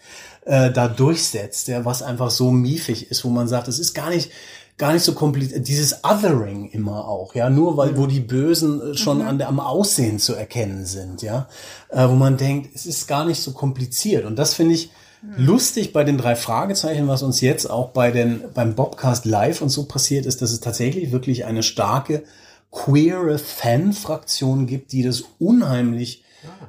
äh, 0.45 0.71
da 0.71 0.87
durchsetzt, 0.87 1.67
ja, 1.67 1.83
was 1.83 2.03
einfach 2.03 2.29
so 2.29 2.51
miefig 2.51 3.09
ist, 3.09 3.25
wo 3.25 3.29
man 3.29 3.47
sagt, 3.47 3.67
es 3.67 3.79
ist 3.79 3.95
gar 3.95 4.11
nicht 4.11 4.29
gar 4.77 4.93
nicht 4.93 5.03
so 5.03 5.13
kompliziert. 5.13 5.67
Dieses 5.67 6.03
Othering 6.03 6.69
immer 6.69 7.07
auch, 7.07 7.35
ja, 7.35 7.49
nur 7.49 7.77
weil, 7.77 7.97
wo 7.97 8.07
die 8.07 8.19
Bösen 8.19 8.93
äh, 8.93 8.97
schon 8.97 9.19
mhm. 9.19 9.27
an 9.27 9.37
der, 9.37 9.49
am 9.49 9.59
Aussehen 9.59 10.19
zu 10.19 10.33
erkennen 10.33 10.85
sind, 10.85 11.21
ja, 11.21 11.47
äh, 11.89 12.07
wo 12.07 12.13
man 12.13 12.37
denkt, 12.37 12.75
es 12.75 12.85
ist 12.85 13.07
gar 13.07 13.25
nicht 13.25 13.41
so 13.41 13.51
kompliziert. 13.51 14.25
Und 14.25 14.37
das 14.37 14.53
finde 14.53 14.73
ich 14.73 14.91
mhm. 15.21 15.45
lustig 15.45 15.93
bei 15.93 16.03
den 16.03 16.17
drei 16.17 16.35
Fragezeichen, 16.35 17.07
was 17.07 17.23
uns 17.23 17.41
jetzt 17.41 17.69
auch 17.69 17.89
bei 17.89 18.11
den, 18.11 18.43
beim 18.53 18.75
Bobcast 18.75 19.25
Live 19.25 19.61
und 19.61 19.69
so 19.69 19.85
passiert 19.85 20.25
ist, 20.25 20.41
dass 20.41 20.51
es 20.51 20.59
tatsächlich 20.59 21.11
wirklich 21.11 21.45
eine 21.45 21.63
starke 21.63 22.23
queere 22.71 23.37
Fan-Fraktion 23.37 24.65
gibt, 24.65 24.91
die 24.91 25.03
das 25.03 25.23
unheimlich 25.37 26.23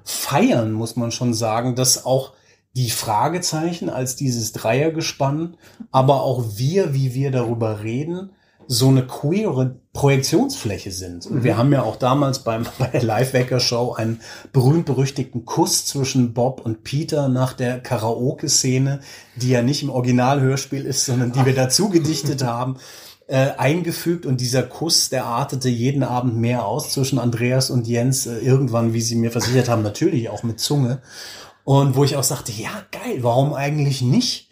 feiern, 0.05 0.73
muss 0.73 0.97
man 0.97 1.11
schon 1.11 1.35
sagen, 1.35 1.75
dass 1.75 2.05
auch 2.05 2.33
die 2.75 2.91
Fragezeichen 2.91 3.89
als 3.89 4.17
dieses 4.17 4.53
Dreiergespann, 4.53 5.57
aber 5.91 6.23
auch 6.23 6.45
wir, 6.57 6.93
wie 6.95 7.15
wir 7.15 7.31
darüber 7.31 7.83
reden, 7.83 8.31
so 8.67 8.89
eine 8.89 9.07
queere 9.07 9.77
Projektionsfläche 9.93 10.91
sind. 10.91 11.27
Und 11.27 11.37
mhm. 11.37 11.45
wir 11.45 11.57
haben 11.57 11.73
ja 11.73 11.83
auch 11.83 11.97
damals 11.97 12.41
beim, 12.41 12.67
bei 12.79 12.87
der 12.89 13.03
Live-Wecker-Show 13.03 13.93
einen 13.93 14.21
berühmt-berüchtigten 14.53 15.45
Kuss 15.45 15.87
zwischen 15.87 16.35
Bob 16.35 16.63
und 16.65 16.83
Peter 16.83 17.29
nach 17.29 17.53
der 17.53 17.81
Karaoke-Szene, 17.81 19.01
die 19.37 19.51
ja 19.51 19.63
nicht 19.63 19.83
im 19.83 19.91
Originalhörspiel 19.91 20.85
ist, 20.85 21.05
sondern 21.05 21.33
die 21.33 21.45
wir 21.45 21.55
dazu 21.55 21.91
gedichtet 21.91 22.43
haben, 22.45 22.79
äh, 23.27 23.51
eingefügt. 23.57 24.27
Und 24.27 24.41
dieser 24.41 24.63
Kuss, 24.63 25.09
der 25.11 25.27
artete 25.27 25.69
jeden 25.69 26.03
Abend 26.03 26.37
mehr 26.37 26.67
aus 26.67 26.91
zwischen 26.91 27.19
Andreas 27.19 27.71
und 27.71 27.87
Jens. 27.87 28.27
Äh, 28.27 28.39
irgendwann, 28.39 28.95
wie 28.95 29.01
sie 29.01 29.17
mir 29.17 29.31
versichert 29.31 29.69
haben, 29.69 29.83
natürlich 29.83 30.29
auch 30.29 30.43
mit 30.43 30.61
Zunge. 30.61 31.03
Und 31.65 31.97
wo 31.97 32.05
ich 32.05 32.17
auch 32.17 32.23
sagte, 32.23 32.53
ja, 32.53 32.71
geil, 32.93 33.19
warum 33.23 33.55
eigentlich 33.55 34.03
nicht? 34.03 34.49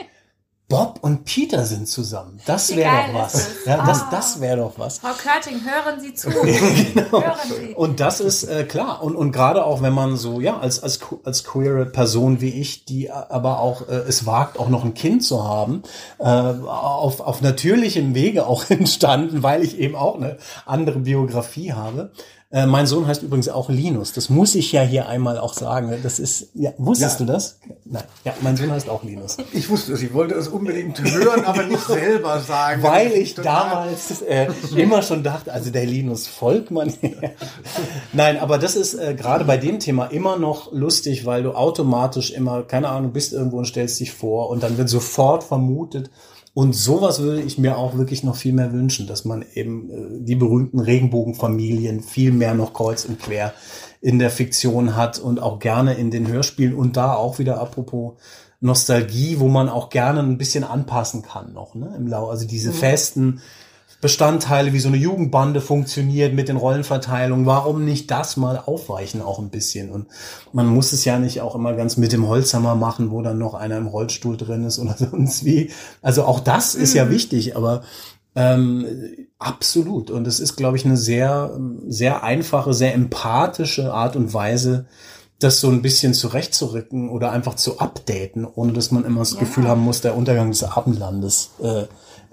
Bob 0.73 1.01
und 1.03 1.27
Peter 1.27 1.67
sind 1.67 1.87
zusammen. 1.87 2.41
Das 2.47 2.75
wäre 2.75 2.91
doch 3.09 3.21
was. 3.21 3.49
Ja, 3.67 3.85
das, 3.85 4.05
oh. 4.05 4.07
das 4.11 4.41
wäre 4.41 4.57
doch 4.57 4.73
was. 4.79 5.01
Frau 5.01 5.11
Körting, 5.13 5.61
hören 5.67 6.01
Sie 6.01 6.15
zu. 6.15 6.31
genau. 6.95 7.23
Hören 7.23 7.37
Sie. 7.45 7.75
Und 7.75 8.01
das 8.01 8.21
ist 8.21 8.45
äh, 8.45 8.65
klar. 8.65 9.03
Und, 9.03 9.15
und 9.15 9.33
gerade 9.33 9.67
auch, 9.67 9.83
wenn 9.83 9.93
man 9.93 10.17
so, 10.17 10.41
ja, 10.41 10.59
als, 10.59 10.83
als, 10.83 11.01
als 11.25 11.45
queere 11.45 11.85
Person 11.85 12.41
wie 12.41 12.59
ich, 12.59 12.87
die 12.87 13.11
aber 13.11 13.61
auch 13.61 13.87
äh, 13.87 13.97
es 14.09 14.25
wagt, 14.25 14.59
auch 14.59 14.71
noch 14.71 14.83
ein 14.83 14.95
Kind 14.95 15.23
zu 15.23 15.45
haben, 15.45 15.83
äh, 16.19 16.25
auf, 16.25 17.21
auf 17.21 17.43
natürlichem 17.43 18.15
Wege 18.15 18.47
auch 18.47 18.65
entstanden, 18.71 19.43
weil 19.43 19.63
ich 19.63 19.79
eben 19.79 19.95
auch 19.95 20.15
eine 20.15 20.39
andere 20.65 21.01
Biografie 21.01 21.75
habe, 21.75 22.13
äh, 22.53 22.67
mein 22.67 22.87
Sohn 22.87 23.07
heißt 23.07 23.23
übrigens 23.23 23.49
auch 23.49 23.71
Linus. 23.71 24.13
Das 24.13 24.29
muss 24.29 24.55
ich 24.55 24.73
ja 24.73 24.83
hier 24.83 25.09
einmal 25.09 25.39
auch 25.39 25.55
sagen. 25.55 25.95
Das 26.03 26.19
ist, 26.19 26.49
ja, 26.53 26.73
wusstest 26.77 27.19
ja. 27.19 27.27
du 27.27 27.33
das? 27.33 27.59
Nein. 27.87 28.03
Ja, 28.25 28.35
mein 28.43 28.59
Sohn 28.59 28.71
heißt 28.71 28.91
auch 28.91 29.03
Linus. 29.05 29.39
Ich 29.55 29.71
wusste 29.71 29.95
es. 29.95 30.03
Ich 30.03 30.13
wollte 30.13 30.35
es 30.35 30.49
unbedingt 30.49 31.03
hören, 31.03 31.47
aber 31.47 31.63
nicht 31.63 31.87
selber 31.87 32.41
sagen. 32.41 32.83
Weil 32.83 33.13
ich 33.13 33.35
damals 33.37 34.21
äh, 34.21 34.49
immer 34.77 35.01
schon 35.01 35.23
dachte, 35.23 35.51
also 35.51 35.71
der 35.71 35.87
Linus 35.87 36.27
Volkmann. 36.27 36.93
Nein, 38.13 38.39
aber 38.39 38.59
das 38.59 38.77
ist 38.77 38.95
äh, 38.95 39.15
gerade 39.15 39.47
bei 39.47 39.57
dem 39.57 39.79
Thema 39.79 40.07
immer 40.07 40.37
noch 40.37 40.73
lustig, 40.73 41.25
weil 41.25 41.43
du 41.43 41.53
automatisch 41.53 42.33
immer, 42.33 42.65
keine 42.65 42.91
Ahnung, 42.91 43.13
bist 43.13 43.33
irgendwo 43.33 43.57
und 43.57 43.67
stellst 43.67 43.99
dich 43.99 44.13
vor 44.13 44.51
und 44.51 44.63
dann 44.63 44.77
wird 44.77 44.91
sofort 44.91 45.43
vermutet. 45.43 46.11
Und 46.55 46.75
sowas 46.75 47.21
würde 47.21 47.41
ich 47.41 47.57
mir 47.57 47.79
auch 47.79 47.97
wirklich 47.97 48.25
noch 48.25 48.37
viel 48.37 48.53
mehr 48.53 48.73
wünschen, 48.73 49.07
dass 49.07 49.25
man 49.25 49.45
eben 49.55 49.91
äh, 49.91 50.25
die 50.25 50.35
berühmten 50.35 50.81
Regenbogenfamilien 50.81 52.03
viel 52.03 52.31
mehr 52.33 52.55
noch 52.55 52.75
kreuz 52.75 53.07
und 53.07 53.19
quer 53.19 53.55
in 54.03 54.19
der 54.19 54.31
Fiktion 54.31 54.95
hat 54.97 55.19
und 55.19 55.41
auch 55.41 55.61
gerne 55.61 55.95
in 55.95 56.11
den 56.11 56.29
Hörspielen 56.29 56.75
und 56.75 56.97
da 56.97 57.15
auch 57.15 57.39
wieder 57.39 57.61
apropos 57.61 58.15
Nostalgie, 58.61 59.41
wo 59.41 59.49
man 59.49 59.69
auch 59.69 59.89
gerne 59.89 60.21
ein 60.21 60.39
bisschen 60.39 60.63
anpassen 60.63 61.23
kann 61.23 61.53
noch, 61.53 61.75
ne, 61.75 61.95
im 61.97 62.07
Lau. 62.07 62.29
Also 62.29 62.47
diese 62.47 62.73
festen 62.73 63.41
Bestandteile, 64.03 64.73
wie 64.73 64.81
so 64.81 64.89
eine 64.89 64.97
Jugendbande 64.97 65.61
funktioniert 65.61 66.35
mit 66.35 66.49
den 66.49 66.57
Rollenverteilungen. 66.57 67.47
Warum 67.47 67.85
nicht 67.85 68.11
das 68.11 68.37
mal 68.37 68.59
aufweichen 68.59 69.23
auch 69.23 69.39
ein 69.39 69.49
bisschen? 69.49 69.91
Und 69.91 70.09
man 70.53 70.67
muss 70.67 70.93
es 70.93 71.05
ja 71.05 71.21
nicht 71.21 71.41
auch 71.41 71.55
immer 71.55 71.73
ganz 71.75 71.97
mit 71.97 72.11
dem 72.11 72.27
Holzhammer 72.27 72.75
machen, 72.75 73.13
wo 73.13 73.23
dann 73.23 73.39
noch 73.39 73.55
einer 73.55 73.79
im 73.79 73.87
Rollstuhl 73.87 74.37
drin 74.37 74.65
ist 74.65 74.81
oder 74.81 74.97
sonst 74.99 75.45
wie. 75.45 75.71
Also 76.03 76.25
auch 76.25 76.41
das 76.41 76.75
ist 76.75 76.95
ja 76.95 77.11
wichtig, 77.11 77.57
aber 77.57 77.83
ähm, 78.35 78.87
absolut. 79.39 80.11
Und 80.11 80.27
es 80.27 80.41
ist, 80.41 80.57
glaube 80.57 80.77
ich, 80.77 80.85
eine 80.85 80.97
sehr, 80.97 81.57
sehr 81.87 82.25
einfache, 82.25 82.75
sehr 82.75 82.95
empathische 82.95 83.95
Art 83.95 84.17
und 84.17 84.35
Weise, 84.35 84.87
das 85.39 85.61
so 85.61 85.69
ein 85.69 85.81
bisschen 85.81 86.13
zurechtzurücken 86.13 87.09
oder 87.09 87.31
einfach 87.31 87.55
zu 87.55 87.79
updaten, 87.79 88.47
ohne 88.47 88.73
dass 88.73 88.91
man 88.91 89.05
immer 89.05 89.21
das 89.21 89.35
Ja. 89.35 89.39
Gefühl 89.39 89.69
haben 89.69 89.83
muss, 89.83 90.01
der 90.01 90.17
Untergang 90.17 90.51
des 90.51 90.65
Abendlandes 90.65 91.51
äh, 91.63 91.85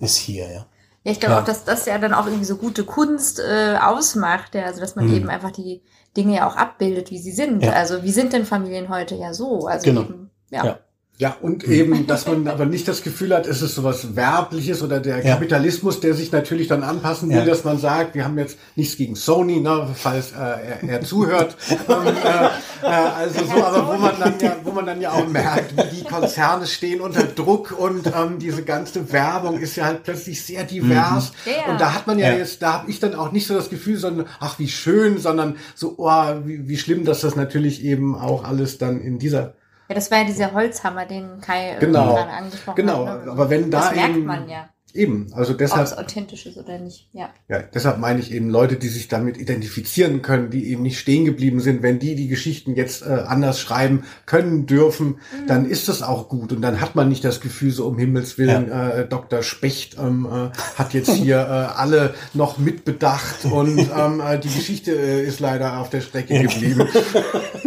ist 0.03 0.17
hier, 0.17 0.51
ja. 0.51 0.65
Ja, 1.09 1.13
ich 1.13 1.19
glaube 1.19 1.35
Ja. 1.35 1.41
auch, 1.41 1.45
dass 1.45 1.63
das 1.65 1.85
ja 1.85 1.97
dann 1.97 2.13
auch 2.13 2.25
irgendwie 2.25 2.45
so 2.45 2.55
gute 2.57 2.83
Kunst 2.85 3.39
äh, 3.39 3.77
ausmacht, 3.81 4.53
ja, 4.55 4.63
also 4.65 4.79
dass 4.79 4.95
man 4.95 5.07
Mhm. 5.07 5.13
eben 5.15 5.29
einfach 5.29 5.51
die 5.51 5.81
Dinge 6.15 6.35
ja 6.37 6.47
auch 6.47 6.55
abbildet, 6.55 7.11
wie 7.11 7.19
sie 7.19 7.31
sind. 7.31 7.63
Ja. 7.63 7.73
Also 7.73 8.03
wie 8.03 8.11
sind 8.11 8.33
denn 8.33 8.45
Familien 8.45 8.89
heute 8.89 9.15
ja 9.15 9.33
so? 9.33 9.67
Also 9.67 9.85
Genau. 9.85 10.01
eben, 10.01 10.29
ja. 10.49 10.65
Ja. 10.65 10.79
Ja, 11.21 11.35
und 11.41 11.65
eben, 11.65 12.07
dass 12.07 12.27
man 12.27 12.47
aber 12.47 12.65
nicht 12.65 12.87
das 12.87 13.03
Gefühl 13.03 13.35
hat, 13.35 13.45
es 13.45 13.61
ist 13.61 13.75
sowas 13.75 14.15
Werbliches 14.15 14.81
oder 14.81 15.01
der 15.01 15.17
Ja. 15.17 15.33
Kapitalismus, 15.33 15.99
der 15.99 16.13
sich 16.13 16.31
natürlich 16.31 16.69
dann 16.69 16.81
anpassen 16.81 17.27
will, 17.29 17.39
Ja. 17.39 17.45
dass 17.45 17.65
man 17.65 17.77
sagt, 17.77 18.15
wir 18.15 18.23
haben 18.23 18.37
jetzt 18.39 18.57
nichts 18.77 18.95
gegen 18.95 19.15
Sony, 19.15 19.59
ne, 19.59 19.85
falls 19.95 20.31
äh, 20.31 20.35
er, 20.37 20.83
er 20.87 21.01
zuhört. 21.01 21.57
ähm, 21.69 21.75
äh, 22.07 22.87
äh, 22.87 22.89
also 22.89 23.43
so, 23.45 23.61
aber 23.65 23.85
wo 23.93 23.97
man 23.99 24.13
dann 24.17 24.33
ja, 24.39 24.55
wo 24.63 24.71
man 24.71 24.85
dann 24.85 25.01
ja 25.01 25.11
auch 25.11 25.27
merkt, 25.27 25.75
wie 25.75 25.97
die 25.97 26.03
Konzerne 26.05 26.65
stehen 26.65 27.01
unter 27.01 27.23
Druck 27.23 27.77
und 27.77 28.07
ähm, 28.07 28.39
diese 28.39 28.63
ganze 28.63 29.11
Werbung 29.11 29.59
ist 29.59 29.75
ja 29.75 29.87
halt 29.87 30.03
plötzlich 30.03 30.41
sehr 30.45 30.63
divers. 30.63 31.33
Ja, 31.45 31.51
ja. 31.51 31.71
Und 31.73 31.81
da 31.81 31.95
hat 31.95 32.07
man 32.07 32.17
ja, 32.17 32.29
Ja. 32.31 32.37
jetzt, 32.37 32.61
da 32.61 32.71
habe 32.75 32.89
ich 32.89 33.01
dann 33.01 33.13
auch 33.13 33.33
nicht 33.33 33.45
so 33.45 33.53
das 33.55 33.69
Gefühl, 33.69 33.97
sondern 33.97 34.25
ach 34.39 34.57
wie 34.57 34.69
schön, 34.69 35.17
sondern 35.17 35.57
so, 35.75 35.95
oh, 35.97 36.11
wie, 36.45 36.69
wie 36.69 36.77
schlimm, 36.77 37.03
dass 37.03 37.19
das 37.19 37.35
natürlich 37.35 37.83
eben 37.83 38.15
auch 38.17 38.45
alles 38.45 38.77
dann 38.77 39.01
in 39.01 39.19
dieser 39.19 39.55
Ja, 39.89 39.95
das 39.95 40.11
war 40.11 40.19
ja 40.19 40.23
dieser 40.25 40.53
Holzhammer, 40.53 41.05
den 41.07 41.41
Kai 41.41 41.75
Genau. 41.79 42.13
gerade 42.13 42.29
angesprochen 42.31 42.75
Genau, 42.75 43.07
hat. 43.07 43.25
ne? 43.25 43.31
aber 43.31 43.49
wenn 43.49 43.71
da 43.71 43.79
das 43.79 43.95
merkt 43.95 44.15
eben- 44.17 44.25
man 44.25 44.47
ja, 44.47 44.69
Eben, 44.93 45.27
also 45.33 45.53
ob 45.53 45.61
es 45.61 45.71
deshalb, 45.71 45.97
authentisch 45.99 46.45
ist 46.45 46.57
oder 46.57 46.79
nicht. 46.79 47.07
Ja. 47.13 47.29
ja, 47.47 47.59
deshalb 47.61 47.99
meine 47.99 48.19
ich 48.19 48.31
eben 48.31 48.49
Leute, 48.49 48.75
die 48.75 48.87
sich 48.87 49.07
damit 49.07 49.37
identifizieren 49.37 50.21
können, 50.21 50.49
die 50.49 50.71
eben 50.71 50.81
nicht 50.81 50.99
stehen 50.99 51.25
geblieben 51.25 51.59
sind, 51.59 51.83
wenn 51.83 51.99
die 51.99 52.15
die 52.15 52.27
Geschichten 52.27 52.75
jetzt 52.75 53.03
äh, 53.03 53.23
anders 53.27 53.59
schreiben 53.59 54.03
können 54.25 54.65
dürfen, 54.65 55.19
dann 55.47 55.69
ist 55.69 55.89
das 55.89 56.01
auch 56.01 56.27
gut 56.27 56.51
und 56.51 56.61
dann 56.61 56.81
hat 56.81 56.95
man 56.95 57.07
nicht 57.07 57.23
das 57.23 57.39
Gefühl, 57.39 57.71
so 57.71 57.87
um 57.87 57.97
Himmels 57.99 58.37
Willen, 58.37 58.71
äh, 58.71 59.07
Dr. 59.07 59.43
Specht 59.43 59.97
ähm, 59.99 60.25
äh, 60.25 60.49
hat 60.75 60.93
jetzt 60.93 61.11
hier 61.11 61.37
äh, 61.37 61.79
alle 61.79 62.15
noch 62.33 62.57
mitbedacht 62.57 63.45
und 63.45 63.77
ähm, 63.95 64.21
äh, 64.21 64.39
die 64.39 64.49
Geschichte 64.49 64.91
äh, 64.91 65.23
ist 65.23 65.39
leider 65.39 65.79
auf 65.79 65.89
der 65.89 66.01
Strecke 66.01 66.39
geblieben. 66.41 66.87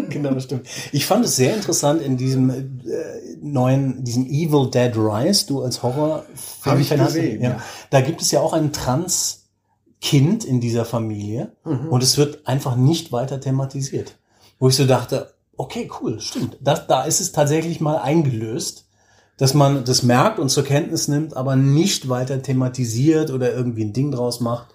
genau, 0.08 0.34
das 0.34 0.44
stimmt. 0.44 0.66
Ich 0.90 1.06
fand 1.06 1.24
es 1.24 1.36
sehr 1.36 1.54
interessant 1.54 2.02
in 2.02 2.16
diesem 2.16 2.50
äh, 2.50 2.62
neuen, 3.40 4.04
diesem 4.04 4.26
Evil 4.26 4.70
Dead 4.70 4.96
Rise, 4.96 5.46
du 5.46 5.62
als 5.62 5.82
Horror 5.82 6.24
Gesehen, 7.14 7.42
ja. 7.42 7.50
ja. 7.50 7.62
Da 7.90 8.00
gibt 8.00 8.20
es 8.22 8.30
ja 8.30 8.40
auch 8.40 8.52
ein 8.52 8.72
Trans-Kind 8.72 10.44
in 10.44 10.60
dieser 10.60 10.84
Familie 10.84 11.52
Mhm. 11.64 11.88
und 11.88 12.02
es 12.02 12.18
wird 12.18 12.46
einfach 12.46 12.76
nicht 12.76 13.12
weiter 13.12 13.40
thematisiert. 13.40 14.16
Wo 14.58 14.68
ich 14.68 14.76
so 14.76 14.86
dachte, 14.86 15.32
okay, 15.56 15.90
cool, 16.00 16.20
stimmt. 16.20 16.56
Das, 16.60 16.86
da 16.86 17.04
ist 17.04 17.20
es 17.20 17.32
tatsächlich 17.32 17.80
mal 17.80 17.96
eingelöst, 17.98 18.86
dass 19.36 19.54
man 19.54 19.84
das 19.84 20.02
merkt 20.02 20.38
und 20.38 20.50
zur 20.50 20.64
Kenntnis 20.64 21.08
nimmt, 21.08 21.36
aber 21.36 21.56
nicht 21.56 22.08
weiter 22.08 22.42
thematisiert 22.42 23.30
oder 23.30 23.52
irgendwie 23.52 23.84
ein 23.84 23.92
Ding 23.92 24.12
draus 24.12 24.40
macht. 24.40 24.68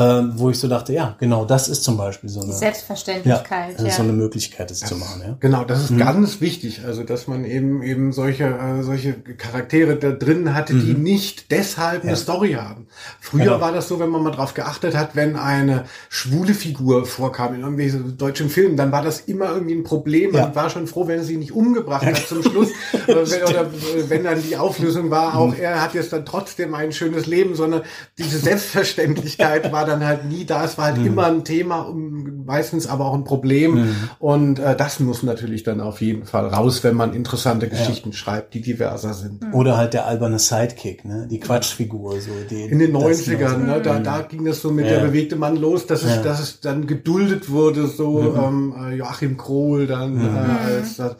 Ähm, 0.00 0.34
wo 0.36 0.48
ich 0.48 0.60
so 0.60 0.68
dachte, 0.68 0.92
ja, 0.92 1.16
genau, 1.18 1.44
das 1.44 1.68
ist 1.68 1.82
zum 1.82 1.96
Beispiel 1.96 2.30
so 2.30 2.38
eine, 2.38 2.46
Die 2.46 2.52
ja, 2.52 2.58
Selbstverständlichkeit. 2.58 3.74
das 3.74 3.82
Ja, 3.82 3.88
ist 3.88 3.96
so 3.96 4.02
eine 4.04 4.12
Möglichkeit, 4.12 4.70
das 4.70 4.78
zu 4.78 4.94
machen. 4.94 5.22
Ja. 5.26 5.36
Genau, 5.40 5.64
das 5.64 5.82
ist 5.90 5.98
ganz 5.98 6.40
wichtig. 6.40 6.82
Also, 6.86 7.02
dass 7.02 7.26
man 7.26 7.44
eben 7.44 7.82
eben 7.82 8.12
solche 8.12 8.44
äh, 8.44 8.82
solche 8.84 9.14
Charaktere 9.14 9.96
da 9.96 10.12
drin 10.12 10.54
hatte, 10.54 10.74
die 10.74 10.94
nicht 10.94 11.50
deshalb 11.50 12.04
eine 12.04 12.14
Story 12.16 12.52
haben. 12.52 12.86
Früher 13.20 13.44
Genau. 13.44 13.60
war 13.60 13.72
das 13.72 13.88
so, 13.88 13.98
wenn 13.98 14.08
man 14.10 14.22
mal 14.22 14.30
drauf 14.30 14.54
geachtet 14.54 14.96
hat, 14.96 15.16
wenn 15.16 15.34
eine 15.34 15.84
schwule 16.08 16.54
Figur 16.54 17.04
vorkam 17.04 17.54
in 17.54 17.60
irgendwelchen 17.62 18.16
deutschen 18.16 18.50
Filmen, 18.50 18.76
dann 18.76 18.92
war 18.92 19.02
das 19.02 19.18
immer 19.20 19.50
irgendwie 19.52 19.74
ein 19.74 19.82
Problem. 19.84 20.30
Man 20.30 20.40
Ja. 20.42 20.54
war 20.54 20.70
schon 20.70 20.86
froh, 20.86 21.08
wenn 21.08 21.18
er 21.18 21.24
sie 21.24 21.36
nicht 21.38 21.50
umgebracht 21.52 22.06
hat 22.06 22.16
zum 22.28 22.42
Schluss. 22.44 22.68
Wenn, 23.08 23.42
oder 23.42 23.66
wenn 24.08 24.24
dann 24.24 24.40
die 24.42 24.56
Auflösung 24.56 25.10
war, 25.10 25.34
auch 25.36 25.54
er 25.54 25.82
hat 25.82 25.94
jetzt 25.94 26.12
dann 26.12 26.24
trotzdem 26.24 26.74
ein 26.74 26.92
schönes 26.92 27.26
Leben, 27.26 27.54
sondern 27.54 27.82
diese 28.18 28.38
Selbstverständlichkeit 28.38 29.72
war 29.72 29.86
dann 29.88 30.04
halt 30.06 30.24
nie 30.26 30.44
da. 30.44 30.64
Es 30.64 30.78
war 30.78 30.84
halt 30.86 31.04
immer 31.04 31.26
ein 31.26 31.42
Thema, 31.44 31.80
um, 31.80 32.44
meistens 32.46 32.86
aber 32.86 33.06
auch 33.06 33.14
ein 33.14 33.24
Problem. 33.24 33.94
Und 34.20 34.58
äh, 34.60 34.76
das 34.76 35.00
muss 35.00 35.22
natürlich 35.24 35.64
dann 35.64 35.80
auf 35.80 36.00
jeden 36.00 36.24
Fall 36.24 36.46
raus, 36.46 36.84
wenn 36.84 36.94
man 36.94 37.12
interessante 37.14 37.68
Geschichten 37.68 38.12
schreibt, 38.12 38.54
die 38.54 38.60
diverser 38.60 39.12
sind. 39.14 39.44
Oder 39.52 39.76
halt 39.76 39.94
der 39.94 40.06
alberne 40.06 40.38
Sidekick, 40.38 41.04
ne? 41.04 41.26
Die 41.30 41.40
Quatschfigur, 41.40 42.20
so 42.20 42.30
die 42.48 42.62
In 42.62 42.78
den 42.78 42.92
das 42.92 43.02
90ern, 43.02 43.56
ne, 43.58 43.80
da, 43.82 43.98
da 43.98 44.20
ging 44.22 44.44
das 44.44 44.60
so 44.62 44.70
mit 44.70 44.86
Ja. 44.86 44.92
der 44.98 45.06
bewegte 45.06 45.36
Mann 45.36 45.56
los, 45.56 45.86
dass 45.86 46.02
es, 46.04 46.10
Ja. 46.14 46.20
Mhm. 46.20 46.24
dass 46.24 46.40
es 46.40 46.60
dann 46.60 46.86
geduldet 46.86 47.50
wurde, 47.50 47.86
so 47.88 48.34
ähm, 48.36 48.74
äh, 48.78 48.94
Joachim 48.94 49.36
Krohl 49.36 49.86
dann 49.86 50.20
äh, 50.20 50.74
als 50.74 50.96
das, 50.96 51.16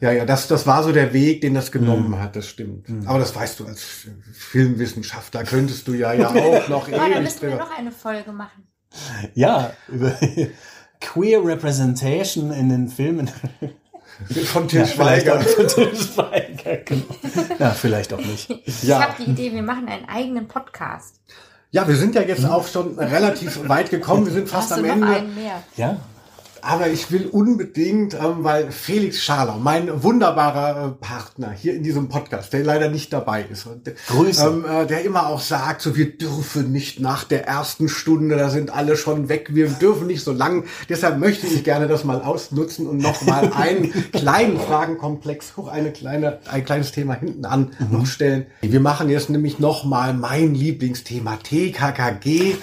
ja, 0.00 0.12
ja, 0.12 0.24
das, 0.24 0.48
das 0.48 0.66
war 0.66 0.82
so 0.82 0.92
der 0.92 1.12
Weg, 1.12 1.40
den 1.40 1.54
das 1.54 1.70
genommen 1.72 2.10
Mhm. 2.10 2.20
hat, 2.20 2.36
das 2.36 2.46
stimmt. 2.48 2.86
Aber 3.06 3.18
das 3.18 3.34
weißt 3.34 3.60
du 3.60 3.66
als 3.66 3.82
Filmwissenschaftler, 4.32 5.44
könntest 5.44 5.88
du 5.88 5.94
ja 5.94 6.12
ja 6.12 6.28
auch 6.34 6.68
noch 6.68 6.88
Oh, 6.88 6.90
da 6.90 7.06
ewig 7.06 7.22
müssen 7.22 7.42
wir 7.42 7.56
noch 7.56 7.76
eine 7.76 7.90
Folge 7.92 8.32
machen. 8.32 8.66
Ja, 9.34 9.72
über 9.88 10.12
Queer 11.00 11.44
Representation 11.44 12.52
in 12.52 12.68
den 12.68 12.88
Filmen. 12.88 13.30
Von 14.44 14.68
Til 14.68 14.84
vielleicht 14.86 15.26
Schweiger. 15.26 15.40
von 15.40 15.66
Til 15.66 15.96
Schweiger, 15.96 16.76
genau. 16.84 17.02
Ja, 17.58 17.70
vielleicht 17.70 18.12
auch 18.12 18.18
nicht. 18.20 18.48
Ich 18.64 18.84
Ja. 18.84 19.00
habe 19.02 19.14
die 19.24 19.30
Idee, 19.30 19.52
wir 19.52 19.62
machen 19.64 19.88
einen 19.88 20.08
eigenen 20.08 20.46
Podcast. 20.46 21.20
Ja, 21.72 21.88
wir 21.88 21.96
sind 21.96 22.14
ja 22.14 22.22
jetzt 22.22 22.44
auch 22.44 22.68
schon 22.68 22.96
relativ 22.96 23.68
weit 23.68 23.90
gekommen. 23.90 24.24
Wir 24.26 24.32
sind 24.32 24.48
fast 24.48 24.70
Hast 24.70 24.78
am 24.78 24.84
du 24.84 24.88
noch 24.88 24.94
Ende. 24.94 25.08
einen 25.08 25.34
mehr? 25.34 25.62
Ja, 25.76 25.96
Aber 26.64 26.88
ich 26.88 27.10
will 27.12 27.26
unbedingt, 27.26 28.14
ähm, 28.14 28.38
weil 28.42 28.70
Felix 28.72 29.22
Schaler, 29.22 29.58
mein 29.62 30.02
wunderbarer 30.02 30.86
äh, 30.86 31.04
Partner 31.04 31.50
hier 31.50 31.74
in 31.74 31.82
diesem 31.82 32.08
Podcast, 32.08 32.52
der 32.52 32.64
leider 32.64 32.88
nicht 32.88 33.12
dabei 33.12 33.44
ist, 33.50 33.66
und, 33.66 33.90
Grüße. 34.08 34.46
Ähm, 34.46 34.64
äh, 34.64 34.86
der 34.86 35.02
immer 35.04 35.26
auch 35.28 35.40
sagt, 35.40 35.82
so 35.82 35.94
wir 35.96 36.16
dürfen 36.16 36.72
nicht 36.72 37.00
nach 37.00 37.24
der 37.24 37.46
ersten 37.46 37.88
Stunde, 37.88 38.36
da 38.36 38.48
sind 38.50 38.74
alle 38.74 38.96
schon 38.96 39.28
weg, 39.28 39.50
wir 39.52 39.68
dürfen 39.68 40.06
nicht 40.06 40.24
so 40.24 40.32
lang. 40.32 40.64
Deshalb 40.88 41.18
möchte 41.18 41.46
ich 41.46 41.64
gerne 41.64 41.86
das 41.86 42.04
mal 42.04 42.22
ausnutzen 42.22 42.86
und 42.86 42.98
noch 42.98 43.22
mal 43.22 43.52
einen 43.54 43.92
kleinen 44.12 44.58
Fragenkomplex, 44.58 45.56
hoch 45.56 45.68
eine 45.68 45.92
kleine, 45.92 46.38
ein 46.50 46.64
kleines 46.64 46.92
Thema 46.92 47.14
hinten 47.14 47.44
an 47.44 47.72
Mhm. 47.78 47.98
noch 47.98 48.06
stellen. 48.06 48.46
Wir 48.62 48.80
machen 48.80 49.08
jetzt 49.10 49.30
nämlich 49.30 49.58
noch 49.58 49.84
mal 49.84 50.14
mein 50.14 50.54
Lieblingsthema 50.54 51.36
TKKG. 51.42 52.54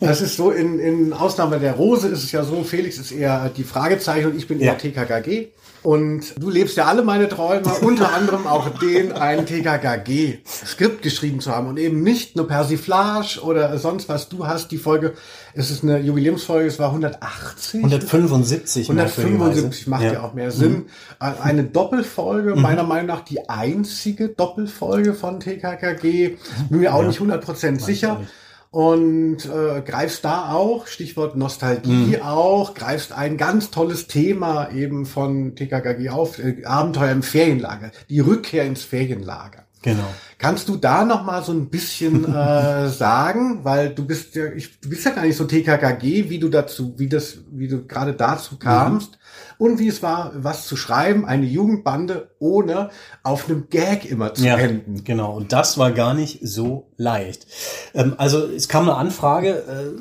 Das 0.00 0.20
ist 0.20 0.36
so 0.36 0.50
in, 0.50 0.78
in 0.78 1.12
Ausnahme 1.12 1.58
der 1.58 1.72
Rose 1.74 2.08
ist 2.08 2.24
es 2.24 2.32
ja 2.32 2.44
so, 2.44 2.62
Felix 2.62 2.98
ist 2.98 3.12
eher 3.12 3.23
die 3.56 3.64
Fragezeichen 3.64 4.28
und 4.32 4.36
ich 4.36 4.48
bin 4.48 4.58
Ja. 4.60 4.72
eher 4.72 4.78
TKKG. 4.78 5.48
Und 5.82 6.40
du 6.42 6.48
lebst 6.48 6.78
ja 6.78 6.86
alle 6.86 7.02
meine 7.02 7.28
Träume, 7.28 7.66
unter 7.82 8.14
anderem 8.14 8.46
auch 8.46 8.70
den, 8.78 9.12
ein 9.12 9.44
TKKG-Skript 9.44 11.02
geschrieben 11.02 11.40
zu 11.40 11.50
haben 11.54 11.66
und 11.68 11.76
eben 11.78 12.02
nicht 12.02 12.36
nur 12.36 12.48
Persiflage 12.48 13.40
oder 13.42 13.76
sonst 13.76 14.08
was. 14.08 14.30
Du 14.30 14.46
hast 14.46 14.68
die 14.70 14.78
Folge, 14.78 15.12
es 15.52 15.70
ist 15.70 15.82
eine 15.82 15.98
Jubiläumsfolge, 16.00 16.68
es 16.68 16.78
war 16.78 16.88
180. 16.88 17.84
175. 17.84 18.88
175 18.88 19.86
macht 19.86 20.00
ja, 20.02 20.06
merkwürdigerweise. 20.08 20.22
auch 20.24 20.34
mehr 20.34 20.50
Sinn. 20.50 20.86
Äh, 21.20 21.32
Eine 21.42 21.64
Doppelfolge, 21.64 22.54
meiner 22.56 22.84
Meinung 22.84 23.06
nach 23.08 23.20
die 23.24 23.46
einzige 23.50 24.28
Doppelfolge 24.30 25.12
von 25.12 25.38
TKKG. 25.40 26.36
Bin 26.70 26.80
mir 26.80 26.94
auch 26.94 27.04
nicht 27.04 27.20
100% 27.20 27.80
sicher. 27.80 28.20
nicht. 28.20 28.30
Und 28.74 29.44
äh, 29.44 29.82
greifst 29.82 30.24
da 30.24 30.52
auch, 30.52 30.88
Stichwort 30.88 31.36
Nostalgie 31.36 32.20
auch, 32.20 32.74
greifst 32.74 33.12
ein 33.12 33.36
ganz 33.36 33.70
tolles 33.70 34.08
Thema 34.08 34.72
eben 34.72 35.06
von 35.06 35.54
TKKG 35.54 36.08
auf, 36.08 36.40
äh, 36.40 36.64
Abenteuer 36.64 37.12
im 37.12 37.22
Ferienlager, 37.22 37.92
die 38.10 38.18
Rückkehr 38.18 38.64
ins 38.64 38.82
Ferienlager. 38.82 39.64
Genau. 39.84 40.14
Kannst 40.38 40.70
du 40.70 40.76
da 40.76 41.04
noch 41.04 41.24
mal 41.24 41.44
so 41.44 41.52
ein 41.52 41.68
bisschen 41.68 42.24
äh, 42.24 42.88
sagen, 42.88 43.60
weil 43.64 43.90
du 43.90 44.06
bist 44.06 44.34
ja, 44.34 44.46
ich, 44.46 44.80
du 44.80 44.88
bist 44.88 45.04
ja 45.04 45.10
gar 45.10 45.24
nicht 45.24 45.36
so 45.36 45.44
TKKG, 45.44 46.30
wie 46.30 46.38
du 46.38 46.48
dazu, 46.48 46.94
wie 46.96 47.06
das, 47.06 47.38
wie 47.50 47.68
du 47.68 47.86
gerade 47.86 48.14
dazu 48.14 48.56
kamst 48.58 49.12
mhm. 49.58 49.66
und 49.66 49.78
wie 49.78 49.88
es 49.88 50.02
war, 50.02 50.32
was 50.36 50.66
zu 50.66 50.76
schreiben, 50.76 51.26
eine 51.26 51.44
Jugendbande 51.44 52.30
ohne 52.38 52.88
auf 53.22 53.46
einem 53.46 53.68
Gag 53.68 54.10
immer 54.10 54.32
zu 54.32 54.46
ja, 54.46 54.56
enden. 54.56 55.04
Genau. 55.04 55.36
Und 55.36 55.52
das 55.52 55.76
war 55.76 55.92
gar 55.92 56.14
nicht 56.14 56.38
so 56.42 56.90
leicht. 56.96 57.46
Ähm, 57.92 58.14
also 58.16 58.46
es 58.46 58.68
kam 58.68 58.84
eine 58.84 58.96
Anfrage, 58.96 59.50
äh, 59.50 60.00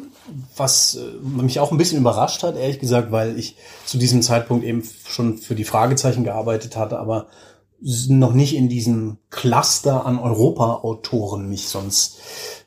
was 0.56 0.96
äh, 0.96 1.42
mich 1.42 1.60
auch 1.60 1.74
ein 1.74 1.78
bisschen 1.78 2.00
überrascht 2.00 2.42
hat, 2.44 2.56
ehrlich 2.56 2.80
gesagt, 2.80 3.12
weil 3.12 3.38
ich 3.38 3.58
zu 3.86 3.98
diesem 3.98 4.22
Zeitpunkt 4.22 4.64
eben 4.64 4.82
schon 5.06 5.40
für 5.40 5.56
die 5.56 5.66
Fragezeichen 5.66 6.24
gearbeitet 6.24 6.78
hatte, 6.78 7.00
aber 7.00 7.28
noch 8.08 8.34
nicht 8.34 8.56
in 8.56 8.70
diesem 8.70 9.18
Cluster 9.30 10.06
an 10.06 10.18
Europa-Autoren 10.18 11.50
mich 11.50 11.68
sonst 11.68 12.20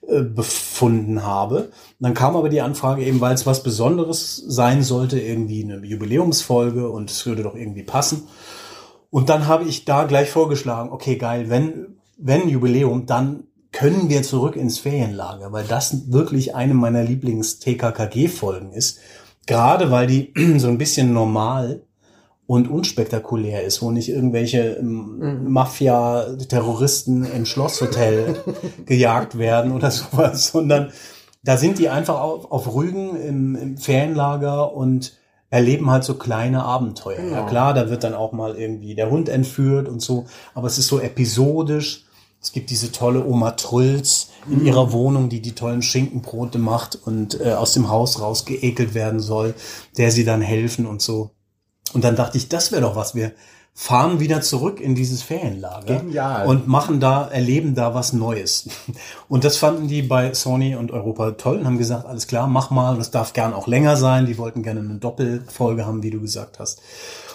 äh, 0.07 0.23
befunden 0.23 1.25
habe. 1.25 1.71
Dann 1.99 2.15
kam 2.15 2.37
aber 2.37 2.49
die 2.49 2.61
Anfrage 2.61 3.05
eben, 3.05 3.21
weil 3.21 3.35
es 3.35 3.47
was 3.47 3.63
Besonderes 3.63 4.37
sein 4.37 4.83
sollte, 4.83 5.19
irgendwie 5.19 5.65
eine 5.65 5.85
Jubiläumsfolge 5.85 6.91
und 6.91 7.11
es 7.11 7.25
würde 7.25 7.43
doch 7.43 7.55
irgendwie 7.55 7.83
passen. 7.83 8.29
Und 9.11 9.31
dann 9.31 9.47
habe 9.47 9.65
ich 9.65 9.87
da 9.87 10.05
gleich 10.05 10.29
vorgeschlagen, 10.29 10.91
okay, 10.91 11.17
geil, 11.17 11.49
wenn, 11.49 11.97
wenn 12.19 12.49
Jubiläum, 12.49 13.07
dann 13.07 13.45
können 13.73 14.11
wir 14.11 14.23
zurück 14.23 14.57
ins 14.57 14.79
Ferienlager, 14.79 15.53
weil 15.53 15.65
das 15.65 16.13
wirklich 16.13 16.55
eine 16.55 16.75
meiner 16.75 17.03
Lieblings-TKKG-Folgen 17.03 18.73
ist. 18.73 18.99
Gerade 19.47 19.91
weil 19.91 20.07
die 20.07 20.33
so 20.59 20.69
ein 20.69 20.79
bisschen 20.79 21.15
normal 21.15 21.86
und 22.47 22.69
unspektakulär 22.69 23.65
ist, 23.65 23.83
wo 23.83 23.91
nicht 23.91 24.09
irgendwelche 24.09 24.77
ähm, 24.81 25.19
mhm. 25.19 25.53
Mafia-Terroristen 25.53 27.25
im 27.25 27.45
Schlosshotel 27.45 28.37
gejagt 28.87 29.37
werden 29.39 29.73
oder 29.73 29.91
sowas, 29.91 30.49
sondern 30.49 30.93
da 31.43 31.57
sind 31.57 31.79
die 31.79 31.89
einfach 31.89 32.21
auf, 32.21 32.51
auf 32.51 32.75
Rügen 32.75 33.17
im, 33.17 33.57
im 33.57 33.79
Ferienlager 33.79 34.73
und 34.75 35.17
erleben 35.51 35.91
halt 35.91 36.05
so 36.05 36.15
kleine 36.15 36.65
Abenteuer. 36.65 37.17
Genau. 37.17 37.33
Ja 37.33 37.47
klar, 37.47 37.75
da 37.75 37.89
wird 37.89 38.05
dann 38.05 38.15
auch 38.15 38.33
mal 38.33 38.57
irgendwie 38.57 38.95
der 38.95 39.11
Hund 39.11 39.29
entführt 39.29 39.89
und 39.89 40.01
so, 40.01 40.27
aber 40.55 40.67
es 40.67 40.79
ist 40.79 40.89
so 40.89 41.01
episodisch. 41.01 42.05
Es 42.41 42.53
gibt 42.53 42.71
diese 42.71 42.93
tolle 42.93 43.25
Oma 43.25 43.53
Trulls 43.53 44.31
in 44.49 44.61
mhm. 44.61 44.67
ihrer 44.67 44.93
Wohnung, 44.93 45.29
die 45.29 45.41
die 45.41 45.55
tollen 45.55 45.83
Schinkenbrote 45.83 46.59
macht 46.59 46.95
und 46.95 47.41
äh, 47.41 47.53
aus 47.53 47.73
dem 47.73 47.89
Haus 47.89 48.21
rausgeekelt 48.21 48.95
werden 48.95 49.19
soll, 49.19 49.55
der 49.97 50.13
sie 50.13 50.25
dann 50.25 50.43
helfen 50.43 50.87
und 50.87 51.03
so. 51.03 51.31
Und 51.97 52.05
dann 52.05 52.15
dachte 52.15 52.37
ich, 52.37 52.51
das 52.51 52.73
wäre 52.73 52.83
doch 52.83 52.95
was. 52.95 53.15
Wir 53.15 53.33
fahren 53.73 54.21
wieder 54.21 54.43
zurück 54.43 54.83
in 54.83 54.95
dieses 54.95 55.23
Ferienlager 55.23 56.01
Genial. 56.01 56.47
und 56.47 56.69
machen 56.69 57.01
da, 57.01 57.27
erleben 57.27 57.75
da 57.75 57.95
was 57.95 58.13
Neues. 58.13 58.69
Und 59.29 59.45
das 59.45 59.57
fanden 59.57 59.89
die 59.89 60.03
bei 60.03 60.35
Sony 60.35 60.77
und 60.77 60.91
Europa 60.91 61.31
toll 61.33 61.57
und 61.57 61.65
haben 61.65 61.79
gesagt, 61.79 62.05
alles 62.05 62.27
klar, 62.27 62.49
mach 62.49 62.69
mal, 62.69 62.99
das 62.99 63.11
darf 63.11 63.33
gern 63.33 63.55
auch 63.55 63.67
länger 63.67 63.97
sein. 63.97 64.27
Die 64.27 64.37
wollten 64.37 64.63
gerne 64.63 64.81
eine 64.81 64.97
Doppelfolge 64.97 65.87
haben, 65.87 66.03
wie 66.03 66.11
du 66.11 66.21
gesagt 66.21 66.59
hast. 66.59 66.83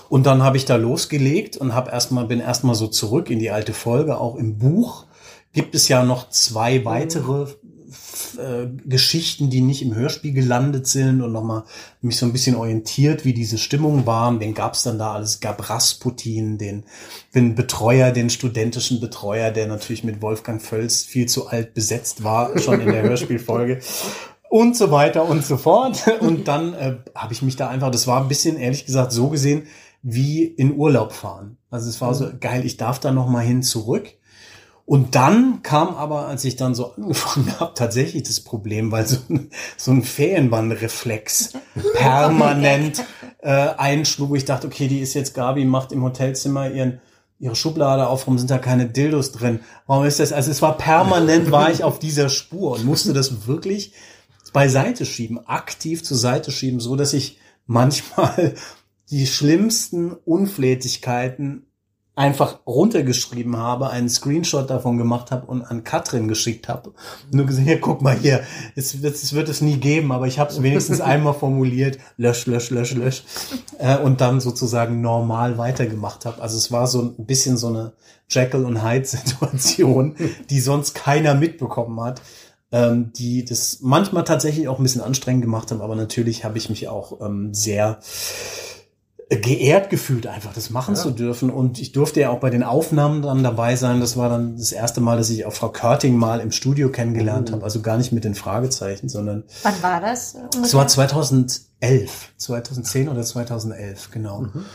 Und 0.09 0.27
dann 0.27 0.43
habe 0.43 0.57
ich 0.57 0.65
da 0.65 0.75
losgelegt 0.75 1.57
und 1.57 1.73
habe 1.73 1.89
erstmal 1.89 2.25
bin 2.25 2.39
erstmal 2.39 2.75
so 2.75 2.87
zurück 2.87 3.31
in 3.31 3.39
die 3.39 3.49
alte 3.49 3.73
Folge. 3.73 4.19
Auch 4.19 4.35
im 4.35 4.59
Buch 4.59 5.05
gibt 5.53 5.73
es 5.73 5.87
ja 5.87 6.03
noch 6.03 6.29
zwei 6.29 6.85
weitere 6.85 7.47
äh, 8.37 8.67
Geschichten, 8.85 9.49
die 9.49 9.61
nicht 9.61 9.81
im 9.81 9.95
Hörspiel 9.95 10.33
gelandet 10.33 10.87
sind 10.87 11.21
und 11.21 11.31
nochmal 11.31 11.63
mich 12.01 12.17
so 12.17 12.25
ein 12.25 12.33
bisschen 12.33 12.55
orientiert, 12.55 13.25
wie 13.25 13.33
diese 13.33 13.57
Stimmungen 13.57 14.05
waren. 14.05 14.39
Wen 14.39 14.53
gab's 14.53 14.83
dann 14.83 14.99
da 14.99 15.13
alles? 15.13 15.35
Es 15.35 15.39
gab 15.39 15.69
Rasputin, 15.69 16.57
den, 16.57 16.83
den 17.35 17.55
Betreuer, 17.55 18.11
den 18.11 18.29
studentischen 18.29 18.99
Betreuer, 18.99 19.51
der 19.51 19.67
natürlich 19.67 20.03
mit 20.03 20.21
Wolfgang 20.21 20.61
Völz 20.61 21.03
viel 21.03 21.27
zu 21.27 21.47
alt 21.47 21.73
besetzt 21.73 22.23
war, 22.23 22.57
schon 22.59 22.81
in 22.81 22.91
der 22.91 23.03
Hörspielfolge. 23.03 23.79
Und 24.49 24.75
so 24.75 24.91
weiter 24.91 25.29
und 25.29 25.45
so 25.45 25.55
fort. 25.55 26.03
Und 26.19 26.49
dann 26.49 26.73
äh, 26.73 26.97
habe 27.15 27.31
ich 27.31 27.41
mich 27.41 27.55
da 27.55 27.69
einfach, 27.69 27.89
das 27.89 28.05
war 28.05 28.21
ein 28.21 28.27
bisschen, 28.27 28.57
ehrlich 28.57 28.85
gesagt, 28.85 29.13
so 29.13 29.29
gesehen, 29.29 29.63
wie 30.03 30.43
in 30.43 30.75
Urlaub 30.75 31.13
fahren. 31.13 31.55
Also 31.69 31.89
es 31.89 32.01
war 32.01 32.13
so 32.13 32.25
mhm. 32.25 32.41
geil, 32.41 32.65
ich 32.65 32.75
darf 32.75 32.99
da 32.99 33.13
noch 33.13 33.29
mal 33.29 33.45
hin 33.45 33.63
zurück 33.63 34.09
und 34.91 35.15
dann 35.15 35.63
kam 35.63 35.95
aber, 35.95 36.27
als 36.27 36.43
ich 36.43 36.57
dann 36.57 36.75
so 36.75 36.91
angefangen 36.95 37.49
habe, 37.61 37.71
tatsächlich 37.75 38.23
das 38.23 38.41
Problem, 38.41 38.91
weil 38.91 39.07
so 39.07 39.19
ein, 39.29 39.49
so 39.77 39.89
ein 39.91 40.03
Ferienbandreflex 40.03 41.53
permanent 41.93 43.01
äh, 43.39 43.69
einschlug. 43.77 44.35
Ich 44.35 44.43
dachte, 44.43 44.67
okay, 44.67 44.89
die 44.89 44.99
ist 44.99 45.13
jetzt 45.13 45.33
Gabi, 45.33 45.63
macht 45.63 45.93
im 45.93 46.03
Hotelzimmer 46.03 46.69
ihren 46.69 46.99
ihre 47.39 47.55
Schublade 47.55 48.05
auf, 48.07 48.23
warum 48.23 48.37
sind 48.37 48.51
da 48.51 48.57
keine 48.57 48.85
Dildos 48.85 49.31
drin? 49.31 49.61
Warum 49.87 50.03
ist 50.03 50.19
das? 50.19 50.33
Also 50.33 50.51
es 50.51 50.61
war 50.61 50.77
permanent, 50.77 51.51
war 51.51 51.71
ich 51.71 51.85
auf 51.85 51.97
dieser 51.97 52.27
Spur 52.27 52.73
und 52.73 52.83
musste 52.83 53.13
das 53.13 53.47
wirklich 53.47 53.93
beiseite 54.51 55.05
schieben, 55.05 55.39
aktiv 55.47 56.03
zur 56.03 56.17
Seite 56.17 56.51
schieben, 56.51 56.81
so 56.81 56.97
dass 56.97 57.13
ich 57.13 57.39
manchmal 57.65 58.55
die 59.09 59.25
schlimmsten 59.25 60.11
Unflätigkeiten 60.11 61.70
einfach 62.21 62.59
runtergeschrieben 62.67 63.57
habe, 63.57 63.89
einen 63.89 64.07
Screenshot 64.07 64.69
davon 64.69 64.99
gemacht 64.99 65.31
habe 65.31 65.47
und 65.47 65.63
an 65.63 65.83
Katrin 65.83 66.27
geschickt 66.27 66.69
habe. 66.69 66.93
Nur 67.31 67.47
gesehen, 67.47 67.63
hier, 67.63 67.81
guck 67.81 68.03
mal 68.03 68.15
hier, 68.15 68.43
es, 68.75 68.93
es 68.93 69.33
wird 69.33 69.49
es 69.49 69.61
nie 69.61 69.77
geben, 69.77 70.11
aber 70.11 70.27
ich 70.27 70.37
habe 70.37 70.51
es 70.51 70.61
wenigstens 70.61 71.01
einmal 71.01 71.33
formuliert, 71.33 71.97
lösch, 72.17 72.45
lösch, 72.45 72.69
lösch, 72.69 72.93
lösch, 72.93 73.23
äh, 73.79 73.97
und 73.97 74.21
dann 74.21 74.39
sozusagen 74.39 75.01
normal 75.01 75.57
weitergemacht 75.57 76.25
habe. 76.25 76.43
Also 76.43 76.57
es 76.57 76.71
war 76.71 76.85
so 76.85 77.01
ein 77.01 77.25
bisschen 77.25 77.57
so 77.57 77.69
eine 77.69 77.93
Jekyll 78.29 78.65
und 78.65 78.83
Hyde 78.83 79.05
Situation, 79.05 80.15
die 80.51 80.59
sonst 80.59 80.93
keiner 80.93 81.33
mitbekommen 81.33 81.99
hat, 82.01 82.21
ähm, 82.71 83.11
die 83.13 83.45
das 83.45 83.79
manchmal 83.81 84.25
tatsächlich 84.25 84.67
auch 84.67 84.77
ein 84.77 84.83
bisschen 84.83 85.01
anstrengend 85.01 85.41
gemacht 85.41 85.71
haben, 85.71 85.81
aber 85.81 85.95
natürlich 85.95 86.45
habe 86.45 86.59
ich 86.59 86.69
mich 86.69 86.87
auch 86.87 87.19
ähm, 87.19 87.51
sehr 87.55 87.99
geehrt 89.37 89.89
gefühlt, 89.89 90.27
einfach 90.27 90.53
das 90.53 90.71
machen 90.71 90.95
ja. 90.95 91.01
zu 91.01 91.11
dürfen. 91.11 91.49
Und 91.49 91.79
ich 91.79 91.93
durfte 91.93 92.19
ja 92.19 92.29
auch 92.31 92.39
bei 92.39 92.49
den 92.49 92.63
Aufnahmen 92.63 93.21
dann 93.21 93.43
dabei 93.43 93.77
sein. 93.77 94.01
Das 94.01 94.17
war 94.17 94.29
dann 94.29 94.57
das 94.57 94.73
erste 94.73 94.99
Mal, 94.99 95.17
dass 95.17 95.29
ich 95.29 95.45
auch 95.45 95.53
Frau 95.53 95.69
Körting 95.69 96.17
mal 96.17 96.41
im 96.41 96.51
Studio 96.51 96.89
kennengelernt 96.91 97.49
oh. 97.49 97.53
habe. 97.53 97.63
Also 97.63 97.81
gar 97.81 97.97
nicht 97.97 98.11
mit 98.11 98.25
den 98.25 98.35
Fragezeichen, 98.35 99.07
sondern. 99.07 99.43
Wann 99.63 99.81
war 99.81 100.01
das? 100.01 100.35
Es 100.61 100.73
war 100.73 100.85
2011, 100.85 102.33
2010 102.35 103.07
oder 103.07 103.23
2011, 103.23 104.11
genau. 104.11 104.41
Mhm. 104.41 104.65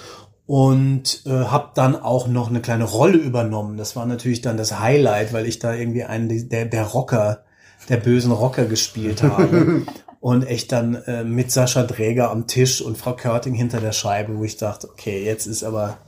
Und 0.47 1.23
äh, 1.27 1.31
habe 1.31 1.73
dann 1.75 1.97
auch 1.97 2.29
noch 2.29 2.49
eine 2.49 2.61
kleine 2.61 2.85
Rolle 2.85 3.19
übernommen. 3.19 3.77
Das 3.77 3.95
war 3.95 4.07
natürlich 4.07 4.41
dann 4.41 4.57
das 4.57 4.79
Highlight, 4.79 5.35
weil 5.35 5.45
ich 5.45 5.59
da 5.59 5.75
irgendwie 5.75 6.05
einen 6.05 6.49
der, 6.49 6.65
der 6.65 6.85
Rocker, 6.85 7.45
der 7.91 7.99
bösen 7.99 8.33
Rocker 8.33 8.65
gespielt 8.65 9.23
habe. 9.23 9.83
Und 10.27 10.43
echt 10.43 10.73
dann 10.73 10.97
äh, 11.07 11.23
mit 11.23 11.53
Sascha 11.53 11.85
Dräger 11.85 12.33
am 12.33 12.49
Tisch 12.49 12.83
und 12.83 12.99
Frau 12.99 13.13
Körting 13.13 13.55
hinter 13.55 13.79
der 13.81 13.93
Scheibe, 13.93 14.37
wo 14.37 14.43
ich 14.43 14.57
dachte, 14.57 14.89
okay, 14.91 15.25
jetzt 15.25 15.47
ist 15.47 15.63
aber 15.63 15.99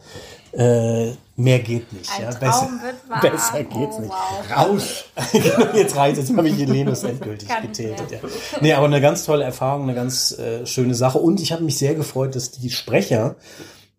äh, 0.50 1.12
mehr 1.36 1.60
geht 1.60 1.92
nicht. 1.92 2.10
Ein 2.10 2.22
ja. 2.22 2.30
Traum 2.32 2.80
besser, 2.80 3.20
besser 3.20 3.62
geht's 3.62 3.94
oh, 3.96 4.00
nicht. 4.00 4.10
Wow. 4.10 4.56
Raus! 4.56 5.04
Genau, 5.32 5.76
jetzt 5.76 5.94
reicht 5.94 6.16
jetzt 6.16 6.36
habe 6.36 6.48
ich 6.48 6.56
Jelenus 6.56 7.04
endgültig 7.04 7.48
getätet. 7.62 8.10
Ja. 8.10 8.18
Nee, 8.60 8.72
aber 8.72 8.86
eine 8.86 9.00
ganz 9.00 9.24
tolle 9.24 9.44
Erfahrung, 9.44 9.84
eine 9.84 9.94
ganz 9.94 10.36
äh, 10.36 10.66
schöne 10.66 10.96
Sache. 10.96 11.18
Und 11.18 11.40
ich 11.40 11.52
habe 11.52 11.62
mich 11.62 11.78
sehr 11.78 11.94
gefreut, 11.94 12.34
dass 12.34 12.50
die 12.50 12.70
Sprecher 12.70 13.36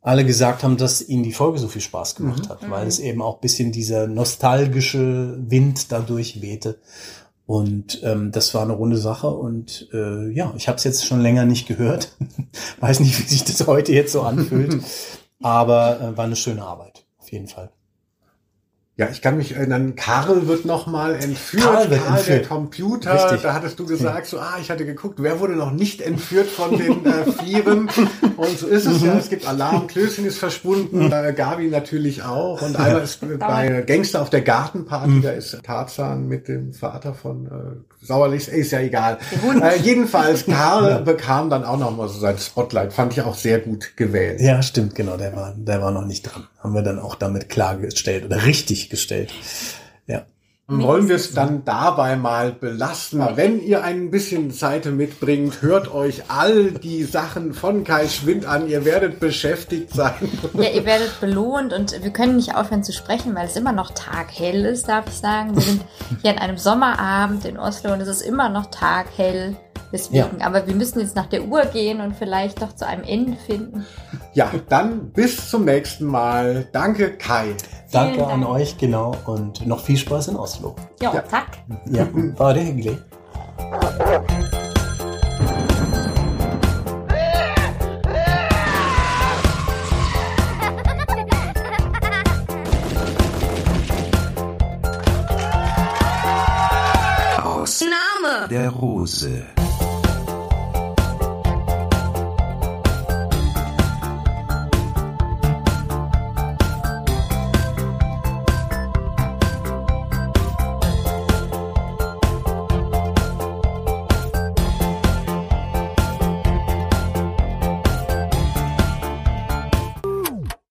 alle 0.01 0.25
gesagt 0.25 0.63
haben, 0.63 0.75
dass 0.75 1.01
ihnen 1.01 1.23
die 1.23 1.31
Folge 1.31 1.59
so 1.59 1.69
viel 1.69 1.81
Spaß 1.81 2.15
gemacht 2.15 2.43
mhm. 2.43 2.49
hat, 2.49 2.69
weil 2.69 2.87
es 2.87 2.99
eben 2.99 3.21
auch 3.21 3.37
bisschen 3.37 3.71
dieser 3.71 4.07
nostalgische 4.07 5.37
Wind 5.39 5.93
dadurch 5.93 6.41
wehte. 6.41 6.77
Und 7.49 8.03
ähm, 8.03 8.31
das 8.31 8.53
war 8.53 8.61
eine 8.61 8.73
runde 8.73 8.97
Sache 8.97 9.27
und 9.27 9.89
äh, 9.91 10.29
ja, 10.29 10.53
ich 10.55 10.67
habe 10.67 10.75
es 10.75 10.83
jetzt 10.83 11.03
schon 11.03 11.19
länger 11.19 11.45
nicht 11.45 11.67
gehört. 11.67 12.15
Weiß 12.79 12.99
nicht, 12.99 13.17
wie 13.17 13.27
sich 13.27 13.43
das 13.43 13.65
heute 13.65 13.91
jetzt 13.91 14.11
so 14.11 14.21
anfühlt, 14.21 14.83
aber 15.41 15.99
äh, 15.99 16.15
war 16.15 16.25
eine 16.25 16.35
schöne 16.35 16.61
Arbeit, 16.63 17.07
auf 17.17 17.31
jeden 17.31 17.47
Fall. 17.47 17.71
Ja, 18.99 19.07
ich 19.09 19.21
kann 19.21 19.37
mich 19.37 19.55
erinnern, 19.55 19.95
Karl 19.95 20.49
wird 20.49 20.65
nochmal 20.65 21.15
entführt. 21.15 21.63
Karl, 21.63 21.89
wird 21.89 22.03
Karl 22.03 22.17
entführt. 22.17 22.41
der 22.41 22.47
Computer. 22.49 23.13
Richtig. 23.13 23.41
Da 23.43 23.53
hattest 23.53 23.79
du 23.79 23.85
gesagt, 23.85 24.27
so, 24.27 24.39
ah, 24.39 24.57
ich 24.59 24.69
hatte 24.69 24.85
geguckt, 24.85 25.19
wer 25.23 25.39
wurde 25.39 25.55
noch 25.55 25.71
nicht 25.71 26.01
entführt 26.01 26.47
von 26.47 26.77
den 26.77 27.05
äh, 27.05 27.31
Vieren? 27.31 27.89
Und 28.35 28.59
so 28.59 28.67
ist 28.67 28.85
es 28.85 29.01
ja. 29.01 29.17
Es 29.17 29.29
gibt 29.29 29.47
Alarm, 29.47 29.87
Klößchen 29.87 30.25
ist 30.25 30.37
verschwunden, 30.37 31.09
äh, 31.13 31.31
Gabi 31.31 31.69
natürlich 31.69 32.23
auch. 32.23 32.61
Und 32.61 32.75
einmal 32.75 33.03
ist 33.03 33.21
bei 33.39 33.83
Gangster 33.83 34.21
auf 34.21 34.31
der 34.31 34.41
Gartenparty, 34.41 35.09
mhm. 35.09 35.21
da 35.21 35.29
ist 35.29 35.57
Tarzan 35.63 36.27
mit 36.27 36.49
dem 36.49 36.73
Vater 36.73 37.13
von 37.13 37.45
äh, 37.45 37.49
Sauerlich, 38.01 38.47
ist 38.47 38.71
ja 38.71 38.79
egal. 38.79 39.17
Äh, 39.61 39.77
jedenfalls, 39.81 40.45
Karl 40.45 40.89
ja. 40.89 40.97
bekam 40.99 41.49
dann 41.49 41.65
auch 41.65 41.77
noch 41.77 41.95
mal 41.95 42.07
so 42.07 42.17
sein 42.17 42.37
Spotlight. 42.37 42.93
Fand 42.93 43.11
ich 43.11 43.21
auch 43.21 43.35
sehr 43.35 43.59
gut 43.59 43.97
gewählt. 43.97 44.39
Ja, 44.39 44.61
stimmt, 44.61 44.95
genau. 44.95 45.17
Der 45.17 45.35
war, 45.35 45.53
der 45.57 45.81
war 45.81 45.91
noch 45.91 46.05
nicht 46.05 46.23
dran. 46.23 46.47
Haben 46.59 46.73
wir 46.73 46.81
dann 46.81 46.99
auch 46.99 47.15
damit 47.15 47.49
klargestellt 47.49 48.25
oder 48.25 48.45
richtig 48.45 48.89
gestellt. 48.89 49.31
Wollen 50.69 51.09
wir 51.09 51.15
es 51.15 51.33
dann 51.33 51.65
dabei 51.65 52.15
mal 52.15 52.51
belassen. 52.51 53.25
Wenn 53.35 53.59
ihr 53.59 53.83
ein 53.83 54.11
bisschen 54.11 54.51
Zeit 54.51 54.85
mitbringt, 54.85 55.63
hört 55.63 55.91
euch 55.91 56.23
all 56.27 56.71
die 56.71 57.03
Sachen 57.03 57.53
von 57.53 57.83
Kai 57.83 58.07
Schwind 58.07 58.45
an. 58.45 58.67
Ihr 58.67 58.85
werdet 58.85 59.19
beschäftigt 59.19 59.91
sein. 59.91 60.13
Ja, 60.53 60.69
ihr 60.69 60.85
werdet 60.85 61.19
belohnt 61.19 61.73
und 61.73 62.03
wir 62.03 62.11
können 62.11 62.35
nicht 62.35 62.55
aufhören 62.55 62.83
zu 62.83 62.93
sprechen, 62.93 63.33
weil 63.33 63.47
es 63.47 63.55
immer 63.55 63.71
noch 63.71 63.91
taghell 63.91 64.63
ist, 64.65 64.87
darf 64.87 65.07
ich 65.07 65.15
sagen. 65.15 65.55
Wir 65.55 65.61
sind 65.61 65.85
hier 66.21 66.31
an 66.31 66.37
einem 66.37 66.57
Sommerabend 66.57 67.45
in 67.45 67.57
Oslo 67.57 67.93
und 67.93 68.01
es 68.01 68.07
ist 68.07 68.21
immer 68.21 68.49
noch 68.49 68.67
taghell. 68.67 69.57
Deswegen, 69.91 70.39
ja. 70.39 70.45
aber 70.45 70.67
wir 70.67 70.75
müssen 70.75 70.99
jetzt 70.99 71.15
nach 71.15 71.25
der 71.25 71.45
Uhr 71.45 71.65
gehen 71.65 71.99
und 71.99 72.15
vielleicht 72.15 72.61
doch 72.61 72.75
zu 72.75 72.85
einem 72.85 73.03
Ende 73.03 73.37
finden. 73.37 73.87
Ja, 74.35 74.51
dann 74.69 75.11
bis 75.11 75.49
zum 75.49 75.65
nächsten 75.65 76.05
Mal. 76.05 76.67
Danke, 76.71 77.17
Kai. 77.17 77.55
Danke 77.91 78.19
Dank. 78.19 78.31
an 78.31 78.43
euch, 78.43 78.77
genau. 78.77 79.15
Und 79.25 79.65
noch 79.65 79.79
viel 79.79 79.97
Spaß 79.97 80.29
in 80.29 80.35
Oslo. 80.35 80.75
Jo, 81.01 81.11
ja, 81.13 81.21
tack. 81.21 81.57
Ja, 81.89 82.07
war 82.37 82.53
det 82.53 82.65
hyggelig. 82.65 82.97
Aus 97.43 97.81
Name 97.81 98.47
der 98.49 98.69
Rose. 98.69 99.43